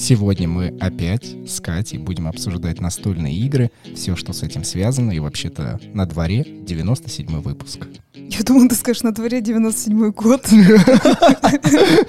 Сегодня 0.00 0.48
мы 0.48 0.68
опять 0.80 1.26
с 1.46 1.60
Катей 1.60 1.98
будем 1.98 2.26
обсуждать 2.26 2.80
настольные 2.80 3.36
игры, 3.36 3.70
все, 3.94 4.16
что 4.16 4.32
с 4.32 4.42
этим 4.42 4.64
связано, 4.64 5.12
и 5.12 5.18
вообще-то 5.18 5.78
на 5.92 6.06
дворе 6.06 6.42
97 6.42 7.26
выпуск. 7.42 7.86
Я 8.14 8.42
думал, 8.42 8.66
ты 8.70 8.76
скажешь, 8.76 9.02
на 9.02 9.12
дворе 9.12 9.42
97 9.42 10.10
год. 10.12 10.46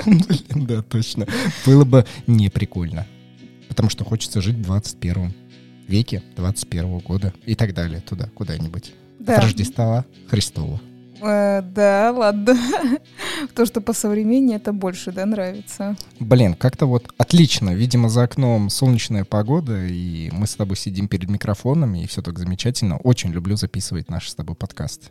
Блин, 0.05 0.65
да, 0.65 0.81
точно. 0.83 1.27
Было 1.65 1.83
бы 1.83 2.05
не 2.27 2.49
прикольно. 2.49 3.05
Потому 3.67 3.89
что 3.89 4.05
хочется 4.05 4.39
жить 4.39 4.55
в 4.55 4.61
21 4.61 5.33
веке, 5.89 6.23
21 6.37 6.99
года 6.99 7.33
и 7.45 7.55
так 7.55 7.73
далее, 7.73 7.99
туда, 7.99 8.29
куда-нибудь. 8.33 8.93
Да. 9.19 9.35
От 9.35 9.43
Рождества 9.43 10.05
Христова. 10.29 10.79
Э, 11.21 11.61
да, 11.61 12.11
ладно. 12.15 12.57
То, 13.55 13.65
что 13.65 13.81
по 13.81 13.93
современнее, 13.93 14.57
это 14.57 14.73
больше, 14.73 15.11
да, 15.11 15.25
нравится. 15.25 15.95
Блин, 16.19 16.55
как-то 16.55 16.85
вот 16.85 17.09
отлично. 17.17 17.71
Видимо, 17.71 18.09
за 18.09 18.23
окном 18.23 18.69
солнечная 18.69 19.23
погода, 19.23 19.85
и 19.85 20.29
мы 20.31 20.47
с 20.47 20.55
тобой 20.55 20.77
сидим 20.77 21.07
перед 21.07 21.29
микрофонами, 21.29 22.03
и 22.03 22.07
все 22.07 22.21
так 22.21 22.39
замечательно. 22.39 22.97
Очень 22.97 23.31
люблю 23.31 23.55
записывать 23.55 24.09
наши 24.09 24.31
с 24.31 24.35
тобой 24.35 24.55
подкасты. 24.55 25.09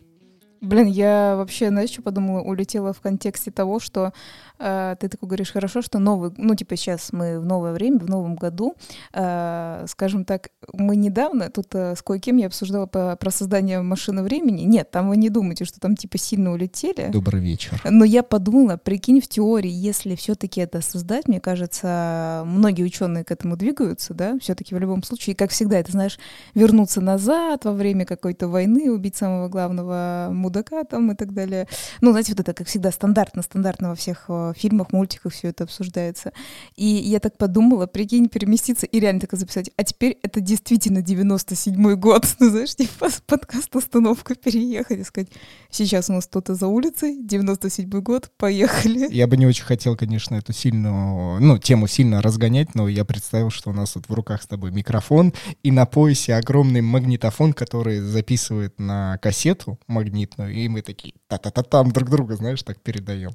Блин, 0.61 0.87
я 0.87 1.37
вообще, 1.37 1.69
знаешь, 1.69 1.91
что 1.91 2.03
подумала? 2.03 2.43
Улетела 2.43 2.93
в 2.93 3.01
контексте 3.01 3.51
того, 3.51 3.81
что 3.81 4.13
э, 4.59 4.95
ты 5.01 5.09
такой 5.09 5.27
говоришь, 5.27 5.53
хорошо, 5.53 5.81
что 5.81 5.99
новый, 5.99 6.33
ну, 6.37 6.55
типа 6.55 6.77
сейчас 6.77 7.13
мы 7.13 7.41
в 7.41 7.47
новое 7.47 7.73
время, 7.73 7.99
в 7.99 8.09
новом 8.09 8.37
году, 8.37 8.75
э, 9.15 9.85
скажем 9.89 10.25
так, 10.25 10.51
мы 10.75 10.97
недавно, 10.97 11.49
тут 11.49 11.75
э, 11.75 11.97
с 11.97 12.03
кое-кем 12.03 12.37
я 12.37 12.47
обсуждала 12.47 12.85
по, 12.87 13.17
про 13.17 13.31
создание 13.31 13.81
машины 13.81 14.23
времени. 14.23 14.63
Нет, 14.63 14.91
там 14.91 15.09
вы 15.09 15.17
не 15.17 15.31
думаете, 15.31 15.65
что 15.65 15.81
там 15.81 15.97
типа 15.97 16.19
сильно 16.19 16.53
улетели. 16.53 17.09
Добрый 17.11 17.41
вечер. 17.41 17.81
Но 17.89 18.05
я 18.05 18.23
подумала, 18.23 18.77
прикинь, 18.77 19.23
в 19.23 19.29
теории, 19.29 19.71
если 19.71 20.15
все-таки 20.15 20.61
это 20.61 20.83
создать, 20.83 21.27
мне 21.27 21.41
кажется, 21.41 22.43
многие 22.45 22.83
ученые 22.83 23.25
к 23.25 23.31
этому 23.31 23.57
двигаются, 23.57 24.13
да, 24.13 24.39
все-таки 24.41 24.75
в 24.75 24.79
любом 24.79 25.03
случае, 25.03 25.35
как 25.35 25.51
всегда, 25.51 25.79
это 25.79 25.93
знаешь, 25.93 26.19
вернуться 26.55 27.01
назад 27.01 27.65
во 27.65 27.73
время 27.73 28.05
какой-то 28.05 28.47
войны, 28.49 28.91
убить 28.91 29.17
самого 29.17 29.49
главного 29.49 30.29
мудака 30.51 30.85
там 30.85 31.13
и 31.13 31.15
так 31.15 31.33
далее. 31.33 31.69
Ну, 32.01 32.11
знаете, 32.11 32.33
вот 32.33 32.41
это, 32.41 32.53
как 32.53 32.67
всегда, 32.67 32.91
стандартно, 32.91 33.43
стандартно 33.43 33.91
во 33.91 33.95
всех 33.95 34.25
э, 34.29 34.53
фильмах, 34.57 34.93
мультиках 34.93 35.33
все 35.33 35.49
это 35.49 35.65
обсуждается. 35.65 36.33
И 36.77 36.85
я 36.85 37.21
так 37.21 37.39
подумала, 37.39 37.87
прикинь, 37.87 38.29
переместиться 38.29 38.87
и 38.87 39.01
реально 39.01 39.21
так 39.21 39.33
записать. 39.35 39.71
А 39.77 39.85
теперь 39.85 40.19
это 40.23 40.41
действительно 40.41 40.99
97-й 40.99 41.97
год. 41.97 42.27
Ну, 42.41 42.49
знаешь, 42.49 42.75
типа 42.75 43.09
подкаст 43.27 43.77
остановка 43.77 44.35
переехать 44.35 45.01
и 45.01 45.05
сказать, 45.05 45.29
сейчас 45.69 46.09
у 46.09 46.15
нас 46.15 46.27
кто-то 46.27 46.55
за 46.55 46.69
улицей, 46.69 47.21
97-й 47.23 48.01
год, 48.01 48.31
поехали. 48.39 49.13
Я 49.13 49.27
бы 49.27 49.37
не 49.37 49.47
очень 49.47 49.65
хотел, 49.65 49.95
конечно, 49.95 50.37
эту 50.37 50.55
сильную, 50.55 51.39
ну, 51.41 51.59
тему 51.59 51.87
сильно 51.87 52.23
разгонять, 52.23 52.75
но 52.75 52.89
я 52.89 53.05
представил, 53.05 53.51
что 53.51 53.71
у 53.71 53.73
нас 53.75 53.95
вот 53.95 54.09
в 54.09 54.15
руках 54.15 54.43
с 54.43 54.47
тобой 54.47 54.71
микрофон, 54.71 55.35
и 55.63 55.71
на 55.71 55.85
поясе 55.85 56.35
огромный 56.35 56.81
магнитофон, 56.81 57.53
который 57.53 58.01
записывает 58.01 58.79
на 58.79 59.19
кассету 59.19 59.79
магнитную, 59.87 60.40
и 60.49 60.69
мы 60.69 60.83
такие 60.83 61.15
та-та-та-там 61.29 61.91
друг 61.91 62.11
друга, 62.11 62.37
знаешь, 62.37 62.63
так 62.63 62.81
передаем. 62.81 63.33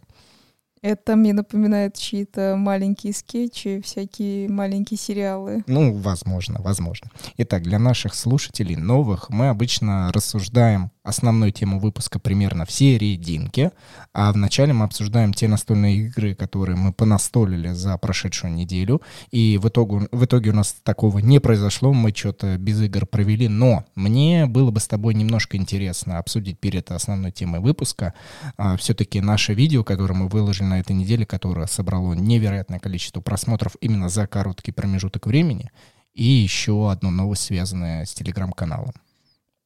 Это 0.81 1.15
мне 1.15 1.33
напоминает 1.33 1.95
чьи-то 1.95 2.55
маленькие 2.57 3.11
скетчи, 3.13 3.81
всякие 3.81 4.47
маленькие 4.49 4.99
сериалы. 4.99 5.63
Ну, 5.65 5.93
возможно, 5.95 6.61
возможно. 6.61 7.09
Итак, 7.37 7.63
для 7.63 7.79
наших 7.79 8.13
слушателей 8.13 8.75
новых 8.75 9.29
мы 9.29 9.49
обычно 9.49 10.11
рассуждаем 10.13 10.91
основную 11.05 11.51
тему 11.51 11.79
выпуска 11.79 12.19
примерно 12.19 12.65
в 12.65 12.71
серединке, 12.71 13.71
а 14.13 14.31
вначале 14.31 14.73
мы 14.73 14.85
обсуждаем 14.85 15.33
те 15.33 15.47
настольные 15.47 15.97
игры, 15.97 16.33
которые 16.33 16.75
мы 16.75 16.91
понастолили 16.91 17.71
за 17.73 17.97
прошедшую 17.97 18.53
неделю, 18.53 19.01
и 19.31 19.59
в 19.61 19.67
итоге, 19.67 20.07
в 20.11 20.25
итоге 20.25 20.49
у 20.49 20.53
нас 20.53 20.75
такого 20.83 21.19
не 21.19 21.39
произошло, 21.39 21.93
мы 21.93 22.11
что-то 22.13 22.57
без 22.57 22.81
игр 22.81 23.05
провели, 23.05 23.47
но 23.47 23.85
мне 23.93 24.47
было 24.47 24.71
бы 24.71 24.79
с 24.79 24.87
тобой 24.87 25.13
немножко 25.13 25.57
интересно 25.57 26.17
обсудить 26.17 26.59
перед 26.59 26.89
основной 26.91 27.31
темой 27.31 27.59
выпуска 27.59 28.13
а, 28.57 28.75
все-таки 28.75 29.21
наше 29.21 29.53
видео, 29.53 29.83
которое 29.83 30.15
мы 30.15 30.27
выложили 30.27 30.65
на 30.65 30.79
этой 30.79 30.95
неделе, 30.95 31.25
которое 31.25 31.67
собрало 31.67 32.13
невероятное 32.13 32.79
количество 32.79 33.21
просмотров 33.21 33.75
именно 33.79 34.09
за 34.09 34.25
короткий 34.25 34.71
промежуток 34.71 35.27
времени, 35.27 35.69
и 36.15 36.23
еще 36.23 36.89
одну 36.89 37.11
новость, 37.11 37.43
связанная 37.43 38.05
с 38.05 38.13
телеграм-каналом. 38.13 38.93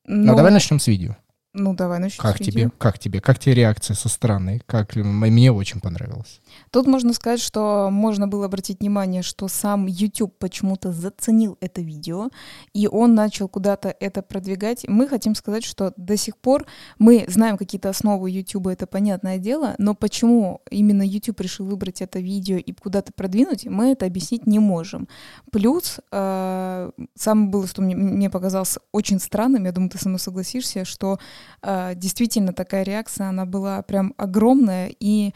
Но... 0.06 0.31
Ну, 0.31 0.35
давай 0.35 0.51
начнем 0.51 0.79
с 0.79 0.88
видео. 0.88 1.16
Ну, 1.54 1.74
давай 1.74 2.00
начнем. 2.00 2.22
Как 2.22 2.38
тебе? 2.38 2.70
Как 2.78 3.00
тебе? 3.00 3.22
Как 3.22 3.40
тебе 3.40 3.56
реакция 3.56 3.96
со 3.96 4.08
стороны? 4.08 4.62
Как 4.68 4.96
мне 4.96 5.52
очень 5.52 5.82
понравилось. 5.82 6.42
Тут 6.70 6.86
можно 6.86 7.12
сказать, 7.12 7.42
что 7.42 7.90
можно 7.92 8.28
было 8.28 8.46
обратить 8.46 8.82
внимание, 8.82 9.24
что 9.24 9.48
сам 9.48 9.88
YouTube 9.88 10.38
почему-то 10.38 10.92
заценил 10.92 11.58
это 11.60 11.82
видео, 11.82 12.30
и 12.74 12.88
он 12.88 13.16
начал 13.16 13.48
куда-то 13.48 13.96
это 14.00 14.22
продвигать. 14.22 14.86
Мы 14.88 15.08
хотим 15.08 15.34
сказать, 15.34 15.66
что 15.66 15.92
до 15.98 16.18
сих 16.18 16.38
пор 16.38 16.68
мы 17.00 17.26
знаем 17.28 17.58
какие-то 17.58 17.90
основы 17.90 18.30
YouTube, 18.30 18.68
это 18.68 18.86
понятное 18.86 19.40
дело, 19.40 19.74
но 19.80 19.96
почему 19.96 20.62
именно 20.70 21.02
YouTube 21.02 21.42
решил 21.42 21.66
выбрать 21.66 22.04
это 22.04 22.20
видео 22.20 22.58
и 22.58 22.72
куда-то 22.74 23.12
продвинуть, 23.12 23.66
мы 23.66 23.92
это 23.94 24.06
объяснить 24.06 24.46
не 24.46 24.60
можем. 24.60 25.08
Плюс, 25.52 26.00
э, 26.12 26.92
самое 27.16 27.50
было, 27.50 27.66
что 27.66 27.81
мне, 27.81 27.96
мне 27.96 28.30
показалось 28.30 28.78
очень 28.92 29.20
странным, 29.20 29.66
я 29.66 29.72
думаю, 29.72 29.90
ты 29.90 29.98
со 29.98 30.10
мной 30.10 30.20
согласишься, 30.20 30.86
что 30.86 31.18
действительно 31.64 32.54
такая 32.54 32.84
реакция, 32.84 33.30
она 33.30 33.46
была 33.46 33.82
прям 33.82 34.14
огромная 34.18 34.92
и 35.00 35.34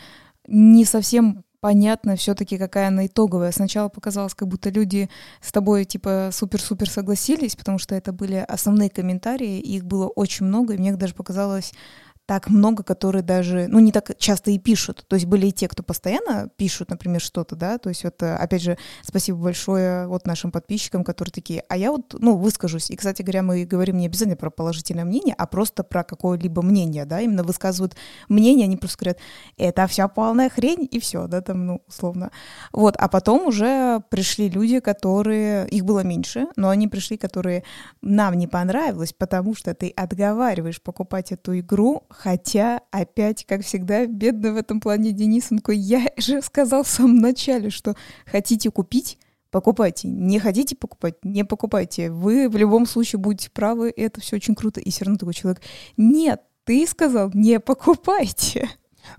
не 0.47 0.85
совсем 0.85 1.43
понятно 1.61 2.17
все-таки, 2.17 2.57
какая 2.57 2.89
она 2.89 3.05
итоговая. 3.05 3.53
Сначала 3.53 3.87
показалось, 3.87 4.33
как 4.33 4.49
будто 4.49 4.69
люди 4.69 5.09
с 5.39 5.49
тобой 5.53 5.85
типа 5.85 6.29
супер-супер 6.33 6.89
согласились, 6.89 7.55
потому 7.55 7.77
что 7.77 7.95
это 7.95 8.11
были 8.11 8.35
основные 8.35 8.89
комментарии, 8.89 9.61
их 9.61 9.85
было 9.85 10.07
очень 10.07 10.45
много, 10.45 10.73
и 10.73 10.77
мне 10.77 10.93
даже 10.93 11.15
показалось 11.15 11.71
так 12.25 12.49
много, 12.49 12.83
которые 12.83 13.21
даже, 13.21 13.67
ну, 13.67 13.79
не 13.79 13.91
так 13.91 14.17
часто 14.17 14.51
и 14.51 14.57
пишут. 14.57 15.05
То 15.07 15.15
есть 15.15 15.25
были 15.25 15.47
и 15.47 15.51
те, 15.51 15.67
кто 15.67 15.83
постоянно 15.83 16.49
пишут, 16.55 16.89
например, 16.89 17.19
что-то, 17.19 17.55
да, 17.55 17.77
то 17.77 17.89
есть 17.89 18.05
вот, 18.05 18.23
э, 18.23 18.35
опять 18.35 18.61
же, 18.61 18.77
спасибо 19.01 19.37
большое 19.39 20.07
вот 20.07 20.25
нашим 20.25 20.51
подписчикам, 20.51 21.03
которые 21.03 21.33
такие, 21.33 21.65
а 21.67 21.75
я 21.75 21.91
вот, 21.91 22.15
ну, 22.17 22.37
выскажусь. 22.37 22.89
И, 22.91 22.95
кстати 22.95 23.21
говоря, 23.21 23.43
мы 23.43 23.65
говорим 23.65 23.97
не 23.97 24.05
обязательно 24.05 24.37
про 24.37 24.49
положительное 24.49 25.03
мнение, 25.03 25.35
а 25.37 25.45
просто 25.47 25.83
про 25.83 26.05
какое-либо 26.05 26.61
мнение, 26.61 27.05
да, 27.05 27.19
именно 27.19 27.43
высказывают 27.43 27.97
мнение, 28.29 28.65
они 28.65 28.77
просто 28.77 28.97
говорят, 28.99 29.19
это 29.57 29.85
вся 29.87 30.07
полная 30.07 30.49
хрень, 30.49 30.87
и 30.89 30.99
все, 31.01 31.27
да, 31.27 31.41
там, 31.41 31.65
ну, 31.65 31.81
условно. 31.87 32.31
Вот, 32.71 32.95
а 32.97 33.09
потом 33.09 33.47
уже 33.47 34.01
пришли 34.09 34.49
люди, 34.49 34.79
которые, 34.79 35.67
их 35.67 35.83
было 35.83 36.01
меньше, 36.01 36.47
но 36.55 36.69
они 36.69 36.87
пришли, 36.87 37.17
которые 37.17 37.63
нам 38.01 38.35
не 38.35 38.47
понравилось, 38.47 39.11
потому 39.11 39.55
что 39.55 39.73
ты 39.73 39.89
отговариваешь 39.89 40.81
покупать 40.81 41.33
эту 41.33 41.59
игру, 41.59 42.03
Хотя, 42.17 42.81
опять, 42.91 43.45
как 43.45 43.63
всегда, 43.63 44.05
бедный 44.05 44.51
в 44.51 44.57
этом 44.57 44.79
плане 44.79 45.11
Денис, 45.11 45.47
он 45.51 45.57
такой, 45.57 45.77
я 45.77 46.05
же 46.17 46.41
сказал 46.41 46.83
в 46.83 46.87
самом 46.87 47.17
начале, 47.17 47.69
что 47.69 47.95
хотите 48.25 48.71
купить, 48.71 49.17
покупайте. 49.51 50.07
Не 50.07 50.39
хотите 50.39 50.75
покупать, 50.75 51.15
не 51.23 51.43
покупайте. 51.43 52.09
Вы 52.11 52.49
в 52.49 52.57
любом 52.57 52.85
случае 52.85 53.19
будете 53.19 53.49
правы, 53.49 53.93
это 53.95 54.21
все 54.21 54.35
очень 54.37 54.55
круто. 54.55 54.79
И 54.79 54.91
все 54.91 55.05
равно 55.05 55.17
такой 55.17 55.33
человек, 55.33 55.61
нет, 55.97 56.41
ты 56.63 56.85
сказал, 56.87 57.31
не 57.33 57.59
покупайте. 57.59 58.69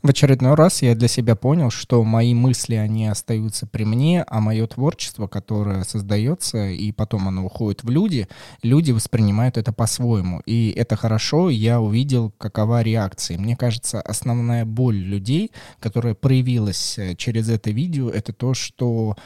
В 0.03 0.09
очередной 0.09 0.55
раз 0.55 0.83
я 0.83 0.95
для 0.95 1.09
себя 1.09 1.37
понял, 1.37 1.71
что 1.71 2.03
мои 2.05 2.35
мысли, 2.35 2.75
они 2.75 3.07
остаются 3.07 3.67
при 3.67 3.85
мне, 3.85 4.25
а 4.27 4.41
мое 4.41 4.67
творчество, 4.67 5.27
которое 5.27 5.85
создается, 5.85 6.69
и 6.69 6.93
потом 6.93 7.29
оно 7.29 7.45
уходит 7.45 7.83
в 7.83 7.91
люди, 7.91 8.29
люди 8.63 8.93
воспринимают 8.93 9.57
это 9.57 9.73
по-своему. 9.73 10.41
И 10.47 10.71
это 10.77 10.97
хорошо, 10.97 11.51
я 11.51 11.81
увидел, 11.81 12.33
какова 12.39 12.83
реакция. 12.83 13.39
Мне 13.39 13.57
кажется, 13.57 14.01
основная 14.01 14.65
боль 14.65 14.97
людей, 14.97 15.53
которая 15.81 16.15
проявилась 16.15 16.99
э, 16.99 17.15
через 17.17 17.49
это 17.49 17.71
видео, 17.71 18.11
это 18.11 18.33
то, 18.33 18.55
что... 18.55 19.17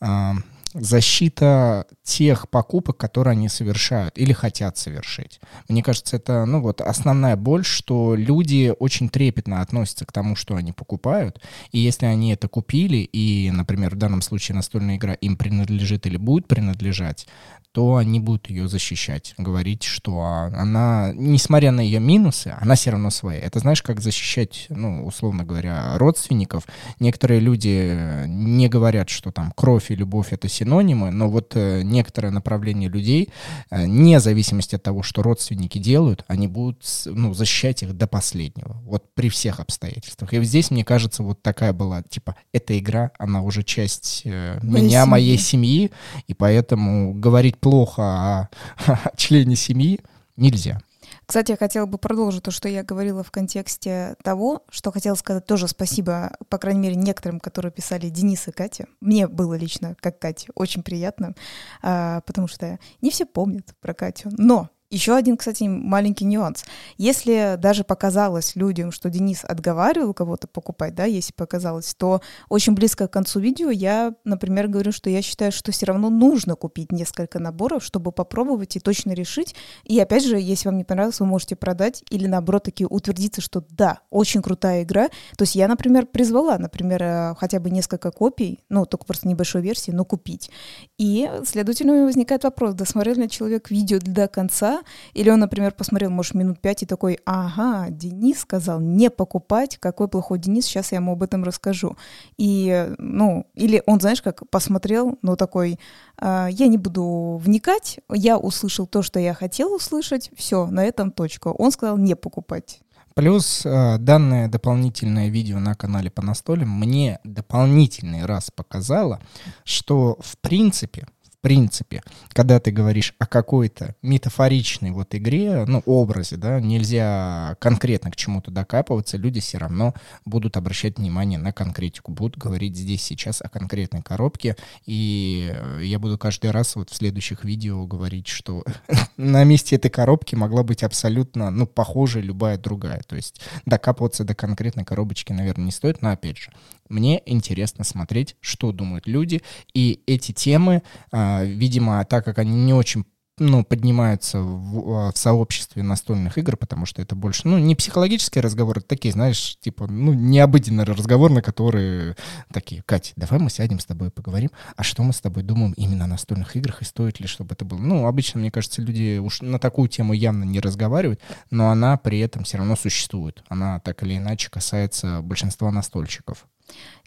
Э, 0.00 0.32
защита 0.80 1.86
тех 2.02 2.48
покупок, 2.48 2.96
которые 2.96 3.32
они 3.32 3.48
совершают 3.48 4.16
или 4.18 4.32
хотят 4.32 4.76
совершить. 4.78 5.40
Мне 5.68 5.82
кажется, 5.82 6.16
это, 6.16 6.44
ну 6.46 6.60
вот, 6.60 6.80
основная 6.80 7.36
боль, 7.36 7.64
что 7.64 8.14
люди 8.14 8.72
очень 8.78 9.08
трепетно 9.08 9.60
относятся 9.60 10.06
к 10.06 10.12
тому, 10.12 10.36
что 10.36 10.54
они 10.54 10.72
покупают, 10.72 11.40
и 11.72 11.78
если 11.78 12.06
они 12.06 12.32
это 12.32 12.48
купили, 12.48 12.98
и, 12.98 13.50
например, 13.50 13.94
в 13.94 13.98
данном 13.98 14.22
случае 14.22 14.56
настольная 14.56 14.96
игра 14.96 15.14
им 15.14 15.36
принадлежит 15.36 16.06
или 16.06 16.16
будет 16.16 16.48
принадлежать, 16.48 17.26
то 17.72 17.96
они 17.96 18.18
будут 18.18 18.50
ее 18.50 18.66
защищать, 18.66 19.34
говорить, 19.38 19.82
что 19.84 20.20
она, 20.20 21.12
несмотря 21.14 21.70
на 21.70 21.80
ее 21.80 22.00
минусы, 22.00 22.56
она 22.60 22.74
все 22.74 22.90
равно 22.90 23.10
своя. 23.10 23.40
Это 23.40 23.58
знаешь, 23.58 23.82
как 23.82 24.00
защищать, 24.00 24.66
ну, 24.70 25.06
условно 25.06 25.44
говоря, 25.44 25.96
родственников. 25.98 26.64
Некоторые 26.98 27.40
люди 27.40 28.24
не 28.26 28.68
говорят, 28.68 29.10
что 29.10 29.30
там 29.30 29.52
кровь 29.54 29.90
и 29.90 29.94
любовь— 29.94 30.28
это 30.32 30.48
синонимы, 30.68 31.10
но 31.10 31.28
вот 31.28 31.52
э, 31.56 31.82
некоторое 31.82 32.30
направление 32.30 32.88
людей, 32.88 33.30
э, 33.70 33.84
вне 33.84 34.20
зависимости 34.20 34.76
от 34.76 34.82
того, 34.82 35.02
что 35.02 35.22
родственники 35.22 35.78
делают, 35.78 36.24
они 36.28 36.46
будут, 36.46 36.84
ну, 37.06 37.34
защищать 37.34 37.82
их 37.82 37.96
до 37.96 38.06
последнего, 38.06 38.80
вот 38.84 39.14
при 39.14 39.28
всех 39.28 39.60
обстоятельствах. 39.60 40.32
И 40.32 40.44
здесь, 40.44 40.70
мне 40.70 40.84
кажется, 40.84 41.22
вот 41.22 41.42
такая 41.42 41.72
была, 41.72 42.02
типа, 42.02 42.36
эта 42.52 42.78
игра, 42.78 43.10
она 43.18 43.42
уже 43.42 43.62
часть 43.62 44.22
э, 44.24 44.58
меня, 44.62 45.02
семьи. 45.02 45.10
моей 45.10 45.38
семьи, 45.38 45.90
и 46.26 46.34
поэтому 46.34 47.14
говорить 47.14 47.58
плохо 47.58 48.02
о, 48.02 48.48
о 48.86 49.16
члене 49.16 49.56
семьи 49.56 50.00
нельзя. 50.36 50.80
Кстати, 51.28 51.50
я 51.50 51.58
хотела 51.58 51.84
бы 51.84 51.98
продолжить 51.98 52.42
то, 52.42 52.50
что 52.50 52.70
я 52.70 52.82
говорила 52.82 53.22
в 53.22 53.30
контексте 53.30 54.16
того, 54.22 54.64
что 54.70 54.90
хотела 54.90 55.14
сказать 55.14 55.44
тоже 55.44 55.68
спасибо, 55.68 56.34
по 56.48 56.56
крайней 56.56 56.80
мере, 56.80 56.94
некоторым, 56.94 57.38
которые 57.38 57.70
писали 57.70 58.08
Денис 58.08 58.48
и 58.48 58.50
Катя. 58.50 58.86
Мне 59.02 59.28
было 59.28 59.52
лично, 59.52 59.94
как 60.00 60.18
Катя, 60.18 60.50
очень 60.54 60.82
приятно, 60.82 61.34
а, 61.82 62.22
потому 62.22 62.48
что 62.48 62.78
не 63.02 63.10
все 63.10 63.26
помнят 63.26 63.74
про 63.82 63.92
Катю. 63.92 64.30
Но 64.38 64.70
еще 64.90 65.14
один, 65.14 65.36
кстати, 65.36 65.64
маленький 65.64 66.24
нюанс. 66.24 66.64
Если 66.96 67.56
даже 67.58 67.84
показалось 67.84 68.56
людям, 68.56 68.90
что 68.90 69.10
Денис 69.10 69.44
отговаривал 69.44 70.14
кого-то 70.14 70.48
покупать, 70.48 70.94
да, 70.94 71.04
если 71.04 71.32
показалось, 71.32 71.94
то 71.94 72.22
очень 72.48 72.74
близко 72.74 73.06
к 73.06 73.12
концу 73.12 73.38
видео 73.40 73.70
я, 73.70 74.14
например, 74.24 74.68
говорю, 74.68 74.92
что 74.92 75.10
я 75.10 75.20
считаю, 75.20 75.52
что 75.52 75.72
все 75.72 75.86
равно 75.86 76.08
нужно 76.08 76.54
купить 76.54 76.90
несколько 76.90 77.38
наборов, 77.38 77.84
чтобы 77.84 78.12
попробовать 78.12 78.76
и 78.76 78.80
точно 78.80 79.12
решить. 79.12 79.54
И 79.84 80.00
опять 80.00 80.24
же, 80.24 80.38
если 80.38 80.68
вам 80.68 80.78
не 80.78 80.84
понравилось, 80.84 81.20
вы 81.20 81.26
можете 81.26 81.54
продать 81.54 82.02
или 82.08 82.26
наоборот 82.26 82.64
таки 82.64 82.86
утвердиться, 82.86 83.42
что 83.42 83.64
да, 83.70 84.00
очень 84.10 84.40
крутая 84.40 84.84
игра. 84.84 85.08
То 85.36 85.42
есть 85.42 85.54
я, 85.54 85.68
например, 85.68 86.06
призвала, 86.06 86.58
например, 86.58 87.02
э, 87.02 87.34
хотя 87.36 87.60
бы 87.60 87.70
несколько 87.70 88.10
копий, 88.10 88.64
ну, 88.70 88.86
только 88.86 89.04
просто 89.04 89.28
небольшой 89.28 89.60
версии, 89.60 89.90
но 89.90 90.06
купить. 90.06 90.50
И, 90.96 91.30
следовательно, 91.44 92.04
возникает 92.04 92.44
вопрос, 92.44 92.74
досмотрел 92.74 93.16
ли 93.16 93.28
человек 93.28 93.70
видео 93.70 93.98
до 94.00 94.28
конца, 94.28 94.77
или 95.14 95.30
он, 95.30 95.40
например, 95.40 95.72
посмотрел, 95.72 96.10
может, 96.10 96.34
минут 96.34 96.60
пять 96.60 96.82
и 96.82 96.86
такой, 96.86 97.18
ага, 97.24 97.90
Денис 97.90 98.40
сказал 98.40 98.80
не 98.80 99.10
покупать, 99.10 99.78
какой 99.78 100.08
плохой 100.08 100.38
Денис, 100.38 100.64
сейчас 100.64 100.92
я 100.92 100.98
ему 100.98 101.12
об 101.12 101.22
этом 101.22 101.44
расскажу. 101.44 101.96
И, 102.36 102.94
ну, 102.98 103.46
или 103.54 103.82
он, 103.86 104.00
знаешь, 104.00 104.22
как 104.22 104.48
посмотрел, 104.50 105.18
ну, 105.22 105.36
такой, 105.36 105.78
а, 106.16 106.48
я 106.48 106.66
не 106.66 106.78
буду 106.78 107.40
вникать, 107.42 108.00
я 108.12 108.38
услышал 108.38 108.86
то, 108.86 109.02
что 109.02 109.20
я 109.20 109.34
хотел 109.34 109.74
услышать, 109.74 110.30
все, 110.36 110.66
на 110.66 110.84
этом 110.84 111.10
точка. 111.10 111.48
Он 111.48 111.70
сказал 111.70 111.96
не 111.96 112.14
покупать. 112.14 112.80
Плюс 113.18 113.66
э, 113.66 113.98
данное 113.98 114.46
дополнительное 114.46 115.28
видео 115.28 115.58
на 115.58 115.74
канале 115.74 116.08
по 116.08 116.22
настолям 116.22 116.70
мне 116.70 117.18
дополнительный 117.24 118.24
раз 118.24 118.52
показало, 118.52 119.20
что 119.64 120.16
в 120.20 120.38
принципе 120.38 121.08
принципе, 121.40 122.02
когда 122.30 122.60
ты 122.60 122.70
говоришь 122.70 123.14
о 123.18 123.26
какой-то 123.26 123.94
метафоричной 124.02 124.90
вот 124.90 125.14
игре, 125.14 125.64
ну, 125.66 125.82
образе, 125.86 126.36
да, 126.36 126.60
нельзя 126.60 127.56
конкретно 127.60 128.10
к 128.10 128.16
чему-то 128.16 128.50
докапываться, 128.50 129.16
люди 129.16 129.40
все 129.40 129.58
равно 129.58 129.94
будут 130.24 130.56
обращать 130.56 130.98
внимание 130.98 131.38
на 131.38 131.52
конкретику, 131.52 132.12
будут 132.12 132.36
говорить 132.36 132.76
здесь 132.76 133.02
сейчас 133.02 133.40
о 133.42 133.48
конкретной 133.48 134.02
коробке, 134.02 134.56
и 134.86 135.54
я 135.82 135.98
буду 135.98 136.18
каждый 136.18 136.50
раз 136.50 136.76
вот 136.76 136.90
в 136.90 136.94
следующих 136.94 137.44
видео 137.44 137.86
говорить, 137.86 138.28
что 138.28 138.64
на 139.16 139.44
месте 139.44 139.76
этой 139.76 139.90
коробки 139.90 140.34
могла 140.34 140.62
быть 140.62 140.82
абсолютно, 140.82 141.50
ну, 141.50 141.66
похожая 141.66 142.22
любая 142.22 142.58
другая, 142.58 143.02
то 143.06 143.16
есть 143.16 143.40
докапываться 143.64 144.24
до 144.24 144.34
конкретной 144.34 144.84
коробочки, 144.84 145.32
наверное, 145.32 145.66
не 145.66 145.72
стоит, 145.72 146.02
но 146.02 146.10
опять 146.10 146.38
же, 146.38 146.50
мне 146.88 147.22
интересно 147.26 147.84
смотреть, 147.84 148.36
что 148.40 148.72
думают 148.72 149.06
люди, 149.06 149.42
и 149.74 150.02
эти 150.06 150.32
темы, 150.32 150.82
а, 151.12 151.44
видимо, 151.44 152.04
так 152.04 152.24
как 152.24 152.38
они 152.38 152.64
не 152.64 152.74
очень 152.74 153.04
ну, 153.40 153.64
поднимаются 153.64 154.40
в, 154.40 155.08
а, 155.08 155.12
в 155.12 155.18
сообществе 155.18 155.82
настольных 155.82 156.38
игр, 156.38 156.56
потому 156.56 156.86
что 156.86 157.02
это 157.02 157.14
больше, 157.14 157.42
ну, 157.44 157.58
не 157.58 157.74
психологические 157.74 158.42
разговоры, 158.42 158.80
такие, 158.80 159.12
знаешь, 159.12 159.56
типа, 159.60 159.86
ну, 159.86 160.12
необыденный 160.12 160.84
разговор, 160.84 161.30
на 161.30 161.42
которые 161.42 162.16
такие, 162.52 162.82
Катя, 162.82 163.12
давай 163.16 163.40
мы 163.40 163.50
сядем 163.50 163.78
с 163.78 163.86
тобой 163.86 164.08
и 164.08 164.10
поговорим, 164.10 164.50
а 164.76 164.82
что 164.82 165.02
мы 165.02 165.12
с 165.12 165.20
тобой 165.20 165.42
думаем 165.42 165.72
именно 165.72 166.04
о 166.04 166.08
настольных 166.08 166.56
играх 166.56 166.82
и 166.82 166.84
стоит 166.84 167.20
ли, 167.20 167.26
чтобы 167.26 167.54
это 167.54 167.64
было. 167.64 167.78
Ну, 167.78 168.06
обычно, 168.06 168.40
мне 168.40 168.50
кажется, 168.50 168.82
люди 168.82 169.18
уж 169.18 169.40
на 169.40 169.58
такую 169.58 169.88
тему 169.88 170.12
явно 170.12 170.44
не 170.44 170.60
разговаривают, 170.60 171.20
но 171.50 171.70
она 171.70 171.96
при 171.96 172.18
этом 172.20 172.44
все 172.44 172.58
равно 172.58 172.76
существует. 172.76 173.42
Она 173.48 173.80
так 173.80 174.02
или 174.02 174.16
иначе 174.16 174.50
касается 174.50 175.20
большинства 175.22 175.70
настольщиков. 175.70 176.46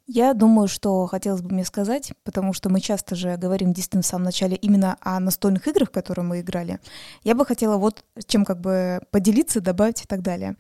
Я 0.07 0.33
думаю, 0.33 0.67
что 0.67 1.05
хотелось 1.05 1.41
бы 1.41 1.53
мне 1.53 1.63
сказать, 1.63 2.11
потому 2.23 2.53
что 2.53 2.69
мы 2.69 2.81
часто 2.81 3.15
же 3.15 3.37
говорим 3.37 3.71
действительно 3.71 4.03
в 4.03 4.05
самом 4.05 4.25
начале 4.25 4.55
именно 4.55 4.97
о 4.99 5.19
настольных 5.19 5.67
играх, 5.67 5.91
которые 5.91 6.25
мы 6.25 6.41
играли. 6.41 6.79
Я 7.23 7.35
бы 7.35 7.45
хотела 7.45 7.77
вот 7.77 8.03
чем 8.27 8.45
как 8.45 8.59
бы 8.59 9.01
поделиться, 9.11 9.61
добавить 9.61 10.03
и 10.03 10.07
так 10.07 10.21
далее. 10.21 10.55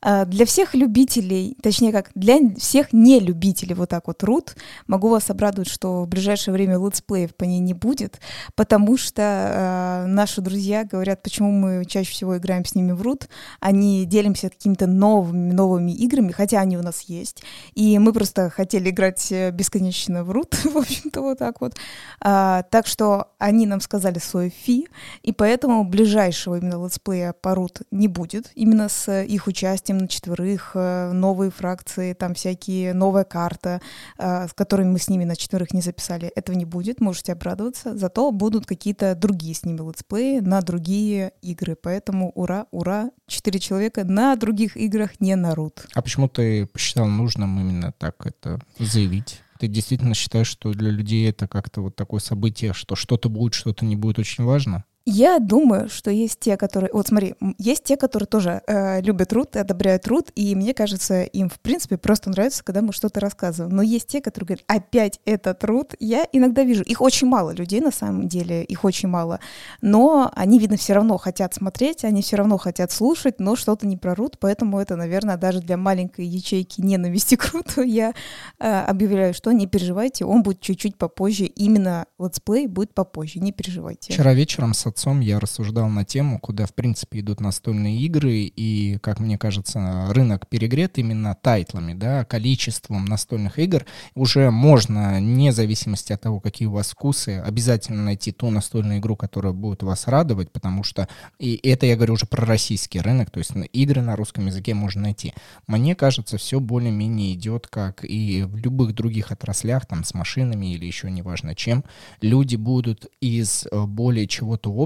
А, 0.00 0.24
для 0.24 0.44
всех 0.46 0.74
любителей, 0.74 1.56
точнее 1.62 1.92
как, 1.92 2.10
для 2.14 2.38
всех 2.56 2.92
не 2.92 3.20
любителей 3.20 3.74
вот 3.74 3.90
так 3.90 4.06
вот 4.06 4.22
рут, 4.24 4.56
могу 4.86 5.08
вас 5.08 5.30
обрадовать, 5.30 5.68
что 5.68 6.02
в 6.02 6.08
ближайшее 6.08 6.52
время 6.52 6.78
летсплеев 6.78 7.34
по 7.34 7.44
ней 7.44 7.60
не 7.60 7.74
будет, 7.74 8.20
потому 8.54 8.96
что 8.96 9.22
э, 9.22 10.06
наши 10.06 10.40
друзья 10.40 10.84
говорят, 10.84 11.22
почему 11.22 11.50
мы 11.52 11.84
чаще 11.84 12.10
всего 12.10 12.38
играем 12.38 12.64
с 12.64 12.74
ними 12.74 12.92
в 12.92 13.02
рут, 13.02 13.28
они 13.60 14.04
делимся 14.04 14.50
какими-то 14.50 14.86
новыми, 14.86 15.52
новыми 15.52 15.92
играми, 15.92 16.32
хотя 16.32 16.60
они 16.60 16.76
у 16.76 16.82
нас 16.82 17.02
есть, 17.02 17.42
и 17.74 17.98
мы 17.98 18.12
просто 18.12 18.50
хотели 18.50 18.85
играть 18.90 19.30
э, 19.32 19.50
бесконечно 19.50 20.24
в 20.24 20.30
рут, 20.30 20.54
в 20.64 20.76
общем-то, 20.76 21.20
вот 21.20 21.38
так 21.38 21.60
вот. 21.60 21.74
А, 22.20 22.62
так 22.64 22.86
что 22.86 23.32
они 23.38 23.66
нам 23.66 23.80
сказали 23.80 24.18
свой 24.18 24.50
фи, 24.50 24.88
и 25.22 25.32
поэтому 25.32 25.84
ближайшего 25.84 26.56
именно 26.56 26.82
летсплея 26.84 27.32
по 27.32 27.54
рут 27.54 27.82
не 27.90 28.08
будет, 28.08 28.50
именно 28.54 28.88
с 28.88 29.22
их 29.22 29.46
участием 29.46 29.98
на 29.98 30.08
четверых, 30.08 30.72
э, 30.74 31.12
новые 31.12 31.50
фракции, 31.50 32.12
там 32.12 32.34
всякие, 32.34 32.94
новая 32.94 33.24
карта, 33.24 33.80
с 34.18 34.52
которыми 34.54 34.92
мы 34.92 34.98
с 34.98 35.08
ними 35.08 35.24
на 35.24 35.36
четверых 35.36 35.72
не 35.72 35.80
записали, 35.80 36.28
этого 36.28 36.56
не 36.56 36.64
будет, 36.64 37.00
можете 37.00 37.32
обрадоваться, 37.32 37.96
зато 37.96 38.30
будут 38.30 38.66
какие-то 38.66 39.14
другие 39.14 39.54
с 39.54 39.64
ними 39.64 39.78
летсплеи 39.78 40.40
на 40.40 40.60
другие 40.60 41.32
игры, 41.42 41.76
поэтому 41.76 42.30
ура, 42.34 42.66
ура, 42.70 43.10
четыре 43.26 43.58
человека 43.58 44.04
на 44.04 44.36
других 44.36 44.76
играх, 44.76 45.20
не 45.20 45.34
на 45.36 45.54
рут. 45.54 45.86
А 45.94 46.02
почему 46.02 46.28
ты 46.28 46.66
посчитал 46.66 47.06
нужным 47.06 47.58
именно 47.60 47.92
так 47.92 48.26
это 48.26 48.60
заявить. 48.84 49.40
Ты 49.58 49.68
действительно 49.68 50.14
считаешь, 50.14 50.48
что 50.48 50.72
для 50.72 50.90
людей 50.90 51.28
это 51.28 51.48
как-то 51.48 51.80
вот 51.80 51.96
такое 51.96 52.20
событие, 52.20 52.72
что 52.72 52.94
что-то 52.94 53.28
будет, 53.28 53.54
что-то 53.54 53.84
не 53.84 53.96
будет 53.96 54.18
очень 54.18 54.44
важно? 54.44 54.84
Я 55.08 55.38
думаю, 55.38 55.88
что 55.88 56.10
есть 56.10 56.40
те, 56.40 56.56
которые... 56.56 56.90
Вот 56.92 57.06
смотри, 57.06 57.36
есть 57.58 57.84
те, 57.84 57.96
которые 57.96 58.26
тоже 58.26 58.60
э, 58.66 59.00
любят 59.02 59.28
труд, 59.28 59.54
одобряют 59.54 60.02
труд, 60.02 60.32
и 60.34 60.56
мне 60.56 60.74
кажется, 60.74 61.22
им, 61.22 61.48
в 61.48 61.60
принципе, 61.60 61.96
просто 61.96 62.28
нравится, 62.28 62.64
когда 62.64 62.82
мы 62.82 62.92
что-то 62.92 63.20
рассказываем. 63.20 63.74
Но 63.74 63.82
есть 63.82 64.08
те, 64.08 64.20
которые 64.20 64.46
говорят, 64.48 64.64
опять 64.66 65.20
это 65.24 65.54
труд. 65.54 65.94
Я 66.00 66.26
иногда 66.32 66.64
вижу, 66.64 66.82
их 66.82 67.00
очень 67.00 67.28
мало 67.28 67.52
людей, 67.52 67.80
на 67.80 67.92
самом 67.92 68.26
деле, 68.26 68.64
их 68.64 68.84
очень 68.84 69.08
мало. 69.08 69.38
Но 69.80 70.32
они, 70.34 70.58
видно, 70.58 70.76
все 70.76 70.94
равно 70.94 71.18
хотят 71.18 71.54
смотреть, 71.54 72.04
они 72.04 72.20
все 72.20 72.34
равно 72.34 72.58
хотят 72.58 72.90
слушать, 72.90 73.38
но 73.38 73.54
что-то 73.54 73.86
не 73.86 73.96
прорут, 73.96 74.40
поэтому 74.40 74.80
это, 74.80 74.96
наверное, 74.96 75.36
даже 75.36 75.60
для 75.60 75.76
маленькой 75.76 76.26
ячейки 76.26 76.80
ненависти 76.80 77.36
к 77.36 77.52
руту 77.52 77.82
я 77.82 78.12
э, 78.58 78.80
объявляю, 78.80 79.34
что 79.34 79.52
не 79.52 79.68
переживайте, 79.68 80.24
он 80.24 80.42
будет 80.42 80.60
чуть-чуть 80.60 80.96
попозже, 80.98 81.44
именно 81.44 82.06
летсплей 82.18 82.66
будет 82.66 82.92
попозже, 82.92 83.38
не 83.38 83.52
переживайте. 83.52 84.12
Вчера 84.12 84.34
вечером 84.34 84.74
с 84.74 84.95
отцом 84.96 85.20
я 85.20 85.38
рассуждал 85.38 85.90
на 85.90 86.06
тему, 86.06 86.40
куда, 86.40 86.64
в 86.64 86.72
принципе, 86.72 87.20
идут 87.20 87.40
настольные 87.40 88.00
игры, 88.00 88.32
и, 88.32 88.98
как 89.02 89.20
мне 89.20 89.36
кажется, 89.36 90.06
рынок 90.08 90.48
перегрет 90.48 90.96
именно 90.96 91.34
тайтлами, 91.34 91.92
да, 91.92 92.24
количеством 92.24 93.04
настольных 93.04 93.58
игр. 93.58 93.84
Уже 94.14 94.50
можно, 94.50 95.18
вне 95.18 95.52
зависимости 95.52 96.14
от 96.14 96.22
того, 96.22 96.40
какие 96.40 96.66
у 96.66 96.72
вас 96.72 96.92
вкусы, 96.92 97.42
обязательно 97.44 98.04
найти 98.04 98.32
ту 98.32 98.50
настольную 98.50 99.00
игру, 99.00 99.16
которая 99.16 99.52
будет 99.52 99.82
вас 99.82 100.08
радовать, 100.08 100.50
потому 100.50 100.82
что, 100.82 101.08
и 101.38 101.60
это 101.62 101.84
я 101.84 101.96
говорю 101.96 102.14
уже 102.14 102.24
про 102.24 102.46
российский 102.46 103.00
рынок, 103.00 103.30
то 103.30 103.38
есть 103.38 103.52
игры 103.74 104.00
на 104.00 104.16
русском 104.16 104.46
языке 104.46 104.72
можно 104.72 105.02
найти. 105.02 105.34
Мне 105.66 105.94
кажется, 105.94 106.38
все 106.38 106.58
более-менее 106.58 107.34
идет, 107.34 107.66
как 107.66 108.02
и 108.02 108.44
в 108.44 108.56
любых 108.56 108.94
других 108.94 109.30
отраслях, 109.30 109.84
там, 109.84 110.04
с 110.04 110.14
машинами 110.14 110.72
или 110.72 110.86
еще 110.86 111.10
неважно 111.10 111.54
чем, 111.54 111.84
люди 112.22 112.56
будут 112.56 113.06
из 113.20 113.66
э, 113.70 113.84
более 113.84 114.26
чего-то 114.26 114.72
общего 114.74 114.85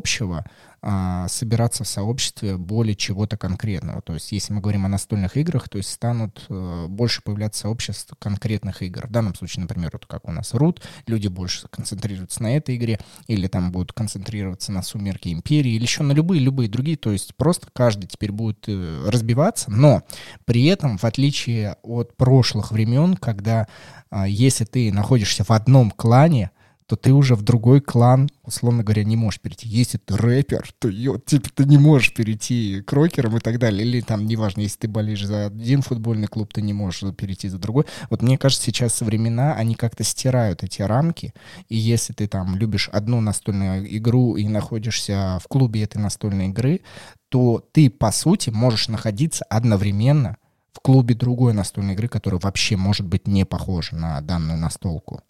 а, 0.83 1.29
собираться 1.29 1.85
в 1.85 1.89
сообществе 1.89 2.57
более 2.57 2.95
чего-то 2.95 3.37
конкретного. 3.37 4.01
То 4.01 4.15
есть, 4.15 4.33
если 4.33 4.55
мы 4.55 4.63
говорим 4.63 4.87
о 4.87 4.89
настольных 4.89 5.37
играх, 5.37 5.69
то 5.69 5.77
есть 5.77 5.91
станут 5.91 6.47
а, 6.49 6.87
больше 6.89 7.21
появляться 7.23 7.63
сообщества 7.63 8.17
конкретных 8.19 8.81
игр. 8.83 9.07
В 9.07 9.11
данном 9.11 9.35
случае, 9.35 9.63
например, 9.63 9.91
вот 9.93 10.07
как 10.07 10.27
у 10.27 10.33
нас 10.33 10.55
Рут, 10.55 10.83
люди 11.07 11.29
больше 11.29 11.69
концентрируются 11.69 12.43
на 12.43 12.57
этой 12.57 12.77
игре, 12.77 12.99
или 13.27 13.47
там 13.47 13.73
будут 13.73 13.93
концентрироваться 13.93 14.73
на 14.73 14.83
Сумерке 14.83 15.33
Империи, 15.33 15.73
или 15.73 15.83
еще 15.83 16.03
на 16.03 16.13
любые-любые 16.13 16.71
другие. 16.71 16.97
То 16.97 17.13
есть 17.13 17.35
просто 17.35 17.69
каждый 17.75 18.07
теперь 18.07 18.33
будет 18.33 18.65
э, 18.67 19.09
разбиваться, 19.11 19.71
но 19.71 20.03
при 20.47 20.65
этом, 20.65 20.97
в 20.97 21.05
отличие 21.05 21.77
от 21.83 22.17
прошлых 22.17 22.73
времен, 22.73 23.17
когда 23.17 23.69
а, 24.11 24.27
если 24.27 24.65
ты 24.65 24.91
находишься 24.93 25.45
в 25.45 25.51
одном 25.51 25.91
клане, 25.91 26.53
то 26.91 26.97
ты 26.97 27.13
уже 27.13 27.37
в 27.37 27.43
другой 27.43 27.81
клан, 27.81 28.29
условно 28.43 28.83
говоря, 28.83 29.05
не 29.05 29.15
можешь 29.15 29.41
перейти. 29.41 29.69
Если 29.69 29.97
ты 29.97 30.17
рэпер, 30.17 30.73
то 30.81 30.89
ё, 30.89 31.19
типа 31.19 31.49
ты 31.55 31.65
не 31.65 31.79
можешь 31.79 32.13
перейти 32.13 32.83
к 32.83 32.93
рокерам 32.93 33.37
и 33.37 33.41
так 33.41 33.61
далее. 33.61 33.87
Или 33.87 34.01
там, 34.01 34.27
неважно, 34.27 34.63
если 34.63 34.79
ты 34.79 34.89
болеешь 34.89 35.25
за 35.25 35.47
один 35.47 35.83
футбольный 35.83 36.27
клуб, 36.27 36.53
ты 36.53 36.63
не 36.63 36.73
можешь 36.73 37.15
перейти 37.15 37.49
за 37.49 37.59
другой. 37.59 37.85
Вот 38.11 38.23
мне 38.23 38.37
кажется, 38.37 38.65
сейчас 38.65 39.03
времена, 39.03 39.55
они 39.55 39.77
как-то 39.77 40.03
стирают 40.03 40.65
эти 40.65 40.83
рамки. 40.83 41.33
И 41.69 41.77
если 41.77 42.13
ты 42.13 42.27
там 42.27 42.57
любишь 42.57 42.89
одну 42.93 43.21
настольную 43.21 43.97
игру 43.99 44.35
и 44.35 44.49
находишься 44.49 45.39
в 45.45 45.47
клубе 45.47 45.85
этой 45.85 45.99
настольной 45.99 46.49
игры, 46.49 46.81
то 47.29 47.65
ты, 47.71 47.89
по 47.89 48.11
сути, 48.11 48.51
можешь 48.51 48.89
находиться 48.89 49.45
одновременно 49.45 50.39
в 50.73 50.81
клубе 50.81 51.15
другой 51.15 51.53
настольной 51.53 51.95
игры, 51.95 52.09
которая 52.09 52.41
вообще 52.41 52.77
может 52.77 53.07
быть 53.07 53.29
не 53.29 53.45
похожа 53.45 53.95
на 53.95 54.21
данную 54.23 54.59
настолку. 54.59 55.23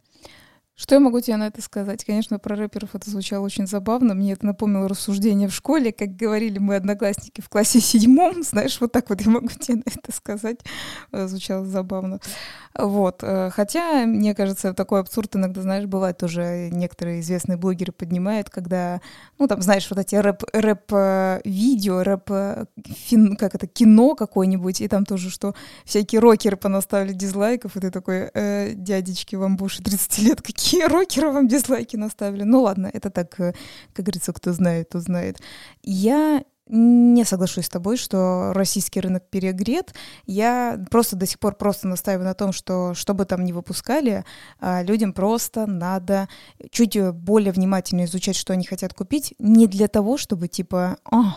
Что 0.81 0.95
я 0.95 1.01
могу 1.01 1.21
тебе 1.21 1.37
на 1.37 1.49
это 1.49 1.61
сказать? 1.61 2.07
Конечно, 2.07 2.39
про 2.39 2.57
рэперов 2.57 2.95
это 2.95 3.11
звучало 3.11 3.45
очень 3.45 3.67
забавно. 3.67 4.15
Мне 4.15 4.33
это 4.33 4.47
напомнило 4.47 4.89
рассуждение 4.89 5.47
в 5.47 5.55
школе, 5.55 5.93
как 5.93 6.17
говорили 6.17 6.59
мы 6.59 6.77
одноклассники 6.77 7.43
в 7.43 7.51
классе 7.51 7.81
седьмом. 7.81 8.43
Знаешь, 8.43 8.81
вот 8.81 8.91
так 8.91 9.11
вот 9.11 9.21
я 9.21 9.31
могу 9.31 9.49
тебе 9.49 9.75
на 9.77 9.83
это 9.85 10.11
сказать. 10.11 10.61
Э, 11.13 11.27
звучало 11.27 11.67
забавно. 11.67 12.19
Вот. 12.75 13.19
Э, 13.23 13.51
хотя, 13.51 14.07
мне 14.07 14.35
кажется, 14.35 14.73
такой 14.73 15.01
абсурд 15.01 15.37
иногда, 15.37 15.61
знаешь, 15.61 15.85
бывает 15.85 16.17
тоже 16.17 16.71
некоторые 16.73 17.21
известные 17.21 17.59
блогеры 17.59 17.93
поднимают, 17.93 18.49
когда, 18.49 19.03
ну, 19.39 19.49
там, 19.49 19.61
знаешь, 19.61 19.87
вот 19.91 19.99
эти 19.99 20.15
рэп, 20.15 20.45
рэп-видео, 20.51 22.03
рэп-фин, 22.03 23.37
как 23.37 23.55
это, 23.55 23.67
кино 23.67 24.15
какое-нибудь, 24.15 24.81
и 24.81 24.89
там 24.89 25.05
тоже, 25.05 25.29
что 25.29 25.55
всякие 25.85 26.23
рокеры 26.23 26.57
понаставили 26.57 27.13
дизлайков, 27.13 27.77
и 27.77 27.81
ты 27.81 27.91
такой, 27.91 28.31
э, 28.33 28.73
дядечки, 28.75 29.37
вам 29.37 29.59
больше 29.59 29.83
30 29.83 30.19
лет, 30.21 30.41
какие 30.41 30.70
какие 30.71 30.87
рокеры 30.87 31.33
вам 31.33 31.49
дизлайки 31.49 31.97
наставили. 31.97 32.45
Ну 32.45 32.63
ладно, 32.63 32.91
это 32.93 33.11
так, 33.11 33.41
э, 33.41 33.55
как 33.93 34.05
говорится, 34.05 34.33
кто 34.33 34.53
знает, 34.53 34.89
то 34.91 35.01
знает. 35.01 35.41
Я 35.83 36.45
не 36.71 37.25
соглашусь 37.25 37.67
с 37.67 37.69
тобой, 37.69 37.97
что 37.97 38.53
российский 38.55 39.01
рынок 39.01 39.25
перегрет. 39.29 39.93
Я 40.27 40.81
просто 40.91 41.17
до 41.17 41.27
сих 41.27 41.39
пор 41.39 41.57
просто 41.57 41.89
настаиваю 41.89 42.27
на 42.27 42.35
том, 42.35 42.53
что 42.53 42.95
что 42.95 43.13
бы 43.13 43.25
там 43.25 43.45
ни 43.45 43.53
выпускали, 43.53 44.25
а, 44.61 44.83
людям 44.83 45.13
просто 45.13 45.67
надо 45.67 46.29
чуть 46.71 46.99
более 47.13 47.53
внимательно 47.53 48.05
изучать, 48.05 48.37
что 48.37 48.53
они 48.53 48.65
хотят 48.65 48.95
купить, 48.95 49.35
не 49.39 49.67
для 49.67 49.89
того, 49.89 50.17
чтобы 50.17 50.49
типа 50.49 50.99
О, 51.11 51.35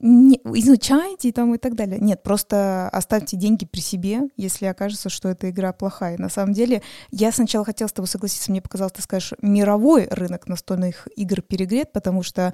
не, 0.00 0.36
изучайте 0.44 1.32
там 1.32 1.54
и 1.54 1.58
так 1.58 1.74
далее. 1.74 1.98
Нет, 1.98 2.22
просто 2.22 2.88
оставьте 2.90 3.36
деньги 3.36 3.64
при 3.64 3.80
себе, 3.80 4.28
если 4.36 4.66
окажется, 4.66 5.08
что 5.08 5.30
эта 5.30 5.48
игра 5.48 5.72
плохая. 5.72 6.18
На 6.18 6.28
самом 6.28 6.52
деле, 6.52 6.82
я 7.10 7.32
сначала 7.32 7.64
хотела 7.64 7.88
с 7.88 7.92
тобой 7.92 8.08
согласиться, 8.08 8.50
мне 8.50 8.60
показалось, 8.60 8.92
ты 8.92 9.02
скажешь, 9.02 9.32
мировой 9.40 10.08
рынок 10.10 10.46
настольных 10.46 11.08
игр 11.16 11.40
перегрет, 11.40 11.92
потому 11.92 12.22
что 12.22 12.44
а, 12.44 12.52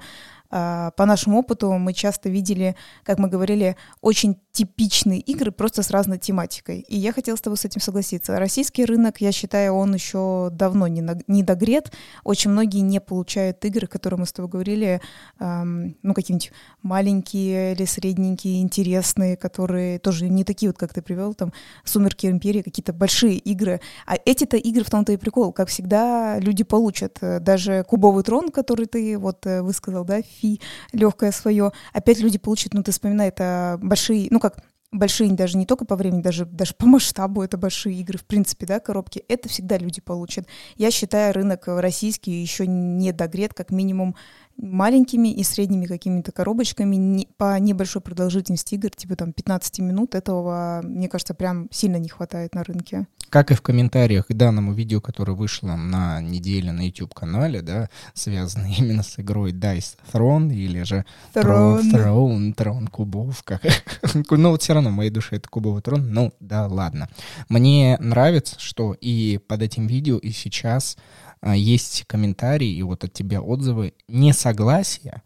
по 0.51 1.05
нашему 1.05 1.39
опыту 1.39 1.71
мы 1.71 1.93
часто 1.93 2.29
видели, 2.29 2.75
как 3.03 3.19
мы 3.19 3.29
говорили, 3.29 3.77
очень 4.01 4.37
типичные 4.51 5.21
игры 5.21 5.51
просто 5.51 5.81
с 5.81 5.91
разной 5.91 6.17
тематикой. 6.17 6.79
И 6.81 6.97
я 6.97 7.13
хотела 7.13 7.37
с 7.37 7.41
тобой 7.41 7.57
с 7.57 7.63
этим 7.63 7.79
согласиться. 7.79 8.37
Российский 8.37 8.83
рынок, 8.83 9.21
я 9.21 9.31
считаю, 9.31 9.73
он 9.73 9.93
еще 9.93 10.49
давно 10.51 10.87
не, 10.87 11.03
не 11.27 11.41
догрет. 11.41 11.93
Очень 12.25 12.51
многие 12.51 12.81
не 12.81 12.99
получают 12.99 13.63
игры, 13.63 13.87
которые 13.87 14.19
мы 14.19 14.25
с 14.25 14.33
тобой 14.33 14.51
говорили, 14.51 15.01
ну, 15.39 16.13
какие-нибудь 16.13 16.51
маленькие 16.83 17.73
или 17.73 17.85
средненькие, 17.85 18.61
интересные, 18.61 19.37
которые 19.37 19.99
тоже 19.99 20.27
не 20.27 20.43
такие 20.43 20.69
вот, 20.69 20.77
как 20.77 20.93
ты 20.93 21.01
привел, 21.01 21.33
там, 21.33 21.53
«Сумерки 21.85 22.27
Империи», 22.27 22.61
какие-то 22.61 22.91
большие 22.91 23.37
игры. 23.37 23.79
А 24.05 24.17
эти-то 24.25 24.57
игры 24.57 24.83
в 24.83 24.89
том-то 24.89 25.13
и 25.13 25.17
прикол. 25.17 25.53
Как 25.53 25.69
всегда, 25.69 26.39
люди 26.39 26.65
получат. 26.65 27.19
Даже 27.21 27.85
«Кубовый 27.87 28.23
трон», 28.23 28.49
который 28.49 28.85
ты 28.85 29.17
вот 29.17 29.45
э, 29.45 29.61
высказал, 29.61 30.03
да, 30.03 30.21
фи 30.41 30.59
легкое 30.91 31.31
свое. 31.31 31.71
Опять 31.93 32.19
люди 32.19 32.37
получат, 32.37 32.73
ну 32.73 32.83
ты 32.83 32.91
вспоминай, 32.91 33.27
это 33.29 33.79
большие, 33.81 34.27
ну 34.31 34.39
как 34.39 34.63
большие 34.91 35.31
даже 35.31 35.57
не 35.57 35.65
только 35.65 35.85
по 35.85 35.95
времени, 35.95 36.21
даже, 36.21 36.45
даже 36.45 36.73
по 36.73 36.85
масштабу 36.85 37.41
это 37.41 37.57
большие 37.57 37.95
игры, 37.97 38.17
в 38.17 38.25
принципе, 38.25 38.65
да, 38.65 38.79
коробки, 38.79 39.23
это 39.27 39.47
всегда 39.47 39.77
люди 39.77 40.01
получат. 40.01 40.47
Я 40.75 40.91
считаю, 40.91 41.33
рынок 41.33 41.63
российский 41.67 42.31
еще 42.31 42.67
не 42.67 43.11
догрет, 43.13 43.53
как 43.53 43.71
минимум 43.71 44.15
маленькими 44.61 45.29
и 45.29 45.43
средними 45.43 45.85
какими-то 45.87 46.31
коробочками 46.31 46.95
не, 46.95 47.27
по 47.37 47.59
небольшой 47.59 48.01
продолжительности 48.01 48.75
игр, 48.75 48.91
типа 48.91 49.15
там 49.15 49.33
15 49.33 49.79
минут, 49.79 50.15
этого, 50.15 50.81
мне 50.83 51.09
кажется, 51.09 51.33
прям 51.33 51.67
сильно 51.71 51.97
не 51.97 52.09
хватает 52.09 52.53
на 52.55 52.63
рынке. 52.63 53.07
Как 53.29 53.49
и 53.49 53.55
в 53.55 53.61
комментариях 53.61 54.27
к 54.27 54.33
данному 54.33 54.73
видео, 54.73 55.01
которое 55.01 55.33
вышло 55.33 55.75
на 55.75 56.21
неделе 56.21 56.71
на 56.71 56.85
YouTube-канале, 56.85 57.61
да, 57.61 57.89
связанное 58.13 58.73
именно 58.77 59.03
с 59.03 59.19
игрой 59.19 59.51
Dice 59.51 59.97
Throne 60.13 60.53
или 60.53 60.83
же 60.83 61.05
Throne, 61.33 61.81
Throne, 61.91 62.55
Throne 62.55 62.89
кубов, 62.89 63.41
как... 63.43 63.61
ну 64.29 64.51
вот 64.51 64.61
все 64.61 64.73
равно 64.73 64.89
в 64.89 64.93
моей 64.93 65.09
душе 65.11 65.37
это 65.37 65.49
кубовый 65.49 65.81
трон, 65.81 66.13
ну 66.13 66.33
да 66.39 66.67
ладно. 66.67 67.09
Мне 67.49 67.97
нравится, 67.99 68.59
что 68.59 68.93
и 68.93 69.39
под 69.47 69.63
этим 69.63 69.87
видео, 69.87 70.17
и 70.17 70.31
сейчас 70.31 70.97
есть 71.43 72.05
комментарии 72.07 72.69
и 72.69 72.83
вот 72.83 73.03
от 73.03 73.13
тебя 73.13 73.41
отзывы 73.41 73.93
несогласия, 74.07 75.23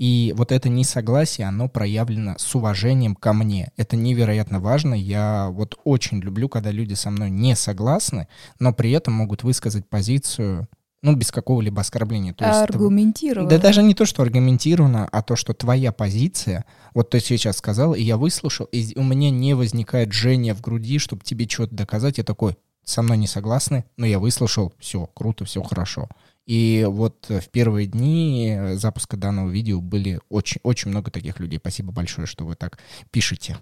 и 0.00 0.32
вот 0.34 0.50
это 0.50 0.70
несогласие, 0.70 1.46
оно 1.46 1.68
проявлено 1.68 2.36
с 2.38 2.54
уважением 2.54 3.14
ко 3.14 3.34
мне. 3.34 3.70
Это 3.76 3.96
невероятно 3.96 4.58
важно. 4.58 4.94
Я 4.94 5.50
вот 5.50 5.78
очень 5.84 6.20
люблю, 6.20 6.48
когда 6.48 6.70
люди 6.70 6.94
со 6.94 7.10
мной 7.10 7.28
не 7.28 7.54
согласны, 7.54 8.26
но 8.58 8.72
при 8.72 8.92
этом 8.92 9.12
могут 9.12 9.42
высказать 9.42 9.86
позицию 9.86 10.68
ну, 11.02 11.14
без 11.14 11.30
какого-либо 11.30 11.80
оскорбления. 11.80 12.32
То 12.32 12.46
есть, 12.46 12.60
аргументированно. 12.60 13.48
Да 13.48 13.58
даже 13.58 13.82
не 13.82 13.94
то, 13.94 14.04
что 14.04 14.22
аргументированно, 14.22 15.08
а 15.10 15.22
то, 15.22 15.36
что 15.36 15.54
твоя 15.54 15.92
позиция, 15.92 16.64
вот 16.94 17.10
ты 17.10 17.20
сейчас 17.20 17.58
сказал, 17.58 17.94
и 17.94 18.02
я 18.02 18.16
выслушал, 18.16 18.66
и 18.66 18.98
у 18.98 19.02
меня 19.02 19.30
не 19.30 19.54
возникает 19.54 20.12
жжение 20.12 20.54
в 20.54 20.60
груди, 20.60 20.98
чтобы 20.98 21.24
тебе 21.24 21.48
что-то 21.48 21.74
доказать. 21.74 22.18
Я 22.18 22.24
такой, 22.24 22.56
со 22.84 23.02
мной 23.02 23.18
не 23.18 23.26
согласны, 23.26 23.84
но 23.96 24.06
я 24.06 24.18
выслушал, 24.18 24.72
все, 24.78 25.06
круто, 25.06 25.44
все 25.44 25.62
хорошо. 25.62 26.08
И 26.46 26.84
вот 26.88 27.26
в 27.28 27.48
первые 27.50 27.86
дни 27.86 28.58
запуска 28.72 29.16
данного 29.16 29.50
видео 29.50 29.80
были 29.80 30.20
очень, 30.28 30.60
очень 30.64 30.90
много 30.90 31.10
таких 31.10 31.38
людей. 31.38 31.58
Спасибо 31.58 31.92
большое, 31.92 32.26
что 32.26 32.44
вы 32.44 32.56
так 32.56 32.78
пишете. 33.10 33.58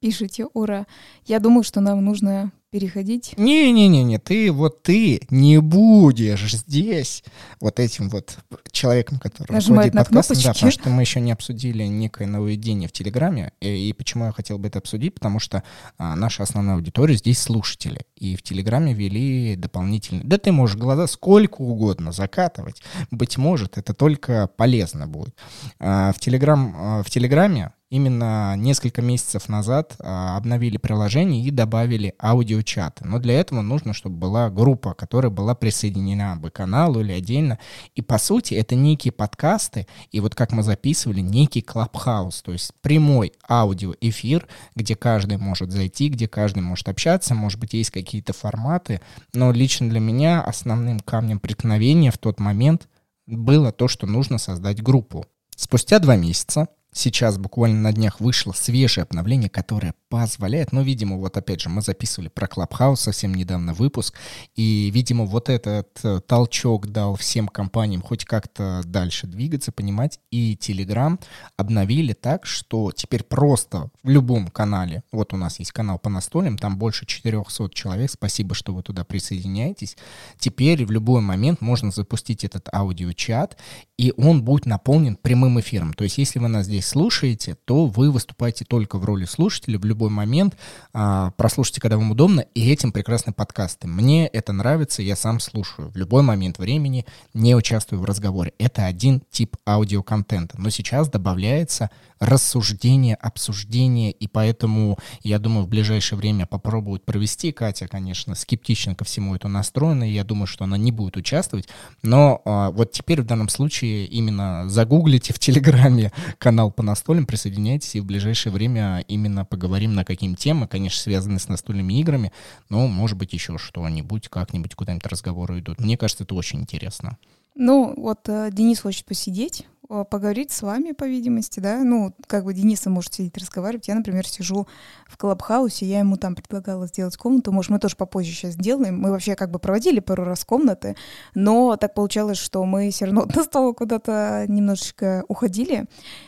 Пишите, 0.00 0.46
ура. 0.52 0.86
Я 1.24 1.38
думаю, 1.38 1.62
что 1.62 1.80
нам 1.80 2.04
нужно 2.04 2.52
переходить. 2.74 3.34
Не-не-не, 3.36 4.18
ты 4.18 4.50
вот 4.50 4.82
ты 4.82 5.20
не 5.30 5.60
будешь 5.60 6.54
здесь 6.54 7.22
вот 7.60 7.78
этим 7.78 8.08
вот 8.08 8.36
человеком, 8.72 9.20
который 9.20 9.52
Нажимает 9.52 9.94
на 9.94 10.02
подкаст. 10.02 10.42
Да, 10.42 10.52
потому 10.52 10.72
что 10.72 10.90
мы 10.90 11.02
еще 11.02 11.20
не 11.20 11.30
обсудили 11.30 11.84
некое 11.84 12.26
нововведение 12.26 12.88
в 12.88 12.92
Телеграме. 12.92 13.52
И, 13.60 13.90
и 13.90 13.92
почему 13.92 14.24
я 14.24 14.32
хотел 14.32 14.58
бы 14.58 14.66
это 14.66 14.80
обсудить? 14.80 15.14
Потому 15.14 15.38
что 15.38 15.62
а, 15.98 16.16
наша 16.16 16.42
основная 16.42 16.74
аудитория 16.74 17.14
здесь 17.14 17.38
слушатели. 17.38 18.06
И 18.16 18.34
в 18.34 18.42
Телеграме 18.42 18.92
ввели 18.92 19.54
дополнительные... 19.54 20.24
Да 20.24 20.38
ты 20.38 20.50
можешь 20.50 20.76
глаза 20.76 21.06
сколько 21.06 21.60
угодно 21.60 22.10
закатывать. 22.10 22.82
Быть 23.12 23.36
может, 23.36 23.78
это 23.78 23.94
только 23.94 24.48
полезно 24.48 25.06
будет. 25.06 25.36
А, 25.78 26.12
в, 26.12 26.18
Телеграм, 26.18 26.74
а, 26.76 27.02
в 27.04 27.10
Телеграме 27.10 27.70
именно 27.94 28.56
несколько 28.56 29.02
месяцев 29.02 29.48
назад 29.48 29.94
а, 30.00 30.36
обновили 30.36 30.78
приложение 30.78 31.44
и 31.44 31.52
добавили 31.52 32.12
аудиочаты. 32.18 33.04
Но 33.06 33.20
для 33.20 33.34
этого 33.38 33.62
нужно, 33.62 33.92
чтобы 33.92 34.16
была 34.16 34.50
группа, 34.50 34.94
которая 34.94 35.30
была 35.30 35.54
присоединена 35.54 36.34
бы 36.34 36.50
к 36.50 36.54
каналу 36.54 36.98
или 37.00 37.12
отдельно. 37.12 37.60
И 37.94 38.02
по 38.02 38.18
сути 38.18 38.54
это 38.54 38.74
некие 38.74 39.12
подкасты, 39.12 39.86
и 40.10 40.18
вот 40.18 40.34
как 40.34 40.50
мы 40.50 40.64
записывали, 40.64 41.20
некий 41.20 41.62
клабхаус, 41.62 42.42
то 42.42 42.50
есть 42.50 42.72
прямой 42.82 43.32
аудиоэфир, 43.48 44.48
где 44.74 44.96
каждый 44.96 45.36
может 45.36 45.70
зайти, 45.70 46.08
где 46.08 46.26
каждый 46.26 46.64
может 46.64 46.88
общаться, 46.88 47.36
может 47.36 47.60
быть, 47.60 47.74
есть 47.74 47.90
какие-то 47.90 48.32
форматы, 48.32 49.02
но 49.34 49.52
лично 49.52 49.88
для 49.88 50.00
меня 50.00 50.42
основным 50.42 50.98
камнем 50.98 51.38
преткновения 51.38 52.10
в 52.10 52.18
тот 52.18 52.40
момент 52.40 52.88
было 53.28 53.70
то, 53.70 53.86
что 53.86 54.08
нужно 54.08 54.38
создать 54.38 54.82
группу. 54.82 55.26
Спустя 55.54 56.00
два 56.00 56.16
месяца 56.16 56.66
Сейчас 56.96 57.38
буквально 57.38 57.80
на 57.80 57.92
днях 57.92 58.20
вышло 58.20 58.52
свежее 58.52 59.02
обновление, 59.02 59.50
которое 59.50 59.94
позволяет, 60.14 60.70
ну, 60.70 60.82
видимо, 60.82 61.16
вот 61.16 61.36
опять 61.36 61.60
же, 61.60 61.68
мы 61.68 61.82
записывали 61.82 62.28
про 62.28 62.46
Clubhouse 62.46 62.96
совсем 62.96 63.34
недавно 63.34 63.74
выпуск, 63.74 64.14
и, 64.54 64.88
видимо, 64.94 65.24
вот 65.24 65.48
этот 65.48 65.88
э, 66.04 66.20
толчок 66.24 66.86
дал 66.86 67.16
всем 67.16 67.48
компаниям 67.48 68.00
хоть 68.00 68.24
как-то 68.24 68.82
дальше 68.84 69.26
двигаться, 69.26 69.72
понимать, 69.72 70.20
и 70.30 70.54
Telegram 70.54 71.20
обновили 71.56 72.12
так, 72.12 72.46
что 72.46 72.92
теперь 72.92 73.24
просто 73.24 73.90
в 74.04 74.08
любом 74.08 74.46
канале, 74.48 75.02
вот 75.10 75.32
у 75.32 75.36
нас 75.36 75.58
есть 75.58 75.72
канал 75.72 75.98
по 75.98 76.08
настольным, 76.08 76.58
там 76.58 76.78
больше 76.78 77.06
400 77.06 77.70
человек, 77.70 78.08
спасибо, 78.08 78.54
что 78.54 78.72
вы 78.72 78.84
туда 78.84 79.02
присоединяетесь, 79.02 79.96
теперь 80.38 80.86
в 80.86 80.92
любой 80.92 81.22
момент 81.22 81.60
можно 81.60 81.90
запустить 81.90 82.44
этот 82.44 82.72
аудиочат, 82.72 83.56
и 83.98 84.12
он 84.16 84.44
будет 84.44 84.66
наполнен 84.66 85.16
прямым 85.16 85.58
эфиром, 85.58 85.92
то 85.92 86.04
есть 86.04 86.18
если 86.18 86.38
вы 86.38 86.46
нас 86.46 86.66
здесь 86.66 86.86
слушаете, 86.86 87.56
то 87.64 87.86
вы 87.86 88.12
выступаете 88.12 88.64
только 88.64 88.96
в 88.98 89.04
роли 89.04 89.24
слушателя 89.24 89.76
в 89.80 89.84
любой 90.04 90.10
момент. 90.10 90.56
А, 90.92 91.30
прослушайте, 91.36 91.80
когда 91.80 91.96
вам 91.96 92.10
удобно, 92.10 92.40
и 92.54 92.70
этим 92.70 92.92
прекрасны 92.92 93.32
подкасты. 93.32 93.86
Мне 93.86 94.26
это 94.26 94.52
нравится, 94.52 95.02
я 95.02 95.16
сам 95.16 95.40
слушаю 95.40 95.90
в 95.90 95.96
любой 95.96 96.22
момент 96.22 96.58
времени, 96.58 97.06
не 97.32 97.54
участвую 97.54 98.00
в 98.00 98.04
разговоре. 98.04 98.52
Это 98.58 98.84
один 98.84 99.22
тип 99.30 99.56
аудиоконтента. 99.66 100.60
Но 100.60 100.70
сейчас 100.70 101.08
добавляется 101.08 101.90
рассуждение, 102.20 103.14
обсуждение, 103.16 104.10
и 104.10 104.28
поэтому, 104.28 104.98
я 105.22 105.38
думаю, 105.38 105.64
в 105.64 105.68
ближайшее 105.68 106.18
время 106.18 106.46
попробуют 106.46 107.04
провести. 107.04 107.52
Катя, 107.52 107.88
конечно, 107.88 108.34
скептично 108.34 108.94
ко 108.94 109.04
всему 109.04 109.34
это 109.34 109.48
настроена, 109.48 110.08
и 110.08 110.12
я 110.12 110.24
думаю, 110.24 110.46
что 110.46 110.64
она 110.64 110.76
не 110.76 110.92
будет 110.92 111.16
участвовать, 111.16 111.68
но 112.02 112.40
а, 112.44 112.70
вот 112.70 112.92
теперь 112.92 113.22
в 113.22 113.26
данном 113.26 113.48
случае 113.48 114.06
именно 114.06 114.68
загуглите 114.68 115.32
в 115.32 115.38
Телеграме 115.44 116.12
канал 116.38 116.70
по 116.70 116.82
настольным, 116.82 117.26
присоединяйтесь, 117.26 117.94
и 117.96 118.00
в 118.00 118.04
ближайшее 118.04 118.52
время 118.52 119.04
именно 119.08 119.44
поговорим 119.44 119.83
на 119.92 120.04
какие 120.04 120.32
темы, 120.34 120.66
конечно, 120.66 121.00
связанные 121.00 121.38
с 121.38 121.48
настольными 121.48 121.94
играми, 122.00 122.32
но, 122.68 122.86
может 122.86 123.18
быть, 123.18 123.32
еще 123.32 123.58
что-нибудь, 123.58 124.28
как-нибудь 124.28 124.74
куда-нибудь 124.74 125.06
разговоры 125.06 125.60
идут. 125.60 125.80
Мне 125.80 125.96
кажется, 125.96 126.24
это 126.24 126.34
очень 126.34 126.60
интересно. 126.60 127.18
Ну, 127.56 127.94
вот 127.96 128.28
э, 128.28 128.50
Денис 128.50 128.80
хочет 128.80 129.06
посидеть, 129.06 129.64
э, 129.88 130.04
поговорить 130.10 130.50
с 130.50 130.62
вами, 130.62 130.90
по 130.90 131.04
видимости, 131.04 131.60
да. 131.60 131.84
Ну, 131.84 132.12
как 132.26 132.44
бы 132.44 132.52
Денис 132.52 132.84
может 132.86 133.14
сидеть 133.14 133.38
разговаривать. 133.38 133.86
Я, 133.86 133.94
например, 133.94 134.26
сижу 134.26 134.66
в 135.06 135.16
Клабхаусе, 135.16 135.86
я 135.86 136.00
ему 136.00 136.16
там 136.16 136.34
предлагала 136.34 136.88
сделать 136.88 137.16
комнату. 137.16 137.52
Может, 137.52 137.70
мы 137.70 137.78
тоже 137.78 137.94
попозже 137.94 138.32
сейчас 138.32 138.54
сделаем. 138.54 138.98
Мы 138.98 139.12
вообще 139.12 139.36
как 139.36 139.52
бы 139.52 139.60
проводили 139.60 140.00
пару 140.00 140.24
раз 140.24 140.44
комнаты, 140.44 140.96
но 141.36 141.76
так 141.76 141.94
получалось, 141.94 142.38
что 142.38 142.64
мы 142.64 142.90
все 142.90 143.04
равно 143.04 143.24
до 143.26 143.44
стола 143.44 143.72
куда-то 143.72 144.46
немножечко 144.48 145.24
уходили. 145.28 145.84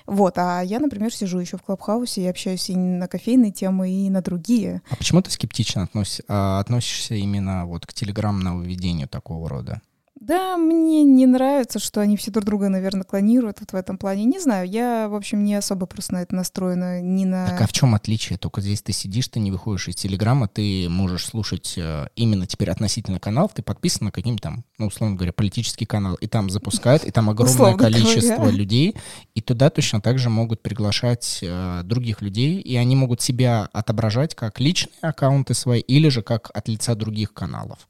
Вот, 0.06 0.38
а 0.38 0.60
я, 0.60 0.78
например, 0.78 1.12
сижу 1.12 1.40
еще 1.40 1.56
в 1.56 1.62
Клабхаусе 1.62 2.22
и 2.22 2.26
общаюсь 2.28 2.70
и 2.70 2.76
на 2.76 3.08
кофейные 3.08 3.50
темы, 3.50 3.90
и 3.90 4.10
на 4.10 4.22
другие. 4.22 4.80
А 4.90 4.94
почему 4.94 5.22
ты 5.22 5.32
скептично 5.32 5.82
относишь, 5.82 6.24
а, 6.28 6.60
относишься 6.60 7.16
именно 7.16 7.66
вот 7.66 7.84
к 7.84 7.92
телеграммному 7.92 8.62
ведению 8.62 9.08
такого 9.08 9.48
рода? 9.48 9.82
Да, 10.18 10.56
мне 10.56 11.04
не 11.04 11.26
нравится, 11.26 11.78
что 11.78 12.00
они 12.00 12.16
все 12.16 12.30
друг 12.30 12.46
друга, 12.46 12.70
наверное, 12.70 13.04
клонируют 13.04 13.60
вот 13.60 13.72
в 13.72 13.76
этом 13.76 13.98
плане. 13.98 14.24
Не 14.24 14.40
знаю, 14.40 14.66
я, 14.66 15.08
в 15.10 15.14
общем, 15.14 15.44
не 15.44 15.54
особо 15.54 15.84
просто 15.84 16.14
на 16.14 16.22
это 16.22 16.34
настроена, 16.34 17.02
не 17.02 17.26
на... 17.26 17.46
Так 17.46 17.60
а 17.60 17.66
в 17.66 17.72
чем 17.72 17.94
отличие? 17.94 18.38
Только 18.38 18.62
здесь 18.62 18.80
ты 18.80 18.92
сидишь, 18.92 19.28
ты 19.28 19.40
не 19.40 19.50
выходишь 19.50 19.88
из 19.88 19.96
Телеграма, 19.96 20.48
ты 20.48 20.88
можешь 20.88 21.26
слушать 21.26 21.74
э, 21.76 22.06
именно 22.16 22.46
теперь 22.46 22.70
относительно 22.70 23.20
каналов, 23.20 23.52
ты 23.52 23.62
подписан 23.62 24.06
на 24.06 24.10
каким-то 24.10 24.42
там, 24.42 24.64
ну, 24.78 24.86
условно 24.86 25.16
говоря, 25.16 25.34
политический 25.34 25.84
канал, 25.84 26.14
и 26.14 26.26
там 26.26 26.48
запускают, 26.48 27.04
и 27.04 27.10
там 27.10 27.28
огромное 27.28 27.74
количество 27.76 28.48
людей, 28.48 28.96
и 29.34 29.42
туда 29.42 29.68
точно 29.68 30.00
так 30.00 30.18
же 30.18 30.30
могут 30.30 30.62
приглашать 30.62 31.40
э, 31.42 31.82
других 31.84 32.22
людей, 32.22 32.58
и 32.60 32.74
они 32.76 32.96
могут 32.96 33.20
себя 33.20 33.68
отображать 33.74 34.34
как 34.34 34.60
личные 34.60 34.94
аккаунты 35.02 35.52
свои, 35.52 35.80
или 35.80 36.08
же 36.08 36.22
как 36.22 36.50
от 36.54 36.68
лица 36.68 36.94
других 36.94 37.34
каналов. 37.34 37.86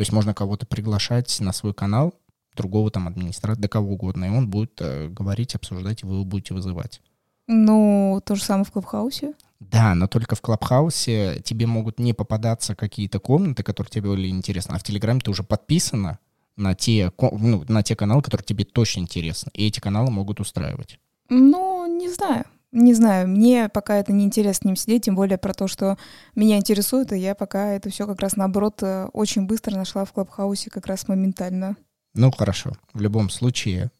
То 0.00 0.02
есть 0.02 0.12
можно 0.12 0.32
кого-то 0.32 0.64
приглашать 0.64 1.40
на 1.40 1.52
свой 1.52 1.74
канал, 1.74 2.14
другого 2.56 2.90
там 2.90 3.06
администратора, 3.06 3.60
да 3.60 3.68
кого 3.68 3.92
угодно, 3.92 4.24
и 4.24 4.30
он 4.30 4.48
будет 4.48 4.80
э, 4.80 5.08
говорить, 5.08 5.54
обсуждать, 5.54 6.02
и 6.02 6.06
вы 6.06 6.14
его 6.14 6.24
будете 6.24 6.54
вызывать. 6.54 7.02
Ну, 7.46 8.18
то 8.24 8.34
же 8.34 8.42
самое 8.42 8.64
в 8.64 8.72
Клабхаусе. 8.72 9.34
Да, 9.58 9.94
но 9.94 10.06
только 10.06 10.36
в 10.36 10.40
Клабхаусе 10.40 11.42
тебе 11.44 11.66
могут 11.66 11.98
не 11.98 12.14
попадаться 12.14 12.74
какие-то 12.74 13.18
комнаты, 13.18 13.62
которые 13.62 13.90
тебе 13.90 14.08
были 14.08 14.28
интересны, 14.28 14.72
а 14.72 14.78
в 14.78 14.82
Телеграме 14.82 15.20
ты 15.20 15.30
уже 15.30 15.42
подписана 15.42 16.18
на 16.56 16.74
те, 16.74 17.12
ну, 17.20 17.66
на 17.68 17.82
те 17.82 17.94
каналы, 17.94 18.22
которые 18.22 18.46
тебе 18.46 18.64
точно 18.64 19.00
интересны, 19.00 19.50
и 19.52 19.66
эти 19.66 19.80
каналы 19.80 20.10
могут 20.10 20.40
устраивать. 20.40 20.98
Ну, 21.28 21.84
не 21.84 22.08
знаю. 22.08 22.46
Не 22.72 22.94
знаю, 22.94 23.26
мне 23.26 23.68
пока 23.68 23.96
это 23.96 24.12
не 24.12 24.24
интересно 24.24 24.62
с 24.62 24.64
ним 24.64 24.76
сидеть, 24.76 25.04
тем 25.04 25.16
более 25.16 25.38
про 25.38 25.52
то, 25.54 25.66
что 25.66 25.98
меня 26.36 26.56
интересует, 26.56 27.12
и 27.12 27.18
я 27.18 27.34
пока 27.34 27.72
это 27.72 27.90
все 27.90 28.06
как 28.06 28.20
раз 28.20 28.36
наоборот 28.36 28.82
э, 28.82 29.08
очень 29.12 29.46
быстро 29.46 29.76
нашла 29.76 30.04
в 30.04 30.12
Клабхаусе 30.12 30.70
как 30.70 30.86
раз 30.86 31.08
моментально. 31.08 31.76
Ну 32.14 32.30
хорошо, 32.30 32.72
в 32.92 33.00
любом 33.00 33.28
случае, 33.28 33.90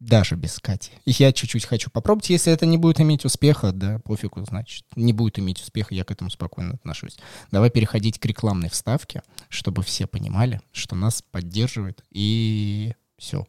даже 0.00 0.34
без 0.34 0.58
Кати. 0.58 0.92
Я 1.04 1.32
чуть-чуть 1.32 1.64
хочу 1.64 1.88
попробовать. 1.90 2.30
Если 2.30 2.52
это 2.52 2.66
не 2.66 2.76
будет 2.76 3.00
иметь 3.00 3.24
успеха, 3.24 3.72
да, 3.72 4.00
пофигу, 4.00 4.44
значит, 4.44 4.84
не 4.96 5.12
будет 5.12 5.38
иметь 5.38 5.60
успеха, 5.60 5.94
я 5.94 6.04
к 6.04 6.10
этому 6.10 6.30
спокойно 6.30 6.74
отношусь. 6.74 7.18
Давай 7.50 7.70
переходить 7.70 8.18
к 8.18 8.26
рекламной 8.26 8.70
вставке, 8.70 9.22
чтобы 9.48 9.82
все 9.82 10.06
понимали, 10.06 10.60
что 10.72 10.96
нас 10.96 11.22
поддерживает, 11.22 12.02
и 12.10 12.92
все. 13.18 13.46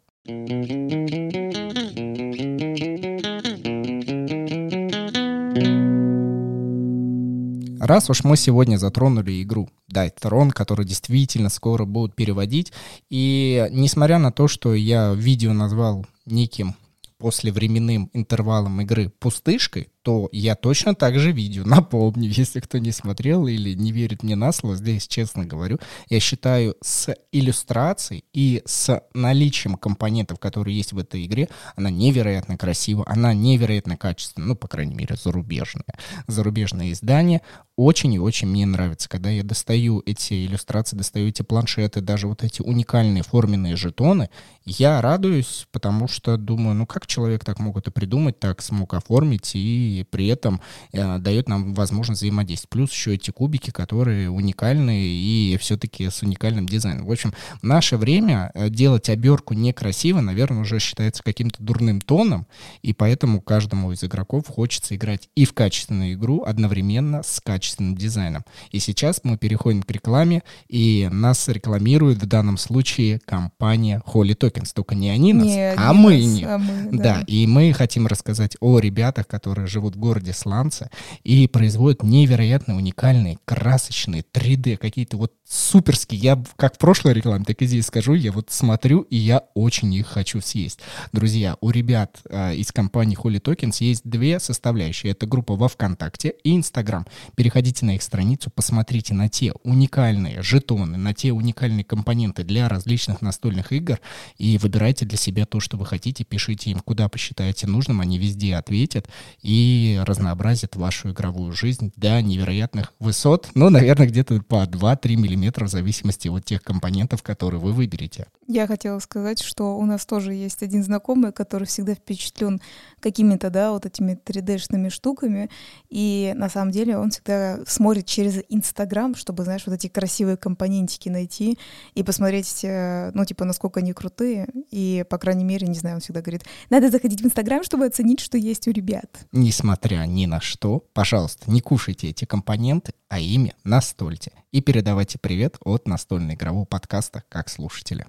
Раз 7.80 8.10
уж 8.10 8.24
мы 8.24 8.38
сегодня 8.38 8.78
затронули 8.78 9.42
игру 9.44 9.70
Throne, 9.92 10.52
которую 10.52 10.88
действительно 10.88 11.50
скоро 11.50 11.86
будут 11.86 12.16
переводить, 12.16 12.74
и 13.10 13.68
несмотря 13.72 14.18
на 14.20 14.32
то, 14.32 14.48
что 14.48 14.74
я 14.74 15.14
видео 15.14 15.54
назвал 15.54 16.06
неким 16.26 16.76
послевременным 17.18 18.10
интервалом 18.14 18.82
игры 18.82 19.10
пустышкой, 19.20 19.90
то 20.08 20.30
я 20.32 20.56
точно 20.56 20.96
так 20.96 21.20
же 21.20 21.34
видео 21.34 21.64
напомню, 21.66 22.30
если 22.30 22.62
кто 22.62 22.78
не 22.78 22.94
смотрел 22.94 23.46
или 23.46 23.74
не 23.74 23.92
верит 23.92 24.24
мне 24.24 24.38
на 24.38 24.54
слово, 24.54 24.78
здесь 24.78 25.06
честно 25.06 25.44
говорю, 25.44 25.80
я 26.08 26.22
считаю 26.22 26.78
с 26.82 27.14
иллюстрацией 27.34 28.24
и 28.32 28.62
с 28.66 29.02
наличием 29.14 29.76
компонентов, 29.76 30.40
которые 30.40 30.78
есть 30.78 30.94
в 30.94 30.98
этой 30.98 31.26
игре, 31.26 31.50
она 31.76 31.90
невероятно 31.90 32.58
красива, 32.58 33.04
она 33.06 33.34
невероятно 33.34 33.98
качественная, 33.98 34.48
ну, 34.48 34.56
по 34.56 34.70
крайней 34.70 34.96
мере, 34.96 35.18
зарубежная. 35.18 35.84
Зарубежное 36.26 36.94
издание 36.94 37.42
очень 37.78 38.12
и 38.14 38.20
очень 38.20 38.48
мне 38.48 38.66
нравится, 38.66 39.08
когда 39.08 39.30
я 39.30 39.44
достаю 39.44 40.02
эти 40.06 40.46
иллюстрации, 40.46 40.98
достаю 40.98 41.28
эти 41.28 41.44
планшеты, 41.44 42.02
даже 42.02 42.28
вот 42.28 42.44
эти 42.44 42.62
уникальные 42.64 43.22
форменные 43.22 43.76
жетоны, 43.76 44.30
я 44.66 45.00
радуюсь, 45.00 45.68
потому 45.72 46.08
что 46.08 46.38
думаю, 46.38 46.76
ну 46.76 46.88
как 46.88 47.06
человек 47.06 47.46
так 47.46 47.60
мог 47.60 47.78
это 47.78 47.92
придумать, 47.92 48.40
так 48.40 48.64
смог 48.64 48.96
оформить 48.96 49.52
и 49.54 49.97
при 50.04 50.28
этом 50.28 50.62
э, 50.94 51.18
дает 51.20 51.50
нам 51.50 51.74
возможность 51.74 52.22
взаимодействовать. 52.22 52.70
Плюс 52.70 52.92
еще 52.92 53.16
эти 53.16 53.32
кубики, 53.32 53.72
которые 53.72 54.30
уникальные 54.30 55.08
и 55.08 55.58
все-таки 55.58 56.10
с 56.10 56.22
уникальным 56.22 56.66
дизайном. 56.66 57.06
В 57.06 57.12
общем, 57.12 57.34
в 57.62 57.64
наше 57.64 57.98
время 57.98 58.52
э, 58.54 58.70
делать 58.70 59.10
оберку 59.10 59.54
некрасиво, 59.54 60.22
наверное, 60.22 60.62
уже 60.62 60.80
считается 60.80 61.24
каким-то 61.24 61.62
дурным 61.64 62.02
тоном, 62.02 62.48
и 62.82 62.94
поэтому 62.94 63.42
каждому 63.42 63.92
из 63.92 64.04
игроков 64.04 64.48
хочется 64.48 64.96
играть 64.96 65.30
и 65.36 65.46
в 65.46 65.54
качественную 65.54 66.14
игру 66.14 66.44
одновременно 66.44 67.24
с 67.24 67.40
качественным 67.40 67.96
дизайном. 67.96 68.44
И 68.72 68.80
сейчас 68.80 69.22
мы 69.24 69.38
переходим 69.38 69.84
к 69.84 69.92
рекламе, 69.92 70.44
и 70.68 71.10
нас 71.12 71.48
рекламирует 71.48 72.22
в 72.22 72.26
данном 72.26 72.58
случае 72.58 73.20
компания 73.20 74.02
Holy 74.06 74.38
Tokens. 74.38 74.72
Только 74.74 74.96
не 74.96 75.10
они 75.10 75.34
нас, 75.34 75.48
не, 75.48 75.74
а, 75.74 75.94
мы 75.94 76.18
нас, 76.18 76.44
а 76.44 76.58
мы. 76.58 76.90
Да. 76.92 77.04
да, 77.04 77.24
и 77.28 77.48
мы 77.48 77.74
хотим 77.74 78.08
рассказать 78.08 78.58
о 78.60 78.80
ребятах, 78.80 79.28
которые 79.28 79.68
живут 79.68 79.87
живут 79.88 79.96
в 79.96 80.00
городе 80.00 80.34
Сланца 80.34 80.90
и 81.24 81.48
производят 81.48 82.04
невероятно 82.04 82.76
уникальные, 82.76 83.40
красочные 83.46 84.24
3D, 84.34 84.78
какие-то 84.78 85.18
вот 85.18 85.34
суперские. 85.48 86.20
Я 86.20 86.44
как 86.58 86.76
в 86.76 86.78
прошлой 86.78 87.14
рекламе, 87.14 87.46
так 87.46 87.62
и 87.62 87.66
здесь 87.66 87.86
скажу, 87.86 88.14
я 88.14 88.32
вот 88.32 88.52
смотрю, 88.52 89.02
и 89.02 89.16
я 89.16 89.44
очень 89.54 89.94
их 89.94 90.08
хочу 90.08 90.42
съесть. 90.42 90.80
Друзья, 91.14 91.56
у 91.62 91.70
ребят 91.70 92.20
э, 92.30 92.56
из 92.56 92.72
компании 92.72 93.18
Holy 93.18 93.42
Tokens 93.42 93.78
есть 93.80 94.02
две 94.04 94.40
составляющие. 94.40 95.12
Это 95.12 95.26
группа 95.26 95.56
во 95.56 95.68
ВКонтакте 95.68 96.34
и 96.44 96.56
Инстаграм. 96.56 97.06
Переходите 97.36 97.86
на 97.86 97.96
их 97.96 98.02
страницу, 98.02 98.50
посмотрите 98.50 99.14
на 99.14 99.30
те 99.30 99.54
уникальные 99.64 100.42
жетоны, 100.42 100.98
на 100.98 101.14
те 101.14 101.32
уникальные 101.32 101.86
компоненты 101.86 102.44
для 102.44 102.68
различных 102.68 103.22
настольных 103.22 103.72
игр 103.72 104.00
и 104.38 104.58
выбирайте 104.58 105.06
для 105.06 105.18
себя 105.18 105.46
то, 105.46 105.60
что 105.60 105.78
вы 105.78 105.86
хотите, 105.86 106.26
пишите 106.26 106.72
им, 106.72 106.80
куда 106.80 107.08
посчитаете 107.08 107.68
нужным, 107.68 108.02
они 108.02 108.18
везде 108.18 108.56
ответят 108.56 109.08
и 109.42 109.67
разнообразят 110.06 110.76
вашу 110.76 111.12
игровую 111.12 111.52
жизнь 111.54 111.92
до 111.96 112.22
невероятных 112.22 112.94
высот, 113.00 113.50
ну, 113.54 113.70
наверное, 113.70 114.08
где-то 114.08 114.42
по 114.42 114.64
2-3 114.66 115.16
миллиметра 115.16 115.66
в 115.66 115.70
зависимости 115.70 116.28
от 116.28 116.46
тех 116.46 116.62
компонентов, 116.62 117.24
которые 117.24 117.60
вы 117.60 117.72
выберете. 117.72 118.28
Я 118.48 118.68
хотела 118.68 119.00
сказать, 119.00 119.42
что 119.42 119.78
у 119.78 119.86
нас 119.86 120.06
тоже 120.06 120.34
есть 120.34 120.64
один 120.64 120.84
знакомый, 120.84 121.32
который 121.32 121.68
всегда 121.68 121.96
впечатлен 121.96 122.62
какими-то, 123.00 123.50
да, 123.50 123.72
вот 123.72 123.86
этими 123.86 124.18
3D-шными 124.26 124.90
штуками, 124.90 125.50
и 125.90 126.34
на 126.36 126.50
самом 126.50 126.72
деле 126.72 126.98
он 126.98 127.12
всегда 127.12 127.60
смотрит 127.68 128.06
через 128.06 128.44
Инстаграм, 128.50 129.16
чтобы, 129.16 129.44
знаешь, 129.44 129.64
вот 129.66 129.74
эти 129.74 129.88
красивые 129.88 130.38
компонентики 130.38 131.10
найти 131.10 131.58
и 131.94 132.04
посмотреть, 132.04 132.64
э, 132.64 133.12
ну, 133.14 133.26
типа, 133.26 133.46
насколько 133.46 133.80
они 133.80 133.94
крутые, 133.94 134.48
и, 134.72 135.06
по 135.10 135.18
крайней 135.18 135.44
мере, 135.44 135.68
не 135.68 135.76
знаю, 135.76 135.96
он 135.96 136.02
всегда 136.02 136.22
говорит, 136.22 136.44
надо 136.70 136.90
заходить 136.90 137.22
в 137.22 137.26
Инстаграм, 137.26 137.64
чтобы 137.64 137.86
оценить, 137.86 138.20
что 138.20 138.38
есть 138.38 138.68
у 138.68 138.72
ребят. 138.72 139.10
Несмотря 139.58 140.06
ни 140.06 140.28
на 140.28 140.40
что, 140.40 140.84
пожалуйста, 140.94 141.50
не 141.50 141.62
кушайте 141.62 142.10
эти 142.10 142.26
компоненты, 142.26 142.94
а 143.10 143.20
ими 143.20 143.56
настольте. 143.64 144.32
И 144.52 144.62
передавайте 144.62 145.18
привет 145.18 145.58
от 145.62 145.88
настольно-игрового 145.88 146.66
подкаста 146.66 147.24
«Как 147.28 147.50
слушатели». 147.50 148.06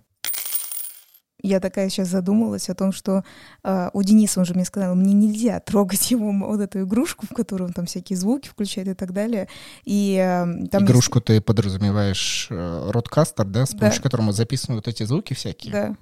Я 1.40 1.60
такая 1.60 1.88
сейчас 1.88 2.08
задумалась 2.08 2.68
о 2.68 2.74
том, 2.74 2.92
что 2.92 3.24
э, 3.64 3.88
у 3.94 4.02
Дениса, 4.02 4.40
он 4.40 4.44
же 4.44 4.52
мне 4.52 4.66
сказал, 4.66 4.94
мне 4.94 5.14
нельзя 5.14 5.58
трогать 5.60 6.10
его 6.10 6.30
вот 6.32 6.60
эту 6.60 6.82
игрушку, 6.82 7.24
в 7.24 7.34
которую 7.34 7.68
он 7.68 7.72
там 7.72 7.86
всякие 7.86 8.18
звуки 8.18 8.48
включает 8.48 8.88
и 8.88 8.94
так 8.94 9.14
далее. 9.14 9.48
И, 9.86 10.16
э, 10.16 10.66
там 10.68 10.84
Игрушку 10.84 11.16
есть... 11.16 11.26
ты 11.28 11.40
подразумеваешь 11.40 12.48
э, 12.50 12.90
родкастер, 12.90 13.46
да, 13.46 13.64
с 13.64 13.70
помощью 13.70 14.02
да. 14.02 14.10
которого 14.10 14.32
записывают 14.32 14.84
вот 14.84 14.94
эти 14.94 15.04
звуки 15.04 15.32
всякие? 15.32 15.72
Да. 15.72 15.96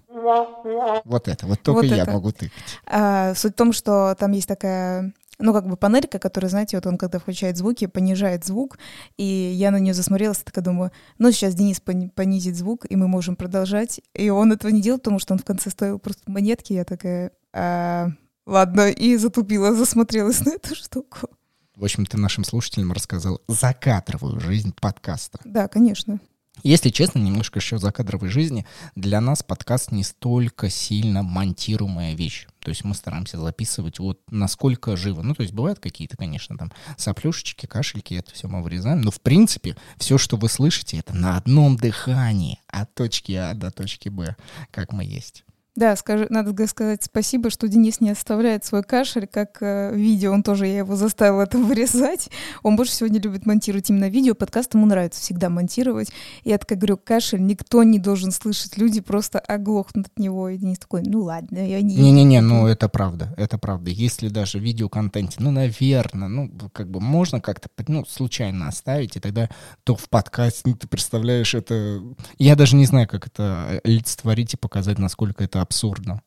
Вот 1.05 1.29
это, 1.29 1.47
вот 1.47 1.63
только 1.63 1.83
вот 1.83 1.95
я 1.95 2.03
это. 2.03 2.11
могу 2.11 2.33
тыкать. 2.33 2.81
А, 2.85 3.33
суть 3.37 3.53
в 3.53 3.57
том, 3.57 3.73
что 3.73 4.17
там 4.19 4.33
есть 4.33 4.49
такая 4.49 5.13
ну, 5.39 5.53
как 5.53 5.67
бы 5.67 5.77
панелька, 5.77 6.19
которая, 6.19 6.51
знаете, 6.51 6.77
вот 6.77 6.87
он, 6.87 6.97
когда 6.97 7.19
включает 7.19 7.57
звуки, 7.57 7.87
понижает 7.87 8.45
звук, 8.45 8.79
и 9.17 9.25
я 9.25 9.71
на 9.71 9.79
нее 9.79 9.95
засмотрелась, 9.95 10.39
такая 10.39 10.65
думаю, 10.65 10.93
ну, 11.19 11.31
сейчас 11.31 11.55
Денис 11.55 11.81
понизит 11.81 12.57
звук, 12.57 12.87
и 12.89 12.97
мы 12.97 13.09
можем 13.09 13.37
продолжать. 13.37 14.01
И 14.15 14.31
он 14.31 14.53
этого 14.53 14.71
не 14.71 14.81
делал, 14.81 14.99
потому 14.99 15.19
что 15.19 15.35
он 15.35 15.39
в 15.39 15.45
конце 15.45 15.71
стоил 15.71 15.99
просто 15.99 16.31
монетки, 16.31 16.73
я 16.73 16.85
такая, 16.85 17.33
а, 17.53 18.09
ладно, 18.47 18.89
и 18.89 19.17
затупила, 19.17 19.75
засмотрелась 19.75 20.41
на 20.45 20.53
эту 20.53 20.75
штуку. 20.75 21.29
В 21.75 21.85
общем, 21.85 22.07
ты 22.07 22.17
нашим 22.17 22.43
слушателям 22.43 22.93
рассказал 22.93 23.43
закадровую 23.49 24.41
жизнь 24.41 24.73
подкаста. 24.81 25.39
Да, 25.45 25.69
конечно. 25.69 26.21
Если 26.63 26.91
честно, 26.91 27.19
немножко 27.19 27.59
еще 27.59 27.79
за 27.79 27.93
кадровой 27.93 28.29
жизни, 28.29 28.67
для 28.95 29.21
нас 29.21 29.43
подкаст 29.43 29.93
не 29.93 30.03
столько 30.03 30.71
сильно 30.71 31.23
монтируемая 31.23 32.15
вещь. 32.15 32.47
То 32.61 32.71
есть 32.71 32.83
мы 32.83 32.95
стараемся 32.95 33.39
записывать 33.39 33.99
вот 33.99 34.21
насколько 34.31 34.97
живо. 34.97 35.23
Ну, 35.23 35.35
то 35.35 35.43
есть 35.43 35.55
бывают 35.55 35.79
какие-то, 35.79 36.17
конечно, 36.17 36.57
там 36.59 36.73
соплюшечки, 36.97 37.67
кашельки, 37.67 38.15
это 38.15 38.33
все 38.33 38.49
мы 38.49 38.63
вырезаем. 38.63 39.03
Но 39.03 39.11
в 39.11 39.21
принципе 39.21 39.77
все, 39.99 40.19
что 40.19 40.37
вы 40.37 40.49
слышите, 40.49 40.99
это 40.99 41.15
на 41.15 41.37
одном 41.37 41.77
дыхании 41.77 42.59
от 42.67 42.93
точки 42.95 43.33
А 43.33 43.55
до 43.55 43.71
точки 43.71 44.09
Б, 44.09 44.35
как 44.73 44.93
мы 44.93 45.05
есть. 45.05 45.45
Да, 45.77 45.95
скажи, 45.95 46.27
надо 46.31 46.67
сказать 46.67 47.03
спасибо, 47.03 47.51
что 47.51 47.69
Денис 47.69 48.01
не 48.01 48.09
оставляет 48.09 48.65
свой 48.65 48.83
кашель 48.83 49.27
как 49.27 49.59
э, 49.61 49.95
видео. 49.95 50.33
Он 50.33 50.43
тоже, 50.43 50.67
я 50.67 50.79
его 50.79 50.97
заставила 50.97 51.43
это 51.43 51.59
вырезать. 51.59 52.31
Он 52.63 52.77
больше 52.77 52.93
сегодня 52.93 53.21
любит 53.21 53.45
монтировать 53.45 53.91
именно 53.91 54.09
видео. 54.09 54.35
Подкаст 54.35 54.73
ему 54.73 54.87
нравится 54.87 55.21
всегда 55.21 55.51
монтировать. 55.51 56.09
И 56.45 56.49
я 56.49 56.57
такая 56.57 56.79
говорю, 56.79 56.97
кашель 56.97 57.45
никто 57.45 57.83
не 57.83 57.99
должен 57.99 58.33
слышать. 58.33 58.79
Люди 58.79 59.03
просто 59.03 59.39
оглохнут 59.39 60.07
от 60.07 60.19
него. 60.19 60.49
И 60.49 60.57
Денис 60.57 60.79
такой, 60.79 61.03
ну 61.03 61.21
ладно, 61.21 61.59
я 61.59 61.83
не... 61.83 61.95
Не-не-не, 61.95 62.41
ну 62.41 62.67
это 62.67 62.89
правда, 62.89 63.35
это 63.37 63.59
правда. 63.59 63.91
Если 63.91 64.29
даже 64.29 64.59
в 64.59 64.63
видеоконтенте, 64.63 65.37
ну, 65.41 65.51
наверное, 65.51 66.29
ну, 66.29 66.51
как 66.73 66.91
бы 66.91 67.01
можно 67.01 67.43
как-то, 67.43 67.69
ну, 67.87 68.07
случайно 68.07 68.69
оставить, 68.69 69.17
и 69.17 69.21
тогда 69.21 69.51
то 69.85 69.95
в 69.95 70.09
подкасте, 70.09 70.63
ну, 70.65 70.75
ты 70.75 70.89
представляешь, 70.89 71.55
это... 71.55 72.01
Я 72.39 72.57
даже 72.57 72.77
не 72.77 72.87
знаю, 72.87 73.07
как 73.07 73.27
это 73.27 73.83
олицетворить 73.85 74.55
и 74.55 74.57
показать, 74.57 74.99
насколько 74.99 75.45
это 75.45 75.66
абсурдно. 75.67 76.23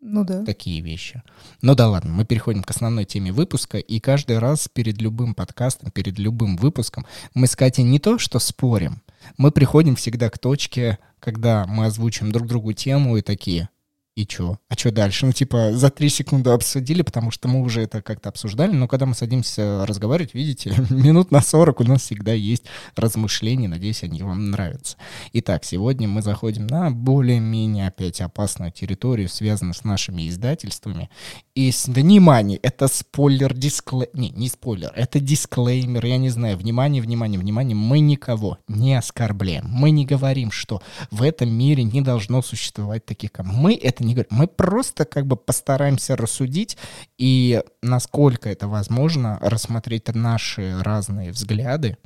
Ну 0.00 0.24
да. 0.24 0.44
Такие 0.44 0.80
вещи. 0.80 1.22
Ну 1.62 1.74
да 1.74 1.88
ладно, 1.88 2.12
мы 2.12 2.24
переходим 2.24 2.62
к 2.62 2.70
основной 2.70 3.04
теме 3.04 3.32
выпуска, 3.32 3.78
и 3.78 4.00
каждый 4.00 4.38
раз 4.38 4.68
перед 4.68 5.00
любым 5.00 5.34
подкастом, 5.34 5.90
перед 5.92 6.18
любым 6.18 6.56
выпуском 6.56 7.06
мы 7.34 7.46
с 7.46 7.54
Катей 7.54 7.84
не 7.84 8.00
то 8.00 8.18
что 8.18 8.40
спорим, 8.40 9.00
мы 9.38 9.52
приходим 9.52 9.94
всегда 9.94 10.28
к 10.28 10.38
точке, 10.38 10.98
когда 11.20 11.66
мы 11.66 11.86
озвучим 11.86 12.32
друг 12.32 12.48
другу 12.48 12.72
тему 12.72 13.16
и 13.16 13.22
такие, 13.22 13.68
и 14.14 14.26
чё? 14.26 14.58
А 14.68 14.76
чё 14.76 14.90
дальше? 14.90 15.24
Ну, 15.24 15.32
типа, 15.32 15.72
за 15.72 15.90
три 15.90 16.10
секунды 16.10 16.50
обсудили, 16.50 17.00
потому 17.00 17.30
что 17.30 17.48
мы 17.48 17.62
уже 17.62 17.80
это 17.80 18.02
как-то 18.02 18.28
обсуждали, 18.28 18.72
но 18.72 18.86
когда 18.86 19.06
мы 19.06 19.14
садимся 19.14 19.86
разговаривать, 19.86 20.34
видите, 20.34 20.74
минут 20.90 21.30
на 21.30 21.40
40 21.40 21.80
у 21.80 21.84
нас 21.84 22.02
всегда 22.02 22.32
есть 22.34 22.64
размышления, 22.94 23.68
надеюсь, 23.68 24.02
они 24.02 24.22
вам 24.22 24.50
нравятся. 24.50 24.98
Итак, 25.32 25.64
сегодня 25.64 26.08
мы 26.08 26.20
заходим 26.20 26.66
на 26.66 26.90
более-менее 26.90 27.88
опять 27.88 28.20
опасную 28.20 28.70
территорию, 28.70 29.30
связанную 29.30 29.74
с 29.74 29.82
нашими 29.82 30.28
издательствами. 30.28 31.08
И, 31.54 31.72
с... 31.72 31.86
внимание, 31.86 32.58
это 32.58 32.88
спойлер, 32.88 33.54
дисклеймер, 33.54 34.10
не, 34.12 34.28
не 34.30 34.48
спойлер, 34.48 34.92
это 34.94 35.20
дисклеймер, 35.20 36.04
я 36.04 36.18
не 36.18 36.28
знаю, 36.28 36.58
внимание, 36.58 37.00
внимание, 37.00 37.40
внимание, 37.40 37.74
мы 37.74 38.00
никого 38.00 38.58
не 38.68 38.94
оскорбляем, 38.94 39.64
мы 39.68 39.90
не 39.90 40.04
говорим, 40.04 40.50
что 40.50 40.82
в 41.10 41.22
этом 41.22 41.50
мире 41.50 41.84
не 41.84 42.02
должно 42.02 42.42
существовать 42.42 43.06
таких, 43.06 43.30
мы 43.38 43.74
это 43.74 44.01
не 44.02 44.14
говорим. 44.14 44.30
Мы 44.30 44.46
просто 44.46 45.04
как 45.04 45.26
бы 45.26 45.36
постараемся 45.36 46.16
рассудить 46.16 46.76
и, 47.18 47.62
насколько 47.82 48.48
это 48.48 48.68
возможно, 48.68 49.38
рассмотреть 49.42 50.14
наши 50.14 50.80
разные 50.82 51.32
взгляды, 51.32 51.96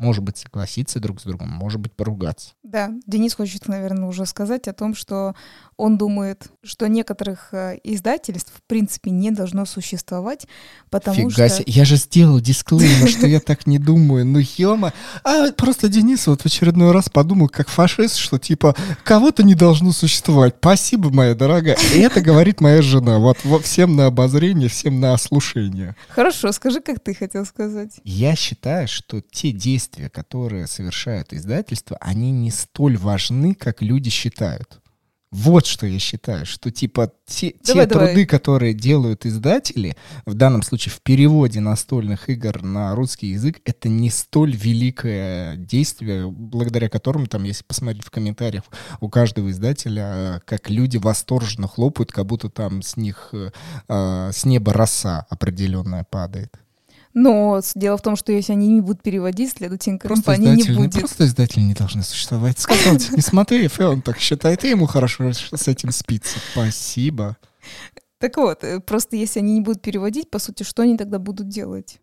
может 0.00 0.24
быть, 0.24 0.38
согласиться 0.38 0.98
друг 0.98 1.20
с 1.20 1.24
другом, 1.24 1.50
может 1.50 1.78
быть, 1.78 1.92
поругаться. 1.92 2.54
Да, 2.62 2.90
Денис 3.06 3.34
хочет, 3.34 3.68
наверное, 3.68 4.08
уже 4.08 4.24
сказать 4.24 4.66
о 4.66 4.72
том, 4.72 4.94
что 4.94 5.34
он 5.80 5.96
думает, 5.96 6.48
что 6.62 6.86
некоторых 6.88 7.48
э, 7.52 7.78
издательств 7.82 8.52
в 8.54 8.62
принципе 8.68 9.10
не 9.10 9.30
должно 9.30 9.64
существовать, 9.64 10.46
потому 10.90 11.16
Фига 11.16 11.30
что... 11.30 11.48
Себе. 11.48 11.64
Я 11.66 11.84
же 11.86 11.96
сделал 11.96 12.38
дисклеймер, 12.38 13.08
что 13.08 13.26
я 13.26 13.40
так 13.40 13.66
не 13.66 13.78
думаю. 13.78 14.26
Ну, 14.26 14.42
Хема. 14.42 14.92
А 15.24 15.52
просто 15.52 15.88
Денис 15.88 16.26
вот 16.26 16.42
в 16.42 16.46
очередной 16.46 16.92
раз 16.92 17.08
подумал, 17.08 17.48
как 17.48 17.70
фашист, 17.70 18.16
что 18.16 18.38
типа 18.38 18.76
кого-то 19.04 19.42
не 19.42 19.54
должно 19.54 19.92
существовать. 19.92 20.56
Спасибо, 20.58 21.10
моя 21.10 21.34
дорогая. 21.34 21.78
И 21.94 22.00
это 22.00 22.20
говорит 22.20 22.60
моя 22.60 22.82
жена. 22.82 23.18
Вот, 23.18 23.38
вот 23.44 23.64
всем 23.64 23.96
на 23.96 24.06
обозрение, 24.06 24.68
всем 24.68 25.00
на 25.00 25.14
ослушение. 25.14 25.96
Хорошо, 26.10 26.52
скажи, 26.52 26.80
как 26.80 27.00
ты 27.00 27.14
хотел 27.14 27.46
сказать. 27.46 28.00
Я 28.04 28.36
считаю, 28.36 28.86
что 28.86 29.22
те 29.22 29.50
действия, 29.50 30.10
которые 30.10 30.66
совершают 30.66 31.32
издательства, 31.32 31.96
они 32.02 32.32
не 32.32 32.50
столь 32.50 32.98
важны, 32.98 33.54
как 33.54 33.80
люди 33.80 34.10
считают. 34.10 34.80
Вот 35.32 35.64
что 35.64 35.86
я 35.86 36.00
считаю, 36.00 36.44
что 36.44 36.72
типа 36.72 37.12
те, 37.24 37.54
давай, 37.64 37.86
те 37.86 37.92
давай. 37.92 38.08
труды, 38.08 38.26
которые 38.26 38.74
делают 38.74 39.26
издатели, 39.26 39.96
в 40.26 40.34
данном 40.34 40.62
случае 40.62 40.92
в 40.92 41.00
переводе 41.02 41.60
настольных 41.60 42.28
игр 42.28 42.62
на 42.62 42.96
русский 42.96 43.28
язык, 43.28 43.60
это 43.64 43.88
не 43.88 44.10
столь 44.10 44.56
великое 44.56 45.54
действие, 45.56 46.28
благодаря 46.28 46.88
которому, 46.88 47.28
там, 47.28 47.44
если 47.44 47.62
посмотреть 47.62 48.04
в 48.04 48.10
комментариях 48.10 48.64
у 49.00 49.08
каждого 49.08 49.50
издателя, 49.52 50.42
как 50.46 50.68
люди 50.68 50.96
восторженно 50.96 51.68
хлопают, 51.68 52.10
как 52.10 52.26
будто 52.26 52.50
там 52.50 52.82
с 52.82 52.96
них, 52.96 53.32
э, 53.32 54.30
с 54.32 54.44
неба 54.44 54.72
роса 54.72 55.26
определенная 55.30 56.02
падает. 56.02 56.56
Но 57.12 57.60
дело 57.74 57.96
в 57.96 58.02
том, 58.02 58.14
что 58.14 58.32
если 58.32 58.52
они 58.52 58.68
не 58.68 58.80
будут 58.80 59.02
переводить, 59.02 59.52
следовательно, 59.52 59.98
компания 59.98 60.54
не 60.54 60.74
будет. 60.74 60.94
Просто 60.94 61.24
издатели 61.24 61.62
не 61.62 61.74
должны 61.74 62.02
существовать. 62.02 62.58
Сказал 62.58 62.96
тебе, 62.96 63.16
не 63.16 63.22
смотри, 63.22 63.66
и 63.66 63.82
он 63.82 64.02
так 64.02 64.18
считает, 64.18 64.64
и 64.64 64.70
ему 64.70 64.86
хорошо 64.86 65.32
с 65.32 65.68
этим 65.68 65.90
спится. 65.90 66.38
Спасибо. 66.52 67.36
Так 68.18 68.36
вот, 68.36 68.62
э, 68.64 68.80
просто 68.80 69.16
если 69.16 69.40
они 69.40 69.54
не 69.54 69.60
будут 69.60 69.82
переводить, 69.82 70.30
по 70.30 70.38
сути, 70.38 70.62
что 70.62 70.82
они 70.82 70.96
тогда 70.96 71.18
будут 71.18 71.48
делать? 71.48 72.00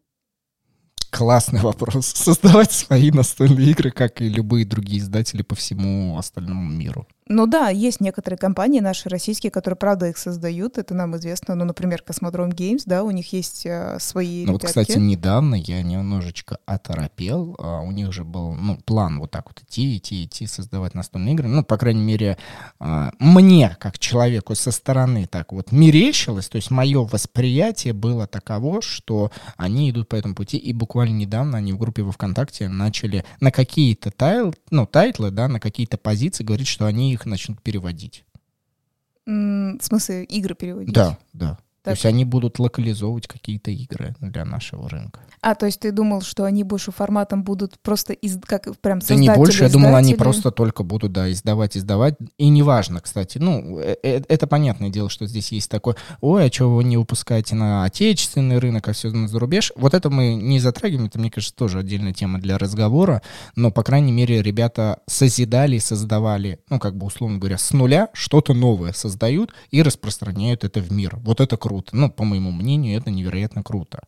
Классный 1.12 1.62
вопрос. 1.62 2.08
Создавать 2.15 2.72
свои 2.72 3.12
настольные 3.12 3.70
игры, 3.72 3.91
как 3.91 4.22
и 4.22 4.28
любые 4.28 4.65
другие 4.65 5.00
издатели 5.00 5.43
по 5.43 5.56
всему 5.56 6.17
остальному 6.17 6.70
миру. 6.70 7.08
Ну 7.30 7.46
да, 7.46 7.70
есть 7.70 8.00
некоторые 8.00 8.38
компании 8.38 8.80
наши 8.80 9.10
российские, 9.10 9.52
которые, 9.52 9.78
правда, 9.78 10.08
их 10.08 10.18
создают, 10.18 10.78
это 10.78 10.94
нам 10.94 11.16
известно. 11.18 11.56
Ну, 11.56 11.66
например, 11.66 12.02
Космодром 12.02 12.50
Games, 12.50 12.84
да, 12.86 13.04
у 13.04 13.12
них 13.12 13.34
есть 13.34 13.66
э, 13.66 13.98
свои 14.00 14.46
Ну 14.46 14.54
вот, 14.54 14.63
кстати, 14.63 14.98
недавно 14.98 15.56
я 15.56 15.82
немножечко 15.82 16.60
оторопел. 16.66 17.56
А, 17.60 17.82
у 17.82 17.92
них 17.92 18.13
же 18.13 18.24
был, 18.24 18.54
ну, 18.54 18.78
план 18.78 19.20
вот 19.20 19.32
так 19.32 19.48
вот 19.48 19.62
идти, 19.62 19.98
идти, 19.98 20.24
идти, 20.24 20.48
создавать 20.48 20.94
настольные 20.94 21.34
игры. 21.34 21.48
Ну, 21.48 21.63
по 21.63 21.78
крайней 21.78 22.04
мере, 22.04 22.38
а, 22.80 23.12
мне, 23.20 23.76
как 23.80 24.00
человеку 24.00 24.56
со 24.56 24.72
стороны, 24.72 25.28
так 25.28 25.52
вот 25.52 25.72
мерещилось, 25.72 26.48
то 26.48 26.56
есть 26.56 26.72
мое 26.72 27.04
восприятие 27.04 27.94
было 27.94 28.28
таково, 28.28 28.82
что 28.82 29.32
они 29.58 29.90
идут 29.90 30.08
по 30.08 30.16
этому 30.16 30.36
пути, 30.36 30.58
и 30.58 30.72
буквально 30.72 31.16
недавно 31.16 31.58
они 31.58 31.74
в 31.74 31.78
группе 31.78 32.04
во 32.04 32.12
ВКонтакте 32.12 32.70
начали 32.70 33.26
на 33.42 33.52
какие-то 33.52 34.12
тайл, 34.12 34.56
ну, 34.72 34.86
тайтлы, 34.86 35.32
да, 35.32 35.48
на 35.48 35.60
какие-то 35.60 35.98
позиции 35.98 36.44
говорить, 36.44 36.68
что 36.68 36.86
они 36.86 37.17
их 37.18 37.26
начнут 37.26 37.62
переводить. 37.62 38.26
В 39.26 39.80
смысле, 39.82 40.24
игры 40.24 40.56
переводить? 40.56 40.94
Да, 40.94 41.20
да. 41.34 41.60
Так. 41.88 41.93
То 41.93 41.97
есть 42.00 42.06
они 42.06 42.26
будут 42.26 42.60
локализовывать 42.60 43.28
какие-то 43.28 43.71
игры 43.71 44.13
для 44.19 44.43
нашего 44.43 44.89
рынка. 44.89 45.21
А, 45.39 45.56
то 45.56 45.67
есть 45.67 45.80
ты 45.80 45.93
думал, 45.93 46.21
что 46.21 46.43
они 46.43 46.63
больше 46.63 46.91
форматом 46.91 47.43
будут 47.43 47.80
просто 47.80 48.12
из, 48.12 48.38
как 48.41 48.78
прям 48.80 49.00
Да 49.00 49.15
не 49.15 49.30
больше, 49.30 49.63
я 49.63 49.69
думал, 49.69 49.95
они 49.95 50.15
просто 50.15 50.52
только 50.52 50.84
будут, 50.84 51.13
да, 51.13 51.32
издавать, 51.32 51.78
издавать. 51.78 52.15
И 52.38 52.50
неважно, 52.50 53.00
кстати, 53.00 53.38
ну, 53.38 53.80
э, 53.80 53.95
э, 54.04 54.21
это 54.28 54.47
понятное 54.47 54.89
дело, 54.89 55.10
что 55.10 55.28
здесь 55.28 55.54
есть 55.54 55.71
такое, 55.71 55.95
ой, 56.19 56.45
а 56.45 56.50
чего 56.50 56.76
вы 56.76 56.84
не 56.84 56.97
выпускаете 56.97 57.56
на 57.56 57.86
отечественный 57.86 58.58
рынок, 58.58 58.89
а 58.89 58.91
все 58.91 59.10
на 59.10 59.30
зарубеж. 59.30 59.71
Вот 59.78 59.93
это 59.93 60.10
мы 60.10 60.36
не 60.36 60.60
затрагиваем, 60.60 61.08
это, 61.08 61.19
мне 61.19 61.32
кажется, 61.32 61.56
тоже 61.56 61.80
отдельная 61.80 62.13
тема 62.13 62.39
для 62.39 62.58
разговора, 62.58 63.21
но, 63.56 63.71
по 63.71 63.84
крайней 63.84 64.12
мере, 64.12 64.41
ребята 64.41 65.00
созидали, 65.08 65.78
создавали, 65.78 66.60
ну, 66.69 66.80
как 66.80 66.97
бы, 66.97 67.06
условно 67.06 67.38
говоря, 67.38 67.58
с 67.58 67.71
нуля 67.71 68.10
что-то 68.12 68.54
новое 68.54 68.91
создают 68.91 69.54
и 69.71 69.82
распространяют 69.82 70.65
это 70.65 70.82
в 70.82 70.91
мир. 70.91 71.15
Вот 71.23 71.39
это 71.39 71.56
круто 71.56 71.77
круто. 71.78 71.96
Ну, 71.96 72.10
по 72.10 72.24
моему 72.24 72.52
мнению, 72.52 72.98
это 72.98 73.12
невероятно 73.12 73.63
круто. 73.63 74.04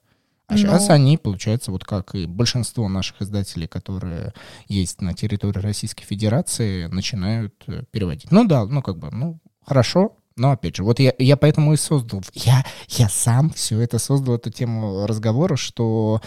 А 0.47 0.53
Но... 0.53 0.57
сейчас 0.57 0.89
они, 0.89 1.17
получается, 1.17 1.71
вот 1.71 1.83
как 1.83 2.15
и 2.15 2.25
большинство 2.25 2.89
наших 2.89 3.21
издателей, 3.21 3.67
которые 3.67 4.33
есть 4.67 5.01
на 5.01 5.13
территории 5.13 5.59
Российской 5.59 6.05
Федерации, 6.05 6.87
начинают 6.87 7.53
э, 7.67 7.83
переводить. 7.91 8.31
Ну 8.31 8.45
да, 8.45 8.65
ну 8.65 8.81
как 8.81 8.97
бы, 8.97 9.09
ну 9.11 9.39
хорошо, 9.63 10.15
но 10.35 10.51
опять 10.51 10.75
же, 10.75 10.83
вот 10.83 10.99
я, 10.99 11.13
я 11.19 11.37
поэтому 11.37 11.73
и 11.73 11.77
создал, 11.77 12.23
я, 12.33 12.65
я 12.87 13.09
сам 13.09 13.51
все 13.51 13.79
это 13.79 13.99
создал, 13.99 14.35
эту 14.35 14.49
тему 14.49 15.05
разговора, 15.05 15.55
что 15.55 16.21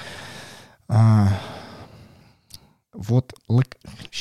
а, 0.87 1.29
вот 2.95 3.33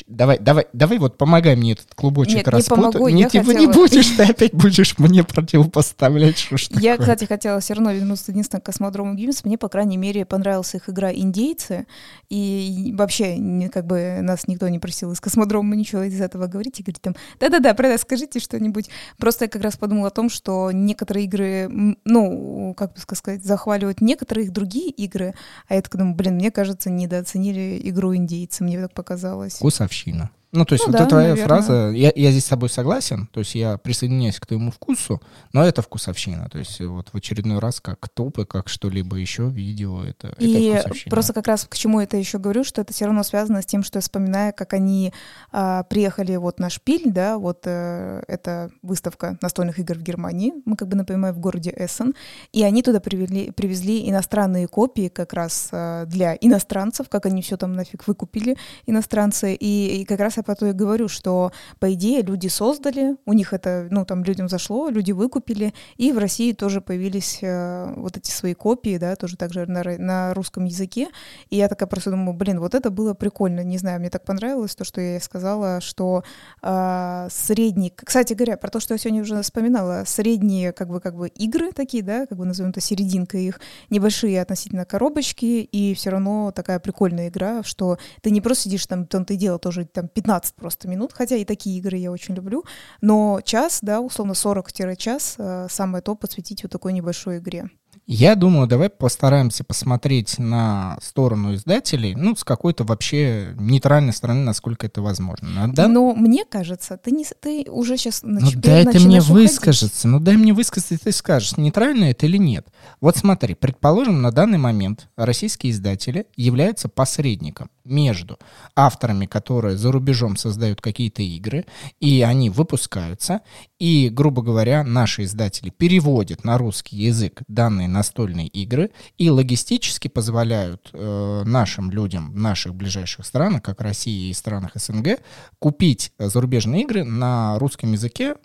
давай, 0.08 0.40
давай, 0.40 0.68
давай 0.72 0.98
вот 0.98 1.18
помогай 1.18 1.58
мне 1.58 1.74
этот 1.74 1.94
клубочек 1.94 2.38
Нет, 2.38 2.48
распутать. 2.48 2.86
Не 2.86 2.92
помогу, 2.92 3.10
Нет, 3.10 3.34
я 3.34 3.44
хотела... 3.44 3.60
не 3.60 3.68
будешь, 3.68 4.08
ты 4.16 4.24
опять 4.30 4.54
будешь 4.54 4.98
мне 4.98 5.24
противопоставлять, 5.26 6.38
что 6.38 6.58
ж 6.58 6.68
Я, 6.70 6.94
такое? 6.94 6.98
кстати, 7.00 7.26
хотела 7.26 7.60
все 7.60 7.74
равно 7.74 7.92
вернуться 7.92 8.32
единственное 8.32 8.62
к 8.62 8.66
Космодрому 8.66 9.14
Games. 9.16 9.44
Мне, 9.44 9.58
по 9.58 9.68
крайней 9.68 9.98
мере, 9.98 10.26
понравилась 10.26 10.74
их 10.74 10.90
игра 10.90 11.12
«Индейцы». 11.14 11.86
И 12.30 12.94
вообще, 12.98 13.38
как 13.74 13.86
бы 13.86 14.20
нас 14.22 14.48
никто 14.48 14.70
не 14.70 14.80
просил 14.80 15.12
из 15.12 15.20
Космодрома 15.20 15.76
ничего 15.76 16.04
из 16.04 16.20
этого 16.22 16.48
говорить. 16.48 16.80
И 16.80 16.84
говорить 16.84 17.02
там, 17.02 17.16
да-да-да, 17.40 17.72
это 17.72 17.98
скажите 17.98 18.40
что-нибудь. 18.40 18.90
Просто 19.18 19.46
я 19.46 19.50
как 19.50 19.64
раз 19.64 19.76
подумала 19.76 20.08
о 20.08 20.12
том, 20.12 20.30
что 20.30 20.72
некоторые 20.72 21.26
игры, 21.26 21.98
ну, 22.06 22.74
как 22.78 22.94
бы 22.94 23.00
сказать, 23.00 23.44
захваливают 23.44 24.00
некоторые 24.00 24.50
другие 24.50 24.92
игры. 24.92 25.34
А 25.68 25.76
я 25.76 25.82
так 25.82 25.94
думаю, 25.98 26.16
блин, 26.16 26.36
мне 26.36 26.52
кажется, 26.52 26.90
недооценили 26.90 27.82
игру 27.84 28.16
«Индейцы» 28.16 28.61
мне 28.62 28.82
так 28.82 28.94
показалось. 28.94 29.56
Вкусовщина. 29.56 30.30
Ну, 30.54 30.66
то 30.66 30.74
есть 30.74 30.86
ну, 30.86 30.92
вот 30.92 31.00
да, 31.00 31.06
твоя 31.06 31.30
наверное. 31.30 31.48
фраза, 31.48 31.92
я, 31.92 32.12
я 32.14 32.32
здесь 32.32 32.46
с 32.46 32.50
тобой 32.50 32.70
согласен, 32.70 33.28
то 33.28 33.40
есть 33.40 33.56
я 33.56 33.78
присоединяюсь 33.78 34.38
к 34.38 34.46
твоему 34.46 34.72
вкусу, 34.72 35.22
но 35.54 35.64
это 35.64 35.82
вкусовщина, 35.82 36.50
то 36.50 36.60
есть 36.60 36.82
вот 36.82 37.08
в 37.14 37.16
очередной 37.16 37.60
раз 37.60 37.80
как 37.80 38.10
топы, 38.10 38.46
как 38.46 38.68
что-либо 38.68 39.16
еще, 39.16 39.48
видео, 39.48 40.04
это, 40.04 40.36
И 40.40 40.66
это 40.66 40.82
вкусовщина. 40.82 41.10
просто 41.10 41.34
как 41.34 41.48
раз 41.48 41.66
к 41.70 41.78
чему 41.78 42.02
это 42.02 42.18
еще 42.18 42.38
говорю, 42.38 42.66
что 42.66 42.82
это 42.82 42.92
все 42.92 43.06
равно 43.06 43.24
связано 43.24 43.62
с 43.62 43.66
тем, 43.66 43.82
что 43.82 43.98
я 43.98 44.02
вспоминаю, 44.02 44.54
как 44.54 44.74
они 44.74 45.14
а, 45.54 45.84
приехали 45.84 46.36
вот 46.36 46.60
на 46.60 46.70
Шпиль, 46.70 47.12
да, 47.12 47.38
вот 47.38 47.64
а, 47.66 48.22
это 48.28 48.72
выставка 48.82 49.38
настольных 49.42 49.80
игр 49.80 49.96
в 49.96 50.04
Германии, 50.04 50.54
мы 50.66 50.76
как 50.76 50.90
бы 50.90 50.98
напоминаем 50.98 51.34
в 51.34 51.40
городе 51.40 51.74
Эссен, 51.74 52.14
и 52.52 52.64
они 52.64 52.84
туда 52.84 53.00
привели, 53.00 53.52
привезли 53.52 54.10
иностранные 54.10 54.68
копии 54.68 55.08
как 55.08 55.32
раз 55.32 55.70
а, 55.72 56.06
для 56.08 56.36
иностранцев, 56.42 57.08
как 57.08 57.26
они 57.26 57.42
все 57.42 57.56
там 57.56 57.72
нафиг 57.72 58.06
выкупили, 58.06 58.58
иностранцы, 58.86 59.54
и, 59.54 60.02
и 60.02 60.06
как 60.06 60.20
раз 60.20 60.41
я 60.42 60.44
по 60.44 60.56
то 60.56 60.66
и 60.66 60.74
говорю, 60.74 61.08
что, 61.08 61.52
по 61.80 61.94
идее, 61.94 62.22
люди 62.22 62.48
создали, 62.48 63.16
у 63.26 63.34
них 63.34 63.54
это, 63.54 63.88
ну, 63.90 64.06
там, 64.06 64.24
людям 64.24 64.50
зашло, 64.50 64.90
люди 64.90 65.12
выкупили, 65.12 65.74
и 65.98 66.12
в 66.12 66.18
России 66.18 66.54
тоже 66.54 66.82
появились 66.82 67.40
э, 67.42 67.94
вот 67.96 68.18
эти 68.18 68.32
свои 68.32 68.54
копии, 68.54 68.98
да, 68.98 69.16
тоже 69.16 69.38
также 69.38 69.66
на, 69.66 69.84
на 69.84 70.34
русском 70.34 70.66
языке, 70.66 71.10
и 71.50 71.58
я 71.58 71.68
такая 71.68 71.88
просто 71.88 72.12
думаю, 72.12 72.34
блин, 72.34 72.60
вот 72.60 72.76
это 72.76 72.90
было 72.90 73.14
прикольно, 73.14 73.64
не 73.64 73.78
знаю, 73.78 74.00
мне 74.00 74.10
так 74.10 74.26
понравилось 74.26 74.76
то, 74.76 74.84
что 74.84 75.00
я 75.00 75.20
сказала, 75.20 75.80
что 75.82 76.24
э, 76.62 77.28
средний, 77.32 77.94
кстати 77.96 78.34
говоря, 78.34 78.58
про 78.58 78.70
то, 78.70 78.80
что 78.80 78.94
я 78.94 78.98
сегодня 78.98 79.22
уже 79.22 79.42
вспоминала, 79.42 80.04
средние, 80.06 80.72
как 80.72 80.90
бы, 80.90 81.00
как 81.00 81.16
бы 81.16 81.28
игры 81.28 81.72
такие, 81.72 82.04
да, 82.04 82.26
как 82.26 82.38
бы 82.38 82.46
назовем 82.46 82.72
это 82.72 82.82
серединка 82.82 83.38
их, 83.38 83.60
небольшие 83.90 84.42
относительно 84.42 84.86
коробочки, 84.86 85.62
и 85.62 85.94
все 85.94 86.10
равно 86.10 86.52
такая 86.52 86.80
прикольная 86.80 87.30
игра, 87.30 87.64
что 87.64 87.98
ты 88.22 88.32
не 88.32 88.42
просто 88.42 88.64
сидишь 88.64 88.88
там, 88.88 89.06
там 89.06 89.26
ты 89.26 89.36
дело 89.36 89.60
тоже 89.60 89.86
там 89.86 90.08
15 90.08 90.31
15 90.32 90.56
просто 90.56 90.88
минут, 90.88 91.12
хотя 91.14 91.36
и 91.36 91.44
такие 91.44 91.78
игры 91.78 91.98
я 91.98 92.10
очень 92.10 92.36
люблю, 92.36 92.64
но 93.02 93.42
час, 93.44 93.80
да, 93.82 94.00
условно 94.00 94.32
40-час, 94.32 95.36
э, 95.38 95.68
самое 95.70 96.02
то 96.02 96.16
посвятить 96.16 96.64
вот 96.64 96.72
такой 96.72 96.94
небольшой 96.94 97.40
игре. 97.40 97.70
Я 98.08 98.36
думаю, 98.36 98.68
давай 98.68 98.90
постараемся 98.90 99.64
посмотреть 99.64 100.40
на 100.40 100.98
сторону 101.02 101.54
издателей, 101.54 102.16
ну, 102.16 102.36
с 102.36 102.44
какой-то 102.44 102.84
вообще 102.84 103.54
нейтральной 103.58 104.12
стороны, 104.12 104.42
насколько 104.44 104.88
это 104.88 105.02
возможно. 105.02 105.72
Да? 105.72 105.88
Но 105.88 106.14
мне 106.14 106.44
кажется, 106.46 106.98
ты, 106.98 107.12
не, 107.12 107.26
ты 107.40 107.70
уже 107.70 107.98
сейчас 107.98 108.24
нач... 108.24 108.56
Ну, 108.56 108.62
дай 108.62 108.86
ты 108.86 109.00
мне 109.00 109.22
выскажется, 109.22 110.08
ну, 110.08 110.20
дай 110.20 110.36
мне 110.36 110.54
высказаться, 110.54 110.96
и 110.96 110.98
ты 110.98 111.12
скажешь, 111.12 111.58
нейтрально 111.58 112.06
это 112.06 112.26
или 112.26 112.38
нет. 112.38 112.68
Вот 113.00 113.18
смотри, 113.18 113.54
предположим, 113.54 114.22
на 114.22 114.32
данный 114.32 114.58
момент 114.58 115.08
российские 115.16 115.72
издатели 115.72 116.26
являются 116.36 116.90
посредником 116.90 117.70
между 117.84 118.38
авторами, 118.76 119.26
которые 119.26 119.78
за 119.78 119.92
рубежом 119.92 120.38
создают 120.38 120.82
какие-то 120.82 121.22
игры, 121.22 121.66
и 122.00 122.22
они 122.22 122.50
выпускаются, 122.50 123.42
и, 123.80 124.10
грубо 124.10 124.42
говоря, 124.42 124.84
наши 124.84 125.24
издатели 125.24 125.70
переводят 125.70 126.44
на 126.44 126.58
русский 126.58 126.98
язык 126.98 127.42
данные 127.48 127.88
настольные 128.02 128.48
игры 128.48 128.90
и 129.20 129.30
логистически 129.30 130.08
позволяют 130.08 130.90
э, 130.92 131.44
нашим 131.46 131.92
людям 131.92 132.32
в 132.32 132.38
наших 132.38 132.74
ближайших 132.74 133.26
странах, 133.26 133.62
как 133.62 133.80
России 133.80 134.30
и 134.30 134.34
странах 134.34 134.72
СНГ, 134.76 135.20
купить 135.60 136.14
зарубежные 136.18 136.82
игры 136.82 137.04
на 137.04 137.60
русском 137.60 137.92
языке 137.92 138.36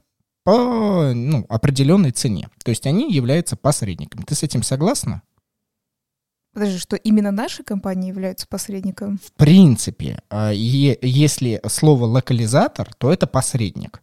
по 0.45 1.12
ну, 1.14 1.47
определенной 1.49 2.11
цене. 2.11 2.51
То 2.62 2.71
есть 2.71 2.87
они 2.87 3.11
являются 3.11 3.57
посредниками. 3.57 4.25
Ты 4.25 4.35
с 4.35 4.42
этим 4.42 4.62
согласна? 4.62 5.23
Подожди, 6.53 6.79
что 6.79 6.97
именно 6.97 7.31
наши 7.31 7.62
компании 7.62 8.09
являются 8.09 8.47
посредником? 8.47 9.19
В 9.25 9.33
принципе, 9.33 10.21
а, 10.29 10.51
если 10.53 11.61
слово 11.66 12.05
локализатор, 12.05 12.95
то 12.99 13.11
это 13.11 13.27
посредник. 13.27 14.03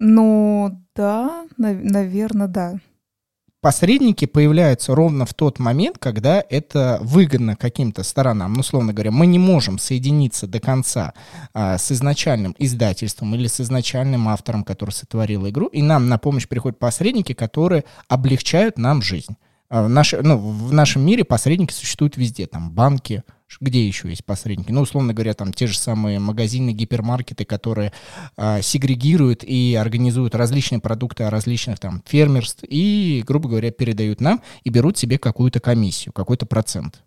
Ну, 0.00 0.84
да, 0.96 1.46
наверное, 1.56 2.48
да. 2.48 2.80
Посредники 3.64 4.26
появляются 4.26 4.94
ровно 4.94 5.24
в 5.24 5.32
тот 5.32 5.58
момент, 5.58 5.96
когда 5.96 6.44
это 6.50 6.98
выгодно 7.00 7.56
каким-то 7.56 8.02
сторонам. 8.02 8.52
Ну, 8.52 8.60
условно 8.60 8.92
говоря, 8.92 9.10
мы 9.10 9.24
не 9.24 9.38
можем 9.38 9.78
соединиться 9.78 10.46
до 10.46 10.60
конца 10.60 11.14
а, 11.54 11.78
с 11.78 11.90
изначальным 11.90 12.54
издательством 12.58 13.34
или 13.34 13.46
с 13.46 13.62
изначальным 13.62 14.28
автором, 14.28 14.64
который 14.64 14.90
сотворил 14.90 15.48
игру, 15.48 15.68
и 15.68 15.80
нам 15.80 16.10
на 16.10 16.18
помощь 16.18 16.46
приходят 16.46 16.78
посредники, 16.78 17.32
которые 17.32 17.84
облегчают 18.06 18.76
нам 18.76 19.00
жизнь. 19.00 19.34
А, 19.70 19.84
в, 19.84 19.88
ну, 19.88 20.36
в 20.36 20.70
нашем 20.74 21.00
мире 21.00 21.24
посредники 21.24 21.72
существуют 21.72 22.18
везде, 22.18 22.46
там 22.46 22.70
банки, 22.70 23.22
где 23.60 23.86
еще 23.86 24.08
есть 24.08 24.24
посредники? 24.24 24.70
Ну, 24.70 24.80
условно 24.80 25.14
говоря, 25.14 25.34
там 25.34 25.52
те 25.52 25.66
же 25.66 25.78
самые 25.78 26.18
магазины, 26.18 26.70
гипермаркеты, 26.70 27.44
которые 27.44 27.92
э, 28.36 28.62
сегрегируют 28.62 29.44
и 29.44 29.74
организуют 29.74 30.34
различные 30.34 30.80
продукты 30.80 31.28
различных 31.28 31.78
там 31.78 32.02
фермерств 32.06 32.64
и, 32.66 33.22
грубо 33.26 33.48
говоря, 33.48 33.70
передают 33.70 34.20
нам 34.20 34.42
и 34.62 34.70
берут 34.70 34.98
себе 34.98 35.18
какую-то 35.18 35.60
комиссию, 35.60 36.12
какой-то 36.12 36.46
процент. 36.46 37.02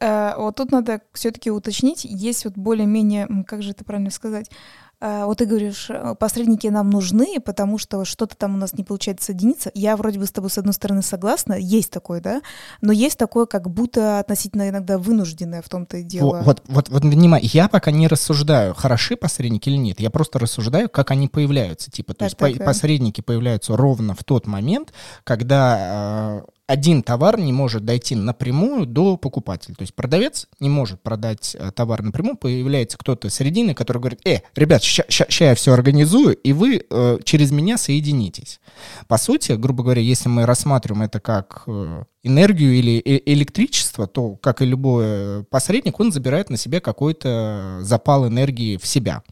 Э, 0.00 0.32
вот 0.36 0.56
тут 0.56 0.72
надо 0.72 1.02
все-таки 1.12 1.50
уточнить, 1.50 2.04
есть 2.04 2.44
вот 2.44 2.54
более-менее, 2.54 3.28
как 3.46 3.62
же 3.62 3.70
это 3.72 3.84
правильно 3.84 4.10
сказать, 4.10 4.50
А, 4.50 4.89
вот 5.00 5.38
ты 5.38 5.46
говоришь, 5.46 5.88
э, 5.88 6.14
посредники 6.18 6.66
нам 6.66 6.90
нужны, 6.90 7.40
потому 7.40 7.78
что 7.78 8.04
что-то 8.04 8.36
там 8.36 8.54
у 8.54 8.58
нас 8.58 8.74
не 8.74 8.84
получается 8.84 9.26
соединиться. 9.26 9.70
Я 9.74 9.96
вроде 9.96 10.18
бы 10.18 10.26
с 10.26 10.30
тобой, 10.30 10.50
с 10.50 10.58
одной 10.58 10.74
стороны, 10.74 11.02
согласна, 11.02 11.54
есть 11.54 11.90
такое, 11.90 12.20
да, 12.20 12.42
но 12.82 12.92
есть 12.92 13.18
такое, 13.18 13.46
как 13.46 13.70
будто 13.70 14.18
относительно 14.18 14.68
иногда 14.68 14.98
вынужденное 14.98 15.62
в 15.62 15.68
том-то 15.68 15.98
и 15.98 16.02
дело. 16.02 16.42
Вот, 16.42 16.62
вот, 16.66 16.88
вот, 16.90 17.02
внимание, 17.02 17.48
я 17.52 17.68
пока 17.68 17.90
не 17.90 18.08
рассуждаю, 18.08 18.74
хороши 18.74 19.16
посредники 19.16 19.70
или 19.70 19.76
нет, 19.76 20.00
я 20.00 20.10
просто 20.10 20.38
рассуждаю, 20.38 20.90
как 20.90 21.10
они 21.10 21.28
появляются. 21.28 21.90
Типа, 21.90 22.12
то 22.12 22.20
так, 22.20 22.26
есть 22.26 22.36
так, 22.36 22.52
по- 22.52 22.58
да. 22.58 22.64
посредники 22.66 23.22
появляются 23.22 23.76
ровно 23.76 24.14
в 24.14 24.22
тот 24.24 24.46
момент, 24.46 24.92
когда 25.24 26.42
э, 26.46 26.50
один 26.70 27.02
товар 27.02 27.36
не 27.36 27.52
может 27.52 27.84
дойти 27.84 28.14
напрямую 28.14 28.86
до 28.86 29.16
покупателя. 29.16 29.74
То 29.74 29.82
есть 29.82 29.92
продавец 29.92 30.46
не 30.60 30.68
может 30.68 31.02
продать 31.02 31.56
э, 31.58 31.72
товар 31.72 32.00
напрямую, 32.00 32.36
появляется 32.36 32.96
кто-то 32.96 33.28
середины, 33.28 33.74
который 33.74 33.98
говорит, 33.98 34.20
э, 34.24 34.42
ребят, 34.54 34.84
сейчас 34.84 35.40
я 35.40 35.56
все 35.56 35.72
организую, 35.72 36.36
и 36.36 36.52
вы 36.52 36.86
э, 36.88 37.18
через 37.24 37.50
меня 37.50 37.76
соединитесь. 37.76 38.60
По 39.08 39.18
сути, 39.18 39.52
грубо 39.52 39.82
говоря, 39.82 40.00
если 40.00 40.28
мы 40.28 40.46
рассматриваем 40.46 41.02
это 41.02 41.18
как 41.18 41.64
э, 41.66 42.04
энергию 42.22 42.74
или 42.74 43.02
э 43.04 43.20
электричество, 43.32 44.06
то, 44.06 44.36
как 44.36 44.62
и 44.62 44.64
любой 44.64 45.42
посредник, 45.50 45.98
он 45.98 46.12
забирает 46.12 46.50
на 46.50 46.56
себя 46.56 46.78
какой-то 46.78 47.80
запал 47.80 48.28
энергии 48.28 48.76
в 48.76 48.86
себя. 48.86 49.24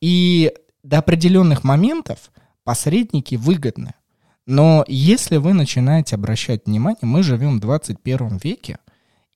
И 0.00 0.52
до 0.84 0.98
определенных 0.98 1.64
моментов 1.64 2.30
посредники 2.62 3.34
выгодны. 3.34 3.94
Но 4.46 4.84
если 4.86 5.38
вы 5.38 5.52
начинаете 5.52 6.14
обращать 6.14 6.66
внимание, 6.66 7.00
мы 7.02 7.22
живем 7.22 7.56
в 7.56 7.60
21 7.60 8.38
веке, 8.42 8.78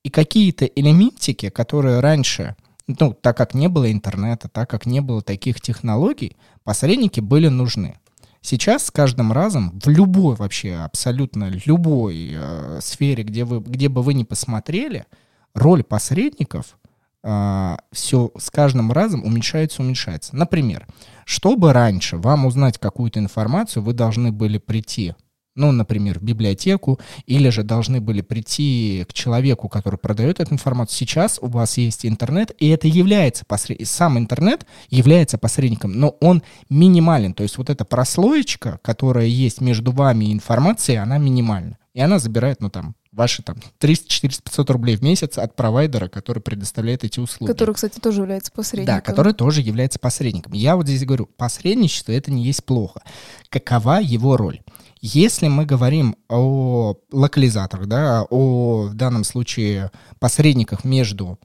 и 0.03 0.09
какие-то 0.09 0.65
элементики, 0.65 1.51
которые 1.51 2.01
раньше, 2.01 2.57
ну, 2.87 3.13
так 3.13 3.37
как 3.37 3.55
не 3.55 3.69
было 3.69 3.91
интернета, 3.91 4.49
так 4.49 4.71
как 4.71 4.87
не 4.87 5.01
было 5.01 5.21
таких 5.21 5.61
технологий, 5.61 6.37
посредники 6.65 7.21
были 7.21 7.49
нужны. 7.49 7.97
Сейчас 8.41 8.87
с 8.87 8.91
каждым 8.91 9.33
разом 9.33 9.79
в 9.79 9.89
любой 9.89 10.35
вообще, 10.37 10.77
абсолютно 10.77 11.51
любой 11.67 12.31
э, 12.33 12.79
сфере, 12.81 13.23
где, 13.23 13.45
вы, 13.45 13.61
где 13.61 13.91
бы 13.91 14.03
вы 14.03 14.15
ни 14.15 14.25
посмотрели, 14.25 15.05
роль 15.53 15.85
посредников 15.85 16.79
э, 17.23 17.77
все 17.93 18.31
с 18.39 18.51
каждым 18.51 18.93
разом 18.93 19.25
уменьшается, 19.25 19.83
уменьшается. 19.83 20.35
Например, 20.35 20.87
чтобы 21.31 21.73
раньше 21.73 22.17
вам 22.17 22.45
узнать 22.45 22.77
какую-то 22.79 23.21
информацию, 23.21 23.85
вы 23.85 23.93
должны 23.93 24.33
были 24.33 24.59
прийти 24.59 25.15
ну, 25.57 25.73
например, 25.73 26.19
в 26.19 26.23
библиотеку, 26.23 26.99
или 27.27 27.51
же 27.51 27.65
должны 27.65 28.01
были 28.01 28.21
прийти 28.23 29.05
к 29.09 29.13
человеку, 29.13 29.69
который 29.69 29.99
продает 29.99 30.41
эту 30.41 30.55
информацию. 30.55 30.97
Сейчас 30.97 31.39
у 31.43 31.49
вас 31.49 31.77
есть 31.77 32.07
интернет, 32.07 32.55
и 32.59 32.69
это 32.69 32.89
является 32.89 33.45
посред... 33.45 33.87
сам 33.87 34.17
интернет 34.17 34.65
является 34.89 35.39
посредником, 35.39 35.93
но 35.93 36.17
он 36.21 36.43
минимален. 36.71 37.35
То 37.35 37.43
есть 37.43 37.59
вот 37.59 37.69
эта 37.69 37.85
прослоечка, 37.85 38.79
которая 38.83 39.27
есть 39.27 39.61
между 39.61 39.91
вами 39.91 40.27
и 40.27 40.33
информацией, 40.33 40.99
она 40.99 41.19
минимальна. 41.19 41.77
И 41.95 42.01
она 42.01 42.19
забирает, 42.21 42.63
ну, 42.63 42.71
там, 42.71 42.95
ваши 43.13 43.43
там 43.43 43.57
300, 43.79 44.09
400, 44.09 44.43
500 44.43 44.71
рублей 44.71 44.97
в 44.97 45.03
месяц 45.03 45.39
от 45.39 45.57
провайдера, 45.57 46.09
который 46.09 46.41
предоставляет 46.41 47.05
эти 47.05 47.19
услуги. 47.19 47.51
Который, 47.51 47.75
кстати, 47.75 47.99
тоже 47.99 48.21
является 48.21 48.53
посредником. 48.53 48.97
Да, 48.97 49.01
который 49.01 49.33
тоже 49.33 49.61
является 49.61 49.99
посредником. 49.99 50.53
Я 50.53 50.77
вот 50.77 50.87
здесь 50.87 51.05
говорю, 51.05 51.27
посредничество 51.37 52.13
это 52.13 52.31
не 52.31 52.45
есть 52.45 52.65
плохо. 52.65 53.03
Какова 53.49 54.01
его 54.01 54.37
роль? 54.37 54.61
Если 55.01 55.49
мы 55.49 55.65
говорим 55.65 56.17
о 56.29 56.95
локализаторах, 57.11 57.87
да, 57.87 58.27
о 58.29 58.89
в 58.91 58.95
данном 58.95 59.25
случае 59.25 59.91
посредниках 60.19 60.85
между 60.85 61.39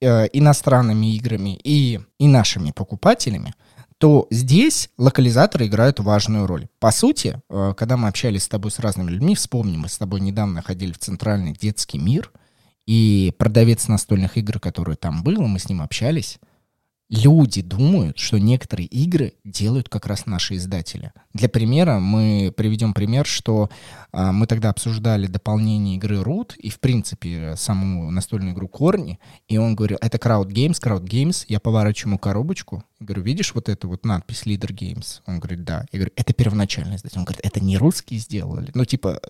э, 0.00 0.28
иностранными 0.32 1.14
играми 1.16 1.58
и, 1.64 2.00
и 2.18 2.28
нашими 2.28 2.70
покупателями, 2.70 3.54
то 4.02 4.26
здесь 4.30 4.90
локализаторы 4.98 5.68
играют 5.68 6.00
важную 6.00 6.48
роль. 6.48 6.66
По 6.80 6.90
сути, 6.90 7.40
э, 7.48 7.72
когда 7.76 7.96
мы 7.96 8.08
общались 8.08 8.42
с 8.42 8.48
тобой 8.48 8.72
с 8.72 8.80
разными 8.80 9.08
людьми, 9.12 9.36
вспомним, 9.36 9.82
мы 9.82 9.88
с 9.88 9.96
тобой 9.96 10.18
недавно 10.18 10.60
ходили 10.60 10.90
в 10.90 10.98
центральный 10.98 11.52
детский 11.52 11.98
мир, 11.98 12.32
и 12.84 13.32
продавец 13.38 13.86
настольных 13.86 14.36
игр, 14.36 14.58
который 14.58 14.96
там 14.96 15.22
был, 15.22 15.40
мы 15.42 15.60
с 15.60 15.68
ним 15.68 15.82
общались, 15.82 16.40
люди 17.12 17.60
думают, 17.60 18.18
что 18.18 18.38
некоторые 18.38 18.86
игры 18.86 19.34
делают 19.44 19.90
как 19.90 20.06
раз 20.06 20.24
наши 20.24 20.56
издатели. 20.56 21.12
Для 21.34 21.50
примера 21.50 21.98
мы 21.98 22.52
приведем 22.56 22.94
пример, 22.94 23.26
что 23.26 23.68
а, 24.12 24.32
мы 24.32 24.46
тогда 24.46 24.70
обсуждали 24.70 25.26
дополнение 25.26 25.96
игры 25.96 26.16
Root 26.16 26.56
и, 26.56 26.70
в 26.70 26.80
принципе, 26.80 27.54
саму 27.56 28.10
настольную 28.10 28.54
игру 28.54 28.66
Корни, 28.66 29.20
и 29.46 29.58
он 29.58 29.76
говорил, 29.76 29.98
это 30.00 30.16
Crowd 30.16 30.48
Games, 30.48 30.80
Crowd 30.82 31.04
Games, 31.04 31.44
я 31.48 31.60
поворачиваю 31.60 32.12
ему 32.12 32.18
коробочку, 32.18 32.82
говорю, 32.98 33.22
видишь 33.22 33.54
вот 33.54 33.68
эту 33.68 33.88
вот 33.88 34.06
надпись 34.06 34.44
Leader 34.46 34.72
Games? 34.72 35.20
Он 35.26 35.38
говорит, 35.38 35.64
да. 35.64 35.84
Я 35.92 35.98
говорю, 35.98 36.12
это 36.16 36.32
первоначальный 36.32 36.96
издатель. 36.96 37.18
Он 37.18 37.24
говорит, 37.24 37.44
это 37.44 37.60
не 37.60 37.76
русские 37.76 38.20
сделали. 38.20 38.70
Ну, 38.72 38.86
типа, 38.86 39.20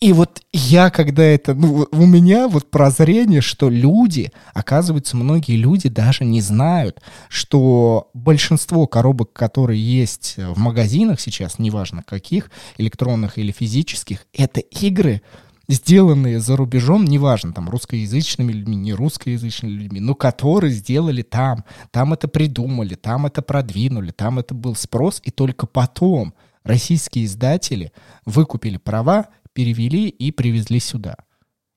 и 0.00 0.14
вот 0.14 0.40
я, 0.52 0.88
когда 0.88 1.22
это, 1.22 1.54
ну, 1.54 1.86
у 1.90 2.06
меня 2.06 2.48
вот 2.48 2.70
прозрение, 2.70 3.42
что 3.42 3.68
люди, 3.68 4.32
оказывается, 4.54 5.14
многие 5.14 5.56
люди 5.56 5.90
даже 5.90 6.24
не 6.24 6.40
знают, 6.40 7.02
что 7.28 8.10
большинство 8.14 8.86
коробок, 8.86 9.34
которые 9.34 9.78
есть 9.80 10.36
в 10.38 10.58
магазинах 10.58 11.20
сейчас, 11.20 11.58
неважно 11.58 12.02
каких, 12.02 12.50
электронных 12.78 13.36
или 13.36 13.52
физических, 13.52 14.26
это 14.32 14.60
игры, 14.60 15.20
сделанные 15.68 16.40
за 16.40 16.56
рубежом, 16.56 17.04
неважно, 17.04 17.52
там, 17.52 17.68
русскоязычными 17.68 18.52
людьми, 18.52 18.76
не 18.76 18.94
русскоязычными 18.94 19.72
людьми, 19.72 20.00
но 20.00 20.14
которые 20.14 20.72
сделали 20.72 21.20
там, 21.20 21.64
там 21.90 22.14
это 22.14 22.26
придумали, 22.26 22.94
там 22.94 23.26
это 23.26 23.42
продвинули, 23.42 24.12
там 24.12 24.38
это 24.38 24.54
был 24.54 24.74
спрос, 24.76 25.20
и 25.24 25.30
только 25.30 25.66
потом 25.66 26.32
российские 26.64 27.26
издатели 27.26 27.92
выкупили 28.24 28.78
права 28.78 29.28
перевели 29.52 30.08
и 30.08 30.30
привезли 30.30 30.80
сюда. 30.80 31.16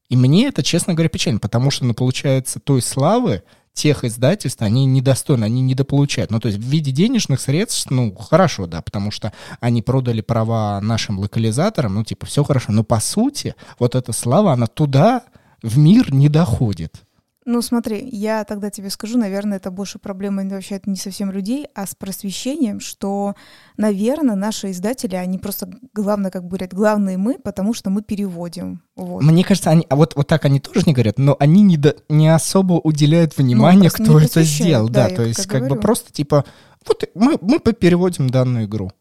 И 0.10 0.16
мне 0.16 0.48
это, 0.48 0.64
честно 0.64 0.94
говоря, 0.94 1.10
печально, 1.10 1.40
потому 1.40 1.72
что, 1.72 1.86
ну, 1.86 1.94
получается, 1.94 2.60
той 2.60 2.82
славы 2.82 3.44
тех 3.74 4.04
издательств, 4.04 4.62
они 4.62 4.86
недостойны, 4.86 5.46
они 5.46 5.62
недополучают. 5.62 6.30
Ну, 6.30 6.40
то 6.40 6.48
есть 6.48 6.60
в 6.60 6.64
виде 6.64 6.92
денежных 6.92 7.42
средств, 7.42 7.90
ну, 7.90 8.14
хорошо, 8.16 8.68
да, 8.68 8.82
потому 8.82 9.10
что 9.10 9.34
они 9.60 9.82
продали 9.82 10.22
права 10.22 10.80
нашим 10.82 11.20
локализаторам, 11.20 11.96
ну, 11.96 12.04
типа, 12.04 12.26
все 12.28 12.44
хорошо. 12.44 12.72
Но 12.72 12.84
по 12.84 13.00
сути, 13.00 13.56
вот 13.80 13.96
эта 13.96 14.12
слава, 14.14 14.54
она 14.54 14.68
туда, 14.68 15.24
в 15.64 15.78
мир 15.78 16.14
не 16.14 16.30
доходит. 16.30 17.04
Ну, 17.46 17.62
смотри, 17.62 18.08
я 18.10 18.44
тогда 18.46 18.70
тебе 18.70 18.90
скажу, 18.90 19.18
наверное, 19.18 19.58
это 19.58 19.70
больше 19.72 20.00
проблема 20.00 20.44
вообще 20.48 20.80
не 20.86 20.96
совсем 20.96 21.32
людей, 21.32 21.68
а 21.76 21.86
с 21.86 21.96
просвещением, 21.96 22.80
что, 22.80 23.36
наверное, 23.78 24.36
наши 24.36 24.72
издатели, 24.72 25.16
они 25.16 25.40
просто, 25.40 25.70
главное, 25.94 26.32
как 26.32 26.48
говорят, 26.48 26.74
главные 26.74 27.18
мы, 27.18 27.38
потому 27.38 27.74
что 27.74 27.90
мы 27.90 28.02
переводим. 28.02 28.82
Вот. 28.96 29.24
Мне 29.24 29.44
кажется, 29.44 29.72
они, 29.72 29.86
а 29.90 29.96
вот, 29.96 30.16
вот 30.16 30.28
так 30.28 30.46
они 30.46 30.60
тоже 30.60 30.84
не 30.86 30.94
говорят, 30.94 31.18
но 31.18 31.36
они 31.40 31.62
не, 31.62 31.78
до, 31.78 31.96
не 32.10 32.34
особо 32.34 32.74
уделяют 32.74 33.38
внимания, 33.38 33.92
ну, 33.98 34.04
кто 34.06 34.20
это 34.20 34.44
сделал. 34.44 34.88
Да, 34.88 35.10
да 35.10 35.16
то 35.16 35.24
есть 35.24 35.46
как 35.48 35.62
говорю. 35.62 35.76
бы 35.76 35.82
просто 35.82 36.14
типа, 36.14 36.46
вот 36.88 37.04
мы, 37.16 37.38
мы 37.42 37.60
переводим 37.60 38.30
данную 38.30 38.66
игру 38.66 38.92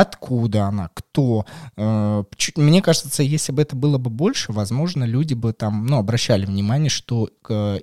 откуда 0.00 0.64
она, 0.64 0.90
кто. 0.94 1.46
Э, 1.76 2.24
мне 2.56 2.82
кажется, 2.82 3.22
если 3.22 3.52
бы 3.52 3.62
это 3.62 3.76
было 3.76 3.98
бы 3.98 4.10
больше, 4.10 4.52
возможно, 4.52 5.04
люди 5.04 5.34
бы 5.34 5.52
там, 5.52 5.86
ну, 5.86 5.98
обращали 5.98 6.46
внимание, 6.46 6.90
что 6.90 7.30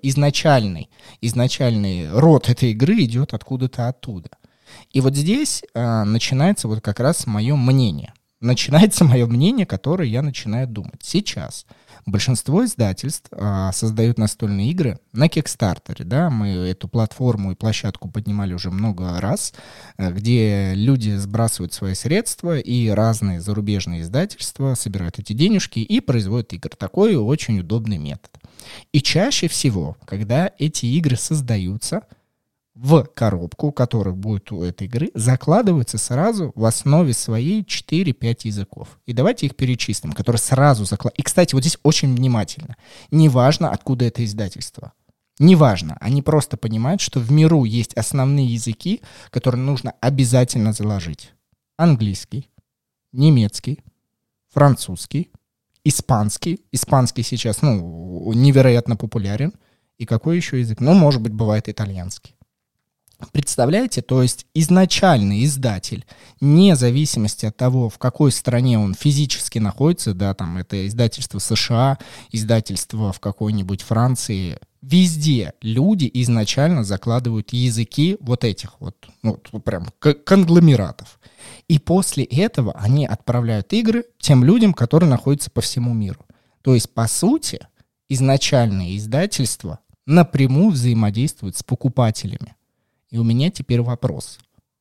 изначальный, 0.02 0.90
изначальный 1.22 2.10
род 2.12 2.50
этой 2.50 2.72
игры 2.72 3.04
идет 3.04 3.34
откуда-то 3.34 3.88
оттуда. 3.88 4.30
И 4.92 5.02
вот 5.02 5.16
здесь 5.16 5.64
э, 5.74 6.04
начинается 6.04 6.68
вот 6.68 6.82
как 6.82 7.00
раз 7.00 7.28
мое 7.28 7.56
мнение. 7.56 8.14
Начинается 8.40 9.06
мое 9.06 9.26
мнение, 9.26 9.66
которое 9.66 10.10
я 10.10 10.22
начинаю 10.22 10.68
думать. 10.68 11.02
Сейчас– 11.02 11.66
Большинство 12.06 12.66
издательств 12.66 13.30
а, 13.32 13.72
создают 13.72 14.18
настольные 14.18 14.70
игры 14.72 15.00
на 15.14 15.30
Кикстартере, 15.30 16.04
да, 16.04 16.30
мы 16.30 16.50
эту 16.50 16.90
платформу 16.90 17.54
и 17.54 17.56
площадку 17.56 18.10
поднимали 18.10 18.54
уже 18.54 18.72
много 18.72 19.22
раз, 19.22 19.54
э, 19.98 20.12
где 20.12 20.74
люди 20.76 21.16
сбрасывают 21.16 21.74
свои 21.74 21.94
средства, 21.94 22.60
и 22.60 22.90
разные 22.90 23.40
зарубежные 23.40 24.02
издательства 24.02 24.74
собирают 24.76 25.20
эти 25.20 25.32
денежки 25.32 25.80
и 25.80 26.02
производят 26.02 26.52
игры. 26.52 26.72
Такой 26.78 27.16
очень 27.16 27.60
удобный 27.60 27.98
метод. 27.98 28.32
И 28.92 29.02
чаще 29.02 29.48
всего, 29.48 29.98
когда 30.06 30.52
эти 30.58 30.86
игры 30.86 31.16
создаются, 31.16 32.02
в 32.76 33.04
коробку, 33.04 33.72
которая 33.72 34.16
будет 34.16 34.52
у 34.52 34.64
этой 34.64 34.88
игры, 34.88 35.12
закладываются 35.14 35.98
сразу 35.98 36.52
в 36.56 36.66
основе 36.66 37.14
своей 37.14 37.62
4-5 37.62 38.40
языков. 38.44 39.00
И 39.06 39.14
давайте 39.14 39.46
их 39.46 39.56
перечислим, 39.56 40.14
которые 40.14 40.40
сразу 40.40 40.86
закладываются. 40.86 41.22
И, 41.22 41.24
кстати, 41.24 41.54
вот 41.54 41.62
здесь 41.62 41.78
очень 41.84 42.16
внимательно. 42.16 42.76
Неважно, 43.12 43.70
откуда 43.70 44.06
это 44.06 44.26
издательство. 44.26 44.94
Неважно, 45.40 45.98
они 46.00 46.22
просто 46.22 46.58
понимают, 46.58 47.02
что 47.02 47.20
в 47.20 47.32
миру 47.32 47.64
есть 47.64 47.94
основные 47.96 48.48
языки, 48.48 49.02
которые 49.30 49.62
нужно 49.62 49.94
обязательно 50.00 50.74
заложить. 50.74 51.32
Английский, 51.78 52.50
немецкий, 53.12 53.84
французский, 54.52 55.32
испанский. 55.84 56.62
Испанский 56.72 57.24
сейчас, 57.24 57.62
ну, 57.62 58.32
невероятно 58.34 58.96
популярен. 58.96 59.54
И 59.98 60.06
какой 60.06 60.38
еще 60.38 60.60
язык? 60.60 60.80
Ну, 60.80 60.94
может 60.94 61.22
быть, 61.22 61.34
бывает 61.34 61.70
итальянский. 61.70 62.36
Представляете, 63.32 64.02
то 64.02 64.22
есть 64.22 64.46
изначальный 64.54 65.44
издатель, 65.44 66.06
вне 66.40 66.76
зависимости 66.76 67.46
от 67.46 67.56
того, 67.56 67.90
в 67.90 67.98
какой 67.98 68.32
стране 68.32 68.78
он 68.78 68.94
физически 68.94 69.60
находится, 69.60 70.14
да, 70.14 70.34
там 70.34 70.58
это 70.58 70.88
издательство 70.88 71.40
США, 71.40 71.98
издательство 72.32 73.12
в 73.14 73.20
какой-нибудь 73.20 73.82
Франции, 73.82 74.60
везде 74.82 75.54
люди 75.62 76.10
изначально 76.14 76.84
закладывают 76.84 77.54
языки 77.54 78.18
вот 78.20 78.44
этих 78.44 78.80
вот, 78.80 78.96
ну, 79.22 79.38
прям 79.64 79.88
конгломератов. 80.00 81.20
И 81.68 81.80
после 81.80 82.24
этого 82.26 82.74
они 82.74 83.06
отправляют 83.06 83.72
игры 83.74 84.06
тем 84.20 84.44
людям, 84.44 84.74
которые 84.74 85.10
находятся 85.10 85.50
по 85.50 85.62
всему 85.62 85.94
миру. 85.94 86.26
То 86.62 86.74
есть, 86.74 86.94
по 86.94 87.08
сути, 87.08 87.68
изначальное 88.10 88.96
издательство 88.96 89.80
напрямую 90.06 90.72
взаимодействует 90.72 91.58
с 91.58 91.64
покупателями. 91.64 92.56
И 93.14 93.18
у 93.20 93.24
меня 93.24 93.52
теперь 93.52 93.80
вопрос. 93.80 94.40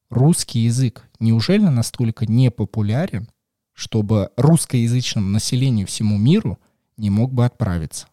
Русский 0.09 0.61
язык 0.61 1.07
неужели 1.21 1.67
настолько 1.67 2.25
не 2.25 2.51
популярен, 2.51 3.29
чтобы 3.75 4.31
русскоязычному 4.39 5.29
населению 5.29 5.87
всему 5.87 6.17
миру 6.17 6.59
не 6.97 7.11
мог 7.11 7.31
бы 7.31 7.45
отправиться? 7.45 8.07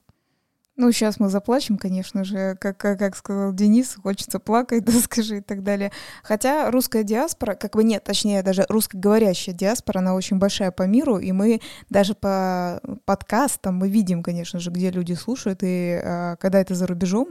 Ну, 0.76 0.92
сейчас 0.92 1.22
мы 1.22 1.30
заплачем, 1.30 1.78
конечно 1.78 2.26
же, 2.26 2.58
как, 2.60 2.78
как, 2.78 3.00
как 3.00 3.16
сказал 3.16 3.54
Денис, 3.54 3.96
хочется 3.96 4.40
плакать, 4.40 4.84
да, 4.86 4.92
скажи 5.00 5.38
и 5.38 5.42
так 5.42 5.64
далее. 5.64 5.94
Хотя 6.22 6.70
русская 6.70 7.04
диаспора, 7.04 7.56
как 7.56 7.76
бы 7.76 7.86
нет, 7.86 8.04
точнее, 8.04 8.44
даже 8.44 8.66
русскоговорящая 8.68 9.56
диаспора, 9.56 10.00
она 10.00 10.16
очень 10.16 10.38
большая 10.38 10.72
по 10.72 10.84
миру, 10.84 11.18
и 11.18 11.32
мы 11.32 11.62
даже 11.90 12.14
по 12.14 12.82
подкастам 13.06 13.78
мы 13.78 13.90
видим, 13.90 14.22
конечно 14.22 14.60
же, 14.60 14.70
где 14.70 14.92
люди 14.92 15.14
слушают, 15.14 15.64
и 15.64 16.00
э, 16.02 16.36
когда 16.42 16.60
это 16.60 16.76
за 16.76 16.88
рубежом, 16.88 17.30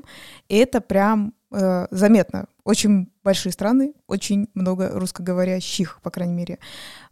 это 0.48 0.80
прям 0.80 1.34
э, 1.50 1.86
заметно. 1.90 2.46
Очень 2.68 3.10
большие 3.24 3.50
страны, 3.50 3.94
очень 4.08 4.50
много 4.52 4.90
русскоговорящих, 4.90 6.00
по 6.02 6.10
крайней 6.10 6.34
мере. 6.34 6.58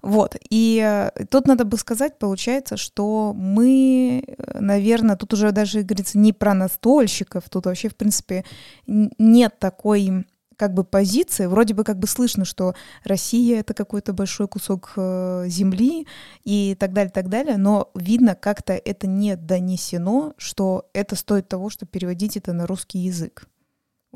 Вот. 0.03 0.37
И 0.51 0.83
э, 0.85 1.25
тут 1.31 1.47
надо 1.47 1.65
бы 1.65 1.79
сказать, 1.79 2.19
получается, 2.19 2.77
что 2.77 3.33
мы, 3.33 4.23
э, 4.27 4.59
наверное, 4.61 5.17
тут 5.17 5.33
уже 5.33 5.53
даже 5.53 5.81
говорится 5.81 6.19
не 6.19 6.35
про 6.35 6.53
настольщиков, 6.53 7.49
тут 7.49 7.65
вообще, 7.65 7.89
в 7.89 7.97
принципе, 7.97 8.45
нет 8.87 9.59
такой 9.59 10.27
как 10.57 10.75
бы 10.75 10.85
позиции, 10.85 11.47
вроде 11.47 11.73
бы 11.73 11.85
как 11.85 11.99
бы 11.99 12.07
слышно, 12.07 12.45
что 12.45 12.75
Россия 13.05 13.61
это 13.61 13.73
какой-то 13.73 14.13
большой 14.13 14.49
кусок 14.49 14.93
э, 14.97 15.45
земли 15.49 16.07
и 16.45 16.77
так 16.79 16.93
далее, 16.93 17.11
так 17.11 17.31
далее, 17.31 17.57
но 17.57 17.91
видно 17.95 18.35
как-то 18.35 18.75
это 18.75 19.07
не 19.07 19.37
донесено, 19.37 20.35
что 20.37 20.91
это 20.93 21.17
стоит 21.17 21.49
того, 21.49 21.71
чтобы 21.71 21.89
переводить 21.91 22.37
это 22.37 22.53
на 22.53 22.67
русский 22.67 22.99
язык. 22.99 23.49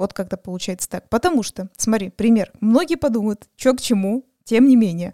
Вот 0.01 0.15
как-то 0.15 0.39
получается 0.39 0.89
так. 0.89 1.11
Потому 1.11 1.43
что, 1.43 1.69
смотри, 1.77 2.09
пример. 2.09 2.51
Многие 2.61 2.97
подумают, 2.97 3.51
что 3.57 3.75
к 3.75 3.83
чему, 3.83 4.25
тем 4.45 4.67
не 4.67 4.75
менее. 4.75 5.13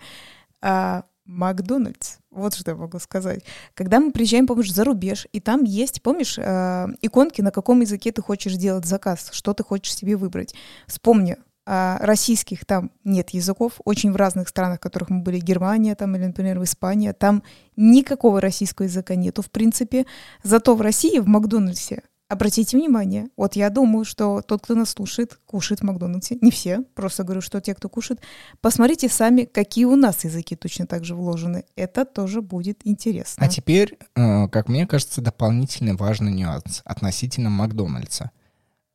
А, 0.63 1.03
Макдональдс. 1.25 2.19
Вот 2.31 2.55
что 2.55 2.71
я 2.71 2.77
могу 2.77 3.01
сказать. 3.01 3.43
Когда 3.75 3.99
мы 3.99 4.13
приезжаем, 4.13 4.47
помнишь, 4.47 4.73
за 4.73 4.85
рубеж, 4.85 5.27
и 5.33 5.41
там 5.41 5.65
есть, 5.65 6.03
помнишь, 6.03 6.39
э, 6.39 6.87
иконки, 7.03 7.41
на 7.41 7.51
каком 7.51 7.81
языке 7.81 8.13
ты 8.13 8.23
хочешь 8.23 8.55
делать 8.55 8.87
заказ, 8.87 9.31
что 9.33 9.55
ты 9.55 9.65
хочешь 9.65 9.93
себе 9.93 10.17
выбрать. 10.17 10.55
Вспомни, 10.87 11.37
а 11.67 11.99
российских 12.01 12.65
там 12.65 12.93
нет 13.03 13.31
языков, 13.31 13.81
очень 13.85 14.13
в 14.13 14.17
разных 14.17 14.49
странах, 14.49 14.79
в 14.79 14.83
которых 14.83 15.11
мы 15.11 15.23
были, 15.23 15.41
Германия 15.41 15.97
там 15.97 16.15
или, 16.15 16.27
например, 16.27 16.61
в 16.61 16.63
Испании, 16.63 17.11
там 17.11 17.43
никакого 17.75 18.41
российского 18.41 18.87
языка 18.87 19.17
нету, 19.17 19.43
в 19.43 19.51
принципе. 19.51 20.07
Зато 20.45 20.77
в 20.77 20.81
России, 20.81 21.19
в 21.19 21.27
Макдональдсе, 21.27 22.05
Обратите 22.29 22.77
внимание, 22.77 23.29
вот 23.37 23.55
я 23.55 23.71
думаю, 23.71 24.05
что 24.05 24.43
тот, 24.43 24.63
кто 24.63 24.75
нас 24.75 24.91
слушает, 24.91 25.39
кушает 25.47 25.81
в 25.81 25.85
Макдональдсе. 25.85 26.39
Не 26.41 26.51
все, 26.51 26.83
просто 26.95 27.23
говорю, 27.23 27.41
что 27.41 27.61
те, 27.61 27.73
кто 27.73 27.89
кушает. 27.89 28.21
Посмотрите 28.61 29.09
сами, 29.09 29.45
какие 29.45 29.85
у 29.85 29.95
нас 29.95 30.25
языки 30.25 30.57
точно 30.57 30.89
так 30.89 31.05
же 31.05 31.15
вложены. 31.15 31.65
Это 31.77 32.05
тоже 32.05 32.43
будет 32.43 32.81
интересно. 32.83 33.47
А 33.47 33.49
теперь, 33.49 33.97
э, 34.17 34.49
как 34.49 34.69
мне 34.69 34.89
кажется, 34.89 35.21
дополнительный 35.21 35.95
важный 35.95 36.33
нюанс 36.33 36.83
относительно 36.85 37.49
Макдональдса. 37.49 38.33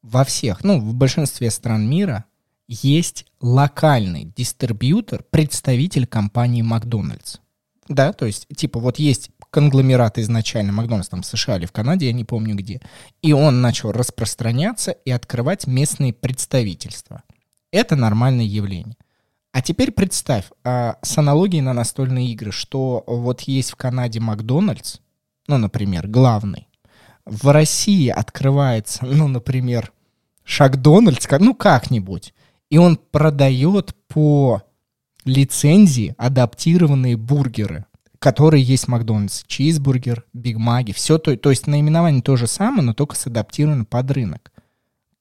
Во 0.02 0.26
всех, 0.26 0.66
ну, 0.66 0.82
в 0.82 0.94
большинстве 0.94 1.52
стран 1.52 1.90
мира 1.90 2.26
есть 2.68 3.26
локальный 3.40 4.26
дистрибьютор, 4.36 5.24
представитель 5.30 6.06
компании 6.06 6.64
Макдональдс. 6.64 7.38
Да, 7.88 8.12
то 8.12 8.26
есть, 8.26 8.48
типа, 8.56 8.80
вот 8.80 9.00
есть 9.00 9.32
конгломерат 9.52 10.18
изначально, 10.18 10.72
Макдональдс 10.72 11.10
там 11.10 11.22
в 11.22 11.26
США 11.26 11.58
или 11.58 11.66
в 11.66 11.72
Канаде, 11.72 12.08
я 12.08 12.14
не 12.14 12.24
помню 12.24 12.56
где. 12.56 12.82
И 13.22 13.34
он 13.34 13.62
начал 13.62 13.92
распространяться 13.92 14.92
и 14.92 15.12
открывать 15.12 15.68
местные 15.68 16.14
представительства. 16.14 17.24
Это 17.72 17.96
нормальное 17.96 18.46
явление. 18.46 18.98
А 19.52 19.62
теперь 19.62 19.92
представь, 19.92 20.46
а, 20.64 20.98
с 21.02 21.18
аналогией 21.18 21.62
на 21.62 21.74
настольные 21.74 22.32
игры, 22.32 22.52
что 22.52 23.04
вот 23.06 23.42
есть 23.42 23.72
в 23.72 23.76
Канаде 23.76 24.22
Макдональдс, 24.22 24.98
ну, 25.48 25.58
например, 25.58 26.08
главный, 26.08 26.70
в 27.26 27.52
России 27.52 28.08
открывается, 28.08 29.06
ну, 29.06 29.28
например, 29.28 29.92
Шакдональдс, 30.46 31.28
ну, 31.40 31.54
как-нибудь, 31.54 32.34
и 32.70 32.78
он 32.78 32.96
продает 32.96 33.94
по 34.08 34.64
лицензии 35.26 36.16
адаптированные 36.18 37.18
бургеры 37.18 37.86
которые 38.22 38.62
есть 38.62 38.86
в 38.86 38.88
Макдональдсе. 38.90 39.44
Чизбургер, 39.48 40.26
Биг 40.32 40.58
Маги, 40.58 40.92
все 40.92 41.18
то, 41.18 41.36
то 41.36 41.50
есть 41.50 41.66
наименование 41.66 42.22
то 42.22 42.36
же 42.36 42.46
самое, 42.46 42.84
но 42.84 42.94
только 42.94 43.16
садаптировано 43.16 43.84
под 43.84 44.12
рынок. 44.12 44.52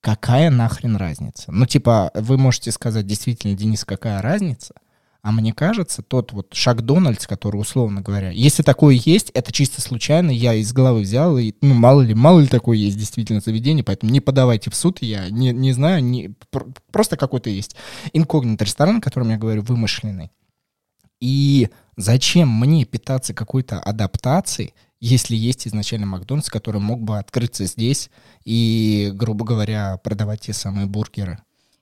Какая 0.01 0.51
нахрен 0.51 0.95
разница? 0.95 1.51
Ну, 1.51 1.65
типа, 1.65 2.11
вы 2.13 2.37
можете 2.37 2.71
сказать, 2.71 3.07
действительно, 3.07 3.55
Денис, 3.55 3.85
какая 3.85 4.21
разница? 4.21 4.75
А 5.23 5.31
мне 5.31 5.51
кажется, 5.51 6.03
тот 6.03 6.31
вот 6.31 6.53
шаг 6.53 6.83
Дональдс, 6.83 7.25
который, 7.25 7.57
условно 7.57 8.01
говоря, 8.01 8.29
если 8.29 8.61
такое 8.61 8.95
есть, 8.95 9.31
это 9.31 9.51
чисто 9.51 9.81
случайно, 9.81 10.29
я 10.29 10.53
из 10.53 10.71
головы 10.71 11.01
взял, 11.01 11.39
и, 11.39 11.53
ну, 11.61 11.73
мало 11.73 12.01
ли, 12.01 12.13
мало 12.13 12.39
ли 12.39 12.47
такое 12.47 12.77
есть 12.77 12.97
действительно 12.97 13.39
заведение, 13.39 13.83
поэтому 13.83 14.11
не 14.11 14.19
подавайте 14.19 14.69
в 14.69 14.75
суд, 14.75 14.99
я 15.01 15.27
не, 15.31 15.51
не 15.51 15.73
знаю, 15.73 16.03
не, 16.03 16.35
просто 16.91 17.17
какой-то 17.17 17.49
есть 17.49 17.75
инкогнит 18.13 18.61
ресторан, 18.61 18.97
о 18.97 19.01
котором 19.01 19.29
я 19.29 19.37
говорю, 19.37 19.63
вымышленный. 19.63 20.31
И 21.19 21.69
зачем 21.97 22.49
мне 22.49 22.85
питаться 22.85 23.33
какой-то 23.33 23.79
адаптацией, 23.79 24.73
если 24.99 25.35
есть 25.35 25.67
изначально 25.67 26.05
Макдональдс, 26.05 26.49
который 26.49 26.79
мог 26.79 27.01
бы 27.01 27.17
открыться 27.17 27.65
здесь 27.65 28.09
и, 28.45 29.11
грубо 29.13 29.45
говоря, 29.45 29.97
продавать 29.97 30.41
те 30.41 30.53
самые 30.53 30.85
бургеры? 30.85 31.39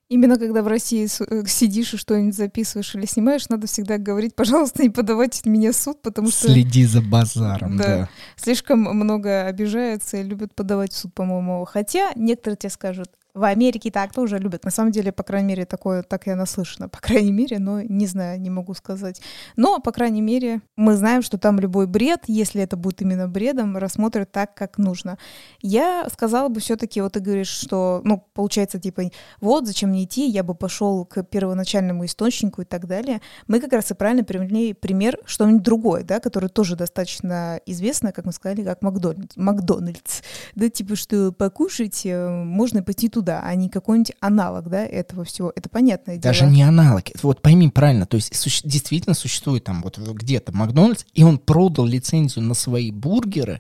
Именно 0.10 0.38
когда 0.38 0.64
в 0.64 0.68
России 0.68 1.06
э, 1.06 1.46
сидишь 1.46 1.94
и 1.94 1.98
что-нибудь 1.98 2.36
записываешь 2.36 2.96
или 2.96 3.06
снимаешь, 3.06 3.48
надо 3.48 3.68
всегда 3.68 4.00
говорить, 4.00 4.36
пожалуйста, 4.36 4.82
не 4.82 4.90
подавайте 4.90 5.48
меня 5.48 5.72
в 5.72 5.76
суд, 5.76 6.02
потому 6.02 6.32
что... 6.32 6.48
Следи 6.48 6.84
за 6.86 7.02
базаром, 7.02 7.78
да. 7.78 7.84
да. 7.84 8.10
Слишком 8.36 8.80
много 8.80 9.46
обижаются 9.46 10.18
и 10.18 10.24
любят 10.24 10.56
подавать 10.56 10.94
в 10.94 10.98
суд, 10.98 11.14
по-моему. 11.14 11.64
Хотя 11.66 12.12
некоторые 12.16 12.58
тебе 12.58 12.72
скажут, 12.72 13.12
в 13.34 13.44
Америке 13.44 13.92
так 13.92 14.12
тоже 14.12 14.38
любят. 14.40 14.66
На 14.66 14.72
самом 14.72 14.92
деле, 14.92 15.12
по 15.12 15.24
крайней 15.24 15.48
мере, 15.50 15.66
такое 15.66 16.04
так 16.04 16.28
я 16.28 16.36
наслышана. 16.36 16.90
По 16.90 17.00
крайней 17.00 17.32
мере, 17.32 17.60
но 17.60 17.82
не 17.82 18.08
знаю, 18.08 18.42
не 18.42 18.50
могу 18.50 18.74
сказать. 18.74 19.22
Но, 19.56 19.80
по 19.80 19.92
крайней 19.92 20.22
мере, 20.22 20.62
мы 20.76 20.96
знаем, 20.96 21.22
что 21.22 21.38
там 21.38 21.60
любой 21.60 21.88
бред, 21.88 22.24
если 22.28 22.62
это 22.62 22.76
будет 22.76 23.02
именно 23.02 23.28
бредом, 23.28 23.78
рассмотрят 23.78 24.32
так, 24.32 24.56
как 24.56 24.78
нужно. 24.78 25.18
Я 25.62 26.08
сказала 26.12 26.50
бы 26.50 26.60
все-таки, 26.60 27.02
вот 27.02 27.14
ты 27.14 27.20
говоришь, 27.20 27.50
что, 27.50 28.02
ну, 28.04 28.24
получается, 28.34 28.80
типа, 28.80 29.04
вот, 29.42 29.68
зачем 29.68 29.92
мне 29.92 30.04
идти, 30.04 30.28
я 30.28 30.44
бы 30.44 30.56
пошел 30.56 31.06
к 31.06 31.24
первоначальному 31.24 32.06
источнику 32.06 32.64
и 32.64 32.66
так 32.66 32.88
далее. 32.88 33.22
Мы 33.48 33.60
как 33.60 33.72
раз 33.74 33.92
и 33.92 33.94
правильно 33.94 34.24
привели 34.24 34.74
пример 34.74 35.20
что-нибудь 35.26 35.64
другое, 35.64 36.04
да, 36.04 36.20
которое 36.20 36.50
тоже 36.50 36.76
достаточно 36.76 37.60
известно, 37.66 38.12
как 38.12 38.26
мы 38.26 38.32
сказали, 38.32 38.64
как 38.64 38.82
Макдональдс. 38.82 39.38
Макдональдс. 39.38 40.22
Да, 40.56 40.70
типа, 40.70 40.96
что 40.96 41.32
покушать 41.32 42.06
э, 42.06 42.30
можно 42.30 42.84
пойти 42.84 43.08
туда 43.08 43.19
туда, 43.20 43.42
а 43.44 43.54
не 43.56 43.68
какой-нибудь 43.68 44.14
аналог, 44.22 44.70
да, 44.70 44.86
этого 44.86 45.26
всего. 45.26 45.52
Это 45.54 45.68
понятное 45.68 46.16
дело. 46.16 46.24
Даже 46.24 46.46
не 46.46 46.64
аналог. 46.64 47.04
Вот 47.22 47.42
пойми 47.42 47.70
правильно, 47.70 48.06
то 48.06 48.16
есть 48.16 48.34
суще- 48.34 48.62
действительно 48.64 49.14
существует 49.14 49.66
там 49.66 49.82
вот 49.82 49.98
где-то 49.98 50.56
Макдональдс, 50.56 51.04
и 51.14 51.24
он 51.24 51.38
продал 51.38 51.86
лицензию 51.86 52.46
на 52.46 52.54
свои 52.54 52.92
бургеры 52.92 53.60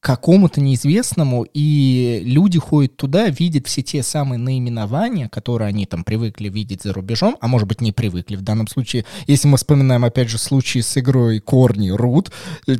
какому-то 0.00 0.60
неизвестному, 0.60 1.46
и 1.54 2.20
люди 2.24 2.58
ходят 2.58 2.96
туда, 2.96 3.28
видят 3.28 3.66
все 3.66 3.82
те 3.82 4.02
самые 4.02 4.38
наименования, 4.38 5.28
которые 5.28 5.68
они 5.68 5.86
там 5.86 6.04
привыкли 6.04 6.48
видеть 6.48 6.82
за 6.82 6.92
рубежом, 6.92 7.36
а 7.40 7.48
может 7.48 7.68
быть 7.68 7.80
не 7.80 7.92
привыкли 7.92 8.36
в 8.36 8.42
данном 8.42 8.66
случае. 8.66 9.04
Если 9.26 9.46
мы 9.48 9.56
вспоминаем 9.56 10.04
опять 10.04 10.28
же 10.28 10.38
случай 10.38 10.82
с 10.82 10.98
игрой 10.98 11.38
Корни 11.40 11.90
Рут, 11.90 12.32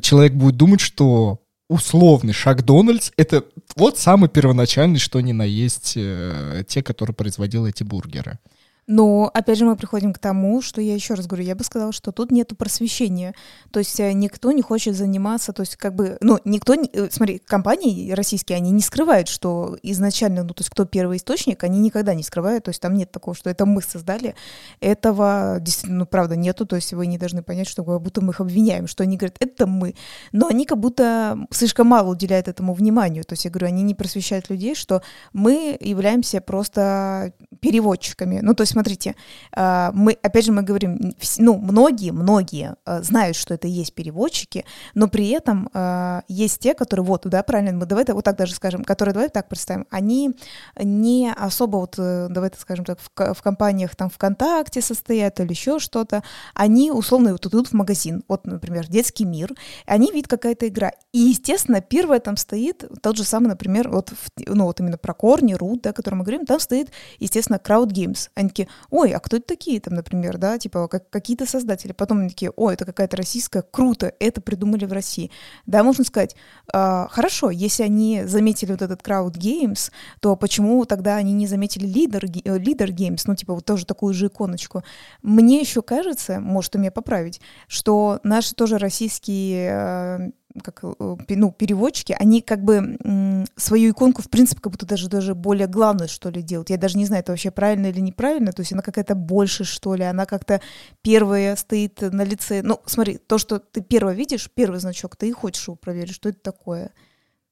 человек 0.03 0.35
будет 0.35 0.57
думать, 0.57 0.81
что 0.81 1.41
условный 1.69 2.33
Шакдональдс— 2.33 3.13
это 3.17 3.45
вот 3.75 3.99
самый 3.99 4.29
первоначальный, 4.29 4.99
что 4.99 5.21
ни 5.21 5.33
на 5.33 5.43
есть, 5.43 5.95
э, 5.97 6.65
те, 6.67 6.83
которые 6.83 7.15
производил 7.15 7.67
эти 7.67 7.83
бургеры. 7.83 8.39
Но, 8.87 9.31
опять 9.35 9.59
же, 9.59 9.65
мы 9.65 9.77
приходим 9.77 10.13
к 10.13 10.19
тому, 10.19 10.63
что 10.63 10.81
я 10.81 10.95
еще 10.95 11.15
раз 11.15 11.27
говорю, 11.27 11.45
я 11.45 11.57
бы 11.57 11.65
сказала, 11.65 11.93
что 11.93 12.13
тут 12.13 12.31
нету 12.31 12.55
просвещения. 12.55 13.35
То 13.73 13.81
есть 13.81 13.99
э, 13.99 14.13
никто 14.13 14.53
не 14.53 14.63
хочет 14.63 14.95
заниматься, 14.95 15.53
то 15.53 15.63
есть 15.63 15.77
как 15.77 15.95
бы, 15.95 16.17
ну, 16.21 16.39
никто, 16.45 16.77
не, 16.77 16.89
э, 16.93 17.09
смотри, 17.11 17.39
компании 17.39 18.13
российские, 18.13 18.57
они 18.57 18.71
не 18.71 18.83
скрывают, 18.83 19.27
что 19.27 19.77
изначально, 19.83 20.45
ну, 20.45 20.51
то 20.51 20.61
есть 20.61 20.71
кто 20.71 20.85
первый 20.85 21.17
источник, 21.17 21.65
они 21.65 21.81
никогда 21.81 22.15
не 22.15 22.23
скрывают, 22.23 22.65
то 22.65 22.69
есть 22.69 22.81
там 22.81 22.95
нет 22.95 23.11
такого, 23.11 23.35
что 23.35 23.51
это 23.51 23.67
мы 23.67 23.83
создали. 23.83 24.37
Этого 24.81 25.59
действительно, 25.61 26.01
ну, 26.01 26.07
правда, 26.07 26.37
нету, 26.37 26.65
то 26.65 26.77
есть 26.77 26.93
вы 26.93 27.09
не 27.09 27.19
должны 27.19 27.43
понять, 27.43 27.69
что 27.69 27.85
как 27.85 28.01
будто 28.01 28.21
мы 28.21 28.33
их 28.33 28.41
обвиняем, 28.41 28.87
что 28.87 29.03
они 29.03 29.17
говорят, 29.17 29.37
это 29.41 29.67
мы. 29.67 29.97
Но 30.31 30.47
они 30.47 30.65
как 30.65 30.79
будто 30.79 31.37
слишком 31.51 31.89
мало 31.89 32.13
уделяют 32.13 32.47
этому 32.47 32.73
вниманию. 32.73 33.25
То 33.25 33.33
есть 33.33 33.45
я 33.47 33.51
говорю, 33.51 33.67
они 33.67 33.83
не 33.83 33.97
просвещают 33.97 34.49
людей, 34.49 34.77
что 34.77 35.03
мы 35.33 35.77
являемся 35.81 36.41
просто 36.41 37.33
переводчиками. 37.61 38.39
Ну, 38.43 38.55
то 38.55 38.63
есть 38.63 38.76
смотрите, 38.77 39.17
а, 39.53 39.91
мы, 39.95 40.19
опять 40.23 40.45
же, 40.45 40.53
мы 40.53 40.61
говорим, 40.61 41.15
ну, 41.39 41.57
многие, 41.57 42.11
многие 42.11 42.77
а, 42.85 43.01
знают, 43.01 43.35
что 43.35 43.55
это 43.55 43.69
есть 43.69 43.95
переводчики, 43.95 44.67
но 44.95 45.09
при 45.09 45.31
этом 45.31 45.71
а, 45.73 46.25
есть 46.29 46.59
те, 46.59 46.75
которые, 46.75 47.07
вот, 47.07 47.23
да, 47.25 47.43
правильно, 47.43 47.73
мы 47.73 47.87
давай 47.87 48.05
вот 48.07 48.23
так 48.23 48.37
даже 48.37 48.55
скажем, 48.55 48.85
которые, 48.85 49.15
давай 49.15 49.31
так 49.31 49.49
представим, 49.49 49.87
они 49.89 50.37
не 50.79 51.33
особо, 51.33 51.79
вот, 51.79 51.95
э, 51.97 52.27
давай 52.29 52.51
так 52.51 52.61
скажем 52.61 52.85
так, 52.85 52.99
в, 53.01 53.35
в 53.35 53.43
компаниях 53.43 53.97
там 53.97 54.11
ВКонтакте 54.11 54.83
состоят 54.83 55.41
или 55.41 55.49
еще 55.49 55.79
что-то, 55.79 56.23
они 56.53 56.91
условно 56.91 57.33
вот 57.33 57.47
идут 57.47 57.69
в 57.69 57.73
магазин, 57.73 58.25
вот, 58.29 58.47
например, 58.47 58.89
детский 58.89 59.25
мир, 59.25 59.55
они 59.87 60.13
видят 60.13 60.29
какая-то 60.29 60.69
игра, 60.69 60.93
и, 61.13 61.19
естественно, 61.19 61.81
первое 61.81 62.21
там 62.21 62.37
стоит, 62.37 62.85
тот 63.01 63.17
же 63.17 63.25
самый, 63.25 63.49
например, 63.49 63.89
вот, 63.89 64.13
ну, 64.47 64.65
вот 64.65 64.81
именно 64.81 64.99
про 64.99 65.15
корни, 65.15 65.55
рут, 65.55 65.81
да, 65.81 65.91
о 65.91 65.93
котором 65.95 66.19
мы 66.19 66.25
говорим, 66.25 66.45
там 66.45 66.61
стоит, 66.61 66.91
естественно, 67.19 67.57
Crowd 67.57 67.89
Games, 67.89 68.29
они 68.35 68.51
такие, 68.51 68.66
ой, 68.91 69.13
а 69.13 69.21
кто 69.21 69.37
это 69.37 69.47
такие 69.47 69.81
там, 69.81 69.95
например, 69.95 70.39
да, 70.39 70.59
типа 70.59 70.89
как, 70.89 71.11
какие-то 71.11 71.47
создатели. 71.47 71.93
Потом 71.93 72.21
они 72.21 72.29
такие, 72.31 72.53
ой, 72.55 72.75
это 72.75 72.85
какая-то 72.85 73.17
российская, 73.17 73.63
круто, 73.63 74.13
это 74.19 74.41
придумали 74.41 74.85
в 74.85 74.93
России. 74.93 75.31
Да, 75.67 75.83
можно 75.83 76.05
сказать, 76.05 76.37
э, 76.73 77.07
хорошо, 77.11 77.51
если 77.51 77.83
они 77.83 78.25
заметили 78.25 78.73
вот 78.73 78.83
этот 78.83 79.03
Crowd 79.03 79.35
Games, 79.35 79.91
то 80.21 80.37
почему 80.37 80.85
тогда 80.85 81.17
они 81.17 81.33
не 81.33 81.47
заметили 81.47 81.89
Leader, 81.89 82.23
Leader 82.23 82.89
Games, 82.89 83.23
ну, 83.27 83.35
типа 83.35 83.55
вот 83.55 83.65
тоже 83.65 83.87
такую 83.87 84.15
же 84.15 84.27
иконочку. 84.27 84.83
Мне 85.23 85.61
еще 85.61 85.83
кажется, 85.83 86.41
может, 86.41 86.75
меня 86.77 86.91
поправить, 86.91 87.41
что 87.69 88.21
наши 88.23 88.55
тоже 88.55 88.79
российские 88.79 89.71
э, 89.71 90.31
как, 90.63 90.85
э, 90.85 91.17
ну, 91.29 91.53
переводчики, 91.53 92.15
они 92.19 92.41
как 92.43 92.63
бы 92.65 93.45
свою 93.57 93.91
иконку, 93.91 94.23
в 94.23 94.31
принципе, 94.31 94.61
как 94.61 94.73
будто 94.73 94.87
даже, 94.87 95.09
даже 95.09 95.35
более 95.35 95.67
главное, 95.67 96.07
что 96.09 96.31
ли, 96.31 96.43
делают. 96.43 96.71
Я 96.71 96.79
даже 96.79 96.99
не 96.99 97.07
знаю, 97.07 97.21
это 97.21 97.33
вообще 97.33 97.51
правильно 97.51 97.87
или 97.87 98.01
неправильно, 98.01 98.53
то 98.53 98.61
есть 98.61 98.73
она 98.73 98.83
какая-то 98.83 99.15
больше, 99.15 99.65
что 99.65 99.95
ли, 99.95 100.05
она 100.05 100.27
как-то 100.27 100.61
первая 101.03 101.57
стоит 101.57 102.01
на 102.01 102.23
лице. 102.23 102.63
Ну, 102.63 102.81
смотри, 102.87 103.19
то, 103.19 103.39
что 103.39 103.59
ты 103.59 103.81
первое 103.83 104.15
видишь, 104.15 104.51
первый 104.55 104.81
значок, 104.81 105.17
ты 105.17 105.29
и 105.29 105.33
хочешь 105.33 105.67
его 105.69 105.77
проверить, 105.77 106.15
что 106.15 106.29
это 106.29 106.41
такое. 106.41 106.91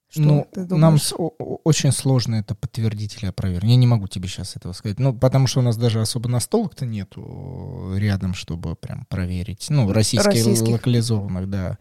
Что 0.07 0.47
ну, 0.55 0.77
нам 0.77 0.97
с- 0.97 1.15
очень 1.17 1.91
сложно 1.91 2.35
это 2.35 2.55
подтвердить 2.55 3.17
или 3.17 3.25
опровергнуть. 3.25 3.71
Я 3.71 3.75
не 3.75 3.87
могу 3.87 4.07
тебе 4.07 4.29
сейчас 4.29 4.55
этого 4.55 4.71
сказать. 4.71 4.99
Ну, 4.99 5.13
потому 5.13 5.47
что 5.47 5.59
у 5.59 5.63
нас 5.63 5.77
даже 5.77 5.99
особо 5.99 6.29
настолок-то 6.29 6.85
нету 6.85 7.91
рядом, 7.95 8.33
чтобы 8.33 8.75
прям 8.75 9.05
проверить. 9.05 9.65
Ну, 9.69 9.91
российские 9.91 10.31
Российских. 10.31 10.69
локализованных, 10.69 11.49
да. 11.49 11.77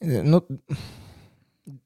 Э, 0.00 0.22
ну, 0.22 0.46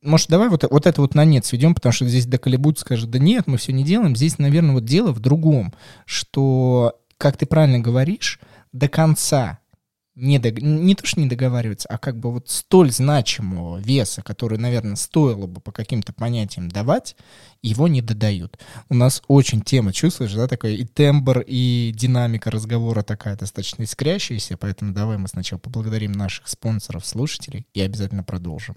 может, 0.02 0.28
давай 0.28 0.48
вот, 0.48 0.64
вот 0.70 0.86
это 0.86 1.00
вот 1.00 1.14
на 1.14 1.24
нет 1.24 1.44
сведем, 1.44 1.74
потому 1.74 1.92
что 1.92 2.06
здесь 2.06 2.26
доколебут, 2.26 2.78
скажет, 2.78 3.10
да 3.10 3.18
нет, 3.18 3.46
мы 3.46 3.56
все 3.56 3.72
не 3.72 3.84
делаем. 3.84 4.16
Здесь, 4.16 4.38
наверное, 4.38 4.74
вот 4.74 4.84
дело 4.84 5.12
в 5.12 5.20
другом, 5.20 5.72
что, 6.06 7.00
как 7.18 7.36
ты 7.36 7.46
правильно 7.46 7.80
говоришь, 7.80 8.40
до 8.72 8.88
конца 8.88 9.58
не, 10.16 10.38
дог... 10.38 10.60
не 10.60 10.94
то, 10.94 11.06
что 11.06 11.20
не 11.20 11.28
договариваться, 11.28 11.88
а 11.88 11.98
как 11.98 12.18
бы 12.18 12.32
вот 12.32 12.48
столь 12.48 12.90
значимого 12.92 13.78
веса, 13.78 14.22
который, 14.22 14.58
наверное, 14.58 14.96
стоило 14.96 15.46
бы 15.46 15.60
по 15.60 15.72
каким-то 15.72 16.12
понятиям 16.12 16.68
давать, 16.68 17.16
его 17.62 17.88
не 17.88 18.00
додают. 18.00 18.58
У 18.88 18.94
нас 18.94 19.22
очень 19.26 19.60
тема, 19.62 19.92
чувствуешь, 19.92 20.34
да, 20.34 20.46
такая 20.46 20.72
и 20.72 20.84
тембр, 20.84 21.42
и 21.46 21.92
динамика 21.94 22.50
разговора 22.50 23.02
такая 23.02 23.36
достаточно 23.36 23.82
искрящаяся, 23.82 24.56
поэтому 24.56 24.92
давай 24.92 25.18
мы 25.18 25.28
сначала 25.28 25.58
поблагодарим 25.58 26.12
наших 26.12 26.48
спонсоров, 26.48 27.04
слушателей 27.06 27.66
и 27.74 27.80
обязательно 27.80 28.22
продолжим. 28.22 28.76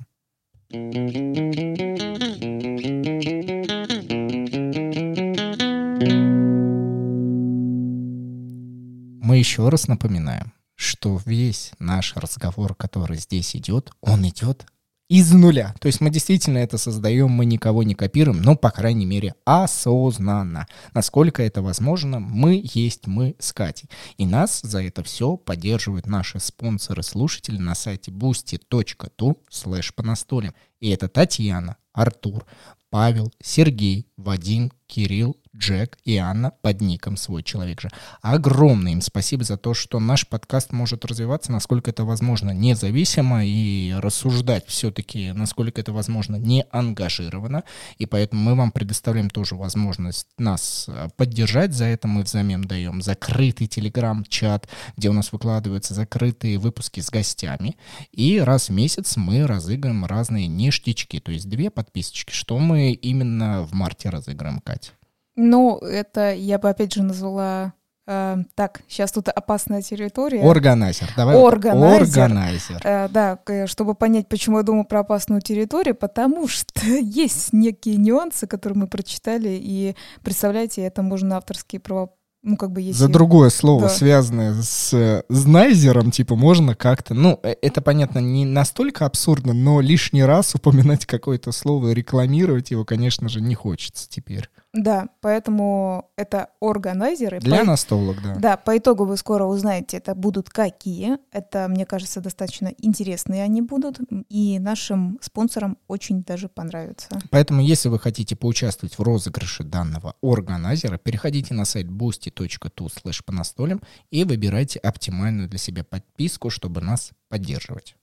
Мы 9.27 9.37
еще 9.37 9.69
раз 9.69 9.87
напоминаем, 9.87 10.53
что 10.77 11.19
весь 11.25 11.71
наш 11.79 12.15
разговор, 12.15 12.75
который 12.75 13.17
здесь 13.17 13.55
идет, 13.55 13.91
он 13.99 14.25
идет 14.27 14.65
из 15.09 15.31
нуля. 15.31 15.73
То 15.79 15.87
есть 15.87 16.01
мы 16.01 16.09
действительно 16.09 16.57
это 16.59 16.77
создаем, 16.77 17.31
мы 17.31 17.45
никого 17.45 17.83
не 17.83 17.95
копируем, 17.95 18.41
но, 18.41 18.55
по 18.55 18.71
крайней 18.71 19.05
мере, 19.05 19.35
осознанно. 19.45 20.67
Насколько 20.93 21.43
это 21.43 21.61
возможно, 21.61 22.19
мы 22.19 22.61
есть 22.63 23.07
мы 23.07 23.35
с 23.39 23.53
Катей. 23.53 23.89
И 24.17 24.25
нас 24.25 24.61
за 24.61 24.83
это 24.83 25.03
все 25.03 25.37
поддерживают 25.37 26.05
наши 26.05 26.39
спонсоры-слушатели 26.39 27.57
на 27.57 27.73
сайте 27.73 28.11
boosty.tu 28.11 29.37
slash 29.49 29.93
по 29.95 30.03
настолям. 30.03 30.53
И 30.79 30.89
это 30.89 31.07
Татьяна, 31.07 31.77
Артур, 31.97 32.45
Павел, 32.91 33.33
Сергей, 33.41 34.07
Вадим, 34.17 34.71
Кирилл, 34.87 35.35
Джек 35.57 35.97
и 36.05 36.17
Анна 36.17 36.51
под 36.61 36.81
ником 36.81 37.17
«Свой 37.17 37.43
человек 37.43 37.81
же». 37.81 37.89
Огромное 38.21 38.93
им 38.93 39.01
спасибо 39.01 39.43
за 39.43 39.57
то, 39.57 39.73
что 39.73 39.99
наш 39.99 40.27
подкаст 40.27 40.71
может 40.71 41.03
развиваться, 41.03 41.51
насколько 41.51 41.89
это 41.89 42.05
возможно, 42.05 42.51
независимо 42.51 43.43
и 43.43 43.93
рассуждать 43.97 44.67
все-таки, 44.67 45.31
насколько 45.31 45.81
это 45.81 45.91
возможно, 45.91 46.35
не 46.35 46.65
ангажированно. 46.71 47.63
И 47.97 48.05
поэтому 48.05 48.41
мы 48.41 48.55
вам 48.55 48.71
предоставляем 48.71 49.29
тоже 49.29 49.55
возможность 49.55 50.27
нас 50.37 50.85
э, 50.87 51.09
поддержать. 51.17 51.73
За 51.73 51.85
это 51.85 52.07
мы 52.07 52.21
взамен 52.21 52.61
даем 52.61 53.01
закрытый 53.01 53.67
телеграм-чат, 53.67 54.69
где 54.95 55.09
у 55.09 55.13
нас 55.13 55.31
выкладываются 55.31 55.93
закрытые 55.93 56.59
выпуски 56.59 56.99
с 56.99 57.09
гостями. 57.09 57.77
И 58.11 58.39
раз 58.39 58.69
в 58.69 58.73
месяц 58.73 59.17
мы 59.17 59.45
разыграем 59.47 60.05
разные 60.05 60.47
ништячки, 60.47 61.19
то 61.19 61.31
есть 61.31 61.49
две 61.49 61.69
подписочки. 61.87 62.31
Что 62.31 62.59
мы 62.59 62.91
именно 62.91 63.63
в 63.63 63.73
марте 63.73 64.09
разыграем, 64.09 64.59
Катя? 64.59 64.91
Ну, 65.35 65.77
это 65.77 66.33
я 66.33 66.59
бы 66.59 66.69
опять 66.69 66.93
же 66.93 67.03
назвала 67.03 67.73
Uh, 68.09 68.45
так, 68.55 68.83
сейчас 68.87 69.11
тут 69.11 69.27
опасная 69.27 69.81
территория. 69.81 70.41
Органайзер, 70.41 71.09
давай. 71.17 71.35
Органайзер. 71.35 72.23
Органайзер. 72.23 72.77
Uh, 72.77 73.09
да, 73.09 73.67
чтобы 73.67 73.95
понять, 73.95 74.29
почему 74.29 74.59
я 74.59 74.63
думаю 74.63 74.85
про 74.85 75.01
опасную 75.01 75.41
территорию, 75.41 75.93
потому 75.93 76.47
что 76.47 76.85
есть 76.85 77.51
некие 77.51 77.97
нюансы, 77.97 78.47
которые 78.47 78.79
мы 78.79 78.87
прочитали, 78.87 79.59
и 79.61 79.93
представляете, 80.23 80.83
это 80.83 81.01
можно 81.01 81.35
авторские 81.35 81.81
права 81.81 82.11
ну, 82.47 82.55
как 82.55 82.71
бы 82.71 82.81
если... 82.81 82.97
За 82.97 83.09
другое 83.09 83.49
слово, 83.49 83.83
да. 83.83 83.89
связанное 83.89 84.55
с 84.61 85.23
знайзером, 85.27 86.11
типа, 86.11 86.35
можно 86.37 86.75
как-то... 86.75 87.13
Ну, 87.13 87.39
э, 87.43 87.55
это, 87.61 87.81
понятно, 87.81 88.19
не 88.19 88.45
настолько 88.45 89.05
абсурдно, 89.05 89.53
но 89.53 89.81
лишний 89.81 90.23
раз 90.23 90.55
упоминать 90.55 91.05
какое-то 91.05 91.51
слово, 91.51 91.91
рекламировать 91.91 92.71
его, 92.71 92.85
конечно 92.85 93.27
же, 93.27 93.41
не 93.41 93.53
хочется 93.53 94.07
теперь. 94.09 94.49
Да, 94.77 95.09
поэтому 95.21 96.11
это 96.15 96.49
органайзеры. 96.61 97.39
Для 97.39 97.59
по... 97.59 97.65
настолок, 97.65 98.17
да. 98.23 98.35
Да, 98.35 98.57
по 98.57 98.77
итогу 98.77 99.05
вы 99.05 99.17
скоро 99.17 99.45
узнаете, 99.45 99.97
это 99.97 100.13
будут 100.13 100.49
какие. 100.49 101.17
Это, 101.31 101.67
мне 101.67 101.85
кажется, 101.85 102.21
достаточно 102.21 102.71
интересные 102.77 103.43
они 103.43 103.61
будут, 103.61 103.99
и 104.29 104.59
нашим 104.59 105.17
спонсорам 105.21 105.77
очень 105.87 106.23
даже 106.23 106.47
понравится. 106.47 107.09
Поэтому, 107.31 107.61
если 107.61 107.89
вы 107.89 107.99
хотите 107.99 108.35
поучаствовать 108.35 108.99
в 108.99 109.01
розыгрыше 109.01 109.63
данного 109.63 110.13
органайзера, 110.21 110.97
переходите 110.97 111.55
на 111.55 111.65
сайт 111.65 111.87
boosty.tu 111.87 112.87
slash 113.03 113.23
по 113.25 113.33
настолям 113.33 113.81
и 114.11 114.23
выбирайте 114.23 114.77
оптимальную 114.79 115.49
для 115.49 115.57
себя 115.57 115.83
подписку, 115.83 116.51
чтобы 116.51 116.81
нас 116.81 117.11
поддерживать. 117.29 117.95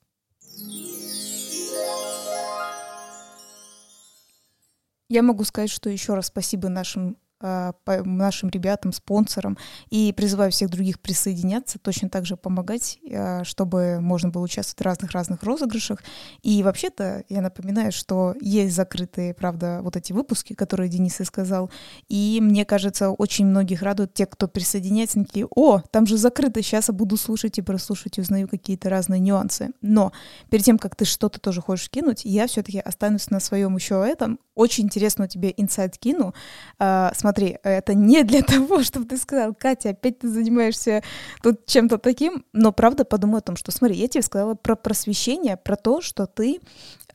Я 5.09 5.23
могу 5.23 5.45
сказать, 5.45 5.71
что 5.71 5.91
еще 5.91 6.15
раз 6.15 6.27
спасибо 6.27 6.69
нашим 6.69 7.19
нашим 7.41 8.49
ребятам, 8.49 8.93
спонсорам, 8.93 9.59
и 9.91 10.13
призываю 10.17 10.51
всех 10.51 10.71
других 10.71 11.01
присоединяться, 11.01 11.79
точно 11.79 12.09
так 12.09 12.25
же 12.27 12.37
помогать, 12.37 12.99
а, 13.13 13.45
чтобы 13.45 14.01
можно 14.01 14.31
было 14.31 14.43
участвовать 14.43 14.81
в 14.81 14.85
разных-разных 14.85 15.43
розыгрышах. 15.43 16.03
И 16.43 16.63
вообще-то 16.63 17.25
я 17.29 17.43
напоминаю, 17.43 17.93
что 17.93 18.35
есть 18.41 18.75
закрытые, 18.75 19.35
правда, 19.35 19.81
вот 19.83 19.97
эти 19.97 20.13
выпуски, 20.13 20.55
которые 20.55 20.89
Денис 20.89 21.21
и 21.21 21.25
сказал, 21.25 21.71
и 22.09 22.39
мне 22.41 22.65
кажется, 22.65 23.11
очень 23.11 23.47
многих 23.47 23.83
радует 23.83 24.15
те, 24.15 24.27
кто 24.27 24.49
присоединяется, 24.49 25.19
они 25.19 25.27
такие, 25.27 25.47
о, 25.55 25.81
там 25.91 26.07
же 26.07 26.17
закрыто, 26.17 26.63
сейчас 26.63 26.89
я 26.89 26.95
буду 26.95 27.17
слушать 27.17 27.59
и 27.59 27.63
прослушать, 27.63 28.19
и 28.19 28.21
узнаю 28.21 28.49
какие-то 28.49 28.89
разные 28.89 29.21
нюансы. 29.21 29.71
Но 29.83 30.13
перед 30.51 30.65
тем, 30.65 30.79
как 30.79 30.97
ты 30.97 31.05
что-то 31.05 31.41
тоже 31.41 31.61
хочешь 31.61 31.91
кинуть, 31.91 32.25
я 32.25 32.47
все-таки 32.47 32.79
останусь 32.79 33.31
на 33.31 33.41
своем 33.41 33.77
еще 33.77 34.05
этом. 34.05 34.39
Очень 34.55 34.85
интересно 34.85 35.25
у 35.25 35.29
тебя 35.29 35.51
инсайт 35.57 35.99
кину. 35.99 36.35
А, 36.79 37.11
смотри, 37.25 37.57
это 37.63 37.95
не 37.95 38.23
для 38.23 38.43
того, 38.53 38.83
чтобы 38.83 39.07
ты 39.07 39.17
сказал, 39.17 39.55
Катя, 39.55 39.91
опять 39.91 40.19
ты 40.19 40.29
занимаешься 40.29 41.03
тут 41.43 41.65
чем-то 41.65 41.97
таким, 41.97 42.45
но 42.53 42.71
правда 42.71 43.07
подумай 43.07 43.39
о 43.39 43.41
том, 43.41 43.57
что, 43.57 43.73
смотри, 43.73 43.97
я 43.97 44.09
тебе 44.09 44.21
сказала 44.21 44.55
про 44.55 44.77
просвещение, 44.77 45.57
про 45.57 45.77
то, 45.77 46.03
что 46.03 46.27
ты 46.27 46.61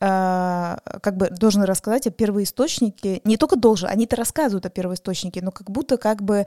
э, 0.00 0.76
как 1.02 1.16
бы 1.16 1.30
должен 1.30 1.62
рассказать 1.62 2.08
о 2.08 2.10
первоисточнике, 2.10 3.20
не 3.22 3.36
только 3.36 3.54
должен, 3.54 3.88
они-то 3.88 4.16
рассказывают 4.16 4.66
о 4.66 4.70
первоисточнике, 4.70 5.42
но 5.42 5.52
как 5.52 5.70
будто 5.70 5.96
как 5.96 6.22
бы 6.22 6.44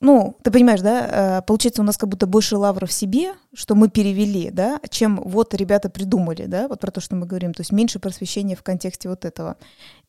ну, 0.00 0.36
ты 0.42 0.50
понимаешь, 0.50 0.80
да, 0.80 1.40
э, 1.40 1.42
получается 1.42 1.82
у 1.82 1.84
нас 1.84 1.98
как 1.98 2.08
будто 2.08 2.26
больше 2.26 2.56
лавра 2.56 2.86
в 2.86 2.92
себе, 2.92 3.34
что 3.52 3.74
мы 3.74 3.90
перевели, 3.90 4.50
да, 4.50 4.80
чем 4.88 5.20
вот 5.22 5.52
ребята 5.52 5.90
придумали, 5.90 6.46
да, 6.46 6.68
вот 6.68 6.80
про 6.80 6.90
то, 6.90 7.00
что 7.00 7.16
мы 7.16 7.26
говорим, 7.26 7.52
то 7.52 7.60
есть 7.60 7.72
меньше 7.72 7.98
просвещения 7.98 8.56
в 8.56 8.62
контексте 8.62 9.10
вот 9.10 9.26
этого. 9.26 9.56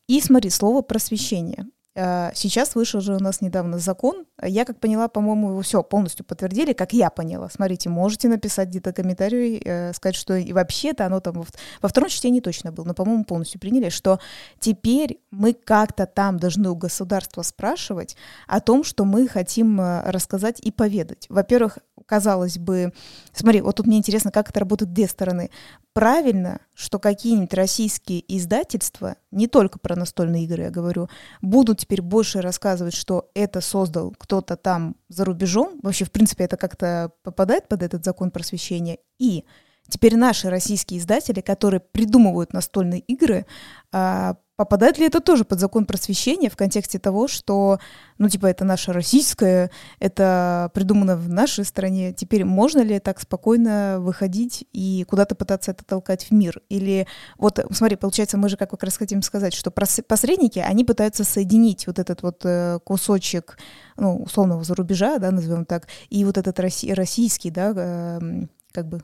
И 0.06 0.20
смотри, 0.20 0.48
слово 0.50 0.80
просвещение. 0.82 1.66
А, 1.94 2.32
сейчас 2.34 2.74
вышел 2.74 3.00
же 3.00 3.14
у 3.14 3.18
нас 3.18 3.42
недавно 3.42 3.78
закон. 3.78 4.24
Я, 4.42 4.64
как 4.64 4.80
поняла, 4.80 5.08
по-моему, 5.08 5.50
его 5.50 5.60
все 5.60 5.82
полностью 5.82 6.24
подтвердили, 6.24 6.72
как 6.72 6.94
я 6.94 7.10
поняла. 7.10 7.50
Смотрите, 7.50 7.90
можете 7.90 8.28
написать 8.28 8.68
где-то 8.68 8.92
комментарий, 8.92 9.60
э, 9.62 9.92
сказать, 9.92 10.16
что 10.16 10.34
и 10.34 10.52
вообще-то 10.52 11.04
оно 11.04 11.20
там 11.20 11.44
во 11.82 11.88
втором 11.88 12.08
чтении 12.08 12.40
точно 12.40 12.72
было, 12.72 12.86
но, 12.86 12.94
по-моему, 12.94 13.24
полностью 13.24 13.60
приняли, 13.60 13.90
что 13.90 14.20
теперь 14.58 15.20
мы 15.30 15.52
как-то 15.52 16.06
там 16.06 16.38
должны 16.38 16.70
у 16.70 16.76
государства 16.76 17.42
спрашивать 17.42 18.16
о 18.46 18.60
том, 18.60 18.84
что 18.84 19.04
мы 19.04 19.28
хотим 19.28 19.78
э, 19.78 20.10
рассказать 20.10 20.60
и 20.60 20.70
поведать. 20.70 21.26
Во-первых, 21.28 21.78
казалось 22.06 22.58
бы, 22.58 22.92
смотри, 23.32 23.60
вот 23.60 23.76
тут 23.76 23.86
мне 23.86 23.98
интересно, 23.98 24.30
как 24.30 24.50
это 24.50 24.60
работает 24.60 24.92
две 24.92 25.06
стороны. 25.06 25.50
Правильно, 25.92 26.60
что 26.74 26.98
какие-нибудь 26.98 27.54
российские 27.54 28.24
издательства, 28.36 29.16
не 29.30 29.46
только 29.46 29.78
про 29.78 29.96
настольные 29.96 30.44
игры 30.44 30.64
я 30.64 30.70
говорю, 30.70 31.08
будут 31.40 31.80
теперь 31.80 32.02
больше 32.02 32.40
рассказывать, 32.40 32.94
что 32.94 33.30
это 33.34 33.60
создал 33.60 34.14
кто-то 34.18 34.56
там 34.56 34.96
за 35.08 35.24
рубежом. 35.24 35.80
Вообще, 35.82 36.04
в 36.04 36.10
принципе, 36.12 36.44
это 36.44 36.56
как-то 36.56 37.12
попадает 37.22 37.68
под 37.68 37.82
этот 37.82 38.04
закон 38.04 38.30
просвещения. 38.30 38.98
И 39.18 39.44
теперь 39.88 40.16
наши 40.16 40.48
российские 40.48 41.00
издатели, 41.00 41.40
которые 41.40 41.80
придумывают 41.80 42.52
настольные 42.52 43.00
игры, 43.00 43.46
а, 43.92 44.36
Попадает 44.56 44.98
ли 44.98 45.06
это 45.06 45.20
тоже 45.20 45.44
под 45.44 45.60
закон 45.60 45.86
просвещения 45.86 46.50
в 46.50 46.56
контексте 46.56 46.98
того, 46.98 47.26
что, 47.26 47.78
ну, 48.18 48.28
типа, 48.28 48.46
это 48.46 48.64
наше 48.64 48.92
российское, 48.92 49.70
это 49.98 50.70
придумано 50.74 51.16
в 51.16 51.30
нашей 51.30 51.64
стране, 51.64 52.12
теперь 52.12 52.44
можно 52.44 52.80
ли 52.80 52.98
так 52.98 53.18
спокойно 53.18 53.96
выходить 53.98 54.66
и 54.72 55.06
куда-то 55.08 55.34
пытаться 55.34 55.70
это 55.70 55.84
толкать 55.86 56.24
в 56.24 56.32
мир? 56.32 56.60
Или 56.68 57.06
вот, 57.38 57.64
смотри, 57.72 57.96
получается, 57.96 58.36
мы 58.36 58.50
же 58.50 58.58
как 58.58 58.82
раз 58.82 58.98
хотим 58.98 59.22
сказать, 59.22 59.54
что 59.54 59.70
посредники, 59.70 60.58
они 60.58 60.84
пытаются 60.84 61.24
соединить 61.24 61.86
вот 61.86 61.98
этот 61.98 62.22
вот 62.22 62.42
э, 62.44 62.78
кусочек, 62.84 63.58
ну, 63.96 64.22
условного 64.22 64.64
зарубежа, 64.64 65.18
да, 65.18 65.30
назовем 65.30 65.64
так, 65.64 65.88
и 66.10 66.26
вот 66.26 66.36
этот 66.36 66.60
российский, 66.60 67.50
да, 67.50 67.72
эм, 67.74 68.50
как 68.70 68.86
бы, 68.86 69.00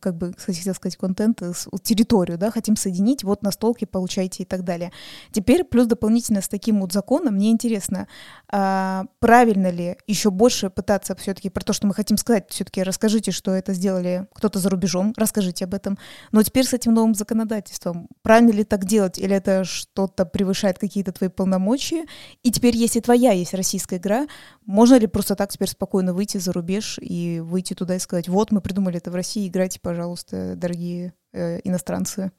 как 0.00 0.16
бы, 0.16 0.32
хотел 0.36 0.74
сказать, 0.74 0.96
контент, 0.96 1.42
территорию, 1.82 2.38
да, 2.38 2.50
хотим 2.50 2.76
соединить, 2.76 3.24
вот 3.24 3.42
настолки 3.42 3.84
получайте 3.84 4.42
и 4.42 4.46
так 4.46 4.64
далее. 4.64 4.92
Теперь 5.30 5.64
плюс 5.64 5.86
дополнительно 5.86 6.40
с 6.40 6.48
таким 6.48 6.80
вот 6.80 6.92
законом, 6.92 7.34
мне 7.34 7.50
интересно, 7.50 8.06
а, 8.48 9.04
правильно 9.18 9.70
ли 9.70 9.96
еще 10.06 10.30
больше 10.30 10.70
пытаться 10.70 11.14
все-таки 11.16 11.48
про 11.48 11.62
то, 11.62 11.72
что 11.72 11.86
мы 11.86 11.94
хотим 11.94 12.16
сказать, 12.16 12.46
все-таки 12.48 12.82
расскажите, 12.82 13.30
что 13.30 13.52
это 13.52 13.74
сделали 13.74 14.26
кто-то 14.34 14.58
за 14.58 14.70
рубежом, 14.70 15.14
расскажите 15.16 15.64
об 15.64 15.74
этом, 15.74 15.98
но 16.32 16.42
теперь 16.42 16.64
с 16.64 16.72
этим 16.72 16.94
новым 16.94 17.14
законодательством, 17.14 18.08
правильно 18.22 18.52
ли 18.52 18.64
так 18.64 18.84
делать, 18.84 19.18
или 19.18 19.34
это 19.34 19.64
что-то 19.64 20.24
превышает 20.26 20.78
какие-то 20.78 21.12
твои 21.12 21.28
полномочия, 21.28 22.04
и 22.42 22.50
теперь, 22.50 22.76
если 22.76 23.00
твоя 23.00 23.32
есть 23.32 23.54
российская 23.54 23.96
игра, 23.96 24.26
можно 24.66 24.98
ли 24.98 25.06
просто 25.06 25.34
так 25.34 25.50
теперь 25.50 25.68
спокойно 25.68 26.14
выйти 26.14 26.38
за 26.38 26.52
рубеж 26.52 26.98
и 27.00 27.40
выйти 27.40 27.74
туда 27.74 27.96
и 27.96 27.98
сказать, 27.98 28.28
вот 28.28 28.52
мы 28.52 28.60
придумали 28.60 28.98
это 28.98 29.10
в 29.10 29.14
России, 29.14 29.31
играйте, 29.36 29.80
пожалуйста, 29.80 30.56
дорогие 30.56 31.14
э, 31.32 31.60
иностранцы. 31.64 32.32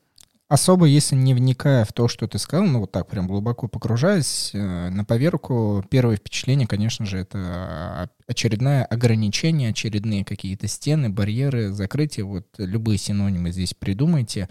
Особо, 0.50 0.86
если 0.86 1.16
не 1.16 1.34
вникая 1.34 1.84
в 1.84 1.94
то, 1.94 2.08
что 2.08 2.28
ты 2.28 2.38
сказал, 2.38 2.68
ну 2.68 2.82
вот 2.82 2.92
так 2.92 3.08
прям 3.08 3.28
глубоко 3.28 3.68
погружаясь, 3.68 4.52
э, 4.54 4.90
на 4.90 5.04
поверку 5.04 5.84
первое 5.90 6.18
впечатление, 6.18 6.68
конечно 6.68 7.06
же, 7.06 7.18
это 7.18 8.10
очередное 8.28 8.86
ограничение, 8.86 9.72
очередные 9.72 10.24
какие-то 10.24 10.68
стены, 10.68 11.10
барьеры, 11.10 11.72
закрытие, 11.72 12.26
вот 12.26 12.48
любые 12.58 13.00
синонимы 13.00 13.52
здесь 13.52 13.74
придумайте. 13.74 14.48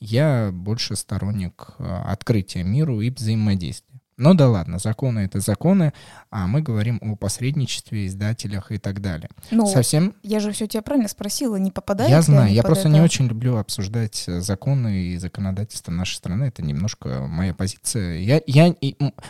Я 0.00 0.50
больше 0.52 0.96
сторонник 0.96 1.74
э, 1.78 1.84
открытия 1.84 2.62
миру 2.62 3.00
и 3.00 3.10
взаимодействия. 3.10 3.87
Ну 4.18 4.34
да 4.34 4.48
ладно, 4.48 4.78
законы 4.78 5.20
это 5.20 5.38
законы, 5.38 5.92
а 6.30 6.48
мы 6.48 6.60
говорим 6.60 6.98
о 7.00 7.14
посредничестве, 7.14 8.06
издателях 8.06 8.72
и 8.72 8.78
так 8.78 9.00
далее. 9.00 9.30
Ну, 9.52 9.66
Совсем. 9.66 10.14
Я 10.24 10.40
же 10.40 10.50
все 10.50 10.66
тебя 10.66 10.82
правильно 10.82 11.08
спросила, 11.08 11.54
не 11.54 11.70
попадает. 11.70 12.10
Я 12.10 12.20
знаю, 12.20 12.52
я 12.52 12.64
просто 12.64 12.88
это? 12.88 12.96
не 12.96 13.00
очень 13.00 13.28
люблю 13.28 13.56
обсуждать 13.56 14.24
э, 14.26 14.40
законы 14.40 15.02
и 15.02 15.18
законодательство 15.18 15.92
нашей 15.92 16.16
страны. 16.16 16.44
Это 16.46 16.62
немножко 16.62 17.26
моя 17.28 17.54
позиция. 17.54 18.18
Я, 18.18 18.42
я, 18.46 18.74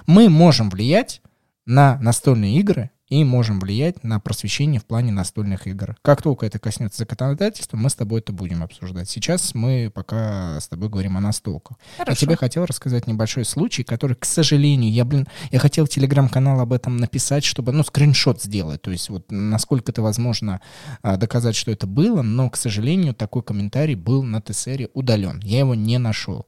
мы 0.07 0.31
можем 0.31 0.71
влиять 0.71 1.21
на 1.67 1.99
настольные 2.01 2.57
игры 2.57 2.91
и 3.09 3.25
можем 3.25 3.61
влиять 3.61 4.05
на 4.05 4.21
просвещение 4.21 4.81
в 4.81 4.85
плане 4.85 5.13
настольных 5.13 5.67
игр. 5.67 5.97
Как 6.03 6.23
только 6.23 6.47
это 6.47 6.59
коснется 6.59 6.99
законодательства, 6.99 7.77
мы 7.77 7.91
с 7.91 7.95
тобой 7.95 8.21
это 8.21 8.33
будем 8.33 8.63
обсуждать. 8.63 9.09
Сейчас 9.09 9.55
мы 9.55 9.91
пока 9.95 10.61
с 10.61 10.69
тобой 10.69 10.89
говорим 10.89 11.17
о 11.17 11.21
настолках. 11.21 11.79
Хорошо. 11.97 12.13
Я 12.13 12.17
тебе 12.17 12.37
хотел 12.37 12.65
рассказать 12.67 13.07
небольшой 13.07 13.45
случай, 13.45 13.83
который, 13.83 14.17
к 14.17 14.25
сожалению, 14.25 14.93
я, 14.93 15.05
блин, 15.05 15.27
я 15.51 15.59
хотел 15.59 15.87
в 15.87 15.89
телеграм-канал 15.89 16.61
об 16.61 16.73
этом 16.73 16.97
написать, 16.97 17.45
чтобы, 17.45 17.73
ну, 17.73 17.83
скриншот 17.83 18.43
сделать, 18.43 18.83
то 18.83 18.91
есть 18.91 19.09
вот 19.09 19.27
насколько 19.31 19.91
это 19.93 20.03
возможно 20.03 20.61
а, 21.03 21.17
доказать, 21.17 21.57
что 21.57 21.71
это 21.71 21.87
было, 21.87 22.23
но, 22.23 22.51
к 22.51 22.57
сожалению, 22.57 23.15
такой 23.15 23.43
комментарий 23.43 23.95
был 23.95 24.23
на 24.23 24.41
ТСРе 24.41 24.89
удален. 24.95 25.41
Я 25.43 25.61
его 25.61 25.75
не 25.75 25.99
нашел. 25.99 26.47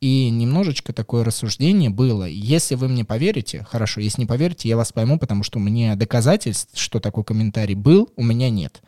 И 0.00 0.30
немножечко 0.30 0.92
такое 0.92 1.24
рассуждение 1.24 1.90
было. 1.90 2.24
Если 2.24 2.74
вы 2.74 2.88
мне 2.88 3.04
поверите, 3.04 3.66
хорошо, 3.68 4.00
если 4.00 4.22
не 4.22 4.26
поверите, 4.26 4.68
я 4.68 4.76
вас 4.76 4.92
пойму, 4.92 5.18
потому 5.18 5.42
что 5.42 5.58
мне 5.58 5.94
доказательств, 5.98 6.78
что 6.78 7.00
такой 7.00 7.24
комментарий 7.24 7.74
был, 7.74 8.10
у 8.16 8.22
меня 8.22 8.50
нет. 8.50 8.82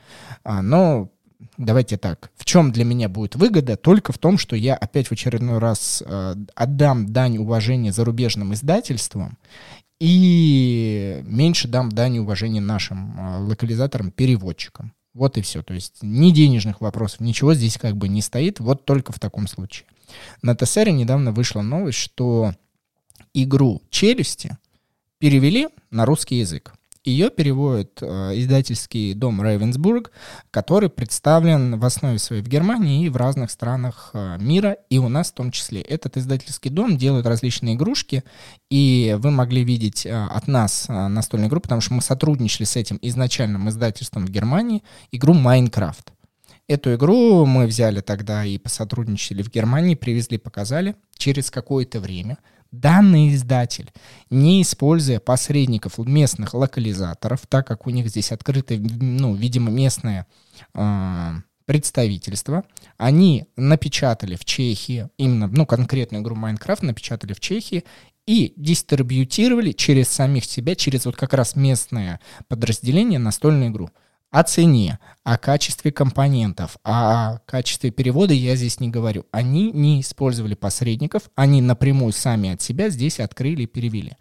А, 0.45 0.63
но 0.63 1.11
давайте 1.59 1.97
так, 1.97 2.31
в 2.37 2.45
чем 2.45 2.73
для 2.73 2.85
меня 2.85 3.09
будет 3.09 3.37
выгода? 3.37 3.77
Только 3.77 4.13
в 4.13 4.19
том, 4.19 4.39
что 4.39 4.57
я 4.57 4.75
опять 4.75 5.09
в 5.09 5.13
очередной 5.13 5.59
раз 5.59 6.03
э, 6.07 6.35
отдам 6.55 7.13
дань 7.13 7.39
уважения 7.39 7.93
зарубежным 7.93 8.55
издательствам 8.55 9.39
и 9.99 11.23
меньше 11.25 11.69
дам 11.69 11.91
дань 11.91 12.19
уважения 12.19 12.61
нашим 12.61 13.19
э, 13.19 13.39
локализаторам, 13.41 14.11
переводчикам. 14.11 14.95
Вот 15.13 15.37
и 15.37 15.43
все. 15.43 15.63
То 15.63 15.75
есть 15.75 15.99
ни 16.03 16.31
денежных 16.31 16.81
вопросов, 16.81 17.21
ничего 17.21 17.55
здесь 17.55 17.77
как 17.79 17.97
бы 17.97 18.09
не 18.09 18.23
стоит, 18.23 18.61
вот 18.61 18.85
только 18.85 19.13
в 19.13 19.19
таком 19.19 19.47
случае. 19.47 19.87
На 20.43 20.55
ТСР 20.55 20.89
недавно 20.91 21.33
вышла 21.33 21.63
новость, 21.63 21.99
что 21.99 22.55
игру 23.35 23.83
«Челюсти» 23.91 24.57
перевели 25.19 25.69
на 25.91 26.07
русский 26.07 26.37
язык. 26.37 26.73
Ее 27.03 27.31
переводит 27.31 28.03
э, 28.03 28.07
издательский 28.35 29.15
дом 29.15 29.41
Ravensburg, 29.41 30.11
который 30.51 30.91
представлен 30.91 31.79
в 31.79 31.85
основе 31.87 32.19
своей 32.19 32.43
в 32.43 32.49
Германии 32.49 33.07
и 33.07 33.09
в 33.09 33.17
разных 33.17 33.51
странах 33.51 34.11
э, 34.13 34.37
мира, 34.39 34.77
и 34.91 34.99
у 34.99 35.09
нас 35.09 35.31
в 35.31 35.35
том 35.35 35.51
числе. 35.51 35.81
Этот 35.81 36.19
издательский 36.19 36.71
дом 36.71 36.99
делает 36.99 37.25
различные 37.25 37.77
игрушки, 37.77 38.23
и 38.71 39.17
вы 39.19 39.31
могли 39.31 39.65
видеть 39.65 40.05
э, 40.05 40.13
от 40.13 40.47
нас 40.47 40.91
э, 40.91 41.09
настольную 41.09 41.49
игру, 41.49 41.61
потому 41.61 41.81
что 41.81 41.95
мы 41.95 42.03
сотрудничали 42.03 42.65
с 42.65 42.77
этим 42.77 42.99
изначальным 43.01 43.71
издательством 43.71 44.27
в 44.27 44.31
Германии, 44.31 44.83
игру 45.11 45.33
Майнкрафт. 45.33 46.13
Эту 46.69 46.95
игру 46.95 47.47
мы 47.47 47.67
взяли 47.67 48.01
тогда 48.01 48.45
и 48.45 48.59
посотрудничали 48.59 49.43
в 49.43 49.51
Германии, 49.51 49.95
привезли, 49.95 50.37
показали. 50.37 50.95
Через 51.17 51.51
какое-то 51.51 51.99
время 51.99 52.37
данный 52.73 53.35
издатель, 53.35 53.91
не 54.31 54.63
используя 54.63 55.21
посредников 55.21 55.99
местных 55.99 56.55
локализаторов, 56.55 57.41
так 57.49 57.67
как 57.67 57.87
у 57.87 57.91
них 57.91 58.09
здесь 58.09 58.33
открыто, 58.33 58.75
ну, 58.79 59.35
видимо, 59.35 59.71
местное 59.71 60.27
э, 60.75 61.31
представительство, 61.65 62.65
они 62.97 63.47
напечатали 63.57 64.37
в 64.37 64.45
Чехии, 64.45 65.09
именно, 65.17 65.47
ну, 65.49 65.67
конкретную 65.67 66.23
игру 66.23 66.35
Майнкрафт 66.35 66.83
напечатали 66.83 67.33
в 67.33 67.41
Чехии 67.41 67.85
и 68.27 68.53
дистрибьютировали 68.57 69.73
через 69.73 70.09
самих 70.09 70.45
себя, 70.45 70.75
через 70.75 71.07
вот 71.07 71.17
как 71.17 71.35
раз 71.35 71.57
местное 71.57 72.21
подразделение 72.49 73.19
настольную 73.19 73.71
игру 73.71 73.91
о 74.31 74.45
цене, 74.45 74.99
о 75.25 75.39
качестве 75.39 75.91
компонентов, 75.91 76.77
о 76.85 77.39
качестве 77.47 77.91
перевода 77.91 78.33
я 78.33 78.55
здесь 78.57 78.81
не 78.81 78.89
говорю. 78.89 79.27
Они 79.33 79.73
не 79.73 80.01
использовали 80.01 80.55
посредников, 80.55 81.31
они 81.35 81.61
напрямую 81.61 82.13
сами 82.13 82.51
от 82.51 82.63
себя 82.63 82.91
здесь 82.91 83.21
открыли 83.21 83.63
и 83.63 83.67
перевели. 83.67 84.17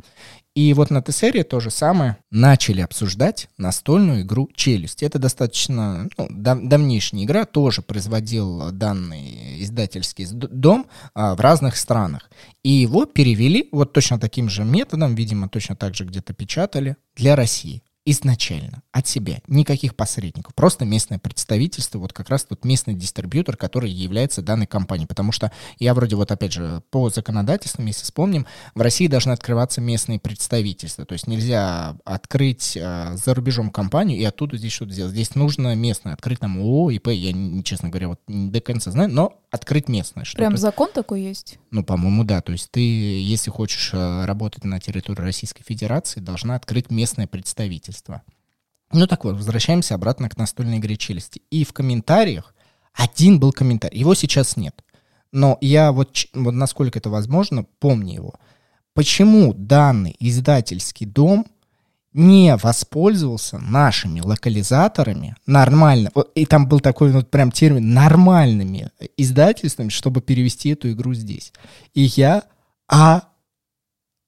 И 0.55 0.73
вот 0.73 0.89
на 0.89 1.01
ТСРе 1.01 1.43
то 1.43 1.59
же 1.59 1.69
самое 1.69 2.17
начали 2.31 2.81
обсуждать 2.81 3.49
настольную 3.57 4.23
игру 4.23 4.49
«Челюсть». 4.53 5.03
Это 5.03 5.19
достаточно 5.19 6.09
ну, 6.17 6.27
дав 6.29 6.59
давнейшая 6.61 7.23
игра, 7.23 7.45
тоже 7.45 7.81
производил 7.81 8.71
данный 8.71 9.63
издательский 9.63 10.27
дом 10.31 10.87
а, 11.13 11.35
в 11.35 11.39
разных 11.39 11.77
странах. 11.77 12.29
И 12.63 12.71
его 12.71 13.05
перевели 13.05 13.69
вот 13.71 13.93
точно 13.93 14.19
таким 14.19 14.49
же 14.49 14.65
методом, 14.65 15.15
видимо, 15.15 15.47
точно 15.47 15.75
так 15.75 15.95
же 15.95 16.03
где-то 16.03 16.33
печатали 16.33 16.97
для 17.15 17.35
России 17.35 17.83
изначально 18.11 18.81
от 18.91 19.07
себя, 19.07 19.39
никаких 19.47 19.95
посредников, 19.95 20.55
просто 20.55 20.83
местное 20.85 21.19
представительство, 21.19 21.99
вот 21.99 22.11
как 22.11 22.29
раз 22.29 22.43
тут 22.43 22.65
местный 22.65 22.95
дистрибьютор, 22.95 23.55
который 23.55 23.91
является 23.91 24.41
данной 24.41 24.65
компанией, 24.65 25.07
потому 25.07 25.31
что 25.31 25.51
я 25.77 25.93
вроде 25.93 26.15
вот 26.15 26.31
опять 26.31 26.53
же 26.53 26.81
по 26.89 27.09
законодательству, 27.09 27.83
если 27.83 28.03
вспомним, 28.03 28.47
в 28.73 28.81
России 28.81 29.07
должны 29.07 29.31
открываться 29.31 29.79
местные 29.79 30.19
представительства, 30.19 31.05
то 31.05 31.13
есть 31.13 31.27
нельзя 31.27 31.97
открыть 32.03 32.75
э, 32.75 33.15
за 33.15 33.33
рубежом 33.33 33.69
компанию 33.69 34.17
и 34.17 34.23
оттуда 34.23 34.57
здесь 34.57 34.73
что-то 34.73 34.93
сделать, 34.93 35.13
здесь 35.13 35.35
нужно 35.35 35.75
местное, 35.75 36.13
открыть 36.13 36.39
там 36.39 36.57
ООО, 36.57 36.91
ИП, 36.91 37.09
я, 37.09 37.63
честно 37.63 37.89
говоря, 37.89 38.09
вот 38.09 38.19
не 38.27 38.49
до 38.49 38.59
конца 38.59 38.91
знаю, 38.91 39.09
но 39.09 39.39
открыть 39.51 39.87
местное. 39.87 40.23
Что 40.23 40.37
Прям 40.37 40.57
закон 40.57 40.91
такой 40.91 41.21
есть? 41.21 41.59
Ну, 41.71 41.83
по-моему, 41.83 42.23
да, 42.23 42.41
то 42.41 42.51
есть 42.51 42.71
ты, 42.71 42.79
если 42.79 43.51
хочешь 43.51 43.91
э, 43.93 44.25
работать 44.25 44.63
на 44.63 44.79
территории 44.79 45.21
Российской 45.21 45.63
Федерации, 45.63 46.19
должна 46.19 46.55
открыть 46.55 46.89
местное 46.89 47.27
представительство 47.27 47.98
издательства. 47.99 48.21
Ну 48.91 49.07
так 49.07 49.23
вот, 49.23 49.35
возвращаемся 49.35 49.95
обратно 49.95 50.29
к 50.29 50.37
настольной 50.37 50.77
игре 50.79 50.97
челюсти. 50.97 51.41
И 51.51 51.63
в 51.63 51.73
комментариях 51.73 52.55
один 52.93 53.39
был 53.39 53.51
комментарий. 53.51 53.99
Его 53.99 54.15
сейчас 54.15 54.57
нет. 54.57 54.83
Но 55.31 55.57
я 55.61 55.91
вот, 55.91 56.17
вот 56.33 56.53
насколько 56.53 56.97
это 56.97 57.09
возможно, 57.09 57.65
помню 57.79 58.15
его. 58.15 58.33
Почему 58.95 59.53
данный 59.53 60.15
издательский 60.19 61.05
дом 61.05 61.45
не 62.13 62.55
воспользовался 62.55 63.59
нашими 63.59 64.21
локализаторами 64.21 65.35
нормально, 65.45 66.09
и 66.33 66.47
там 66.47 66.67
был 66.67 66.79
такой 66.79 67.11
вот 67.11 67.29
прям 67.29 67.51
термин, 67.51 67.93
нормальными 67.93 68.89
издательствами, 69.15 69.89
чтобы 69.89 70.21
перевести 70.21 70.69
эту 70.69 70.91
игру 70.91 71.13
здесь. 71.13 71.53
И 71.93 72.01
я 72.01 72.43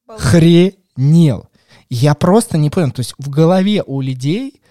охренел. 0.07 1.51
Я 1.94 2.16
просто 2.16 2.58
не 2.58 2.70
понял. 2.70 2.92
То 2.92 3.02
есть 3.02 3.14
в 3.18 3.30
голове 3.30 3.84
у 3.86 4.00
людей 4.00 4.62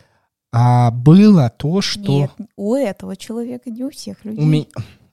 а, 0.52 0.90
было 0.90 1.50
то, 1.50 1.82
что... 1.82 2.20
Нет, 2.20 2.30
у 2.56 2.74
этого 2.74 3.14
человека, 3.14 3.70
не 3.70 3.84
у 3.84 3.90
всех 3.90 4.24
людей. 4.24 4.42
У 4.42 4.46
меня... 4.46 4.64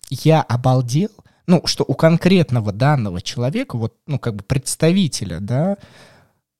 Я 0.09 0.41
обалдел, 0.41 1.09
ну, 1.47 1.63
что 1.65 1.83
у 1.85 1.93
конкретного 1.93 2.71
данного 2.71 3.21
человека, 3.21 3.77
вот, 3.77 3.95
ну, 4.07 4.19
как 4.19 4.37
бы 4.37 4.43
представителя, 4.45 5.39
да, 5.41 5.75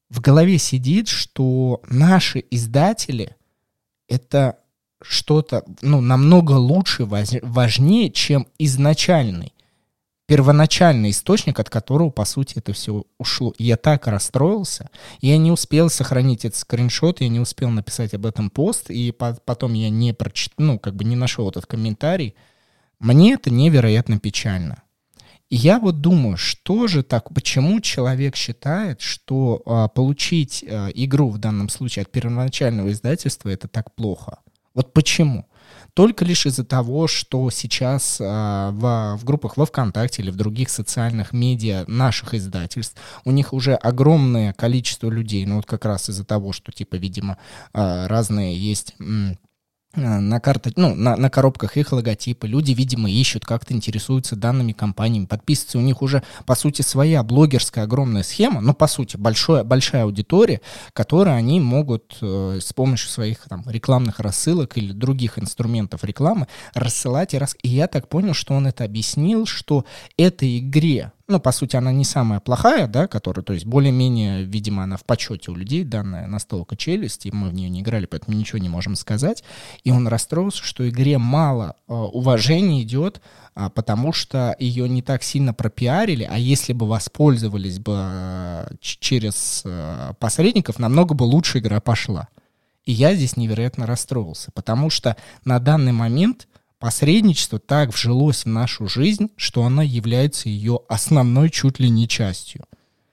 в 0.10 0.20
голове 0.20 0.58
сидит, 0.58 1.08
что 1.08 1.82
наши 1.90 2.44
издатели— 2.52 3.38
это 4.10 4.58
что-то, 5.02 5.64
ну, 5.82 6.02
намного 6.02 6.52
лучше, 6.52 7.06
важнее, 7.06 8.12
чем 8.12 8.48
изначальный 8.60 9.54
первоначальный 10.28 11.12
источник, 11.12 11.60
от 11.60 11.70
которого, 11.70 12.10
по 12.10 12.26
сути, 12.26 12.58
это 12.58 12.74
все 12.74 13.06
ушло. 13.18 13.54
И 13.58 13.64
я 13.64 13.78
так 13.78 14.08
расстроился, 14.08 14.90
я 15.22 15.38
не 15.38 15.52
успел 15.52 15.90
сохранить 15.90 16.46
этот 16.46 16.60
скриншот, 16.60 17.22
я 17.22 17.30
не 17.30 17.40
успел 17.40 17.70
написать 17.70 18.14
об 18.14 18.26
этом 18.26 18.50
пост, 18.50 18.92
и 18.92 19.12
по 19.12 19.38
потом 19.46 19.74
я 19.74 19.90
не 19.90 20.14
прочитал, 20.14 20.66
ну, 20.66 20.80
как 20.80 20.96
бы 20.96 21.06
не 21.06 21.16
нашел 21.16 21.50
этот 21.50 21.66
комментарий. 21.66 22.36
Мне 23.00 23.34
это 23.34 23.50
невероятно 23.50 24.20
печально. 24.20 24.84
И 25.50 25.56
я 25.56 25.80
вот 25.80 26.02
думаю, 26.02 26.36
что 26.36 26.88
же 26.88 27.04
так, 27.04 27.34
почему 27.34 27.80
человек 27.80 28.36
считает, 28.36 29.00
что 29.00 29.62
а, 29.66 29.88
получить 29.88 30.66
а, 30.68 30.90
игру 30.90 31.30
в 31.30 31.38
данном 31.38 31.70
случае 31.70 32.04
от 32.04 32.12
первоначального 32.12 32.92
издательства 32.92 33.48
это 33.48 33.70
так 33.70 33.96
плохо? 33.96 34.40
Вот 34.74 34.92
почему? 34.92 35.48
Только 35.98 36.24
лишь 36.24 36.46
из-за 36.46 36.64
того, 36.64 37.08
что 37.08 37.50
сейчас 37.50 38.20
а, 38.22 38.70
в, 38.70 39.18
в 39.20 39.26
группах 39.26 39.58
во 39.58 39.66
ВКонтакте 39.66 40.22
или 40.22 40.30
в 40.30 40.36
других 40.36 40.70
социальных 40.70 41.34
медиа 41.34 41.86
наших 41.88 42.36
издательств 42.36 43.02
у 43.26 43.32
них 43.32 43.52
уже 43.52 43.74
огромное 43.74 44.54
количество 44.54 45.10
людей, 45.10 45.44
ну 45.48 45.56
вот 45.56 45.66
как 45.66 45.86
раз 45.86 46.08
из-за 46.08 46.24
того, 46.24 46.52
что 46.52 46.72
типа, 46.72 46.98
видимо, 46.98 47.40
а, 47.74 48.08
разные 48.08 48.56
есть 48.56 48.94
Э, 49.00 49.36
на, 49.98 50.40
карта, 50.40 50.72
ну, 50.76 50.96
на, 50.96 51.16
на 51.16 51.30
коробках 51.30 51.78
их 51.78 51.92
логотипы. 51.92 52.48
Люди, 52.48 52.72
видимо, 52.72 53.10
ищут, 53.10 53.46
как-то 53.46 53.74
интересуются 53.74 54.36
данными 54.36 54.72
компаниями, 54.72 55.26
подписываются. 55.26 55.78
У 55.80 55.82
них 55.82 56.02
уже, 56.02 56.24
по 56.46 56.56
сути, 56.56 56.82
своя 56.82 57.24
блогерская 57.24 57.86
огромная 57.86 58.24
схема, 58.24 58.62
но, 58.62 58.74
по 58.74 58.88
сути, 58.88 59.18
большое, 59.18 59.64
большая 59.64 60.04
аудитория, 60.04 60.62
которую 60.94 61.36
они 61.36 61.60
могут 61.60 62.18
э, 62.22 62.60
с 62.62 62.74
помощью 62.74 63.10
своих 63.10 63.40
там, 63.50 63.64
рекламных 63.66 64.20
рассылок 64.20 64.78
или 64.78 64.92
других 64.92 65.40
инструментов 65.40 66.04
рекламы 66.04 66.48
рассылать. 66.74 67.34
И, 67.34 67.38
рас... 67.38 67.56
и 67.62 67.70
я 67.70 67.88
так 67.88 68.08
понял, 68.08 68.34
что 68.34 68.54
он 68.54 68.68
это 68.68 68.84
объяснил, 68.84 69.46
что 69.46 69.86
этой 70.18 70.60
игре 70.60 71.12
ну, 71.30 71.42
по 71.42 71.52
сути, 71.52 71.76
она 71.76 71.92
не 71.92 72.06
самая 72.06 72.40
плохая, 72.40 72.88
да, 72.88 73.08
которая, 73.08 73.44
то 73.44 73.52
есть, 73.52 73.66
более-менее, 73.66 74.44
видимо, 74.44 74.84
она 74.84 74.96
в 74.96 75.04
почете 75.04 75.52
у 75.52 75.56
людей, 75.56 75.84
данная 75.84 76.26
настолка 76.26 76.78
челюсть, 76.78 77.26
и 77.26 77.32
мы 77.32 77.50
в 77.50 77.54
нее 77.54 77.70
не 77.70 77.82
играли, 77.82 78.06
поэтому 78.06 78.38
ничего 78.38 78.60
не 78.60 78.70
можем 78.70 78.96
сказать. 78.96 79.44
И 79.84 79.92
он 79.92 80.08
расстроился, 80.08 80.64
что 80.64 80.88
игре 80.88 81.18
мало 81.18 81.76
э, 81.88 81.94
уважения 81.94 82.82
идет, 82.82 83.22
э, 83.56 83.70
потому 83.76 84.14
что 84.14 84.56
ее 84.58 84.88
не 84.88 85.02
так 85.02 85.22
сильно 85.22 85.54
пропиарили, 85.54 86.24
а 86.24 86.38
если 86.38 86.72
бы 86.72 86.88
воспользовались 86.88 87.80
бы 87.80 87.94
э, 87.98 88.68
через 88.80 89.64
э, 89.66 90.14
посредников, 90.20 90.80
намного 90.80 91.14
бы 91.14 91.24
лучше 91.24 91.60
игра 91.60 91.82
пошла. 91.82 92.30
И 92.86 92.94
я 92.94 93.14
здесь 93.16 93.36
невероятно 93.36 93.86
расстроился, 93.86 94.50
потому 94.54 94.90
что 94.90 95.18
на 95.44 95.60
данный 95.60 95.92
момент 95.92 96.48
посредничество 96.80 97.60
так 97.60 97.94
вжилось 97.94 98.46
в 98.46 98.50
нашу 98.50 98.88
жизнь, 98.88 99.30
что 99.36 99.64
она 99.64 99.84
является 99.84 100.50
ее 100.50 100.80
основной 100.88 101.50
чуть 101.50 101.80
ли 101.80 101.90
не 101.90 102.08
частью. 102.08 102.66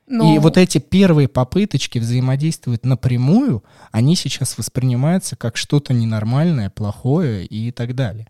Но... 0.06 0.32
И 0.32 0.36
ну. 0.36 0.40
вот 0.40 0.58
эти 0.58 0.78
первые 0.78 1.28
попыточки 1.28 1.98
взаимодействовать 1.98 2.84
напрямую, 2.84 3.64
они 3.90 4.16
сейчас 4.16 4.58
воспринимаются 4.58 5.34
как 5.36 5.56
что-то 5.56 5.94
ненормальное, 5.94 6.70
плохое 6.70 7.46
и 7.46 7.70
так 7.70 7.94
далее. 7.94 8.28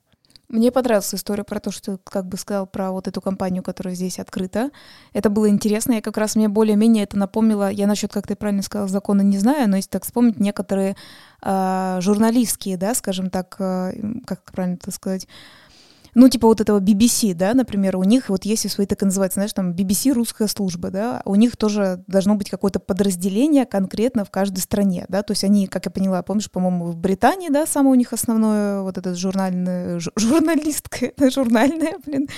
Мне 0.54 0.70
понравилась 0.70 1.12
история 1.12 1.42
про 1.42 1.58
то, 1.58 1.72
что 1.72 1.96
ты 1.96 2.02
как 2.04 2.26
бы 2.26 2.36
сказал 2.36 2.64
про 2.68 2.92
вот 2.92 3.08
эту 3.08 3.20
компанию, 3.20 3.64
которая 3.64 3.96
здесь 3.96 4.20
открыта. 4.20 4.70
Это 5.12 5.28
было 5.28 5.48
интересно. 5.48 5.94
Я 5.94 6.00
как 6.00 6.16
раз 6.16 6.36
мне 6.36 6.46
более-менее 6.46 7.02
это 7.02 7.18
напомнила. 7.18 7.68
Я 7.68 7.88
насчет, 7.88 8.12
как 8.12 8.28
ты 8.28 8.36
правильно 8.36 8.62
сказал, 8.62 8.86
закона 8.86 9.22
не 9.22 9.36
знаю, 9.36 9.68
но 9.68 9.74
если 9.74 9.90
так 9.90 10.04
вспомнить, 10.04 10.38
некоторые 10.38 10.94
э, 11.42 11.98
журналистские, 12.00 12.76
да, 12.76 12.94
скажем 12.94 13.30
так, 13.30 13.56
э, 13.58 13.94
как 14.26 14.44
правильно 14.52 14.76
это 14.80 14.92
сказать, 14.92 15.26
ну, 16.14 16.28
типа 16.28 16.46
вот 16.46 16.60
этого 16.60 16.80
BBC, 16.80 17.34
да, 17.34 17.54
например, 17.54 17.96
у 17.96 18.04
них 18.04 18.28
вот 18.28 18.44
есть 18.44 18.70
свои, 18.70 18.86
так 18.86 19.02
и 19.02 19.04
называется, 19.04 19.36
знаешь, 19.36 19.52
там 19.52 19.72
BBC 19.72 20.12
русская 20.12 20.48
служба, 20.48 20.90
да, 20.90 21.22
у 21.24 21.34
них 21.34 21.56
тоже 21.56 22.04
должно 22.06 22.36
быть 22.36 22.50
какое-то 22.50 22.80
подразделение 22.80 23.66
конкретно 23.66 24.24
в 24.24 24.30
каждой 24.30 24.60
стране, 24.60 25.06
да, 25.08 25.22
то 25.22 25.32
есть 25.32 25.44
они, 25.44 25.66
как 25.66 25.86
я 25.86 25.90
поняла, 25.90 26.22
помнишь, 26.22 26.50
по-моему, 26.50 26.86
в 26.86 26.96
Британии, 26.96 27.48
да, 27.48 27.66
самое 27.66 27.92
у 27.92 27.94
них 27.96 28.12
основное, 28.12 28.82
вот 28.82 28.98
этот 28.98 29.18
журнальный, 29.18 30.00
журналистка, 30.16 31.12
журнальная, 31.30 31.94
блин, 32.06 32.28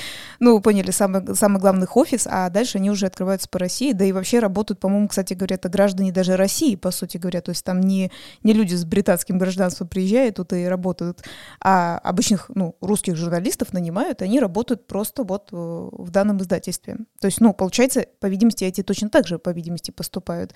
ну, 0.41 0.61
поняли, 0.61 0.91
самый, 0.91 1.35
самый 1.35 1.61
главный 1.61 1.87
офис, 1.93 2.27
а 2.31 2.49
дальше 2.51 2.79
они 2.79 2.91
уже 2.91 3.07
открываются 3.07 3.49
по 3.49 3.59
России, 3.59 3.93
да 3.93 4.05
и 4.05 4.13
вообще 4.13 4.39
работают, 4.39 4.81
по-моему, 4.81 5.09
кстати 5.09 5.35
говоря, 5.35 5.57
это 5.57 5.69
граждане 5.69 6.13
даже 6.13 6.37
России, 6.37 6.77
по 6.77 6.91
сути 6.91 7.19
говоря, 7.19 7.41
то 7.41 7.51
есть 7.51 7.65
там 7.65 7.81
не, 7.81 8.11
не 8.43 8.53
люди 8.53 8.75
с 8.75 8.85
британским 8.85 9.39
гражданством 9.39 9.89
приезжают 9.89 10.37
тут 10.37 10.53
и 10.53 10.65
работают, 10.67 11.23
а 11.61 11.99
обычных, 11.99 12.51
ну, 12.55 12.77
русских 12.81 13.17
журналистов 13.17 13.66
журналистов 13.67 13.73
нанимают, 13.73 14.23
они 14.23 14.41
работают 14.41 14.87
просто 14.87 15.25
вот 15.25 15.49
э, 15.53 15.57
в 15.57 16.11
данном 16.11 16.39
издательстве. 16.39 16.97
То 17.21 17.27
есть, 17.27 17.41
ну, 17.41 17.53
получается, 17.53 18.07
по 18.21 18.29
видимости, 18.29 18.65
эти 18.65 18.83
точно 18.83 19.09
так 19.09 19.27
же, 19.27 19.39
по 19.39 19.53
видимости, 19.53 19.93
поступают. 19.93 20.55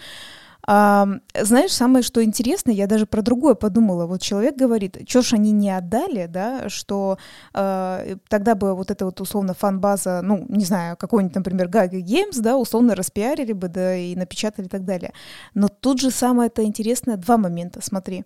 А, 0.66 1.06
знаешь, 1.42 1.72
самое 1.72 2.02
что 2.02 2.20
интересно, 2.22 2.72
я 2.72 2.86
даже 2.86 3.06
про 3.06 3.22
другое 3.22 3.54
подумала. 3.54 4.06
Вот 4.06 4.20
человек 4.20 4.56
говорит, 4.56 4.96
что 5.08 5.22
ж 5.22 5.34
они 5.34 5.52
не 5.52 5.70
отдали, 5.70 6.26
да, 6.26 6.68
что 6.68 7.16
э, 7.54 8.16
тогда 8.28 8.54
бы 8.54 8.74
вот 8.74 8.90
эта 8.90 9.04
вот 9.04 9.20
условно 9.20 9.54
фан-база, 9.54 10.20
ну, 10.22 10.44
не 10.48 10.64
знаю, 10.64 10.96
какой-нибудь, 10.96 11.36
например, 11.36 11.68
Gaga 11.68 12.02
Games, 12.02 12.40
да, 12.40 12.56
условно 12.56 12.94
распиарили 12.94 13.54
бы, 13.54 13.68
да, 13.68 13.96
и 13.96 14.14
напечатали 14.16 14.66
и 14.66 14.68
так 14.68 14.84
далее. 14.84 15.12
Но 15.54 15.68
тут 15.68 16.00
же 16.00 16.10
самое 16.10 16.48
это 16.48 16.62
интересное, 16.62 17.16
два 17.16 17.36
момента, 17.36 17.80
смотри. 17.82 18.24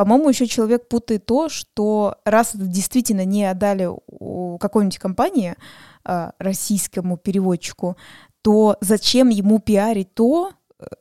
По-моему, 0.00 0.30
еще 0.30 0.46
человек 0.46 0.88
путает 0.88 1.26
то, 1.26 1.50
что 1.50 2.16
раз 2.24 2.52
действительно 2.54 3.26
не 3.26 3.44
отдали 3.44 3.86
какой-нибудь 4.58 4.96
компании, 4.96 5.56
а, 6.04 6.32
российскому 6.38 7.18
переводчику, 7.18 7.98
то 8.40 8.78
зачем 8.80 9.28
ему 9.28 9.58
пиарить 9.58 10.14
то, 10.14 10.52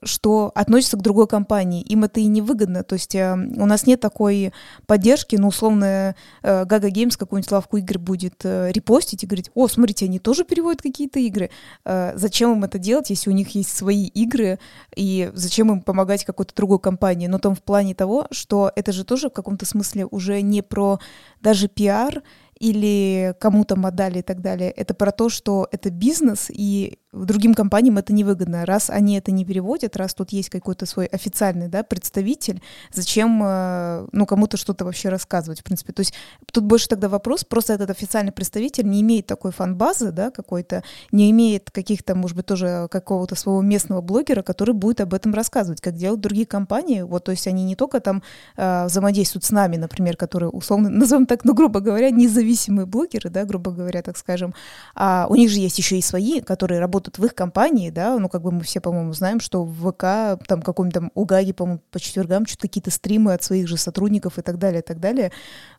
что 0.03 0.51
относится 0.55 0.97
к 0.97 1.01
другой 1.01 1.27
компании. 1.27 1.81
Им 1.81 2.03
это 2.03 2.19
и 2.19 2.25
не 2.25 2.41
выгодно. 2.41 2.83
То 2.83 2.93
есть 2.93 3.15
э, 3.15 3.33
у 3.33 3.65
нас 3.65 3.85
нет 3.85 3.99
такой 3.99 4.53
поддержки, 4.85 5.35
ну, 5.35 5.47
условно, 5.47 6.15
э, 6.41 6.63
Gaga 6.63 6.89
Games 6.89 7.17
какую-нибудь 7.17 7.51
лавку 7.51 7.77
игр 7.77 7.99
будет 7.99 8.41
э, 8.43 8.71
репостить 8.71 9.23
и 9.23 9.27
говорить, 9.27 9.51
о, 9.53 9.67
смотрите, 9.67 10.05
они 10.05 10.19
тоже 10.19 10.43
переводят 10.43 10.81
какие-то 10.81 11.19
игры. 11.19 11.49
Э, 11.85 12.13
зачем 12.15 12.53
им 12.53 12.63
это 12.63 12.77
делать, 12.79 13.09
если 13.09 13.29
у 13.29 13.33
них 13.33 13.49
есть 13.55 13.75
свои 13.75 14.05
игры, 14.05 14.59
и 14.95 15.31
зачем 15.33 15.71
им 15.71 15.81
помогать 15.81 16.25
какой-то 16.25 16.55
другой 16.55 16.79
компании? 16.79 17.27
Но 17.27 17.39
там 17.39 17.55
в 17.55 17.61
плане 17.61 17.95
того, 17.95 18.27
что 18.31 18.71
это 18.75 18.91
же 18.91 19.03
тоже 19.03 19.29
в 19.29 19.33
каком-то 19.33 19.65
смысле 19.65 20.05
уже 20.05 20.41
не 20.41 20.61
про 20.61 20.99
даже 21.41 21.67
пиар, 21.67 22.23
или 22.59 23.33
кому-то 23.39 23.75
отдали 23.75 24.19
и 24.19 24.21
так 24.21 24.41
далее. 24.41 24.69
Это 24.71 24.93
про 24.93 25.11
то, 25.11 25.29
что 25.29 25.67
это 25.71 25.89
бизнес, 25.89 26.49
и 26.49 26.99
другим 27.11 27.53
компаниям 27.53 27.97
это 27.97 28.13
невыгодно. 28.13 28.65
Раз 28.65 28.89
они 28.89 29.17
это 29.17 29.31
не 29.31 29.43
переводят, 29.45 29.97
раз 29.97 30.13
тут 30.13 30.31
есть 30.31 30.49
какой-то 30.49 30.85
свой 30.85 31.07
официальный 31.07 31.67
да, 31.67 31.83
представитель, 31.83 32.61
зачем 32.93 33.41
э, 33.43 34.07
ну, 34.11 34.25
кому-то 34.25 34.57
что-то 34.57 34.85
вообще 34.85 35.09
рассказывать, 35.09 35.61
в 35.61 35.63
принципе. 35.63 35.91
То 35.91 36.01
есть 36.01 36.13
тут 36.51 36.65
больше 36.65 36.87
тогда 36.87 37.09
вопрос, 37.09 37.43
просто 37.43 37.73
этот 37.73 37.89
официальный 37.89 38.31
представитель 38.31 38.87
не 38.87 39.01
имеет 39.01 39.25
такой 39.25 39.51
фан-базы, 39.51 40.11
да, 40.11 40.29
какой-то, 40.29 40.83
не 41.11 41.31
имеет 41.31 41.71
каких-то, 41.71 42.13
может 42.13 42.37
быть, 42.37 42.45
тоже 42.45 42.87
какого-то 42.91 43.35
своего 43.35 43.61
местного 43.61 44.01
блогера, 44.01 44.43
который 44.43 44.75
будет 44.75 45.01
об 45.01 45.13
этом 45.13 45.33
рассказывать, 45.33 45.81
как 45.81 45.95
делают 45.95 46.21
другие 46.21 46.45
компании. 46.45 47.01
Вот, 47.01 47.23
то 47.23 47.31
есть 47.31 47.47
они 47.47 47.63
не 47.63 47.75
только 47.75 48.01
там 48.01 48.21
э, 48.55 48.85
взаимодействуют 48.85 49.45
с 49.45 49.51
нами, 49.51 49.77
например, 49.77 50.15
которые 50.15 50.49
условно, 50.49 50.89
назовем 50.89 51.25
так, 51.25 51.43
ну, 51.43 51.55
грубо 51.55 51.79
говоря, 51.79 52.11
независимые 52.11 52.85
блогеры, 52.85 53.31
да, 53.31 53.45
грубо 53.45 53.71
говоря, 53.71 54.03
так 54.03 54.17
скажем, 54.17 54.53
а 54.93 55.25
у 55.27 55.35
них 55.35 55.49
же 55.49 55.59
есть 55.59 55.79
еще 55.79 55.97
и 55.97 56.01
свои, 56.01 56.41
которые 56.41 56.79
работают 56.79 56.98
работают 56.99 57.17
в 57.17 57.25
их 57.25 57.33
компании, 57.33 57.89
да, 57.89 58.17
ну, 58.19 58.27
как 58.27 58.41
бы 58.41 58.51
мы 58.51 58.61
все, 58.61 58.81
по-моему, 58.81 59.13
знаем, 59.13 59.39
что 59.39 59.63
в 59.63 59.91
ВК, 59.91 60.43
там, 60.47 60.61
каком-то 60.61 60.99
там 60.99 61.11
Угаге, 61.13 61.53
по-моему, 61.53 61.81
по 61.91 61.99
четвергам 61.99 62.45
что-то 62.45 62.67
какие-то 62.67 62.91
стримы 62.91 63.33
от 63.33 63.43
своих 63.43 63.67
же 63.67 63.77
сотрудников 63.77 64.37
и 64.37 64.41
так 64.41 64.57
далее, 64.57 64.81
и 64.81 64.83
так 64.83 64.99
далее. 64.99 65.31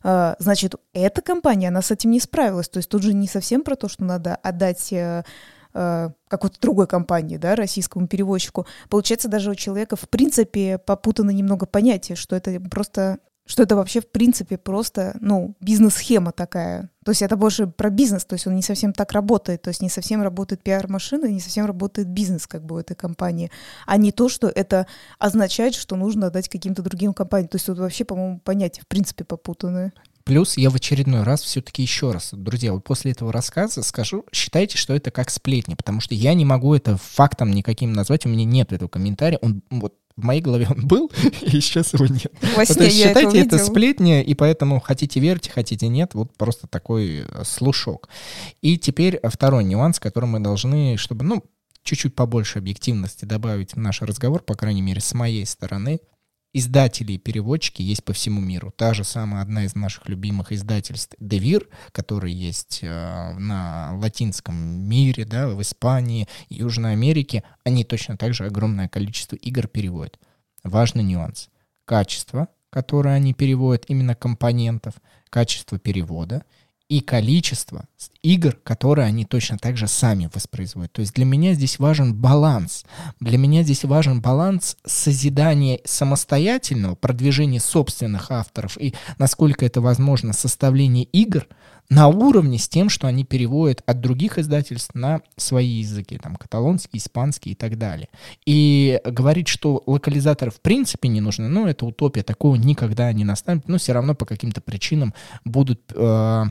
А, 0.03 0.35
значит, 0.39 0.75
эта 0.93 1.21
компания, 1.21 1.67
она 1.67 1.81
с 1.81 1.91
этим 1.91 2.11
не 2.11 2.19
справилась. 2.19 2.69
То 2.69 2.77
есть 2.77 2.89
тут 2.89 3.03
же 3.03 3.13
не 3.13 3.27
совсем 3.27 3.63
про 3.63 3.75
то, 3.75 3.87
что 3.87 4.03
надо 4.03 4.35
отдать 4.35 4.91
э, 4.91 5.23
э, 5.73 6.09
какой-то 6.27 6.59
другой 6.59 6.87
компании, 6.87 7.37
да, 7.37 7.55
российскому 7.55 8.07
переводчику. 8.07 8.65
Получается, 8.89 9.27
даже 9.27 9.51
у 9.51 9.55
человека, 9.55 9.95
в 9.95 10.09
принципе, 10.09 10.79
попутано 10.79 11.29
немного 11.29 11.65
понятие, 11.67 12.15
что 12.15 12.35
это 12.35 12.59
просто 12.59 13.19
что 13.51 13.63
это 13.63 13.75
вообще, 13.75 13.99
в 13.99 14.07
принципе, 14.07 14.57
просто, 14.57 15.17
ну, 15.19 15.55
бизнес-схема 15.59 16.31
такая. 16.31 16.89
То 17.03 17.11
есть 17.11 17.21
это 17.21 17.35
больше 17.35 17.67
про 17.67 17.89
бизнес, 17.89 18.23
то 18.23 18.35
есть 18.35 18.47
он 18.47 18.55
не 18.55 18.61
совсем 18.61 18.93
так 18.93 19.11
работает, 19.11 19.61
то 19.61 19.67
есть 19.67 19.81
не 19.81 19.89
совсем 19.89 20.21
работает 20.21 20.63
пиар-машина, 20.63 21.25
не 21.25 21.41
совсем 21.41 21.65
работает 21.65 22.07
бизнес 22.07 22.47
как 22.47 22.65
бы 22.65 22.75
у 22.75 22.79
этой 22.79 22.95
компании, 22.95 23.51
а 23.85 23.97
не 23.97 24.13
то, 24.13 24.29
что 24.29 24.47
это 24.47 24.87
означает, 25.19 25.75
что 25.75 25.97
нужно 25.97 26.27
отдать 26.27 26.47
каким-то 26.47 26.81
другим 26.81 27.13
компаниям. 27.13 27.49
То 27.49 27.57
есть 27.57 27.65
тут 27.65 27.77
вообще, 27.77 28.05
по-моему, 28.05 28.39
понятия, 28.39 28.83
в 28.83 28.87
принципе, 28.87 29.25
попутанные. 29.25 29.91
Плюс 30.23 30.55
я 30.55 30.69
в 30.69 30.75
очередной 30.75 31.23
раз 31.23 31.41
все-таки 31.41 31.81
еще 31.81 32.11
раз, 32.11 32.29
друзья, 32.31 32.71
вот 32.71 32.85
после 32.85 33.11
этого 33.11 33.33
рассказа 33.33 33.83
скажу, 33.83 34.23
считайте, 34.31 34.77
что 34.77 34.93
это 34.93 35.11
как 35.11 35.29
сплетни, 35.29 35.73
потому 35.75 35.99
что 35.99 36.15
я 36.15 36.33
не 36.35 36.45
могу 36.45 36.73
это 36.73 36.95
фактом 36.95 37.51
никаким 37.51 37.91
назвать, 37.91 38.25
у 38.25 38.29
меня 38.29 38.45
нет 38.45 38.71
этого 38.71 38.87
комментария, 38.87 39.39
он 39.41 39.61
вот 39.69 39.95
в 40.15 40.23
моей 40.23 40.41
голове 40.41 40.67
он 40.69 40.87
был, 40.87 41.11
и 41.41 41.59
сейчас 41.61 41.93
его 41.93 42.05
нет. 42.05 42.31
Во 42.55 42.65
сне 42.65 42.75
ну, 42.77 42.83
я 42.83 42.89
считайте 42.89 43.39
это, 43.39 43.55
это 43.55 43.57
сплетни, 43.57 44.23
и 44.23 44.33
поэтому 44.33 44.79
хотите 44.79 45.19
верьте, 45.19 45.51
хотите 45.51 45.87
нет, 45.87 46.13
вот 46.13 46.35
просто 46.37 46.67
такой 46.67 47.25
э, 47.27 47.43
слушок. 47.45 48.09
И 48.61 48.77
теперь 48.77 49.19
второй 49.23 49.63
нюанс, 49.63 49.99
который 49.99 50.25
мы 50.25 50.39
должны, 50.39 50.97
чтобы, 50.97 51.23
ну, 51.23 51.43
чуть-чуть 51.83 52.15
побольше 52.15 52.59
объективности 52.59 53.25
добавить 53.25 53.73
в 53.73 53.77
наш 53.77 54.01
разговор, 54.01 54.43
по 54.43 54.55
крайней 54.55 54.81
мере, 54.81 55.01
с 55.01 55.13
моей 55.13 55.45
стороны— 55.45 55.99
издатели 56.53 57.13
и 57.13 57.17
переводчики 57.17 57.81
есть 57.81 58.03
по 58.03 58.13
всему 58.13 58.41
миру. 58.41 58.73
Та 58.75 58.93
же 58.93 59.03
самая 59.03 59.41
одна 59.41 59.65
из 59.65 59.75
наших 59.75 60.07
любимых 60.09 60.51
издательств 60.51 61.15
Девир, 61.19 61.67
который 61.91 62.31
есть 62.31 62.79
э, 62.81 63.33
на 63.37 63.93
латинском 63.97 64.55
мире, 64.55 65.25
да, 65.25 65.47
в 65.47 65.61
Испании, 65.61 66.27
Южной 66.49 66.93
Америке, 66.93 67.43
они 67.63 67.83
точно 67.83 68.17
так 68.17 68.33
же 68.33 68.45
огромное 68.45 68.89
количество 68.89 69.35
игр 69.35 69.67
переводят. 69.67 70.19
Важный 70.63 71.03
нюанс. 71.03 71.49
Качество, 71.85 72.49
которое 72.69 73.15
они 73.15 73.33
переводят, 73.33 73.85
именно 73.87 74.15
компонентов, 74.15 74.95
качество 75.29 75.79
перевода— 75.79 76.43
и 76.91 76.99
количество 76.99 77.85
игр, 78.21 78.57
которые 78.65 79.07
они 79.07 79.23
точно 79.23 79.57
так 79.57 79.77
же 79.77 79.87
сами 79.87 80.29
воспроизводят. 80.33 80.91
То 80.91 80.99
есть 80.99 81.13
для 81.13 81.23
меня 81.23 81.53
здесь 81.53 81.79
важен 81.79 82.13
баланс. 82.13 82.83
Для 83.21 83.37
меня 83.37 83.63
здесь 83.63 83.85
важен 83.85 84.19
баланс 84.19 84.75
созидания 84.85 85.79
самостоятельного, 85.85 86.95
продвижения 86.95 87.61
собственных 87.61 88.29
авторов 88.29 88.77
и, 88.77 88.93
насколько 89.17 89.65
это 89.65 89.79
возможно, 89.79 90.33
составления 90.33 91.03
игр 91.03 91.47
на 91.89 92.09
уровне 92.09 92.57
с 92.57 92.67
тем, 92.67 92.89
что 92.89 93.07
они 93.07 93.23
переводят 93.23 93.83
от 93.85 94.01
других 94.01 94.37
издательств 94.37 94.93
на 94.93 95.21
свои 95.37 95.67
языки, 95.67 96.17
там, 96.17 96.35
каталонский, 96.35 96.99
испанский 96.99 97.51
и 97.51 97.55
так 97.55 97.77
далее. 97.77 98.09
И 98.45 98.99
говорить, 99.05 99.47
что 99.47 99.81
локализаторы 99.85 100.51
в 100.51 100.59
принципе 100.59 101.07
не 101.07 101.21
нужны, 101.21 101.47
ну, 101.47 101.67
это 101.67 101.85
утопия, 101.85 102.23
такого 102.23 102.55
никогда 102.55 103.11
не 103.13 103.23
настанет, 103.23 103.69
но 103.69 103.77
все 103.77 103.93
равно 103.93 104.13
по 104.13 104.25
каким-то 104.25 104.59
причинам 104.59 105.13
будут 105.45 105.81
э, 105.93 106.43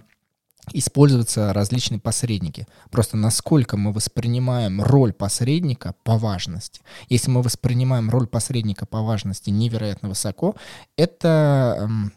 использоваться 0.72 1.52
различные 1.52 2.00
посредники. 2.00 2.66
Просто 2.90 3.16
насколько 3.16 3.76
мы 3.76 3.92
воспринимаем 3.92 4.82
роль 4.82 5.12
посредника 5.12 5.94
по 6.04 6.16
важности. 6.18 6.80
Если 7.08 7.30
мы 7.30 7.42
воспринимаем 7.42 8.10
роль 8.10 8.26
посредника 8.26 8.86
по 8.86 9.02
важности 9.02 9.50
невероятно 9.50 10.08
высоко, 10.08 10.56
это, 10.96 11.76
эм, 11.80 12.12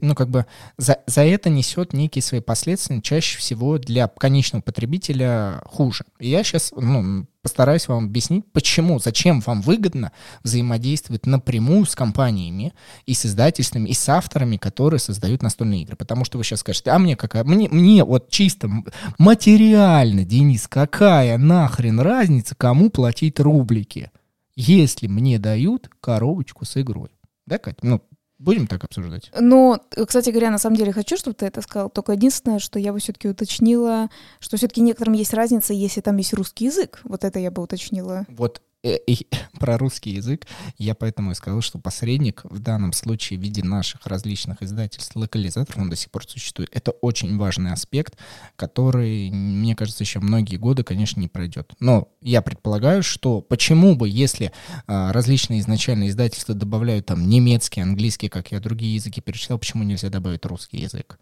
ну, 0.00 0.14
как 0.14 0.28
бы, 0.28 0.46
за, 0.76 0.98
за 1.06 1.22
это 1.22 1.50
несет 1.50 1.92
некие 1.92 2.22
свои 2.22 2.40
последствия, 2.40 3.00
чаще 3.02 3.38
всего 3.38 3.78
для 3.78 4.08
конечного 4.08 4.62
потребителя 4.62 5.62
хуже. 5.66 6.04
Я 6.18 6.42
сейчас, 6.44 6.72
ну, 6.76 7.26
постараюсь 7.42 7.88
вам 7.88 8.06
объяснить, 8.06 8.44
почему, 8.52 8.98
зачем 8.98 9.40
вам 9.40 9.60
выгодно 9.60 10.12
взаимодействовать 10.42 11.26
напрямую 11.26 11.86
с 11.86 11.94
компаниями 11.94 12.74
и 13.06 13.14
с 13.14 13.26
издательствами, 13.26 13.88
и 13.88 13.94
с 13.94 14.08
авторами, 14.08 14.56
которые 14.56 15.00
создают 15.00 15.42
настольные 15.42 15.82
игры. 15.82 15.96
Потому 15.96 16.24
что 16.24 16.38
вы 16.38 16.44
сейчас 16.44 16.60
скажете, 16.60 16.90
а 16.90 16.98
мне 16.98 17.16
какая? 17.16 17.44
Мне, 17.44 17.68
мне 17.68 18.04
вот 18.04 18.30
чисто 18.30 18.70
материально, 19.18 20.24
Денис, 20.24 20.66
какая 20.66 21.38
нахрен 21.38 22.00
разница, 22.00 22.54
кому 22.54 22.90
платить 22.90 23.40
рублики, 23.40 24.10
если 24.56 25.06
мне 25.06 25.38
дают 25.38 25.88
коробочку 26.00 26.64
с 26.64 26.80
игрой? 26.80 27.10
Да, 27.46 27.58
Катя? 27.58 27.78
Ну, 27.82 28.02
Будем 28.38 28.68
так 28.68 28.84
обсуждать. 28.84 29.30
Ну, 29.38 29.78
кстати 30.06 30.30
говоря, 30.30 30.50
на 30.50 30.58
самом 30.58 30.76
деле 30.76 30.92
хочу, 30.92 31.16
чтобы 31.16 31.34
ты 31.34 31.46
это 31.46 31.60
сказал. 31.60 31.90
Только 31.90 32.12
единственное, 32.12 32.60
что 32.60 32.78
я 32.78 32.92
бы 32.92 33.00
все-таки 33.00 33.28
уточнила, 33.28 34.10
что 34.38 34.56
все-таки 34.56 34.80
некоторым 34.80 35.14
есть 35.14 35.34
разница, 35.34 35.72
если 35.72 36.00
там 36.00 36.16
есть 36.18 36.32
русский 36.34 36.66
язык. 36.66 37.00
Вот 37.02 37.24
это 37.24 37.40
я 37.40 37.50
бы 37.50 37.62
уточнила. 37.62 38.26
Вот 38.28 38.62
про 39.58 39.78
русский 39.78 40.10
язык 40.10 40.46
я 40.78 40.94
поэтому 40.94 41.32
и 41.32 41.34
сказал, 41.34 41.60
что 41.60 41.78
посредник 41.78 42.42
в 42.44 42.58
данном 42.60 42.92
случае 42.92 43.38
в 43.38 43.42
виде 43.42 43.62
наших 43.62 44.06
различных 44.06 44.62
издательств, 44.62 45.16
локализаторов, 45.16 45.82
он 45.82 45.90
до 45.90 45.96
сих 45.96 46.10
пор 46.10 46.24
существует. 46.26 46.70
Это 46.72 46.92
очень 46.92 47.36
важный 47.36 47.72
аспект, 47.72 48.16
который, 48.56 49.30
мне 49.30 49.74
кажется, 49.74 50.04
еще 50.04 50.20
многие 50.20 50.56
годы, 50.56 50.84
конечно, 50.84 51.20
не 51.20 51.28
пройдет. 51.28 51.72
Но 51.80 52.08
я 52.20 52.42
предполагаю, 52.42 53.02
что 53.02 53.40
почему 53.40 53.96
бы, 53.96 54.08
если 54.08 54.52
а, 54.86 55.12
различные 55.12 55.60
изначальные 55.60 56.10
издательства 56.10 56.54
добавляют 56.54 57.06
там 57.06 57.28
немецкий, 57.28 57.80
английский, 57.80 58.28
как 58.28 58.52
я 58.52 58.60
другие 58.60 58.94
языки 58.94 59.20
перечислял, 59.20 59.58
почему 59.58 59.82
нельзя 59.82 60.08
добавить 60.08 60.44
русский 60.46 60.78
язык? 60.78 61.18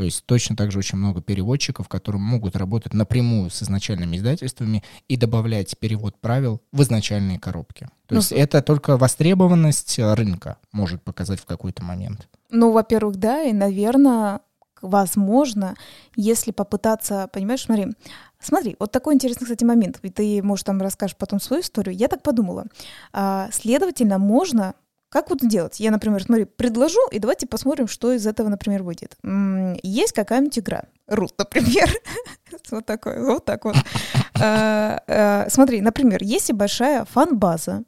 То 0.00 0.04
есть 0.04 0.24
точно 0.24 0.56
так 0.56 0.72
же 0.72 0.78
очень 0.78 0.96
много 0.96 1.20
переводчиков, 1.20 1.86
которые 1.86 2.22
могут 2.22 2.56
работать 2.56 2.94
напрямую 2.94 3.50
с 3.50 3.62
изначальными 3.62 4.16
издательствами 4.16 4.82
и 5.08 5.18
добавлять 5.18 5.78
перевод 5.78 6.18
правил 6.18 6.62
в 6.72 6.80
изначальные 6.80 7.38
коробки. 7.38 7.90
То 8.06 8.14
ну, 8.14 8.20
есть 8.20 8.32
это 8.32 8.62
только 8.62 8.96
востребованность 8.96 9.98
рынка 9.98 10.56
может 10.72 11.02
показать 11.02 11.38
в 11.38 11.44
какой-то 11.44 11.84
момент. 11.84 12.28
Ну, 12.48 12.72
во-первых, 12.72 13.16
да, 13.16 13.42
и, 13.42 13.52
наверное, 13.52 14.40
возможно, 14.80 15.74
если 16.16 16.50
попытаться, 16.50 17.28
понимаешь, 17.30 17.64
смотри, 17.64 17.88
Смотри, 18.42 18.74
вот 18.78 18.90
такой 18.90 19.12
интересный, 19.12 19.44
кстати, 19.44 19.64
момент. 19.64 20.00
Ты, 20.14 20.42
может, 20.42 20.64
там 20.64 20.80
расскажешь 20.80 21.14
потом 21.14 21.40
свою 21.40 21.60
историю. 21.60 21.94
Я 21.94 22.08
так 22.08 22.22
подумала. 22.22 22.64
А, 23.12 23.50
следовательно, 23.52 24.16
можно 24.16 24.72
как 25.10 25.28
вот 25.28 25.40
делать? 25.40 25.80
Я, 25.80 25.90
например, 25.90 26.22
смотри, 26.22 26.44
предложу, 26.44 27.00
и 27.10 27.18
давайте 27.18 27.46
посмотрим, 27.46 27.88
что 27.88 28.12
из 28.12 28.26
этого, 28.26 28.48
например, 28.48 28.84
выйдет. 28.84 29.16
Есть 29.82 30.12
какая-нибудь 30.12 30.58
игра, 30.60 30.84
Рут, 31.08 31.34
например. 31.36 31.90
вот 32.70 32.86
такой, 32.86 33.20
вот 33.20 33.44
так 33.44 33.64
вот. 33.64 33.74
А, 34.40 35.02
а, 35.08 35.46
смотри, 35.50 35.80
например, 35.80 36.22
если 36.22 36.52
большая 36.52 37.04
фан-база 37.04 37.82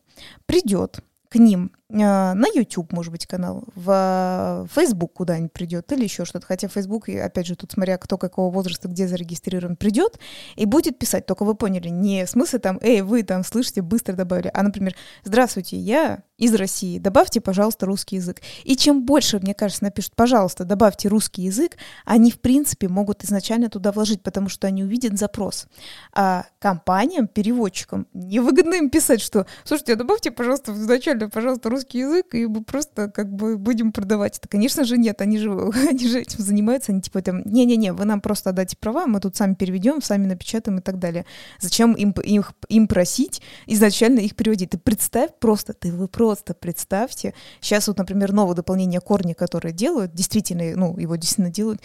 придет 0.46 0.98
к 1.28 1.36
ним 1.36 1.70
на 1.92 2.46
YouTube, 2.54 2.92
может 2.92 3.12
быть, 3.12 3.26
канал, 3.26 3.64
в 3.74 4.68
Facebook 4.74 5.12
куда-нибудь 5.12 5.52
придет 5.52 5.92
или 5.92 6.04
еще 6.04 6.24
что-то. 6.24 6.46
Хотя 6.46 6.68
Facebook, 6.68 7.08
опять 7.08 7.46
же, 7.46 7.56
тут 7.56 7.72
смотря 7.72 7.98
кто 7.98 8.18
какого 8.18 8.52
возраста, 8.52 8.88
где 8.88 9.06
зарегистрирован, 9.06 9.76
придет 9.76 10.18
и 10.56 10.64
будет 10.64 10.98
писать. 10.98 11.26
Только 11.26 11.44
вы 11.44 11.54
поняли, 11.54 11.88
не 11.88 12.24
в 12.24 12.30
смысле 12.30 12.58
там, 12.58 12.78
эй, 12.80 13.02
вы 13.02 13.22
там 13.22 13.44
слышите, 13.44 13.82
быстро 13.82 14.14
добавили, 14.14 14.50
а, 14.52 14.62
например, 14.62 14.94
здравствуйте, 15.24 15.76
я 15.76 16.20
из 16.38 16.54
России, 16.54 16.98
добавьте, 16.98 17.40
пожалуйста, 17.40 17.86
русский 17.86 18.16
язык. 18.16 18.40
И 18.64 18.74
чем 18.74 19.04
больше, 19.04 19.38
мне 19.38 19.54
кажется, 19.54 19.84
напишут, 19.84 20.14
пожалуйста, 20.16 20.64
добавьте 20.64 21.08
русский 21.08 21.42
язык, 21.42 21.76
они, 22.04 22.32
в 22.32 22.40
принципе, 22.40 22.88
могут 22.88 23.22
изначально 23.22 23.68
туда 23.68 23.92
вложить, 23.92 24.22
потому 24.22 24.48
что 24.48 24.66
они 24.66 24.82
увидят 24.82 25.18
запрос. 25.18 25.66
А 26.12 26.46
компаниям, 26.58 27.28
переводчикам, 27.28 28.08
невыгодно 28.12 28.74
им 28.74 28.90
писать, 28.90 29.20
что, 29.20 29.46
слушайте, 29.62 29.94
добавьте, 29.94 30.32
пожалуйста, 30.32 30.72
изначально, 30.72 31.28
пожалуйста, 31.28 31.68
русский 31.68 31.81
русский 31.82 31.98
язык, 31.98 32.34
и 32.34 32.46
мы 32.46 32.62
просто 32.62 33.08
как 33.08 33.32
бы 33.32 33.56
будем 33.58 33.92
продавать 33.92 34.38
это. 34.38 34.48
Конечно 34.48 34.84
же, 34.84 34.96
нет, 34.96 35.20
они 35.20 35.38
же, 35.38 35.50
они 35.88 36.08
же 36.08 36.20
этим 36.20 36.40
занимаются, 36.40 36.92
они 36.92 37.00
типа 37.00 37.22
там, 37.22 37.42
не-не-не, 37.44 37.92
вы 37.92 38.04
нам 38.04 38.20
просто 38.20 38.50
отдайте 38.50 38.76
права, 38.76 39.06
мы 39.06 39.20
тут 39.20 39.36
сами 39.36 39.54
переведем, 39.54 40.00
сами 40.02 40.26
напечатаем 40.26 40.78
и 40.78 40.80
так 40.80 40.98
далее. 40.98 41.26
Зачем 41.60 41.92
им, 41.94 42.12
им, 42.24 42.44
им 42.68 42.88
просить 42.88 43.42
изначально 43.66 44.20
их 44.20 44.36
переводить? 44.36 44.70
Ты 44.70 44.78
представь 44.78 45.30
просто, 45.40 45.72
ты 45.72 45.92
вы 45.92 46.08
просто 46.08 46.54
представьте, 46.54 47.34
сейчас 47.60 47.88
вот, 47.88 47.98
например, 47.98 48.32
новое 48.32 48.54
дополнение 48.54 49.00
корни, 49.00 49.32
которое 49.32 49.72
делают, 49.72 50.14
действительно, 50.14 50.76
ну, 50.76 50.96
его 50.98 51.16
действительно 51.16 51.50
делают, 51.50 51.80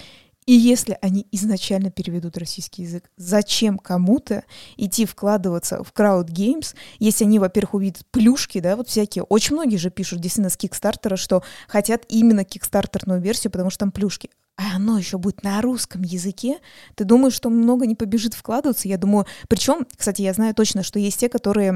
и 0.47 0.53
если 0.53 0.97
они 1.01 1.27
изначально 1.33 1.91
переведут 1.91 2.37
российский 2.37 2.83
язык, 2.83 3.11
зачем 3.17 3.77
кому-то 3.77 4.45
идти 4.77 5.05
вкладываться 5.05 5.83
в 5.83 5.91
крауд 5.91 6.29
геймс, 6.29 6.73
если 6.99 7.25
они, 7.25 7.37
во-первых, 7.37 7.73
увидят 7.75 8.03
плюшки, 8.11 8.61
да, 8.61 8.77
вот 8.77 8.87
всякие. 8.87 9.25
Очень 9.25 9.55
многие 9.57 9.75
же 9.75 9.91
пишут 9.91 10.21
действительно 10.21 10.49
с 10.49 10.55
Кикстартера, 10.55 11.17
что 11.17 11.43
хотят 11.67 12.05
именно 12.07 12.45
кикстартерную 12.45 13.19
версию, 13.19 13.51
потому 13.51 13.69
что 13.69 13.79
там 13.79 13.91
плюшки 13.91 14.29
а 14.57 14.75
оно 14.77 14.97
еще 14.97 15.19
будет 15.19 15.43
на 15.43 15.61
русском 15.61 16.01
языке, 16.01 16.57
ты 16.95 17.03
думаешь, 17.03 17.33
что 17.33 17.51
много 17.51 17.85
не 17.85 17.93
побежит 17.93 18.33
вкладываться? 18.33 18.87
Я 18.87 18.97
думаю, 18.97 19.27
причем, 19.47 19.85
кстати, 19.95 20.23
я 20.23 20.33
знаю 20.33 20.55
точно, 20.55 20.81
что 20.81 20.97
есть 20.97 21.19
те, 21.19 21.29
которые, 21.29 21.67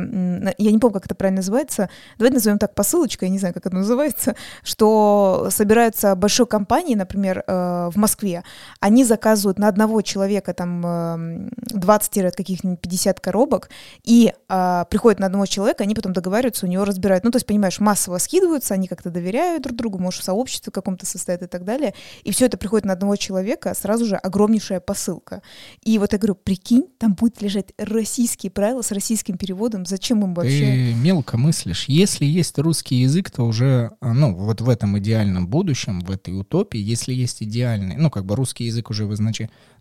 я 0.57 0.71
не 0.71 0.79
помню, 0.79 0.93
как 0.95 1.05
это 1.05 1.13
правильно 1.13 1.37
называется, 1.37 1.91
давайте 2.17 2.35
назовем 2.35 2.57
так 2.57 2.73
посылочка, 2.73 3.25
я 3.25 3.31
не 3.31 3.37
знаю, 3.37 3.53
как 3.53 3.67
это 3.67 3.75
называется, 3.75 4.35
что 4.63 5.49
собираются 5.51 6.15
большой 6.15 6.47
компании, 6.47 6.95
например, 6.95 7.43
э, 7.45 7.89
в 7.93 7.97
Москве, 7.97 8.43
они 8.79 9.03
заказывают 9.03 9.59
на 9.59 9.67
одного 9.67 10.01
человека 10.01 10.55
там 10.55 11.51
20 11.57 12.17
э, 12.17 12.31
каких-нибудь 12.31 12.79
50 12.79 13.19
коробок, 13.19 13.69
и 14.03 14.33
э, 14.49 14.85
приходят 14.89 15.19
на 15.19 15.27
одного 15.27 15.45
человека, 15.45 15.83
они 15.83 15.93
потом 15.93 16.13
договариваются, 16.13 16.65
у 16.65 16.69
него 16.69 16.83
разбирают. 16.83 17.23
Ну, 17.23 17.29
то 17.29 17.35
есть, 17.35 17.45
понимаешь, 17.45 17.79
массово 17.79 18.17
скидываются, 18.17 18.73
они 18.73 18.87
как-то 18.87 19.11
доверяют 19.11 19.61
друг 19.61 19.77
другу, 19.77 19.99
может, 19.99 20.21
в 20.21 20.23
сообществе 20.23 20.71
каком-то 20.71 21.05
состоят 21.05 21.43
и 21.43 21.47
так 21.47 21.63
далее, 21.63 21.93
и 22.23 22.31
все 22.31 22.47
это 22.47 22.57
приходит 22.57 22.70
приходит 22.71 22.85
на 22.85 22.93
одного 22.93 23.17
человека, 23.17 23.73
сразу 23.75 24.05
же 24.05 24.15
огромнейшая 24.15 24.79
посылка. 24.79 25.41
И 25.83 25.97
вот 25.97 26.13
я 26.13 26.17
говорю, 26.17 26.35
прикинь, 26.35 26.85
там 26.99 27.15
будет 27.15 27.41
лежать 27.41 27.73
российские 27.77 28.49
правила 28.49 28.81
с 28.81 28.91
российским 28.93 29.37
переводом, 29.37 29.85
зачем 29.85 30.23
им 30.23 30.33
вообще? 30.33 30.59
Ты 30.59 30.93
мелко 30.93 31.37
мыслишь. 31.37 31.83
Если 31.89 32.23
есть 32.23 32.57
русский 32.59 32.95
язык, 32.95 33.29
то 33.29 33.43
уже, 33.43 33.91
ну, 33.99 34.33
вот 34.33 34.61
в 34.61 34.69
этом 34.69 34.97
идеальном 34.99 35.49
будущем, 35.49 35.99
в 35.99 36.11
этой 36.11 36.39
утопии, 36.39 36.79
если 36.79 37.13
есть 37.13 37.43
идеальный, 37.43 37.97
ну, 37.97 38.09
как 38.09 38.23
бы 38.23 38.37
русский 38.37 38.63
язык 38.63 38.89
уже 38.89 39.05
в 39.05 39.11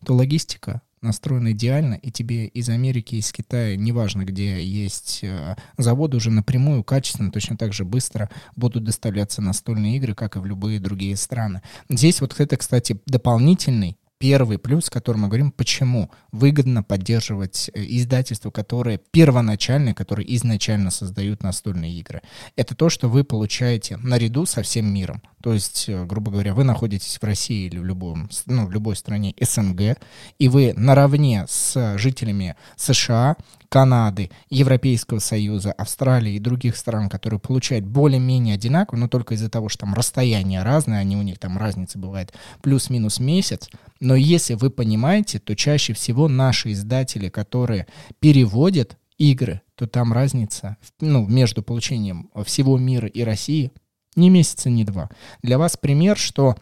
то 0.04 0.14
логистика 0.14 0.82
настроен 1.02 1.50
идеально, 1.52 1.94
и 1.94 2.10
тебе 2.10 2.46
из 2.46 2.68
Америки, 2.68 3.14
из 3.16 3.32
Китая, 3.32 3.76
неважно 3.76 4.24
где 4.24 4.62
есть 4.62 5.20
э, 5.22 5.56
заводы, 5.78 6.16
уже 6.16 6.30
напрямую, 6.30 6.84
качественно, 6.84 7.30
точно 7.30 7.56
так 7.56 7.72
же 7.72 7.84
быстро 7.84 8.30
будут 8.56 8.84
доставляться 8.84 9.42
настольные 9.42 9.96
игры, 9.96 10.14
как 10.14 10.36
и 10.36 10.40
в 10.40 10.46
любые 10.46 10.80
другие 10.80 11.16
страны. 11.16 11.62
Здесь 11.88 12.20
вот 12.20 12.38
это, 12.38 12.56
кстати, 12.56 13.00
дополнительный 13.06 13.96
первый 14.20 14.58
плюс, 14.58 14.90
который 14.90 15.16
мы 15.16 15.28
говорим, 15.28 15.50
почему 15.50 16.10
выгодно 16.30 16.82
поддерживать 16.82 17.70
э, 17.72 17.82
издательства, 17.82 18.50
которые 18.50 19.00
первоначальные, 19.10 19.94
которые 19.94 20.36
изначально 20.36 20.90
создают 20.90 21.42
настольные 21.42 21.94
игры. 21.94 22.20
Это 22.54 22.76
то, 22.76 22.90
что 22.90 23.08
вы 23.08 23.24
получаете 23.24 23.96
наряду 23.96 24.44
со 24.44 24.62
всем 24.62 24.92
миром. 24.92 25.22
То 25.42 25.54
есть, 25.54 25.86
э, 25.88 26.04
грубо 26.04 26.30
говоря, 26.30 26.52
вы 26.52 26.64
находитесь 26.64 27.16
в 27.16 27.24
России 27.24 27.66
или 27.66 27.78
в, 27.78 27.84
любом, 27.84 28.28
ну, 28.44 28.66
в 28.66 28.70
любой 28.70 28.94
стране 28.94 29.34
СНГ, 29.40 29.98
и 30.38 30.48
вы 30.48 30.74
наравне 30.76 31.46
с 31.48 31.96
жителями 31.96 32.56
США, 32.76 33.36
Канады, 33.70 34.32
Европейского 34.50 35.20
Союза, 35.20 35.70
Австралии 35.70 36.34
и 36.34 36.40
других 36.40 36.76
стран, 36.76 37.08
которые 37.08 37.38
получают 37.38 37.86
более-менее 37.86 38.56
одинаково, 38.56 38.98
но 38.98 39.08
только 39.08 39.34
из-за 39.34 39.48
того, 39.48 39.68
что 39.68 39.86
там 39.86 39.94
расстояние 39.94 40.64
разное, 40.64 40.98
они 40.98 41.16
у 41.16 41.22
них 41.22 41.38
там 41.38 41.56
разница 41.56 41.96
бывает 41.96 42.34
плюс-минус 42.62 43.20
месяц. 43.20 43.70
Но 44.00 44.14
если 44.16 44.54
вы 44.54 44.70
понимаете, 44.70 45.38
то 45.38 45.54
чаще 45.54 45.92
всего 45.92 46.26
наши 46.28 46.72
издатели, 46.72 47.28
которые 47.28 47.86
переводят 48.18 48.96
игры, 49.18 49.60
то 49.74 49.86
там 49.86 50.12
разница 50.12 50.78
ну, 51.00 51.26
между 51.26 51.62
получением 51.62 52.30
всего 52.44 52.78
мира 52.78 53.08
и 53.08 53.22
России 53.22 53.72
ни 54.16 54.28
месяца, 54.28 54.70
ни 54.70 54.84
два. 54.84 55.10
Для 55.42 55.58
вас 55.58 55.76
пример, 55.76 56.16
что 56.16 56.56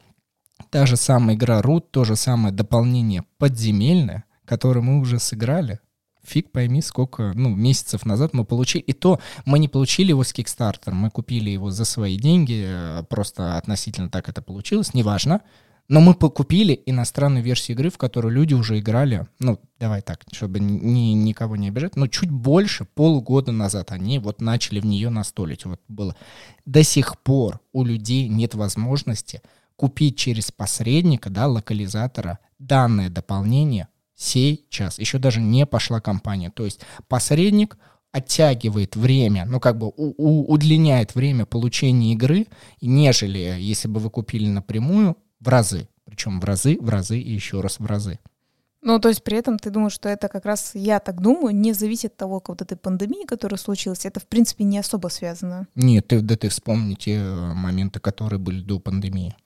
та 0.71 0.87
же 0.87 0.97
самая 0.97 1.37
игра 1.37 1.61
Root, 1.61 1.85
то 1.91 2.05
же 2.05 2.17
самое 2.17 2.53
дополнение 2.53 3.25
подземельное, 3.39 4.25
которое 4.45 4.81
мы 4.81 5.01
уже 5.01 5.19
сыграли, 5.19 5.81
фиг 6.25 6.53
пойми, 6.53 6.83
сколько, 6.83 7.33
ну, 7.35 7.55
месяцев 7.55 8.05
назад 8.05 8.35
мы 8.35 8.45
получили. 8.45 8.83
И 8.83 8.93
то 8.93 9.21
мы 9.45 9.59
не 9.59 9.69
получили 9.69 10.11
его 10.11 10.25
с 10.25 10.33
Kickstarter, 10.33 10.93
мы 10.93 11.11
купили 11.11 11.51
его 11.51 11.71
за 11.71 11.85
свои 11.85 12.17
деньги, 12.17 12.65
э, 12.67 13.05
просто 13.09 13.57
относительно 13.57 14.11
так 14.11 14.29
это 14.29 14.43
получилось, 14.43 14.95
неважно. 14.95 15.41
Но 15.89 16.01
мы 16.01 16.13
купили 16.15 16.83
иностранную 16.85 17.43
версию 17.43 17.77
игры, 17.77 17.91
в 17.91 17.97
которую 17.97 18.35
люди 18.35 18.53
уже 18.53 18.79
играли, 18.79 19.27
ну, 19.39 19.59
давай 19.81 20.03
так, 20.03 20.23
чтобы 20.31 20.61
ни, 20.61 21.15
никого 21.15 21.57
не 21.57 21.69
обижать, 21.69 21.97
но 21.97 22.09
чуть 22.09 22.31
больше, 22.31 22.85
полгода 22.85 23.53
назад 23.53 23.91
они 23.91 24.19
вот 24.19 24.43
начали 24.43 24.81
в 24.81 24.87
нее 24.87 25.09
настолить. 25.09 25.65
Вот 25.65 25.81
было. 25.89 26.15
До 26.67 26.83
сих 26.83 27.19
пор 27.21 27.61
у 27.73 27.85
людей 27.85 28.29
нет 28.29 28.55
возможности 28.55 29.41
купить 29.77 30.19
через 30.19 30.53
посредника, 30.53 31.31
да, 31.31 31.47
локализатора 31.47 32.39
данное 32.59 33.09
дополнение 33.09 33.89
сейчас. 34.15 34.99
Еще 34.99 35.19
даже 35.19 35.41
не 35.41 35.65
пошла 35.65 36.01
компания. 36.03 36.51
То 36.51 36.67
есть 36.67 36.81
посредник 37.07 37.79
оттягивает 38.13 38.97
время, 38.97 39.47
ну 39.47 39.61
как 39.61 39.79
бы 39.79 39.87
у, 39.89 40.15
у, 40.17 40.53
удлиняет 40.53 41.15
время 41.15 41.47
получения 41.47 42.13
игры, 42.13 42.47
нежели 42.81 43.57
если 43.59 43.87
бы 43.87 44.01
вы 44.01 44.11
купили 44.11 44.49
напрямую 44.49 45.17
в 45.41 45.49
разы. 45.49 45.89
Причем 46.05 46.41
в 46.41 46.45
разы, 46.45 46.79
в 46.81 46.89
разы 46.89 47.19
и 47.19 47.33
еще 47.33 47.61
раз 47.61 47.79
в 47.79 47.87
разы. 47.87 48.19
Ну, 48.81 48.99
то 49.01 49.09
есть 49.09 49.25
при 49.25 49.37
этом 49.37 49.59
ты 49.59 49.71
думаешь, 49.71 49.93
что 49.93 50.09
это 50.09 50.29
как 50.29 50.47
раз, 50.47 50.71
я 50.75 51.01
так 51.01 51.21
думаю, 51.21 51.55
не 51.55 51.73
зависит 51.73 52.13
от 52.13 52.17
того, 52.17 52.41
как 52.41 52.51
вот 52.51 52.63
этой 52.63 52.77
пандемии, 52.77 53.27
которая 53.27 53.59
случилась, 53.59 54.07
это, 54.07 54.21
в 54.21 54.27
принципе, 54.27 54.65
не 54.65 54.79
особо 54.79 55.09
связано. 55.09 55.67
Нет, 55.75 56.07
ты, 56.09 56.21
да 56.21 56.37
ты 56.37 56.49
вспомни 56.49 56.95
те 56.95 57.17
э, 57.17 57.55
моменты, 57.55 57.99
которые 57.99 58.39
были 58.39 58.63
до 58.63 58.79
пандемии. 58.79 59.37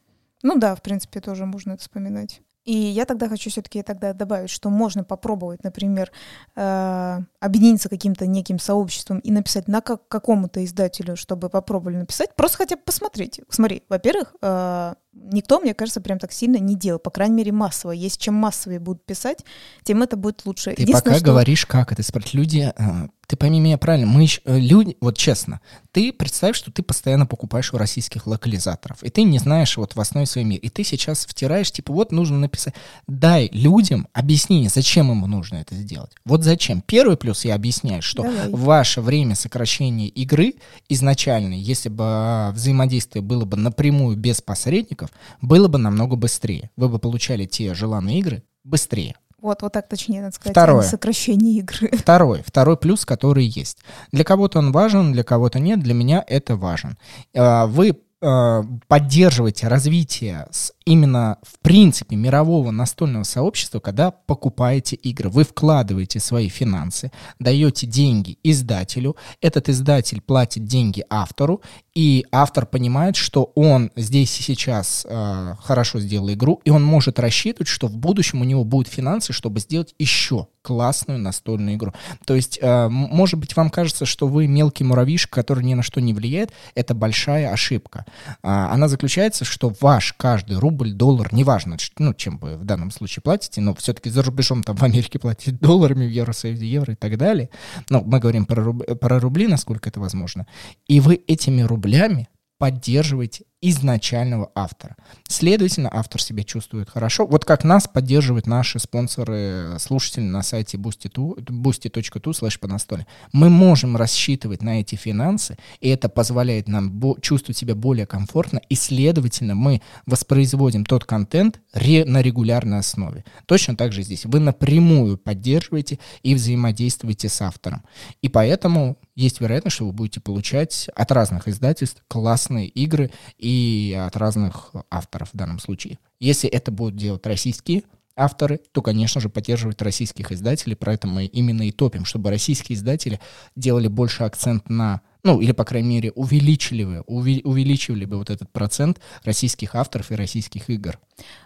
Ну 0.42 0.58
да, 0.58 0.74
в 0.74 0.82
принципе, 0.82 1.20
тоже 1.20 1.46
можно 1.46 1.72
это 1.72 1.82
вспоминать. 1.82 2.42
И 2.64 2.72
я 2.72 3.06
тогда 3.06 3.28
хочу 3.28 3.50
все-таки 3.50 3.82
тогда 3.82 4.12
добавить, 4.12 4.50
что 4.50 4.70
можно 4.70 5.02
попробовать, 5.02 5.64
например, 5.64 6.12
э, 6.54 7.18
объединиться 7.40 7.88
каким-то 7.88 8.26
неким 8.26 8.60
сообществом 8.60 9.18
и 9.18 9.32
написать 9.32 9.66
на 9.66 9.80
как, 9.80 10.06
какому-то 10.06 10.64
издателю, 10.64 11.16
чтобы 11.16 11.48
попробовали 11.48 11.96
написать, 11.96 12.36
просто 12.36 12.58
хотя 12.58 12.76
бы 12.76 12.82
посмотреть. 12.82 13.40
Смотри, 13.48 13.82
во-первых, 13.88 14.36
э, 14.40 14.94
никто, 15.12 15.60
мне 15.60 15.74
кажется, 15.74 16.00
прям 16.00 16.18
так 16.18 16.32
сильно 16.32 16.56
не 16.56 16.74
делал, 16.74 16.98
по 16.98 17.10
крайней 17.10 17.36
мере, 17.36 17.52
массово. 17.52 17.92
Если 17.92 18.18
чем 18.18 18.34
массовее 18.34 18.80
будут 18.80 19.04
писать, 19.04 19.44
тем 19.82 20.02
это 20.02 20.16
будет 20.16 20.44
лучше. 20.44 20.74
Ты 20.74 20.86
пока 20.90 21.14
что... 21.14 21.24
говоришь, 21.24 21.66
как 21.66 21.92
это 21.92 22.02
спрашивать. 22.02 22.34
Люди 22.34 22.72
э, 22.76 23.08
ты 23.32 23.36
пойми 23.38 23.60
меня 23.60 23.78
правильно, 23.78 24.06
мы 24.06 24.24
еще, 24.24 24.42
э, 24.44 24.58
люди, 24.58 24.94
вот 25.00 25.16
честно, 25.16 25.62
ты 25.90 26.12
представь, 26.12 26.54
что 26.54 26.70
ты 26.70 26.82
постоянно 26.82 27.24
покупаешь 27.24 27.72
у 27.72 27.78
российских 27.78 28.26
локализаторов, 28.26 29.02
и 29.02 29.08
ты 29.08 29.22
не 29.22 29.38
знаешь 29.38 29.78
вот 29.78 29.96
в 29.96 30.00
основе 30.02 30.26
своей 30.26 30.46
мира, 30.46 30.60
и 30.60 30.68
ты 30.68 30.84
сейчас 30.84 31.24
втираешь, 31.24 31.72
типа, 31.72 31.94
вот 31.94 32.12
нужно 32.12 32.38
написать, 32.38 32.74
дай 33.06 33.48
людям 33.50 34.06
объяснение, 34.12 34.68
зачем 34.68 35.08
ему 35.08 35.26
нужно 35.26 35.56
это 35.56 35.74
сделать. 35.74 36.10
Вот 36.26 36.44
зачем. 36.44 36.82
Первый 36.82 37.16
плюс 37.16 37.46
я 37.46 37.54
объясняю, 37.54 38.02
что 38.02 38.22
Давай. 38.22 38.50
ваше 38.50 39.00
время 39.00 39.34
сокращения 39.34 40.08
игры 40.08 40.56
изначально, 40.90 41.54
если 41.54 41.88
бы 41.88 42.04
а, 42.04 42.52
взаимодействие 42.52 43.22
было 43.22 43.46
бы 43.46 43.56
напрямую 43.56 44.18
без 44.18 44.42
посредников, 44.42 45.01
было 45.40 45.68
бы 45.68 45.78
намного 45.78 46.16
быстрее. 46.16 46.70
Вы 46.76 46.88
бы 46.88 46.98
получали 46.98 47.46
те 47.46 47.74
желанные 47.74 48.18
игры 48.18 48.42
быстрее. 48.64 49.16
Вот, 49.42 49.62
вот 49.62 49.72
так 49.72 49.88
точнее 49.88 50.22
надо 50.22 50.36
сказать, 50.36 50.52
Второе. 50.52 50.80
а 50.80 50.82
сокращение 50.84 51.58
игры. 51.58 51.88
Второй, 51.96 52.42
второй 52.46 52.76
плюс, 52.76 53.04
который 53.04 53.44
есть. 53.44 53.78
Для 54.12 54.22
кого-то 54.22 54.60
он 54.60 54.70
важен, 54.70 55.12
для 55.12 55.24
кого-то 55.24 55.58
нет, 55.58 55.80
для 55.80 55.94
меня 55.94 56.24
это 56.28 56.54
важен. 56.54 56.96
А, 57.34 57.66
вы 57.66 58.00
а, 58.24 58.62
поддерживаете 58.86 59.66
развитие 59.66 60.46
с 60.52 60.72
именно 60.84 61.38
в 61.42 61.58
принципе 61.58 62.14
мирового 62.14 62.70
настольного 62.70 63.24
сообщества, 63.24 63.80
когда 63.80 64.12
покупаете 64.12 64.94
игры. 64.94 65.28
Вы 65.28 65.42
вкладываете 65.42 66.20
свои 66.20 66.48
финансы, 66.48 67.10
даете 67.40 67.86
деньги 67.86 68.38
издателю, 68.44 69.16
этот 69.40 69.68
издатель 69.68 70.20
платит 70.20 70.64
деньги 70.66 71.04
автору, 71.10 71.62
и 71.94 72.24
автор 72.30 72.64
понимает, 72.64 73.16
что 73.16 73.50
он 73.56 73.90
здесь 73.96 74.38
и 74.38 74.42
сейчас 74.42 75.04
э, 75.08 75.54
хорошо 75.60 75.98
сделал 75.98 76.30
игру, 76.32 76.60
и 76.64 76.70
он 76.70 76.84
может 76.84 77.18
рассчитывать, 77.18 77.68
что 77.68 77.88
в 77.88 77.96
будущем 77.96 78.40
у 78.40 78.44
него 78.44 78.64
будут 78.64 78.86
финансы, 78.86 79.32
чтобы 79.32 79.58
сделать 79.58 79.94
еще 79.98 80.46
классную 80.62 81.18
настольную 81.18 81.76
игру. 81.76 81.92
То 82.24 82.34
есть, 82.34 82.58
э, 82.62 82.88
может 82.88 83.38
быть, 83.38 83.56
вам 83.56 83.68
кажется, 83.70 84.06
что 84.06 84.26
вы 84.28 84.46
мелкий 84.46 84.84
муравьишек, 84.84 85.30
который 85.30 85.64
ни 85.64 85.74
на 85.74 85.82
что 85.82 86.00
не 86.00 86.14
влияет, 86.14 86.52
это 86.74 86.94
большая 86.94 87.52
ошибка. 87.52 88.06
А, 88.42 88.72
она 88.72 88.88
заключается, 88.88 89.44
что 89.44 89.74
ваш 89.80 90.12
каждый 90.14 90.58
рубль, 90.58 90.92
доллар, 90.92 91.34
неважно, 91.34 91.76
ну, 91.98 92.14
чем 92.14 92.38
вы 92.38 92.56
в 92.56 92.64
данном 92.64 92.90
случае 92.90 93.22
платите, 93.22 93.60
но 93.60 93.74
все-таки 93.74 94.08
за 94.08 94.22
рубежом 94.22 94.62
там 94.62 94.76
в 94.76 94.82
Америке 94.82 95.18
платить 95.18 95.58
долларами, 95.60 96.06
в 96.06 96.10
Евросоюзе 96.10 96.66
евро 96.66 96.92
и 96.92 96.96
так 96.96 97.18
далее. 97.18 97.50
Но 97.90 98.02
мы 98.02 98.20
говорим 98.20 98.46
про, 98.46 98.62
руб, 98.62 98.98
про 99.00 99.18
рубли, 99.18 99.48
насколько 99.48 99.88
это 99.88 100.00
возможно. 100.00 100.46
И 100.86 101.00
вы 101.00 101.22
этими 101.26 101.62
рублями 101.62 102.28
поддерживаете 102.58 103.44
изначального 103.62 104.50
автора. 104.54 104.96
Следовательно, 105.28 105.88
автор 105.90 106.20
себя 106.20 106.42
чувствует 106.42 106.90
хорошо. 106.90 107.26
Вот 107.26 107.44
как 107.44 107.64
нас 107.64 107.86
поддерживают 107.86 108.46
наши 108.46 108.80
спонсоры, 108.80 109.76
слушатели 109.78 110.24
на 110.24 110.42
сайте 110.42 110.76
boosty.tu 110.76 112.32
slash 112.32 112.58
по 112.58 112.68
настоле. 112.68 113.06
Мы 113.32 113.48
можем 113.48 113.96
рассчитывать 113.96 114.62
на 114.62 114.80
эти 114.80 114.96
финансы, 114.96 115.56
и 115.80 115.88
это 115.88 116.08
позволяет 116.08 116.66
нам 116.66 117.00
чувствовать 117.20 117.56
себя 117.56 117.74
более 117.76 118.04
комфортно, 118.04 118.60
и, 118.68 118.74
следовательно, 118.74 119.54
мы 119.54 119.80
воспроизводим 120.06 120.84
тот 120.84 121.04
контент 121.04 121.60
ре 121.72 122.04
на 122.04 122.20
регулярной 122.20 122.80
основе. 122.80 123.24
Точно 123.46 123.76
так 123.76 123.92
же 123.92 124.02
здесь. 124.02 124.24
Вы 124.24 124.40
напрямую 124.40 125.18
поддерживаете 125.18 126.00
и 126.24 126.34
взаимодействуете 126.34 127.28
с 127.28 127.40
автором. 127.40 127.84
И 128.22 128.28
поэтому 128.28 128.98
есть 129.14 129.40
вероятность, 129.40 129.76
что 129.76 129.86
вы 129.86 129.92
будете 129.92 130.20
получать 130.20 130.88
от 130.96 131.12
разных 131.12 131.46
издательств 131.46 132.02
классные 132.08 132.66
игры 132.66 133.10
и 133.38 133.51
и 133.52 133.92
от 133.92 134.16
разных 134.16 134.72
авторов 134.90 135.30
в 135.32 135.36
данном 135.36 135.58
случае. 135.58 135.98
Если 136.20 136.48
это 136.48 136.70
будут 136.70 136.96
делать 136.96 137.26
российские 137.26 137.82
авторы, 138.16 138.60
то, 138.72 138.82
конечно 138.82 139.20
же, 139.20 139.28
поддерживать 139.28 139.80
российских 139.82 140.32
издателей, 140.32 140.76
про 140.76 140.94
это 140.94 141.06
мы 141.06 141.26
именно 141.26 141.62
и 141.62 141.70
топим, 141.70 142.04
чтобы 142.04 142.30
российские 142.30 142.76
издатели 142.76 143.20
делали 143.56 143.88
больше 143.88 144.24
акцент 144.24 144.68
на, 144.68 145.00
ну, 145.22 145.40
или, 145.40 145.52
по 145.52 145.64
крайней 145.64 145.88
мере, 145.88 146.12
увеличили 146.12 146.84
бы, 146.84 147.00
увеличивали 147.02 148.04
бы 148.04 148.18
вот 148.18 148.30
этот 148.30 148.50
процент 148.50 149.00
российских 149.24 149.74
авторов 149.74 150.10
и 150.10 150.14
российских 150.14 150.68
игр. 150.70 150.98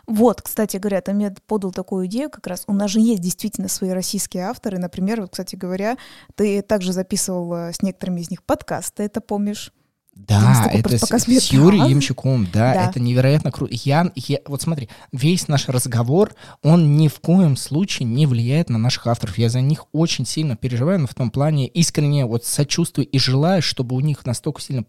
Вот, 0.06 0.42
кстати 0.42 0.76
говоря, 0.76 1.00
там 1.00 1.18
я 1.18 1.34
подал 1.46 1.72
такую 1.72 2.06
идею 2.06 2.30
как 2.30 2.46
раз. 2.46 2.64
У 2.66 2.72
нас 2.72 2.90
же 2.90 3.00
есть 3.00 3.20
действительно 3.20 3.68
свои 3.68 3.90
российские 3.90 4.44
авторы. 4.44 4.78
Например, 4.78 5.20
вот, 5.20 5.30
кстати 5.30 5.56
говоря, 5.56 5.96
ты 6.34 6.62
также 6.62 6.92
записывал 6.92 7.54
э, 7.54 7.72
с 7.72 7.82
некоторыми 7.82 8.20
из 8.20 8.30
них 8.30 8.42
подкаст, 8.42 8.94
ты 8.94 9.04
это 9.04 9.20
помнишь? 9.20 9.72
Да, 10.16 10.68
это 10.72 10.96
с, 10.96 11.04
с 11.06 11.52
Юрием 11.52 11.86
Ямщиком, 11.86 12.46
да, 12.46 12.72
да, 12.72 12.88
это 12.88 13.00
невероятно 13.00 13.52
круто. 13.52 13.74
Я, 13.84 14.10
я, 14.14 14.38
вот 14.46 14.62
смотри, 14.62 14.88
весь 15.12 15.46
наш 15.46 15.68
разговор, 15.68 16.34
он 16.62 16.96
ни 16.96 17.08
в 17.08 17.20
коем 17.20 17.54
случае 17.56 18.08
не 18.08 18.26
влияет 18.26 18.70
на 18.70 18.78
наших 18.78 19.06
авторов. 19.06 19.36
Я 19.36 19.50
за 19.50 19.60
них 19.60 19.84
очень 19.92 20.24
сильно 20.24 20.56
переживаю, 20.56 21.00
но 21.00 21.06
в 21.06 21.14
том 21.14 21.30
плане 21.30 21.68
искренне 21.68 22.24
вот 22.24 22.46
сочувствую 22.46 23.06
и 23.06 23.18
желаю, 23.18 23.60
чтобы 23.60 23.94
у 23.94 24.00
них 24.00 24.24
настолько 24.24 24.62
сильно, 24.62 24.84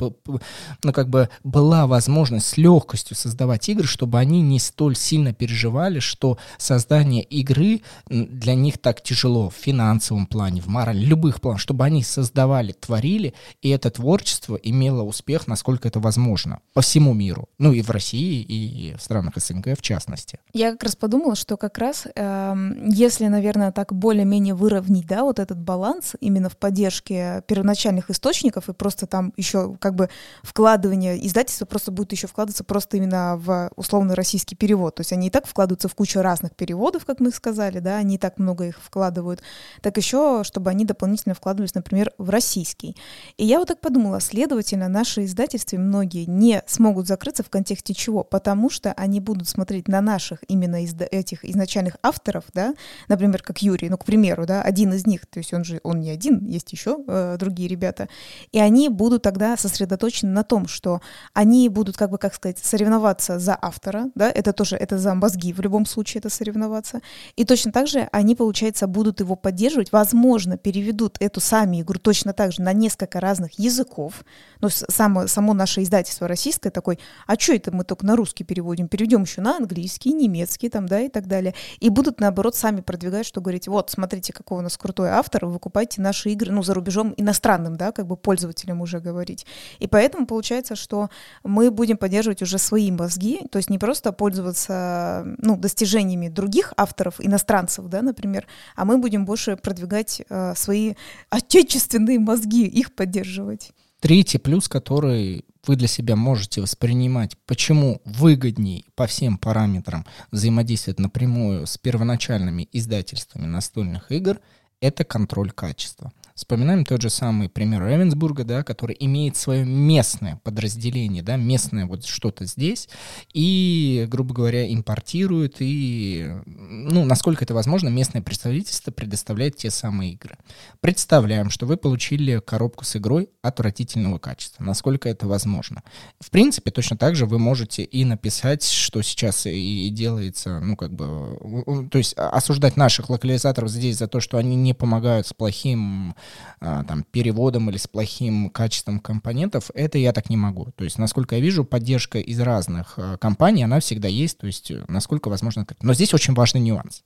ну, 0.83 0.93
как 0.93 1.09
бы 1.09 1.29
была 1.43 1.87
возможность 1.87 2.47
с 2.47 2.57
легкостью 2.57 3.17
создавать 3.17 3.67
игры, 3.67 3.85
чтобы 3.85 4.19
они 4.19 4.41
не 4.41 4.59
столь 4.59 4.95
сильно 4.95 5.33
переживали, 5.33 5.99
что 5.99 6.37
создание 6.57 7.21
игры 7.21 7.81
для 8.09 8.55
них 8.55 8.77
так 8.77 9.03
тяжело 9.03 9.49
в 9.49 9.55
финансовом 9.55 10.25
плане, 10.25 10.61
в 10.61 10.67
морали, 10.67 11.03
любых 11.03 11.41
планах, 11.41 11.59
чтобы 11.59 11.83
они 11.83 12.01
создавали, 12.01 12.71
творили, 12.71 13.33
и 13.61 13.69
это 13.69 13.91
творчество 13.91 14.55
имело 14.55 15.03
успех, 15.17 15.47
насколько 15.47 15.87
это 15.87 15.99
возможно 15.99 16.59
по 16.73 16.81
всему 16.81 17.13
миру. 17.13 17.49
Ну 17.57 17.73
и 17.73 17.81
в 17.81 17.89
России, 17.89 18.41
и 18.41 18.95
в 18.95 19.01
странах 19.01 19.33
СНГ 19.35 19.77
в 19.77 19.81
частности. 19.81 20.39
Я 20.53 20.71
как 20.71 20.83
раз 20.83 20.95
подумала, 20.95 21.35
что 21.35 21.57
как 21.57 21.77
раз 21.77 22.07
э, 22.15 22.55
если, 22.87 23.27
наверное, 23.27 23.71
так 23.71 23.93
более-менее 23.93 24.53
выровнять, 24.53 25.07
да, 25.07 25.23
вот 25.23 25.39
этот 25.39 25.57
баланс 25.57 26.13
именно 26.19 26.49
в 26.49 26.57
поддержке 26.57 27.43
первоначальных 27.47 28.09
источников 28.09 28.69
и 28.69 28.73
просто 28.73 29.07
там 29.07 29.33
еще 29.37 29.75
как 29.79 29.95
бы 29.95 30.09
вкладывание 30.43 31.25
издательства 31.25 31.65
просто 31.65 31.91
будет 31.91 32.11
еще 32.11 32.27
вкладываться 32.27 32.63
просто 32.63 32.97
именно 32.97 33.37
в 33.37 33.71
условно 33.75 34.15
российский 34.15 34.55
перевод. 34.55 34.95
То 34.95 35.01
есть 35.01 35.13
они 35.13 35.27
и 35.27 35.29
так 35.29 35.47
вкладываются 35.47 35.87
в 35.87 35.95
кучу 35.95 36.21
разных 36.21 36.55
переводов, 36.55 37.05
как 37.05 37.19
мы 37.19 37.31
сказали, 37.31 37.79
да, 37.79 37.97
они 37.97 38.15
и 38.15 38.17
так 38.17 38.37
много 38.37 38.65
их 38.65 38.79
вкладывают. 38.81 39.41
Так 39.81 39.97
еще, 39.97 40.43
чтобы 40.43 40.69
они 40.69 40.85
дополнительно 40.85 41.33
вкладывались, 41.33 41.73
например, 41.73 42.11
в 42.17 42.29
российский. 42.29 42.95
И 43.37 43.45
я 43.45 43.59
вот 43.59 43.67
так 43.67 43.81
подумала, 43.81 44.19
следовательно, 44.19 44.87
наш 44.87 45.06
наши 45.07 45.23
издательства 45.23 45.77
многие 45.77 46.25
не 46.25 46.61
смогут 46.67 47.07
закрыться 47.07 47.41
в 47.41 47.49
контексте 47.49 47.93
чего? 47.93 48.25
Потому 48.25 48.69
что 48.69 48.91
они 48.91 49.21
будут 49.21 49.47
смотреть 49.47 49.87
на 49.87 50.01
наших 50.01 50.39
именно 50.49 50.83
из 50.83 50.93
этих 50.99 51.45
изначальных 51.45 51.95
авторов, 52.03 52.43
да, 52.53 52.73
например, 53.07 53.41
как 53.41 53.61
Юрий, 53.61 53.89
ну, 53.89 53.97
к 53.97 54.03
примеру, 54.03 54.45
да, 54.45 54.61
один 54.61 54.91
из 54.91 55.07
них, 55.07 55.25
то 55.25 55.39
есть 55.39 55.53
он 55.53 55.63
же, 55.63 55.79
он 55.83 56.01
не 56.01 56.09
один, 56.09 56.45
есть 56.45 56.73
еще 56.73 56.97
э, 57.07 57.37
другие 57.39 57.69
ребята, 57.69 58.09
и 58.51 58.59
они 58.59 58.89
будут 58.89 59.21
тогда 59.21 59.55
сосредоточены 59.55 60.29
на 60.29 60.43
том, 60.43 60.67
что 60.67 60.99
они 61.33 61.69
будут, 61.69 61.95
как 61.95 62.09
бы, 62.09 62.17
как 62.17 62.35
сказать, 62.35 62.57
соревноваться 62.59 63.39
за 63.39 63.57
автора, 63.61 64.11
да, 64.13 64.29
это 64.29 64.51
тоже, 64.51 64.75
это 64.75 64.97
за 64.97 65.15
мозги 65.15 65.53
в 65.53 65.61
любом 65.61 65.85
случае 65.85 66.19
это 66.19 66.29
соревноваться, 66.29 66.99
и 67.37 67.45
точно 67.45 67.71
так 67.71 67.87
же 67.87 68.09
они, 68.11 68.35
получается, 68.35 68.87
будут 68.87 69.21
его 69.21 69.37
поддерживать, 69.37 69.93
возможно, 69.93 70.57
переведут 70.57 71.15
эту 71.21 71.39
сами 71.39 71.81
игру 71.81 71.97
точно 71.97 72.33
так 72.33 72.51
же 72.51 72.61
на 72.61 72.73
несколько 72.73 73.21
разных 73.21 73.57
языков, 73.57 74.25
ну, 74.59 74.67
само, 74.97 75.27
само 75.27 75.53
наше 75.53 75.83
издательство 75.83 76.27
российское 76.27 76.71
такой, 76.71 76.99
а 77.27 77.39
что 77.39 77.53
это 77.53 77.71
мы 77.71 77.83
только 77.83 78.05
на 78.05 78.15
русский 78.15 78.43
переводим? 78.43 78.87
Перейдем 78.87 79.23
еще 79.23 79.41
на 79.41 79.57
английский, 79.57 80.11
немецкий 80.11 80.69
там, 80.69 80.87
да, 80.87 81.01
и 81.01 81.09
так 81.09 81.27
далее. 81.27 81.53
И 81.79 81.89
будут, 81.89 82.19
наоборот, 82.19 82.55
сами 82.55 82.81
продвигать, 82.81 83.25
что 83.25 83.39
говорить, 83.39 83.67
вот, 83.67 83.91
смотрите, 83.91 84.33
какой 84.33 84.59
у 84.59 84.61
нас 84.61 84.77
крутой 84.77 85.09
автор, 85.09 85.45
выкупайте 85.45 86.01
наши 86.01 86.31
игры, 86.31 86.51
ну, 86.51 86.63
за 86.63 86.73
рубежом 86.73 87.13
иностранным, 87.15 87.77
да, 87.77 87.91
как 87.91 88.07
бы 88.07 88.17
пользователям 88.17 88.81
уже 88.81 88.99
говорить. 88.99 89.45
И 89.79 89.87
поэтому 89.87 90.25
получается, 90.25 90.75
что 90.75 91.09
мы 91.43 91.69
будем 91.69 91.97
поддерживать 91.97 92.41
уже 92.41 92.57
свои 92.57 92.91
мозги, 92.91 93.41
то 93.51 93.57
есть 93.57 93.69
не 93.69 93.77
просто 93.77 94.11
пользоваться, 94.11 95.23
ну, 95.37 95.57
достижениями 95.57 96.29
других 96.29 96.73
авторов, 96.75 97.15
иностранцев, 97.19 97.85
да, 97.85 98.01
например, 98.01 98.47
а 98.75 98.85
мы 98.85 98.97
будем 98.97 99.25
больше 99.25 99.57
продвигать 99.57 100.23
э, 100.29 100.55
свои 100.55 100.95
отечественные 101.29 102.19
мозги, 102.19 102.65
их 102.65 102.95
поддерживать. 102.95 103.73
Третий 103.99 104.37
плюс, 104.37 104.67
который 104.67 105.45
вы 105.65 105.75
для 105.75 105.87
себя 105.87 106.15
можете 106.15 106.61
воспринимать, 106.61 107.35
почему 107.45 108.01
выгодней 108.05 108.85
по 108.95 109.07
всем 109.07 109.37
параметрам 109.37 110.05
взаимодействовать 110.31 110.99
напрямую 110.99 111.65
с 111.65 111.77
первоначальными 111.77 112.67
издательствами 112.71 113.45
настольных 113.47 114.11
игр, 114.11 114.39
это 114.81 115.03
контроль 115.03 115.51
качества. 115.51 116.11
Вспоминаем 116.37 116.85
тот 116.85 117.01
же 117.01 117.09
самый 117.09 117.49
пример 117.49 117.83
Ревенсбурга, 117.83 118.43
да, 118.43 118.63
который 118.63 118.95
имеет 118.99 119.37
свое 119.37 119.65
местное 119.65 120.39
подразделение, 120.43 121.23
да, 121.23 121.35
местное 121.35 121.87
вот 121.87 122.05
что-то 122.05 122.45
здесь, 122.45 122.89
и, 123.33 124.05
грубо 124.07 124.35
говоря, 124.35 124.71
импортирует, 124.71 125.55
и, 125.61 126.29
ну, 126.45 127.05
насколько 127.05 127.43
это 127.43 127.55
возможно, 127.55 127.89
местное 127.89 128.21
представительство 128.21 128.91
предоставляет 128.91 129.55
те 129.55 129.71
самые 129.71 130.11
игры. 130.11 130.37
Представляем, 130.79 131.49
что 131.49 131.65
вы 131.65 131.75
получили 131.75 132.39
коробку 132.45 132.85
с 132.85 132.95
игрой 132.95 133.29
отвратительного 133.41 134.19
качества, 134.19 134.63
насколько 134.63 135.09
это 135.09 135.27
возможно. 135.27 135.81
В 136.19 136.29
принципе, 136.29 136.69
точно 136.69 136.97
так 136.97 137.15
же 137.15 137.25
вы 137.25 137.39
можете 137.39 137.83
и 137.83 138.05
написать, 138.05 138.63
что 138.63 139.01
сейчас 139.01 139.47
и 139.47 139.89
делается, 139.89 140.59
ну, 140.59 140.75
как 140.75 140.93
бы, 140.93 141.87
то 141.89 141.97
есть 141.97 142.13
осуждать 142.15 142.77
наших 142.77 143.09
локализаторов 143.09 143.71
здесь 143.71 143.97
за 143.97 144.07
то, 144.07 144.19
что 144.19 144.37
они 144.37 144.55
не 144.55 144.75
помогают 144.75 145.25
с 145.25 145.33
плохим 145.33 146.11
а, 146.11 146.26
там, 146.59 147.03
переводом 147.11 147.69
или 147.69 147.77
с 147.77 147.87
плохим 147.87 148.49
качеством 148.49 148.99
компонентов, 148.99 149.69
это 149.73 149.97
я 149.97 150.13
так 150.13 150.29
не 150.29 150.37
могу. 150.37 150.71
То 150.75 150.83
есть, 150.83 150.97
насколько 150.97 151.35
я 151.35 151.41
вижу, 151.41 151.65
поддержка 151.65 152.19
из 152.19 152.39
разных 152.39 152.93
а, 152.97 153.17
компаний, 153.17 153.63
она 153.63 153.79
всегда 153.79 154.07
есть, 154.07 154.37
то 154.37 154.47
есть, 154.47 154.71
насколько 154.87 155.29
возможно. 155.29 155.65
Но 155.81 155.93
здесь 155.93 156.13
очень 156.13 156.33
важный 156.33 156.61
нюанс. 156.61 157.03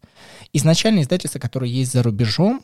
Изначально 0.53 1.01
издательства, 1.01 1.39
которые 1.39 1.74
есть 1.74 1.91
за 1.91 2.03
рубежом, 2.03 2.61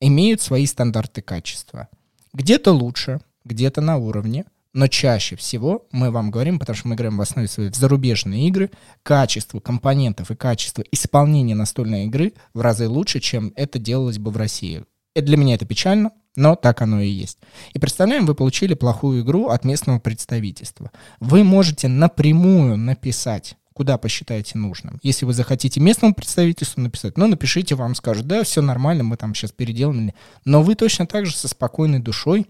имеют 0.00 0.40
свои 0.40 0.66
стандарты 0.66 1.22
качества. 1.22 1.88
Где-то 2.32 2.72
лучше, 2.72 3.20
где-то 3.44 3.80
на 3.80 3.96
уровне, 3.96 4.44
но 4.72 4.86
чаще 4.86 5.36
всего 5.36 5.86
мы 5.90 6.10
вам 6.10 6.30
говорим, 6.30 6.58
потому 6.58 6.76
что 6.76 6.88
мы 6.88 6.94
играем 6.94 7.18
в 7.18 7.20
основе 7.20 7.48
своей 7.48 7.70
в 7.70 7.76
зарубежные 7.76 8.46
игры, 8.48 8.70
качество 9.02 9.58
компонентов 9.58 10.30
и 10.30 10.36
качество 10.36 10.84
исполнения 10.92 11.54
настольной 11.54 12.04
игры 12.06 12.34
в 12.54 12.60
разы 12.60 12.88
лучше, 12.88 13.20
чем 13.20 13.52
это 13.56 13.78
делалось 13.78 14.18
бы 14.18 14.30
в 14.30 14.36
России. 14.36 14.84
Для 15.14 15.36
меня 15.36 15.54
это 15.54 15.66
печально, 15.66 16.12
но 16.36 16.54
так 16.54 16.82
оно 16.82 17.00
и 17.00 17.08
есть. 17.08 17.38
И 17.72 17.78
представляем, 17.78 18.26
вы 18.26 18.34
получили 18.34 18.74
плохую 18.74 19.22
игру 19.22 19.48
от 19.48 19.64
местного 19.64 19.98
представительства. 19.98 20.90
Вы 21.18 21.42
можете 21.42 21.88
напрямую 21.88 22.76
написать 22.76 23.56
куда 23.72 23.96
посчитаете 23.96 24.58
нужным. 24.58 24.98
Если 25.02 25.24
вы 25.24 25.32
захотите 25.32 25.80
местному 25.80 26.12
представительству 26.14 26.82
написать, 26.82 27.16
ну, 27.16 27.26
напишите, 27.26 27.74
вам 27.74 27.94
скажут, 27.94 28.26
да, 28.26 28.42
все 28.42 28.60
нормально, 28.60 29.04
мы 29.04 29.16
там 29.16 29.34
сейчас 29.34 29.52
переделали. 29.52 30.14
Но 30.44 30.62
вы 30.62 30.74
точно 30.74 31.06
так 31.06 31.24
же 31.24 31.34
со 31.34 31.48
спокойной 31.48 31.98
душой 31.98 32.46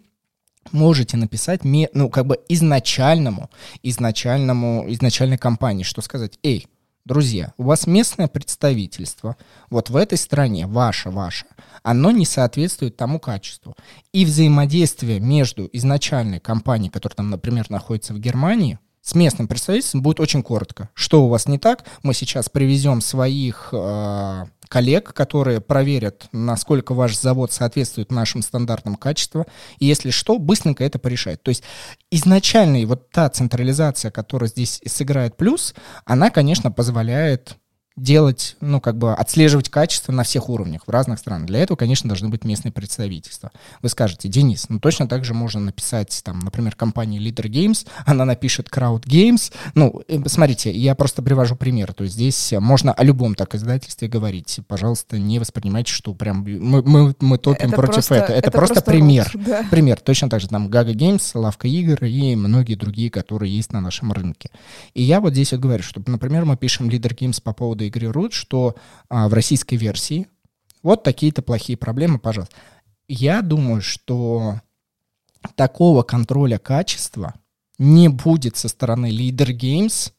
можете 0.72 1.16
написать, 1.16 1.60
ну, 1.62 2.10
как 2.10 2.26
бы 2.26 2.40
изначальному, 2.48 3.48
изначальному, 3.82 4.84
изначальной 4.88 5.38
компании, 5.38 5.84
что 5.84 6.02
сказать, 6.02 6.38
эй, 6.42 6.66
Друзья, 7.06 7.54
у 7.56 7.62
вас 7.62 7.86
местное 7.86 8.28
представительство, 8.28 9.36
вот 9.70 9.88
в 9.88 9.96
этой 9.96 10.18
стране, 10.18 10.66
ваше, 10.66 11.08
ваше, 11.10 11.46
оно 11.82 12.10
не 12.10 12.26
соответствует 12.26 12.96
тому 12.96 13.18
качеству. 13.18 13.74
И 14.12 14.26
взаимодействие 14.26 15.18
между 15.18 15.68
изначальной 15.72 16.40
компанией, 16.40 16.90
которая 16.90 17.16
там, 17.16 17.30
например, 17.30 17.70
находится 17.70 18.12
в 18.12 18.18
Германии, 18.18 18.78
с 19.02 19.14
местным 19.14 19.48
представительством 19.48 20.02
будет 20.02 20.20
очень 20.20 20.42
коротко. 20.42 20.90
Что 20.94 21.24
у 21.24 21.28
вас 21.28 21.48
не 21.48 21.58
так? 21.58 21.84
Мы 22.02 22.14
сейчас 22.14 22.48
привезем 22.48 23.00
своих 23.00 23.70
э, 23.72 24.44
коллег, 24.68 25.12
которые 25.14 25.60
проверят, 25.60 26.28
насколько 26.32 26.94
ваш 26.94 27.18
завод 27.18 27.52
соответствует 27.52 28.12
нашим 28.12 28.42
стандартам 28.42 28.94
качества. 28.94 29.46
И 29.78 29.86
если 29.86 30.10
что, 30.10 30.38
быстренько 30.38 30.84
это 30.84 30.98
порешает. 30.98 31.42
То 31.42 31.48
есть 31.48 31.64
изначально 32.10 32.86
вот 32.86 33.10
та 33.10 33.28
централизация, 33.30 34.10
которая 34.10 34.48
здесь 34.48 34.80
сыграет 34.86 35.36
плюс, 35.36 35.74
она, 36.04 36.30
конечно, 36.30 36.70
позволяет 36.70 37.56
делать, 38.02 38.56
ну, 38.60 38.80
как 38.80 38.96
бы 38.96 39.14
отслеживать 39.14 39.68
качество 39.68 40.12
на 40.12 40.22
всех 40.22 40.48
уровнях 40.48 40.82
в 40.86 40.90
разных 40.90 41.18
странах. 41.18 41.46
Для 41.46 41.60
этого, 41.60 41.76
конечно, 41.76 42.08
должны 42.08 42.28
быть 42.28 42.44
местные 42.44 42.72
представительства. 42.72 43.50
Вы 43.82 43.88
скажете, 43.88 44.28
Денис, 44.28 44.66
ну, 44.68 44.80
точно 44.80 45.06
так 45.06 45.24
же 45.24 45.34
можно 45.34 45.60
написать, 45.60 46.20
там, 46.24 46.40
например, 46.40 46.74
компания 46.74 47.18
Leader 47.18 47.48
Games, 47.48 47.86
она 48.06 48.24
напишет 48.24 48.68
Crowd 48.68 49.02
Games. 49.04 49.52
Ну, 49.74 50.02
э, 50.08 50.18
смотрите, 50.26 50.70
я 50.72 50.94
просто 50.94 51.22
привожу 51.22 51.56
пример. 51.56 51.92
То 51.92 52.04
есть 52.04 52.14
здесь 52.14 52.52
можно 52.58 52.92
о 52.92 53.04
любом 53.04 53.34
так 53.34 53.54
издательстве 53.54 54.08
говорить. 54.08 54.60
Пожалуйста, 54.66 55.18
не 55.18 55.38
воспринимайте, 55.38 55.92
что 55.92 56.14
прям 56.14 56.38
мы, 56.42 56.82
мы, 56.82 57.14
мы 57.20 57.38
топим 57.38 57.68
это 57.68 57.76
против 57.76 57.94
просто, 57.94 58.14
этого. 58.14 58.36
Это, 58.36 58.48
это 58.48 58.50
просто, 58.50 58.74
просто 58.74 58.90
пример. 58.90 59.30
Лучше, 59.34 59.46
да. 59.46 59.66
Пример. 59.70 60.00
Точно 60.00 60.30
так 60.30 60.40
же 60.40 60.48
там 60.48 60.68
Gaga 60.68 60.94
Games, 60.94 61.30
Лавка 61.34 61.68
игр 61.68 62.04
и 62.04 62.34
многие 62.36 62.74
другие, 62.74 63.10
которые 63.10 63.54
есть 63.54 63.72
на 63.72 63.80
нашем 63.80 64.12
рынке. 64.12 64.50
И 64.94 65.02
я 65.02 65.20
вот 65.20 65.32
здесь 65.32 65.52
вот 65.52 65.60
говорю, 65.60 65.82
что, 65.82 66.02
например, 66.06 66.44
мы 66.44 66.56
пишем 66.56 66.88
Leader 66.88 67.14
Games 67.14 67.42
по 67.42 67.52
поводу 67.52 67.89
Root, 67.98 68.32
что 68.32 68.76
а, 69.08 69.28
в 69.28 69.34
российской 69.34 69.74
версии 69.76 70.28
вот 70.82 71.02
такие-то 71.02 71.42
плохие 71.42 71.76
проблемы, 71.76 72.18
пожалуйста. 72.18 72.54
Я 73.08 73.42
думаю, 73.42 73.82
что 73.82 74.60
такого 75.56 76.02
контроля 76.02 76.58
качества 76.58 77.34
не 77.78 78.08
будет 78.08 78.56
со 78.56 78.68
стороны 78.68 79.10
Leader 79.10 79.50
Games 79.50 80.12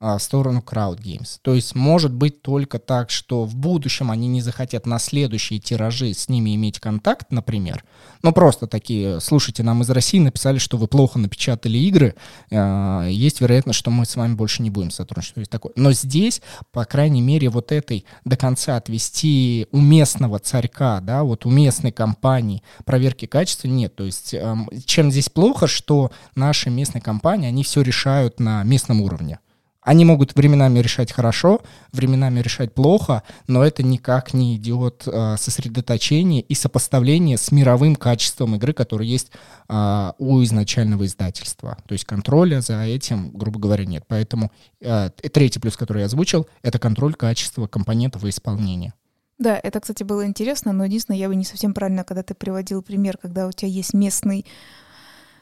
в 0.00 0.18
сторону 0.18 0.62
Crowd 0.64 1.00
Games. 1.00 1.38
То 1.42 1.54
есть 1.54 1.74
может 1.74 2.12
быть 2.12 2.42
только 2.42 2.78
так, 2.78 3.10
что 3.10 3.44
в 3.44 3.56
будущем 3.56 4.10
они 4.10 4.28
не 4.28 4.40
захотят 4.40 4.86
на 4.86 4.98
следующие 4.98 5.58
тиражи 5.58 6.14
с 6.14 6.28
ними 6.28 6.54
иметь 6.54 6.78
контакт, 6.78 7.32
например. 7.32 7.84
Ну 8.22 8.32
просто 8.32 8.66
такие, 8.66 9.20
слушайте, 9.20 9.62
нам 9.62 9.82
из 9.82 9.90
России 9.90 10.18
написали, 10.20 10.58
что 10.58 10.76
вы 10.76 10.86
плохо 10.86 11.18
напечатали 11.18 11.78
игры, 11.78 12.14
э, 12.50 13.08
есть 13.10 13.40
вероятность, 13.40 13.78
что 13.78 13.90
мы 13.90 14.06
с 14.06 14.14
вами 14.14 14.34
больше 14.34 14.62
не 14.62 14.70
будем 14.70 14.90
сотрудничать. 14.90 15.50
Такое. 15.50 15.72
Но 15.74 15.92
здесь, 15.92 16.42
по 16.72 16.84
крайней 16.84 17.22
мере, 17.22 17.48
вот 17.48 17.72
этой 17.72 18.04
до 18.24 18.36
конца 18.36 18.76
отвести 18.76 19.66
у 19.72 19.80
местного 19.80 20.38
царька, 20.38 21.00
да, 21.00 21.24
вот 21.24 21.44
у 21.44 21.50
местной 21.50 21.92
компании 21.92 22.62
проверки 22.84 23.26
качества 23.26 23.66
нет. 23.68 23.96
То 23.96 24.04
есть 24.04 24.32
э, 24.32 24.56
чем 24.84 25.10
здесь 25.10 25.28
плохо, 25.28 25.66
что 25.66 26.12
наши 26.36 26.70
местные 26.70 27.02
компании, 27.02 27.48
они 27.48 27.64
все 27.64 27.82
решают 27.82 28.38
на 28.38 28.62
местном 28.62 29.00
уровне. 29.00 29.40
Они 29.88 30.04
могут 30.04 30.36
временами 30.36 30.80
решать 30.80 31.12
хорошо, 31.12 31.62
временами 31.92 32.40
решать 32.40 32.74
плохо, 32.74 33.22
но 33.46 33.64
это 33.64 33.82
никак 33.82 34.34
не 34.34 34.54
идет 34.54 35.04
э, 35.06 35.36
сосредоточение 35.38 36.42
и 36.42 36.54
сопоставление 36.54 37.38
с 37.38 37.50
мировым 37.52 37.96
качеством 37.96 38.56
игры, 38.56 38.74
которое 38.74 39.06
есть 39.06 39.32
э, 39.66 40.12
у 40.18 40.44
изначального 40.44 41.06
издательства. 41.06 41.78
То 41.86 41.94
есть 41.94 42.04
контроля 42.04 42.60
за 42.60 42.82
этим, 42.82 43.30
грубо 43.30 43.58
говоря, 43.58 43.86
нет. 43.86 44.04
Поэтому 44.06 44.52
э, 44.82 45.08
третий 45.08 45.58
плюс, 45.58 45.78
который 45.78 46.00
я 46.00 46.04
озвучил, 46.04 46.46
это 46.60 46.78
контроль 46.78 47.14
качества 47.14 47.66
компонентов 47.66 48.26
и 48.26 48.28
исполнения. 48.28 48.92
Да, 49.38 49.58
это, 49.62 49.80
кстати, 49.80 50.02
было 50.02 50.26
интересно, 50.26 50.74
но 50.74 50.84
единственное, 50.84 51.18
я 51.18 51.28
бы 51.28 51.34
не 51.34 51.46
совсем 51.46 51.72
правильно, 51.72 52.04
когда 52.04 52.22
ты 52.22 52.34
приводил 52.34 52.82
пример, 52.82 53.16
когда 53.16 53.46
у 53.46 53.52
тебя 53.52 53.70
есть 53.70 53.94
местный 53.94 54.44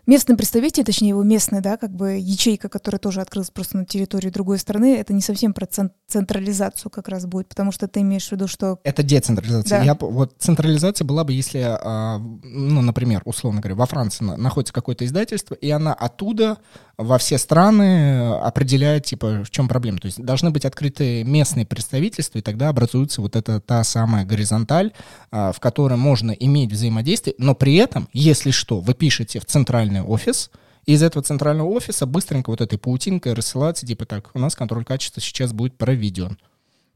местный 0.06 0.36
представитель, 0.36 0.84
точнее 0.84 1.10
его 1.10 1.22
местная, 1.22 1.60
да, 1.60 1.76
как 1.76 1.94
бы 1.94 2.18
ячейка, 2.18 2.68
которая 2.68 2.98
тоже 2.98 3.20
открылась 3.20 3.50
просто 3.50 3.78
на 3.78 3.84
территории 3.84 4.30
другой 4.30 4.58
страны, 4.58 4.96
это 4.96 5.12
не 5.12 5.20
совсем 5.20 5.52
про 5.52 5.68
централизацию 6.06 6.90
как 6.90 7.08
раз 7.08 7.26
будет, 7.26 7.48
потому 7.48 7.72
что 7.72 7.88
ты 7.88 8.00
имеешь 8.00 8.28
в 8.28 8.32
виду, 8.32 8.46
что... 8.48 8.78
Это 8.84 9.02
децентрализация. 9.02 9.80
Да. 9.80 9.84
Я, 9.84 9.94
вот 9.98 10.34
централизация 10.38 11.04
была 11.04 11.24
бы, 11.24 11.32
если, 11.32 11.60
а, 11.64 12.18
ну, 12.18 12.82
например, 12.82 13.22
условно 13.24 13.60
говоря, 13.60 13.74
во 13.74 13.86
Франции 13.86 14.24
находится 14.24 14.72
какое-то 14.72 15.04
издательство, 15.04 15.54
и 15.54 15.70
она 15.70 15.92
оттуда 15.92 16.58
во 16.96 17.18
все 17.18 17.36
страны 17.38 18.34
определяет, 18.36 19.04
типа, 19.04 19.44
в 19.44 19.50
чем 19.50 19.68
проблема. 19.68 19.98
То 19.98 20.06
есть 20.06 20.22
должны 20.22 20.50
быть 20.50 20.64
открыты 20.64 21.24
местные 21.24 21.66
представительства, 21.66 22.38
и 22.38 22.42
тогда 22.42 22.68
образуется 22.68 23.20
вот 23.20 23.36
эта 23.36 23.60
та 23.60 23.84
самая 23.84 24.24
горизонталь, 24.24 24.92
а, 25.30 25.52
в 25.52 25.60
которой 25.60 25.98
можно 25.98 26.30
иметь 26.30 26.72
взаимодействие, 26.72 27.34
но 27.38 27.54
при 27.54 27.74
этом, 27.76 28.08
если 28.12 28.50
что, 28.50 28.80
вы 28.80 28.94
пишете 28.94 29.40
в 29.40 29.44
центральный 29.44 29.95
офис, 30.02 30.50
и 30.86 30.92
из 30.92 31.02
этого 31.02 31.22
центрального 31.22 31.68
офиса 31.68 32.06
быстренько 32.06 32.50
вот 32.50 32.60
этой 32.60 32.78
паутинкой 32.78 33.34
рассылается, 33.34 33.86
типа, 33.86 34.06
так, 34.06 34.30
у 34.34 34.38
нас 34.38 34.54
контроль 34.54 34.84
качества 34.84 35.20
сейчас 35.20 35.52
будет 35.52 35.76
проведен. 35.76 36.38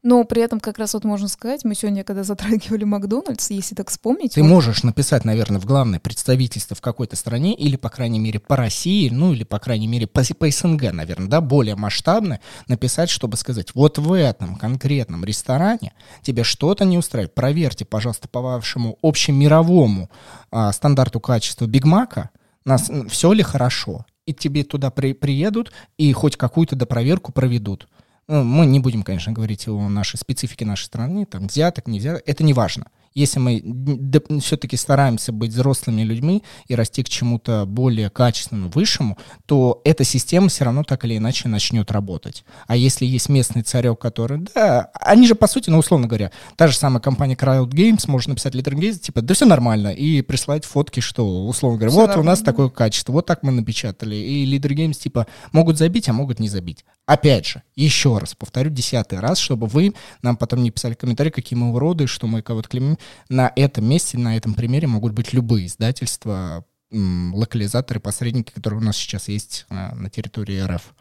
Но 0.03 0.23
при 0.23 0.41
этом 0.41 0.59
как 0.59 0.79
раз 0.79 0.95
вот 0.95 1.03
можно 1.03 1.27
сказать, 1.27 1.63
мы 1.63 1.75
сегодня, 1.75 2.03
когда 2.03 2.23
затрагивали 2.23 2.85
Макдональдс, 2.85 3.51
если 3.51 3.75
так 3.75 3.89
вспомнить... 3.89 4.33
Ты 4.33 4.41
вот... 4.41 4.49
можешь 4.49 4.81
написать, 4.81 5.25
наверное, 5.25 5.59
в 5.59 5.65
главное 5.65 5.99
представительство 5.99 6.75
в 6.75 6.81
какой-то 6.81 7.15
стране, 7.15 7.53
или, 7.53 7.75
по 7.75 7.89
крайней 7.89 8.17
мере, 8.17 8.39
по 8.39 8.55
России, 8.55 9.09
ну, 9.09 9.33
или, 9.33 9.43
по 9.43 9.59
крайней 9.59 9.87
мере, 9.87 10.07
по, 10.07 10.23
по 10.39 10.49
СНГ, 10.49 10.91
наверное, 10.91 11.27
да, 11.27 11.39
более 11.39 11.75
масштабно 11.75 12.39
написать, 12.67 13.11
чтобы 13.11 13.37
сказать, 13.37 13.75
вот 13.75 13.99
в 13.99 14.13
этом 14.13 14.55
конкретном 14.55 15.23
ресторане 15.23 15.93
тебе 16.23 16.43
что-то 16.43 16.83
не 16.83 16.97
устраивает. 16.97 17.35
Проверьте, 17.35 17.85
пожалуйста, 17.85 18.27
по 18.27 18.41
вашему 18.41 18.97
общемировому 19.03 20.09
а, 20.49 20.71
стандарту 20.71 21.19
качества 21.19 21.67
Биг 21.67 21.85
Мака, 21.85 22.31
нас, 22.65 22.91
все 23.09 23.33
ли 23.33 23.43
хорошо. 23.43 24.05
И 24.25 24.33
тебе 24.33 24.63
туда 24.63 24.91
при, 24.91 25.13
приедут 25.13 25.71
и 25.97 26.11
хоть 26.13 26.37
какую-то 26.37 26.75
допроверку 26.75 27.31
проведут. 27.31 27.87
Ну, 28.27 28.43
мы 28.43 28.65
не 28.65 28.79
будем, 28.79 29.03
конечно, 29.03 29.31
говорить 29.31 29.67
о 29.67 29.89
нашей 29.89 30.17
специфике 30.17 30.65
нашей 30.65 30.85
страны, 30.85 31.25
там, 31.25 31.47
взяток, 31.47 31.87
не 31.87 31.99
взяток, 31.99 32.23
это 32.25 32.43
не 32.43 32.53
важно 32.53 32.85
если 33.13 33.39
мы 33.39 34.39
все-таки 34.39 34.77
стараемся 34.77 35.31
быть 35.31 35.51
взрослыми 35.51 36.01
людьми 36.03 36.43
и 36.67 36.75
расти 36.75 37.03
к 37.03 37.09
чему-то 37.09 37.65
более 37.65 38.09
качественному, 38.09 38.69
высшему, 38.69 39.17
то 39.45 39.81
эта 39.83 40.03
система 40.03 40.49
все 40.49 40.65
равно 40.65 40.83
так 40.83 41.03
или 41.05 41.17
иначе 41.17 41.47
начнет 41.47 41.91
работать. 41.91 42.43
А 42.67 42.75
если 42.75 43.05
есть 43.05 43.29
местный 43.29 43.63
царек, 43.63 43.99
который, 43.99 44.45
да, 44.53 44.89
они 44.93 45.27
же, 45.27 45.35
по 45.35 45.47
сути, 45.47 45.69
ну, 45.69 45.79
условно 45.79 46.07
говоря, 46.07 46.31
та 46.55 46.67
же 46.67 46.75
самая 46.75 47.01
компания 47.01 47.35
Crowd 47.35 47.69
Games 47.69 48.03
может 48.07 48.29
написать 48.29 48.55
Games, 48.55 48.99
типа, 48.99 49.21
да 49.21 49.33
все 49.33 49.45
нормально, 49.45 49.89
и 49.89 50.21
прислать 50.21 50.65
фотки, 50.65 50.99
что, 50.99 51.45
условно 51.45 51.79
говоря, 51.79 51.91
все 51.91 51.99
вот 51.99 52.07
нормально. 52.07 52.29
у 52.29 52.31
нас 52.31 52.41
такое 52.41 52.69
качество, 52.69 53.13
вот 53.13 53.25
так 53.25 53.43
мы 53.43 53.51
напечатали. 53.51 54.15
И 54.15 54.45
Leader 54.45 54.71
Games, 54.71 54.93
типа, 54.93 55.27
могут 55.51 55.77
забить, 55.77 56.07
а 56.09 56.13
могут 56.13 56.39
не 56.39 56.49
забить. 56.49 56.85
Опять 57.05 57.45
же, 57.45 57.63
еще 57.75 58.17
раз, 58.17 58.35
повторю 58.35 58.69
десятый 58.69 59.19
раз, 59.19 59.37
чтобы 59.37 59.67
вы 59.67 59.93
нам 60.21 60.37
потом 60.37 60.63
не 60.63 60.71
писали 60.71 60.93
комментарии, 60.93 61.29
какие 61.29 61.57
мы 61.57 61.73
уроды, 61.73 62.07
что 62.07 62.27
мы 62.27 62.41
кого-то 62.41 62.69
клеймим 62.69 62.97
на 63.29 63.51
этом 63.55 63.85
месте, 63.85 64.17
на 64.17 64.37
этом 64.37 64.53
примере 64.53 64.87
могут 64.87 65.13
быть 65.13 65.33
любые 65.33 65.67
издательства, 65.67 66.65
локализаторы, 66.91 67.99
посредники, 67.99 68.51
которые 68.51 68.81
у 68.81 68.83
нас 68.83 68.97
сейчас 68.97 69.29
есть 69.29 69.65
э, 69.69 69.95
на 69.95 70.09
территории 70.09 70.59
РФ. 70.59 70.93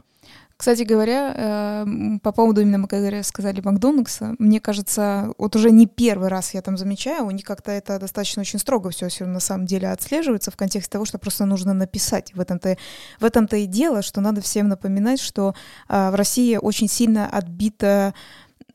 Кстати 0.60 0.82
говоря, 0.82 1.32
э, 1.34 2.18
по 2.22 2.32
поводу 2.32 2.60
именно, 2.60 2.76
мы 2.76 2.86
когда 2.86 3.22
сказали 3.22 3.62
Макдональдса, 3.62 4.34
мне 4.38 4.60
кажется, 4.60 5.32
вот 5.38 5.56
уже 5.56 5.70
не 5.70 5.86
первый 5.86 6.28
раз 6.28 6.52
я 6.52 6.60
там 6.60 6.76
замечаю, 6.76 7.24
у 7.24 7.30
них 7.30 7.46
как-то 7.46 7.70
это 7.72 7.98
достаточно 7.98 8.42
очень 8.42 8.58
строго 8.58 8.90
все 8.90 9.08
все 9.08 9.24
на 9.24 9.40
самом 9.40 9.64
деле 9.64 9.88
отслеживается 9.88 10.50
в 10.50 10.56
контексте 10.56 10.90
того, 10.90 11.06
что 11.06 11.18
просто 11.18 11.46
нужно 11.46 11.72
написать. 11.72 12.34
В 12.34 12.40
этом-то, 12.40 12.76
в 13.20 13.24
этом-то 13.24 13.56
и 13.56 13.64
дело, 13.64 14.02
что 14.02 14.20
надо 14.20 14.42
всем 14.42 14.68
напоминать, 14.68 15.18
что 15.18 15.54
э, 15.88 16.10
в 16.10 16.14
России 16.14 16.56
очень 16.56 16.88
сильно 16.88 17.26
отбита 17.26 18.12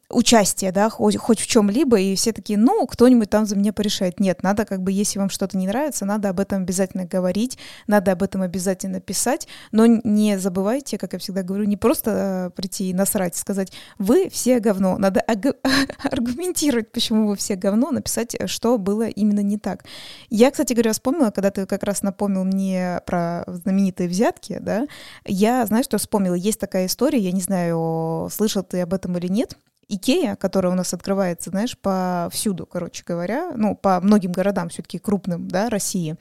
участие, 0.10 0.72
да, 0.72 0.90
хоть, 0.90 1.18
хоть 1.18 1.40
в 1.40 1.48
чем-либо, 1.48 2.00
и 2.00 2.16
все 2.16 2.32
такие, 2.32 2.60
ну, 2.60 2.86
кто-нибудь 2.86 3.30
там 3.30 3.46
за 3.46 3.56
меня 3.56 3.74
порешает. 3.74 4.20
Нет, 4.20 4.44
надо 4.44 4.66
как 4.66 4.82
бы, 4.82 4.92
если 4.92 5.20
вам 5.20 5.30
что-то 5.30 5.58
не 5.58 5.68
нравится, 5.68 6.06
надо 6.06 6.30
об 6.30 6.40
этом 6.40 6.64
обязательно 6.64 7.06
говорить, 7.06 7.58
надо 7.88 8.12
об 8.12 8.22
этом 8.22 8.42
обязательно 8.44 9.00
писать, 9.00 9.48
но 9.72 9.86
не 9.86 10.38
забывайте, 10.38 10.98
как 10.98 11.14
я 11.14 11.20
всегда 11.20 11.42
говорю, 11.42 11.66
не 11.66 11.78
просто 11.78 12.52
э, 12.52 12.56
прийти 12.56 12.90
и 12.90 12.94
насрать, 12.94 13.36
сказать, 13.36 13.72
вы 13.98 14.30
все 14.30 14.60
говно, 14.60 14.98
надо 14.98 15.22
аргументировать, 16.04 16.92
почему 16.92 17.28
вы 17.28 17.36
все 17.36 17.56
говно, 17.56 17.92
написать, 17.92 18.36
что 18.46 18.78
было 18.78 19.08
именно 19.08 19.42
не 19.42 19.58
так. 19.58 19.86
Я, 20.30 20.52
кстати 20.52 20.74
говоря, 20.74 20.92
вспомнила, 20.92 21.32
когда 21.32 21.50
ты 21.50 21.66
как 21.66 21.84
раз 21.84 22.04
напомнил 22.04 22.44
мне 22.44 23.02
про 23.08 23.44
знаменитые 23.48 24.08
взятки, 24.08 24.60
да, 24.62 24.88
я, 25.26 25.66
знаешь, 25.66 25.86
что 25.86 25.98
вспомнила, 25.98 26.36
есть 26.36 26.60
такая 26.60 26.86
история, 26.86 27.20
я 27.20 27.32
не 27.32 27.42
знаю, 27.42 28.30
слышал 28.32 28.64
ты 28.64 28.82
об 28.82 28.94
этом 28.94 29.18
или 29.18 29.28
нет, 29.28 29.58
Икея, 29.88 30.36
которая 30.36 30.74
у 30.74 30.76
нас 30.76 30.94
открывается, 30.94 31.50
знаешь, 31.50 31.78
повсюду, 31.78 32.66
короче 32.66 33.04
говоря, 33.06 33.52
ну, 33.56 33.76
по 33.76 34.00
многим 34.02 34.32
городам 34.32 34.70
все-таки 34.70 35.00
крупным, 35.00 35.48
да, 35.48 35.70
России, 35.70 36.16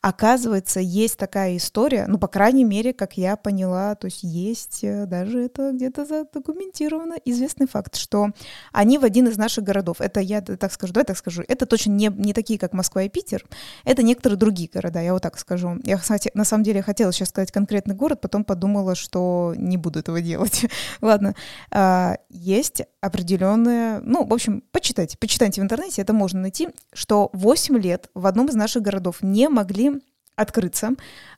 оказывается, 0.00 0.80
есть 0.80 1.16
такая 1.16 1.56
история, 1.56 2.06
ну, 2.08 2.18
по 2.18 2.28
крайней 2.28 2.64
мере, 2.64 2.92
как 2.92 3.16
я 3.16 3.36
поняла, 3.36 3.94
то 3.94 4.06
есть 4.06 4.22
есть 4.22 4.84
э, 4.84 5.06
даже 5.06 5.44
это 5.44 5.72
где-то 5.72 6.04
задокументировано, 6.04 7.14
известный 7.24 7.66
факт, 7.66 7.96
что 7.96 8.30
они 8.72 8.98
в 8.98 9.04
один 9.04 9.28
из 9.28 9.36
наших 9.36 9.64
городов, 9.64 10.00
это 10.00 10.20
я 10.20 10.40
так 10.40 10.72
скажу, 10.72 10.92
давай 10.92 11.04
так 11.04 11.18
скажу, 11.18 11.42
это 11.46 11.66
точно 11.66 11.92
не, 11.92 12.08
не 12.08 12.32
такие, 12.32 12.58
как 12.58 12.72
Москва 12.72 13.02
и 13.02 13.08
Питер, 13.08 13.44
это 13.84 14.02
некоторые 14.02 14.38
другие 14.38 14.68
города, 14.72 15.00
я 15.00 15.12
вот 15.12 15.22
так 15.22 15.38
скажу. 15.38 15.78
Я, 15.84 15.98
кстати, 15.98 16.30
на 16.34 16.44
самом 16.44 16.64
деле 16.64 16.82
хотела 16.82 17.12
сейчас 17.12 17.28
сказать 17.30 17.52
конкретный 17.52 17.94
город, 17.94 18.20
потом 18.20 18.44
подумала, 18.44 18.94
что 18.94 19.54
не 19.56 19.76
буду 19.76 20.00
этого 20.00 20.20
делать. 20.20 20.66
Ладно, 21.00 21.34
а, 21.70 22.16
есть 22.28 22.82
определенные, 23.06 24.00
ну, 24.00 24.24
в 24.24 24.32
общем, 24.32 24.62
почитайте, 24.72 25.16
почитайте 25.18 25.60
в 25.60 25.64
интернете, 25.64 26.02
это 26.02 26.12
можно 26.12 26.40
найти, 26.40 26.68
что 26.92 27.30
8 27.32 27.78
лет 27.78 28.10
в 28.14 28.26
одном 28.26 28.48
из 28.48 28.54
наших 28.54 28.82
городов 28.82 29.22
не 29.22 29.48
могли 29.48 30.00
открыться 30.36 30.90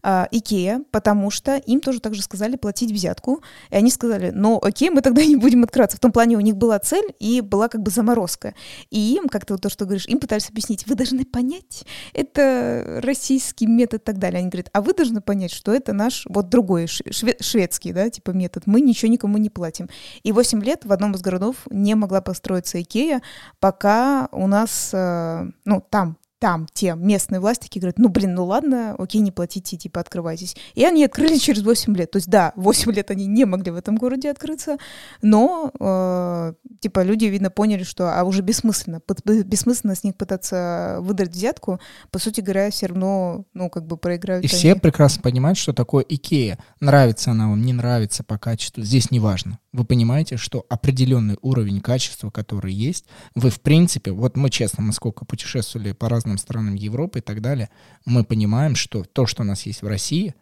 э, 0.03 0.27
Икея, 0.31 0.83
потому 0.91 1.31
что 1.31 1.57
им 1.57 1.81
тоже 1.81 2.01
также 2.01 2.23
сказали 2.23 2.57
платить 2.57 2.93
взятку. 2.93 3.43
И 3.71 3.77
они 3.77 3.91
сказали, 3.91 4.31
ну 4.35 4.59
окей, 4.63 4.91
мы 4.91 5.01
тогда 5.01 5.25
не 5.27 5.37
будем 5.37 5.63
открываться. 5.63 5.97
В 5.97 6.01
том 6.01 6.13
плане 6.13 6.37
у 6.37 6.41
них 6.41 6.57
была 6.57 6.79
цель 6.79 7.15
и 7.19 7.41
была 7.41 7.69
как 7.69 7.83
бы 7.83 7.91
заморозка. 7.91 8.55
И 8.91 9.15
им, 9.15 9.29
как 9.29 9.47
то 9.47 9.55
вот 9.55 9.63
то, 9.63 9.71
что 9.71 9.85
говоришь, 9.85 10.07
им 10.07 10.19
пытались 10.19 10.51
объяснить, 10.51 10.87
вы 10.87 10.95
должны 10.95 11.25
понять, 11.25 11.85
это 12.13 13.01
российский 13.03 13.67
метод 13.67 14.03
и 14.03 14.05
так 14.05 14.19
далее. 14.19 14.41
Они 14.41 14.49
говорят, 14.49 14.71
а 14.73 14.83
вы 14.83 14.93
должны 14.93 15.21
понять, 15.21 15.53
что 15.53 15.73
это 15.73 15.93
наш 15.93 16.27
вот 16.29 16.49
другой 16.49 16.85
шве- 16.85 17.41
шведский, 17.41 17.93
да, 17.93 18.11
типа 18.11 18.33
метод. 18.33 18.67
Мы 18.67 18.81
ничего 18.81 19.11
никому 19.11 19.39
не 19.39 19.51
платим. 19.51 19.89
И 20.23 20.33
8 20.33 20.63
лет 20.63 20.85
в 20.85 20.93
одном 20.93 21.13
из 21.13 21.21
городов 21.21 21.57
не 21.71 21.95
могла 21.95 22.21
построиться 22.21 22.81
Икея, 22.83 23.23
пока 23.61 24.29
у 24.33 24.47
нас, 24.47 24.91
э, 24.93 25.47
ну, 25.65 25.85
там 25.89 26.17
там 26.39 26.67
те 26.73 26.95
местные 26.95 27.41
власти 27.41 27.65
такие 27.65 27.81
говорят, 27.81 27.99
ну, 27.99 28.09
блин, 28.09 28.35
ну 28.35 28.45
ладно, 28.45 28.95
окей, 28.99 29.21
не 29.21 29.33
платите, 29.33 29.77
типа, 29.77 30.01
открывайтесь. 30.01 30.57
И 30.75 30.85
они 30.85 31.05
открыли 31.05 31.37
через 31.37 31.63
8 31.63 31.97
лет. 31.97 32.11
То 32.11 32.19
есть, 32.19 32.29
да, 32.29 32.53
8 32.57 32.93
лет 32.93 33.11
они 33.11 33.27
не 33.27 33.45
могли 33.45 33.71
в 33.71 33.77
этом 33.77 33.97
городе 33.97 34.31
открыться, 34.31 34.79
но, 35.23 35.73
э, 35.79 36.53
типа, 36.81 37.03
люди, 37.03 37.25
видно, 37.27 37.51
поняли, 37.51 37.83
что 37.83 38.13
а 38.19 38.25
уже 38.25 38.43
бессмысленно, 38.43 39.01
бессмысленно 39.25 39.95
с 39.95 40.05
них 40.05 40.17
пытаться 40.17 40.99
выдрать 41.01 41.31
взятку, 41.31 41.81
по 42.11 42.19
сути 42.19 42.41
говоря, 42.41 42.71
все 42.71 42.87
равно, 42.87 43.45
ну, 43.55 43.69
как 43.71 43.87
бы 43.87 43.97
проиграют 43.97 44.45
И 44.45 44.49
они. 44.49 44.57
все 44.57 44.75
прекрасно 44.77 45.23
понимают, 45.23 45.59
что 45.59 45.73
такое 45.73 46.05
Икея. 46.09 46.59
Нравится 46.81 47.33
она 47.33 47.49
вам, 47.49 47.63
не 47.63 47.73
нравится 47.73 48.23
по 48.23 48.39
качеству, 48.39 48.83
здесь 48.83 49.11
не 49.11 49.21
важно. 49.21 49.59
Вы 49.73 49.85
понимаете, 49.85 50.39
что 50.39 50.65
определенный 50.71 51.37
уровень 51.43 51.81
качества, 51.81 52.31
который 52.31 52.73
есть, 52.73 53.05
вы, 53.35 53.51
в 53.51 53.61
принципе, 53.61 54.13
вот 54.13 54.37
мы, 54.37 54.49
честно, 54.49 54.83
мы 54.83 54.93
сколько 54.93 55.27
путешествовали 55.27 55.93
по 55.93 56.09
разным 56.09 56.39
странам 56.39 56.75
Европы 56.75 57.19
и 57.19 57.23
так 57.23 57.43
далее, 57.43 57.69
мы 58.07 58.25
понимаем, 58.25 58.75
что 58.75 59.05
то, 59.05 59.27
что 59.27 59.43
у 59.43 59.47
нас 59.47 59.67
есть 59.67 59.83
в 59.83 59.87
России, 59.87 60.35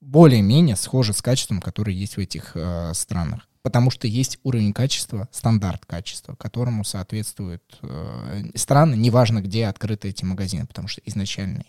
более-менее 0.00 0.76
схоже 0.76 1.12
с 1.12 1.20
качеством, 1.20 1.60
которое 1.60 1.94
есть 1.94 2.16
в 2.16 2.20
этих 2.20 2.52
э, 2.54 2.92
странах. 2.94 3.48
Потому 3.62 3.90
что 3.90 4.06
есть 4.06 4.38
уровень 4.42 4.72
качества, 4.72 5.28
стандарт 5.32 5.84
качества, 5.84 6.34
которому 6.34 6.84
соответствуют 6.84 7.62
э, 7.82 8.44
страны, 8.54 8.94
неважно, 8.94 9.42
где 9.42 9.66
открыты 9.66 10.08
эти 10.08 10.24
магазины, 10.24 10.66
потому 10.66 10.88
что 10.88 11.02
изначально 11.04 11.64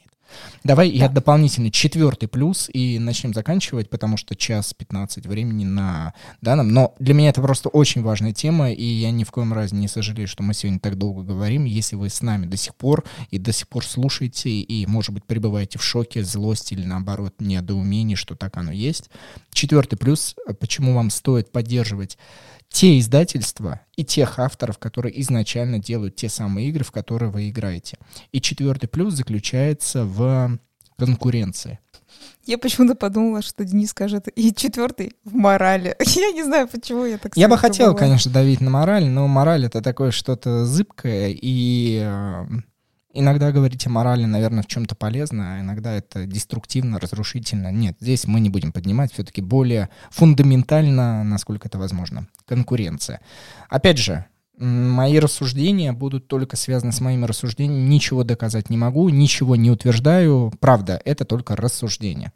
Давай 0.63 0.89
да. 0.91 0.97
я 0.97 1.09
дополнительный 1.09 1.71
четвертый 1.71 2.27
плюс 2.27 2.69
и 2.71 2.99
начнем 2.99 3.33
заканчивать, 3.33 3.89
потому 3.89 4.17
что 4.17 4.35
час 4.35 4.73
15 4.73 5.25
времени 5.25 5.65
на 5.65 6.13
данном. 6.41 6.69
Но 6.69 6.93
для 6.99 7.13
меня 7.13 7.29
это 7.29 7.41
просто 7.41 7.69
очень 7.69 8.01
важная 8.01 8.33
тема, 8.33 8.71
и 8.71 8.83
я 8.83 9.11
ни 9.11 9.23
в 9.23 9.31
коем 9.31 9.53
разе 9.53 9.75
не 9.75 9.87
сожалею, 9.87 10.27
что 10.27 10.43
мы 10.43 10.53
сегодня 10.53 10.79
так 10.79 10.97
долго 10.97 11.23
говорим. 11.23 11.65
Если 11.65 11.95
вы 11.95 12.09
с 12.09 12.21
нами 12.21 12.45
до 12.45 12.57
сих 12.57 12.75
пор 12.75 13.03
и 13.29 13.37
до 13.37 13.51
сих 13.51 13.67
пор 13.67 13.85
слушаете, 13.85 14.49
и, 14.49 14.85
может 14.85 15.13
быть, 15.13 15.25
пребываете 15.25 15.79
в 15.79 15.83
шоке, 15.83 16.23
злости 16.23 16.73
или, 16.73 16.85
наоборот, 16.85 17.35
недоумении, 17.39 18.15
что 18.15 18.35
так 18.35 18.57
оно 18.57 18.71
есть. 18.71 19.09
Четвертый 19.51 19.97
плюс, 19.97 20.35
почему 20.59 20.93
вам 20.93 21.09
стоит 21.09 21.51
поддерживать 21.51 22.17
те 22.71 22.97
издательства 22.99 23.81
и 23.95 24.03
тех 24.03 24.39
авторов, 24.39 24.77
которые 24.79 25.19
изначально 25.21 25.77
делают 25.77 26.15
те 26.15 26.29
самые 26.29 26.69
игры, 26.69 26.83
в 26.83 26.91
которые 26.91 27.29
вы 27.29 27.49
играете. 27.49 27.97
И 28.31 28.41
четвертый 28.41 28.87
плюс 28.87 29.13
заключается 29.13 30.05
в 30.05 30.57
конкуренции. 30.97 31.79
Я 32.45 32.57
почему-то 32.57 32.95
подумала, 32.95 33.41
что 33.41 33.63
Денис 33.65 33.89
скажет 33.89 34.27
и 34.35 34.53
четвертый 34.53 35.13
в 35.23 35.33
морали. 35.33 35.95
Я 35.99 36.31
не 36.31 36.43
знаю, 36.43 36.67
почему 36.67 37.05
я 37.05 37.17
так 37.17 37.35
Я 37.35 37.47
бы 37.47 37.57
хотел, 37.57 37.95
конечно, 37.95 38.31
давить 38.31 38.61
на 38.61 38.69
мораль, 38.69 39.05
но 39.05 39.27
мораль 39.27 39.65
это 39.65 39.81
такое 39.81 40.11
что-то 40.11 40.65
зыбкое, 40.65 41.29
и 41.29 42.01
э, 42.03 42.45
Иногда 43.13 43.51
говорить 43.51 43.85
о 43.87 43.89
морали, 43.89 44.25
наверное, 44.25 44.63
в 44.63 44.67
чем-то 44.67 44.95
полезно, 44.95 45.55
а 45.55 45.59
иногда 45.59 45.91
это 45.93 46.25
деструктивно, 46.25 46.97
разрушительно. 46.99 47.71
Нет, 47.71 47.97
здесь 47.99 48.25
мы 48.25 48.39
не 48.39 48.49
будем 48.49 48.71
поднимать, 48.71 49.11
все-таки 49.11 49.41
более 49.41 49.89
фундаментально, 50.11 51.23
насколько 51.23 51.67
это 51.67 51.77
возможно, 51.77 52.27
конкуренция. 52.45 53.19
Опять 53.67 53.97
же, 53.97 54.25
мои 54.57 55.17
рассуждения 55.19 55.91
будут 55.93 56.27
только 56.27 56.55
связаны 56.55 56.91
с 56.91 57.01
моими 57.01 57.25
рассуждениями. 57.25 57.87
Ничего 57.87 58.23
доказать 58.23 58.69
не 58.69 58.77
могу, 58.77 59.09
ничего 59.09 59.55
не 59.55 59.71
утверждаю. 59.71 60.53
Правда, 60.59 61.01
это 61.03 61.25
только 61.25 61.55
рассуждение. 61.55 62.31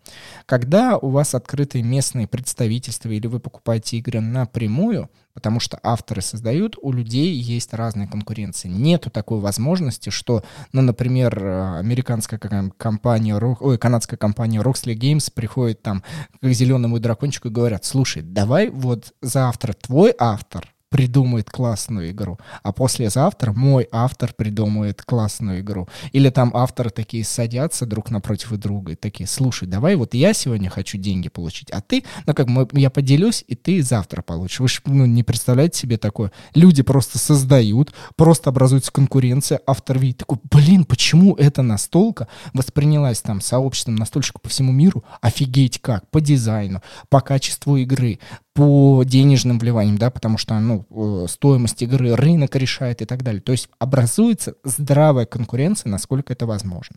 Когда 0.45 0.97
у 0.97 1.09
вас 1.09 1.35
открытые 1.35 1.83
местные 1.83 2.27
представительства 2.27 3.09
или 3.09 3.27
вы 3.27 3.39
покупаете 3.39 3.97
игры 3.97 4.21
напрямую, 4.21 5.09
потому 5.33 5.59
что 5.59 5.77
авторы 5.83 6.21
создают, 6.21 6.77
у 6.81 6.93
людей 6.93 7.35
есть 7.35 7.73
разные 7.73 8.07
конкуренции. 8.07 8.69
Нету 8.69 9.09
такой 9.09 9.39
возможности, 9.39 10.09
что, 10.09 10.43
ну, 10.71 10.81
например, 10.81 11.37
американская 11.45 12.39
компания, 12.77 13.35
ой, 13.35 13.77
канадская 13.77 14.17
компания 14.17 14.61
Roxley 14.61 14.95
Games 14.95 15.29
приходит 15.31 15.81
там 15.81 16.03
к 16.41 16.47
зеленому 16.47 16.99
дракончику 16.99 17.49
и 17.49 17.51
говорят, 17.51 17.83
слушай, 17.83 18.21
давай 18.21 18.69
вот 18.69 19.13
завтра 19.21 19.73
твой 19.73 20.13
автор 20.17 20.74
придумает 20.95 21.49
классную 21.49 22.11
игру, 22.11 22.39
а 22.63 22.71
послезавтра 22.71 23.51
мой 23.51 23.85
автор 23.91 24.33
придумает 24.33 25.01
классную 25.01 25.59
игру. 25.59 25.89
Или 26.13 26.29
там 26.29 26.55
авторы 26.55 26.89
такие 26.89 27.25
садятся 27.25 27.85
друг 27.85 28.11
напротив 28.11 28.51
друга 28.51 28.93
и 28.93 28.95
такие, 28.95 29.27
слушай, 29.27 29.67
давай 29.67 29.97
вот 29.97 30.13
я 30.13 30.31
сегодня 30.31 30.69
хочу 30.69 30.97
деньги 30.97 31.27
получить, 31.27 31.69
а 31.71 31.81
ты, 31.81 32.05
ну 32.25 32.33
как 32.33 32.47
мы, 32.47 32.65
я 32.71 32.89
поделюсь, 32.89 33.43
и 33.45 33.55
ты 33.55 33.83
завтра 33.83 34.21
получишь. 34.21 34.61
Вы 34.61 34.69
же 34.69 34.79
ну, 34.85 35.05
не 35.05 35.23
представляете 35.23 35.79
себе 35.79 35.97
такое. 35.97 36.31
Люди 36.53 36.81
просто 36.81 37.19
создают, 37.19 37.93
просто 38.15 38.49
образуется 38.49 38.93
конкуренция, 38.93 39.59
автор 39.67 39.99
видит 39.99 40.19
такой, 40.19 40.37
блин, 40.49 40.85
почему 40.85 41.35
это 41.35 41.61
настолько 41.61 42.29
воспринялась 42.53 43.19
там 43.19 43.41
сообществом 43.41 43.95
настольщиков 43.95 44.41
по 44.41 44.47
всему 44.47 44.71
миру, 44.71 45.03
офигеть 45.19 45.81
как, 45.81 46.09
по 46.09 46.21
дизайну, 46.21 46.81
по 47.09 47.19
качеству 47.19 47.75
игры, 47.75 48.19
по 48.55 49.03
денежным 49.03 49.59
вливаниям, 49.59 49.97
да, 49.97 50.09
потому 50.09 50.37
что, 50.37 50.57
ну, 50.59 50.85
э, 50.89 51.27
стоимость 51.27 51.81
игры 51.81 52.15
рынок 52.15 52.55
решает 52.55 53.01
и 53.01 53.05
так 53.05 53.21
далее. 53.21 53.41
То 53.41 53.51
есть 53.51 53.67
образуется 53.79 54.55
здравая 54.63 55.25
конкуренция, 55.25 55.89
насколько 55.89 56.31
это 56.31 56.45
возможно. 56.45 56.95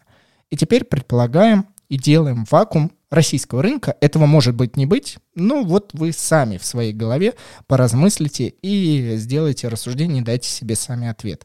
И 0.50 0.56
теперь 0.56 0.84
предполагаем 0.84 1.66
и 1.88 1.98
делаем 1.98 2.46
вакуум 2.48 2.92
российского 3.10 3.60
рынка. 3.60 3.96
Этого 4.00 4.26
может 4.26 4.54
быть 4.54 4.76
не 4.76 4.86
быть, 4.86 5.18
но 5.34 5.64
вот 5.64 5.90
вы 5.94 6.12
сами 6.12 6.58
в 6.58 6.64
своей 6.64 6.92
голове 6.92 7.34
поразмыслите 7.66 8.54
и 8.62 9.16
сделайте 9.16 9.66
рассуждение, 9.66 10.22
дайте 10.22 10.48
себе 10.48 10.76
сами 10.76 11.08
ответ. 11.08 11.44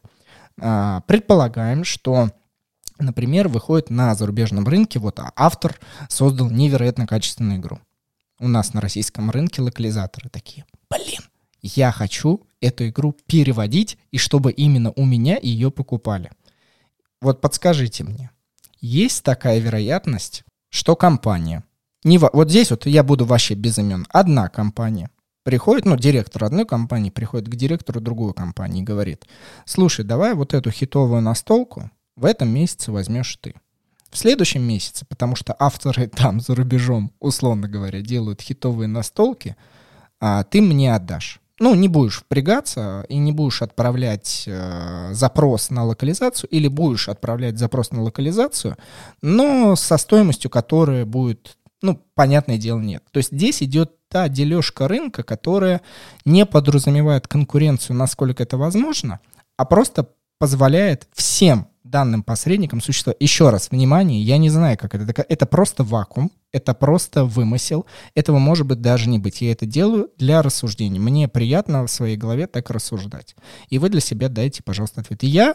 А, 0.60 1.02
предполагаем, 1.02 1.84
что 1.84 2.30
Например, 3.00 3.48
выходит 3.48 3.90
на 3.90 4.14
зарубежном 4.14 4.68
рынке, 4.68 5.00
вот 5.00 5.18
автор 5.34 5.80
создал 6.08 6.48
невероятно 6.48 7.08
качественную 7.08 7.58
игру 7.58 7.80
у 8.44 8.48
нас 8.48 8.74
на 8.74 8.80
российском 8.80 9.30
рынке 9.30 9.62
локализаторы 9.62 10.28
такие, 10.28 10.66
блин, 10.90 11.22
я 11.62 11.90
хочу 11.92 12.46
эту 12.60 12.88
игру 12.88 13.16
переводить, 13.26 13.98
и 14.10 14.18
чтобы 14.18 14.52
именно 14.52 14.92
у 14.96 15.04
меня 15.04 15.38
ее 15.40 15.70
покупали. 15.70 16.30
Вот 17.22 17.40
подскажите 17.40 18.04
мне, 18.04 18.30
есть 18.80 19.24
такая 19.24 19.58
вероятность, 19.60 20.44
что 20.68 20.94
компания, 20.94 21.64
не, 22.04 22.18
вот 22.18 22.50
здесь 22.50 22.70
вот 22.70 22.84
я 22.84 23.02
буду 23.02 23.24
вообще 23.24 23.54
без 23.54 23.78
имен, 23.78 24.06
одна 24.10 24.48
компания 24.50 25.08
приходит, 25.42 25.86
ну, 25.86 25.96
директор 25.96 26.44
одной 26.44 26.66
компании 26.66 27.08
приходит 27.08 27.48
к 27.48 27.56
директору 27.56 28.00
другой 28.00 28.34
компании 28.34 28.82
и 28.82 28.84
говорит, 28.84 29.24
слушай, 29.64 30.04
давай 30.04 30.34
вот 30.34 30.52
эту 30.52 30.70
хитовую 30.70 31.22
настолку 31.22 31.90
в 32.14 32.26
этом 32.26 32.48
месяце 32.48 32.92
возьмешь 32.92 33.36
ты 33.40 33.54
в 34.14 34.18
следующем 34.18 34.62
месяце, 34.62 35.04
потому 35.06 35.34
что 35.34 35.56
авторы 35.58 36.06
там 36.16 36.40
за 36.40 36.54
рубежом, 36.54 37.12
условно 37.18 37.68
говоря, 37.68 38.00
делают 38.00 38.40
хитовые 38.40 38.86
настолки, 38.86 39.56
а 40.20 40.44
ты 40.44 40.62
мне 40.62 40.94
отдашь. 40.94 41.40
Ну, 41.60 41.74
не 41.74 41.88
будешь 41.88 42.18
впрягаться 42.18 43.04
и 43.08 43.16
не 43.16 43.32
будешь 43.32 43.62
отправлять 43.62 44.44
э, 44.46 45.10
запрос 45.12 45.70
на 45.70 45.84
локализацию, 45.84 46.48
или 46.50 46.66
будешь 46.68 47.08
отправлять 47.08 47.58
запрос 47.58 47.90
на 47.90 48.02
локализацию, 48.02 48.76
но 49.22 49.76
со 49.76 49.96
стоимостью, 49.96 50.50
которая 50.50 51.04
будет, 51.04 51.56
ну, 51.80 52.00
понятное 52.14 52.58
дело, 52.58 52.80
нет. 52.80 53.04
То 53.12 53.18
есть 53.18 53.32
здесь 53.32 53.62
идет 53.62 53.92
та 54.08 54.28
дележка 54.28 54.88
рынка, 54.88 55.22
которая 55.22 55.80
не 56.24 56.46
подразумевает 56.46 57.28
конкуренцию, 57.28 57.96
насколько 57.96 58.42
это 58.42 58.56
возможно, 58.56 59.20
а 59.56 59.64
просто 59.64 60.08
позволяет 60.38 61.06
всем 61.12 61.68
данным 61.94 62.24
посредникам 62.24 62.80
существовать. 62.80 63.18
Еще 63.20 63.50
раз, 63.50 63.70
внимание, 63.70 64.20
я 64.20 64.36
не 64.36 64.50
знаю, 64.50 64.76
как 64.76 64.96
это. 64.96 65.24
Это 65.28 65.46
просто 65.46 65.84
вакуум, 65.84 66.32
это 66.50 66.74
просто 66.74 67.24
вымысел. 67.24 67.86
Этого 68.16 68.40
может 68.40 68.66
быть 68.66 68.80
даже 68.80 69.08
не 69.08 69.20
быть. 69.20 69.40
Я 69.42 69.52
это 69.52 69.64
делаю 69.64 70.10
для 70.18 70.42
рассуждений. 70.42 70.98
Мне 70.98 71.28
приятно 71.28 71.86
в 71.86 71.88
своей 71.88 72.16
голове 72.16 72.48
так 72.48 72.68
рассуждать. 72.70 73.36
И 73.68 73.78
вы 73.78 73.90
для 73.90 74.00
себя 74.00 74.28
дайте, 74.28 74.64
пожалуйста, 74.64 75.02
ответ. 75.02 75.22
И 75.22 75.28
я 75.28 75.54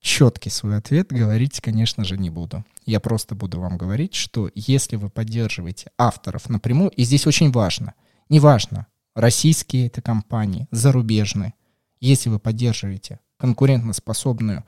четкий 0.00 0.50
свой 0.50 0.78
ответ 0.78 1.12
говорить, 1.12 1.60
конечно 1.60 2.02
же, 2.02 2.18
не 2.18 2.28
буду. 2.28 2.64
Я 2.84 2.98
просто 2.98 3.36
буду 3.36 3.60
вам 3.60 3.78
говорить, 3.78 4.14
что 4.14 4.50
если 4.56 4.96
вы 4.96 5.10
поддерживаете 5.10 5.92
авторов 5.96 6.48
напрямую, 6.48 6.90
и 6.90 7.04
здесь 7.04 7.24
очень 7.28 7.52
важно, 7.52 7.94
неважно, 8.28 8.88
российские 9.14 9.86
это 9.86 10.02
компании, 10.02 10.66
зарубежные, 10.72 11.54
если 12.00 12.30
вы 12.30 12.40
поддерживаете 12.40 13.20
конкурентоспособную 13.36 14.64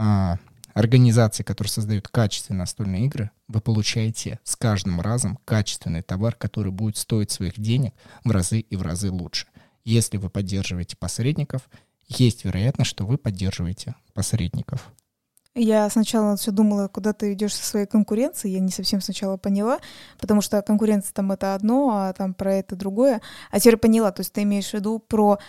а, 0.00 0.38
организации, 0.72 1.42
которые 1.42 1.70
создают 1.70 2.08
качественные 2.08 2.60
настольные 2.60 3.04
игры, 3.04 3.30
вы 3.48 3.60
получаете 3.60 4.40
с 4.44 4.56
каждым 4.56 5.00
разом 5.02 5.38
качественный 5.44 6.00
товар, 6.00 6.34
который 6.34 6.72
будет 6.72 6.96
стоить 6.96 7.30
своих 7.30 7.60
денег 7.60 7.92
в 8.24 8.30
разы 8.30 8.60
и 8.60 8.76
в 8.76 8.82
разы 8.82 9.10
лучше. 9.10 9.46
Если 9.84 10.16
вы 10.16 10.30
поддерживаете 10.30 10.96
посредников, 10.96 11.68
есть 12.08 12.46
вероятность, 12.46 12.90
что 12.90 13.04
вы 13.04 13.18
поддерживаете 13.18 13.94
посредников. 14.14 14.90
Я 15.54 15.90
сначала 15.90 16.36
все 16.36 16.52
думала, 16.52 16.86
куда 16.86 17.12
ты 17.12 17.32
идешь 17.32 17.54
со 17.54 17.64
своей 17.64 17.86
конкуренцией. 17.86 18.54
Я 18.54 18.60
не 18.60 18.70
совсем 18.70 19.00
сначала 19.00 19.36
поняла, 19.36 19.80
потому 20.18 20.42
что 20.42 20.62
конкуренция 20.62 21.12
там 21.12 21.32
это 21.32 21.54
одно, 21.54 21.90
а 21.90 22.12
там 22.12 22.34
про 22.34 22.54
это 22.54 22.76
другое. 22.76 23.20
А 23.50 23.58
теперь 23.58 23.76
поняла, 23.76 24.12
то 24.12 24.20
есть 24.20 24.32
ты 24.32 24.44
имеешь 24.44 24.70
в 24.70 24.74
виду 24.74 25.00
про 25.00 25.40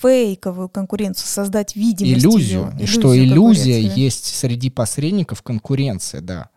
фейковую 0.00 0.68
конкуренцию, 0.68 1.26
создать 1.26 1.76
видимость. 1.76 2.24
Иллюзию. 2.24 2.72
Ее, 2.78 2.86
что 2.86 3.16
иллюзия 3.16 3.80
есть 3.80 4.26
среди 4.26 4.70
посредников 4.70 5.42
конкуренция, 5.42 6.20
да. 6.20 6.50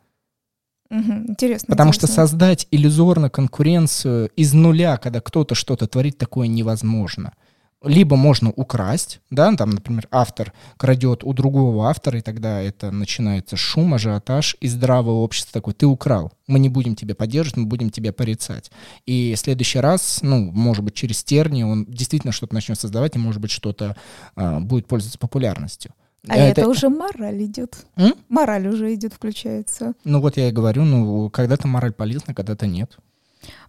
Угу, 0.89 1.14
интересно. 1.30 1.68
Потому 1.69 1.89
интересно. 1.89 2.07
что 2.07 2.15
создать 2.15 2.68
иллюзорно 2.72 3.30
конкуренцию 3.30 4.30
из 4.35 4.53
нуля, 4.53 4.97
когда 4.97 5.19
кто-то 5.19 5.55
что-то 5.55 5.88
творит, 5.88 6.18
такое 6.18 6.47
невозможно 6.47 7.34
либо 7.83 8.15
можно 8.15 8.51
украсть, 8.51 9.19
да, 9.29 9.55
там, 9.55 9.71
например, 9.71 10.07
автор 10.11 10.53
крадет 10.77 11.23
у 11.23 11.33
другого 11.33 11.89
автора, 11.89 12.19
и 12.19 12.21
тогда 12.21 12.59
это 12.61 12.91
начинается 12.91 13.55
шум, 13.55 13.93
ажиотаж, 13.93 14.57
и 14.59 14.67
здравое 14.67 15.15
общество 15.15 15.53
такое, 15.53 15.73
ты 15.73 15.85
украл, 15.85 16.31
мы 16.47 16.59
не 16.59 16.69
будем 16.69 16.95
тебя 16.95 17.13
поддерживать, 17.13 17.57
мы 17.57 17.65
будем 17.65 17.89
тебя 17.89 18.11
порицать. 18.13 18.71
И 19.05 19.33
в 19.35 19.39
следующий 19.39 19.79
раз, 19.79 20.19
ну, 20.23 20.51
может 20.51 20.83
быть, 20.83 20.95
через 20.95 21.23
терни 21.23 21.63
он 21.63 21.85
действительно 21.85 22.33
что-то 22.33 22.55
начнет 22.55 22.79
создавать, 22.79 23.15
и, 23.15 23.19
может 23.19 23.41
быть, 23.41 23.51
что-то 23.51 23.95
а, 24.35 24.59
будет 24.59 24.87
пользоваться 24.87 25.19
популярностью. 25.19 25.91
А 26.27 26.35
это, 26.35 26.61
это 26.61 26.69
уже 26.69 26.89
мораль 26.89 27.45
идет. 27.45 27.85
М? 27.95 28.13
Мораль 28.27 28.67
уже 28.67 28.93
идет, 28.93 29.13
включается. 29.13 29.93
Ну 30.03 30.19
вот 30.19 30.35
я 30.35 30.49
и 30.49 30.51
говорю, 30.51 30.83
ну 30.83 31.29
когда-то 31.29 31.67
мораль 31.67 31.93
полезна, 31.93 32.33
когда-то 32.33 32.67
нет. 32.67 32.97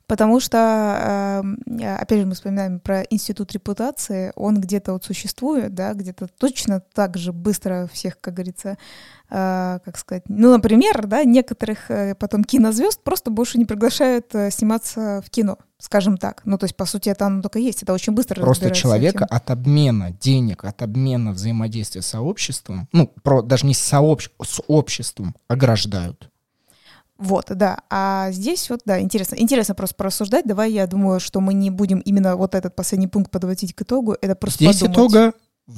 Потому 0.09 0.40
что, 0.40 1.43
эм, 1.44 1.60
опять 2.01 2.20
же, 2.20 2.26
мы 2.26 2.35
вспоминаем 2.35 2.80
про 2.80 3.02
институт 3.02 3.52
репутации, 3.52 4.32
он 4.36 4.59
где-то 4.59 4.94
вот 4.94 5.05
существует, 5.05 5.74
да, 5.74 5.93
где-то 5.93 6.28
точно 6.39 6.80
так 6.80 7.18
же 7.18 7.35
быстро 7.35 7.90
всех, 7.93 8.18
как 8.18 8.32
говорится, 8.32 8.78
э, 9.28 9.78
как 9.85 9.98
сказать, 9.98 10.22
ну, 10.26 10.51
например, 10.51 11.06
да, 11.06 11.24
некоторых 11.24 11.90
э, 11.90 12.14
потом 12.14 12.43
кинозвезд 12.43 13.02
просто 13.05 13.30
больше 13.30 13.59
не 13.59 13.66
приглашают 13.66 14.35
э, 14.35 14.51
сниматься 14.51 15.22
в 15.26 15.28
кино, 15.28 15.59
скажем 15.76 16.16
так. 16.16 16.40
Ну, 16.47 16.56
то 16.56 16.64
есть, 16.64 16.74
по 16.74 16.86
сути, 16.86 17.10
это 17.10 17.26
оно 17.26 17.43
только 17.43 17.59
есть, 17.59 17.82
это 17.82 17.93
очень 17.93 18.14
быстро 18.14 18.40
Просто 18.40 18.70
человека 18.70 19.26
от 19.26 19.51
обмена 19.51 20.12
денег, 20.12 20.64
от 20.64 20.80
обмена 20.80 21.32
взаимодействия 21.32 22.01
с 22.01 22.06
сообществом, 22.06 22.89
ну, 22.93 23.12
про, 23.22 23.43
даже 23.43 23.66
не 23.66 23.74
с, 23.74 23.78
сообщ... 23.78 24.30
с 24.43 24.62
обществом 24.68 25.36
ограждают. 25.48 26.30
Вот, 27.19 27.47
да. 27.51 27.78
А 27.90 28.31
здесь 28.31 28.70
вот, 28.70 28.82
да, 28.85 29.01
интересно. 29.01 29.35
Интересно 29.36 29.74
просто 29.74 29.97
порассуждать. 29.97 30.47
Давай 30.47 30.70
я 30.73 30.86
думаю, 30.86 31.19
что 31.19 31.40
мы 31.40 31.53
не 31.53 31.70
будем 31.70 31.99
именно 31.99 32.36
вот 32.36 32.55
этот 32.55 32.77
последний 32.77 33.09
пункт 33.09 33.31
подводить 33.31 33.74
к 33.74 33.82
итогу. 33.82 34.16
Это 34.20 34.36
просто 34.36 34.65
Здесь 34.65 34.81
подумать. 34.81 35.11
итога 35.11 35.32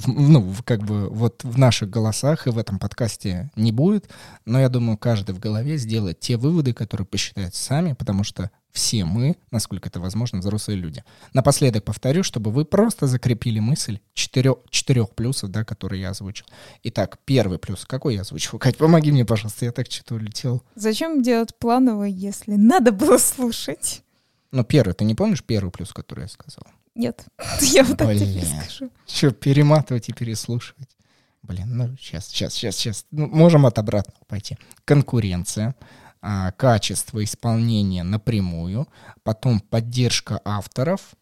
ну, 0.07 0.53
как 0.63 0.83
бы 0.83 1.09
вот 1.09 1.43
в 1.43 1.57
наших 1.57 1.89
голосах 1.89 2.47
и 2.47 2.49
в 2.49 2.57
этом 2.57 2.79
подкасте 2.79 3.51
не 3.55 3.71
будет, 3.71 4.09
но 4.45 4.59
я 4.59 4.69
думаю, 4.69 4.97
каждый 4.97 5.35
в 5.35 5.39
голове 5.39 5.77
сделает 5.77 6.19
те 6.19 6.37
выводы, 6.37 6.73
которые 6.73 7.05
посчитает 7.05 7.55
сами, 7.55 7.93
потому 7.93 8.23
что 8.23 8.51
все 8.71 9.05
мы, 9.05 9.37
насколько 9.51 9.89
это 9.89 9.99
возможно, 9.99 10.39
взрослые 10.39 10.77
люди. 10.77 11.03
Напоследок 11.33 11.83
повторю, 11.83 12.23
чтобы 12.23 12.51
вы 12.51 12.65
просто 12.65 13.07
закрепили 13.07 13.59
мысль 13.59 13.99
четырех, 14.13 14.57
четырех 14.69 15.11
плюсов, 15.11 15.51
да, 15.51 15.63
которые 15.63 16.01
я 16.01 16.09
озвучил. 16.09 16.45
Итак, 16.83 17.19
первый 17.25 17.59
плюс. 17.59 17.85
Какой 17.85 18.15
я 18.15 18.21
озвучил? 18.21 18.59
Кать, 18.59 18.77
помоги 18.77 19.11
мне, 19.11 19.25
пожалуйста, 19.25 19.65
я 19.65 19.71
так 19.71 19.91
что-то 19.91 20.15
улетел. 20.15 20.63
Зачем 20.75 21.21
делать 21.21 21.55
плановый, 21.55 22.11
если 22.11 22.55
надо 22.55 22.91
было 22.91 23.17
слушать? 23.17 24.03
Ну, 24.51 24.63
первый, 24.63 24.93
ты 24.93 25.05
не 25.05 25.15
помнишь 25.15 25.43
первый 25.43 25.71
плюс, 25.71 25.93
который 25.93 26.21
я 26.21 26.27
сказал? 26.27 26.65
Нет, 26.95 27.25
я 27.61 27.83
вот 27.83 27.97
так 27.97 28.15
тебе 28.17 28.43
скажу. 28.43 28.91
Что, 29.07 29.31
перематывать 29.31 30.09
и 30.09 30.13
переслушивать? 30.13 30.89
Блин, 31.43 31.75
ну 31.75 31.95
сейчас, 31.99 32.27
сейчас, 32.27 32.53
сейчас, 32.53 32.75
сейчас. 32.75 33.05
Ну, 33.11 33.27
можем 33.27 33.65
от 33.65 33.79
обратного 33.79 34.23
пойти. 34.27 34.57
Конкуренция, 34.85 35.75
а, 36.21 36.51
качество 36.51 37.23
исполнения 37.23 38.03
напрямую, 38.03 38.87
потом 39.23 39.59
поддержка 39.59 40.39
авторов 40.45 41.15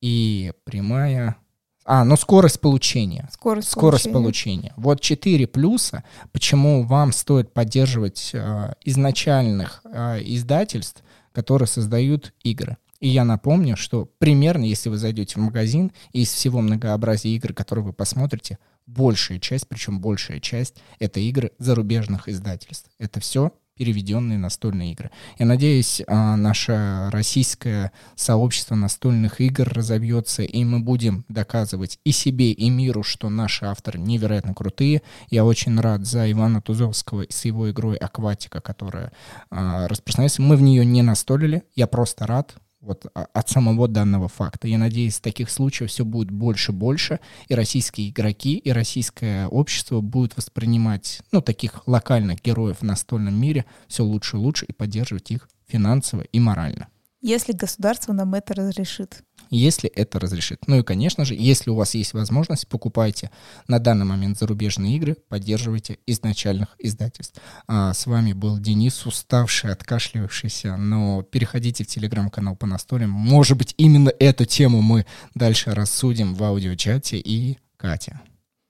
и 0.00 0.52
прямая... 0.64 1.36
А, 1.84 2.04
ну 2.04 2.16
скорость 2.16 2.60
получения. 2.60 3.28
Скорость, 3.32 3.70
скорость 3.70 4.12
получения. 4.12 4.70
получения. 4.70 4.74
Вот 4.76 5.00
четыре 5.00 5.46
плюса, 5.46 6.04
почему 6.30 6.84
вам 6.84 7.12
стоит 7.12 7.52
поддерживать 7.52 8.30
а, 8.34 8.74
изначальных 8.84 9.82
а, 9.84 10.18
издательств, 10.18 11.02
которые 11.32 11.66
создают 11.66 12.32
игры. 12.42 12.76
И 13.00 13.08
я 13.08 13.24
напомню, 13.24 13.76
что 13.76 14.04
примерно, 14.18 14.64
если 14.64 14.90
вы 14.90 14.98
зайдете 14.98 15.36
в 15.36 15.42
магазин, 15.42 15.90
из 16.12 16.30
всего 16.30 16.60
многообразия 16.60 17.30
игр, 17.30 17.54
которые 17.54 17.86
вы 17.86 17.92
посмотрите, 17.94 18.58
большая 18.86 19.38
часть, 19.38 19.66
причем 19.68 20.00
большая 20.00 20.38
часть, 20.38 20.76
это 20.98 21.18
игры 21.18 21.52
зарубежных 21.58 22.28
издательств. 22.28 22.90
Это 22.98 23.20
все 23.20 23.52
переведенные 23.80 24.36
настольные 24.36 24.92
игры. 24.92 25.10
Я 25.38 25.46
надеюсь, 25.46 26.02
а, 26.06 26.36
наше 26.36 27.08
российское 27.10 27.92
сообщество 28.14 28.74
настольных 28.74 29.40
игр 29.40 29.66
разовьется, 29.66 30.42
и 30.42 30.64
мы 30.64 30.80
будем 30.80 31.24
доказывать 31.28 31.98
и 32.04 32.12
себе, 32.12 32.52
и 32.52 32.68
миру, 32.68 33.02
что 33.02 33.30
наши 33.30 33.64
авторы 33.64 33.98
невероятно 33.98 34.52
крутые. 34.52 35.00
Я 35.30 35.46
очень 35.46 35.80
рад 35.80 36.04
за 36.04 36.30
Ивана 36.30 36.60
Тузовского 36.60 37.24
с 37.30 37.46
его 37.46 37.70
игрой 37.70 37.96
«Акватика», 37.96 38.60
которая 38.60 39.12
а, 39.50 39.88
распространяется. 39.88 40.42
Мы 40.42 40.56
в 40.56 40.60
нее 40.60 40.84
не 40.84 41.00
настолили, 41.00 41.62
я 41.74 41.86
просто 41.86 42.26
рад, 42.26 42.56
вот 42.80 43.06
от 43.14 43.48
самого 43.48 43.88
данного 43.88 44.28
факта. 44.28 44.68
Я 44.68 44.78
надеюсь, 44.78 45.20
таких 45.20 45.50
случаев 45.50 45.90
все 45.90 46.04
будет 46.04 46.30
больше 46.30 46.72
и 46.72 46.74
больше, 46.74 47.20
и 47.48 47.54
российские 47.54 48.10
игроки, 48.10 48.56
и 48.56 48.72
российское 48.72 49.46
общество 49.48 50.00
будут 50.00 50.36
воспринимать, 50.36 51.20
ну, 51.32 51.40
таких 51.42 51.86
локальных 51.86 52.42
героев 52.42 52.78
в 52.80 52.84
настольном 52.84 53.40
мире 53.40 53.66
все 53.86 54.04
лучше 54.04 54.36
и 54.36 54.40
лучше 54.40 54.66
и 54.66 54.72
поддерживать 54.72 55.30
их 55.30 55.48
финансово 55.66 56.22
и 56.22 56.40
морально. 56.40 56.88
Если 57.22 57.52
государство 57.52 58.14
нам 58.14 58.32
это 58.34 58.54
разрешит 58.54 59.22
если 59.56 59.90
это 59.90 60.18
разрешит. 60.18 60.66
Ну 60.66 60.78
и, 60.78 60.82
конечно 60.82 61.24
же, 61.24 61.34
если 61.34 61.70
у 61.70 61.74
вас 61.74 61.94
есть 61.94 62.14
возможность, 62.14 62.68
покупайте 62.68 63.30
на 63.68 63.78
данный 63.78 64.06
момент 64.06 64.38
зарубежные 64.38 64.96
игры, 64.96 65.16
поддерживайте 65.28 65.98
изначальных 66.06 66.76
издательств. 66.78 67.40
А 67.66 67.92
с 67.92 68.06
вами 68.06 68.32
был 68.32 68.58
Денис, 68.58 69.04
уставший, 69.04 69.72
откашливавшийся, 69.72 70.76
но 70.76 71.22
переходите 71.22 71.84
в 71.84 71.88
телеграм-канал 71.88 72.56
по 72.56 72.66
настолям. 72.66 73.10
Может 73.10 73.58
быть, 73.58 73.74
именно 73.76 74.12
эту 74.18 74.44
тему 74.44 74.80
мы 74.80 75.04
дальше 75.34 75.72
рассудим 75.72 76.34
в 76.34 76.42
аудиочате 76.42 77.18
и 77.18 77.58
Катя. 77.76 78.20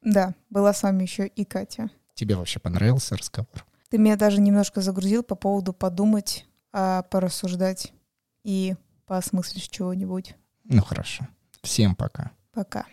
Да, 0.03 0.35
была 0.49 0.73
с 0.73 0.83
вами 0.83 1.03
еще 1.03 1.27
и 1.27 1.45
Катя. 1.45 1.91
Тебе 2.15 2.37
вообще 2.37 2.59
понравился 2.59 3.17
разговор? 3.17 3.67
Ты 3.91 3.99
меня 3.99 4.17
даже 4.17 4.41
немножко 4.41 4.81
загрузил 4.81 5.23
по 5.23 5.35
поводу 5.35 5.73
подумать, 5.73 6.47
а, 6.73 7.03
порассуждать 7.03 7.93
и 8.45 8.75
поосмыслить 9.07 9.69
чего-нибудь. 9.69 10.37
Ну 10.71 10.83
хорошо. 10.83 11.27
Всем 11.63 11.97
пока. 11.97 12.31
Пока. 12.53 12.87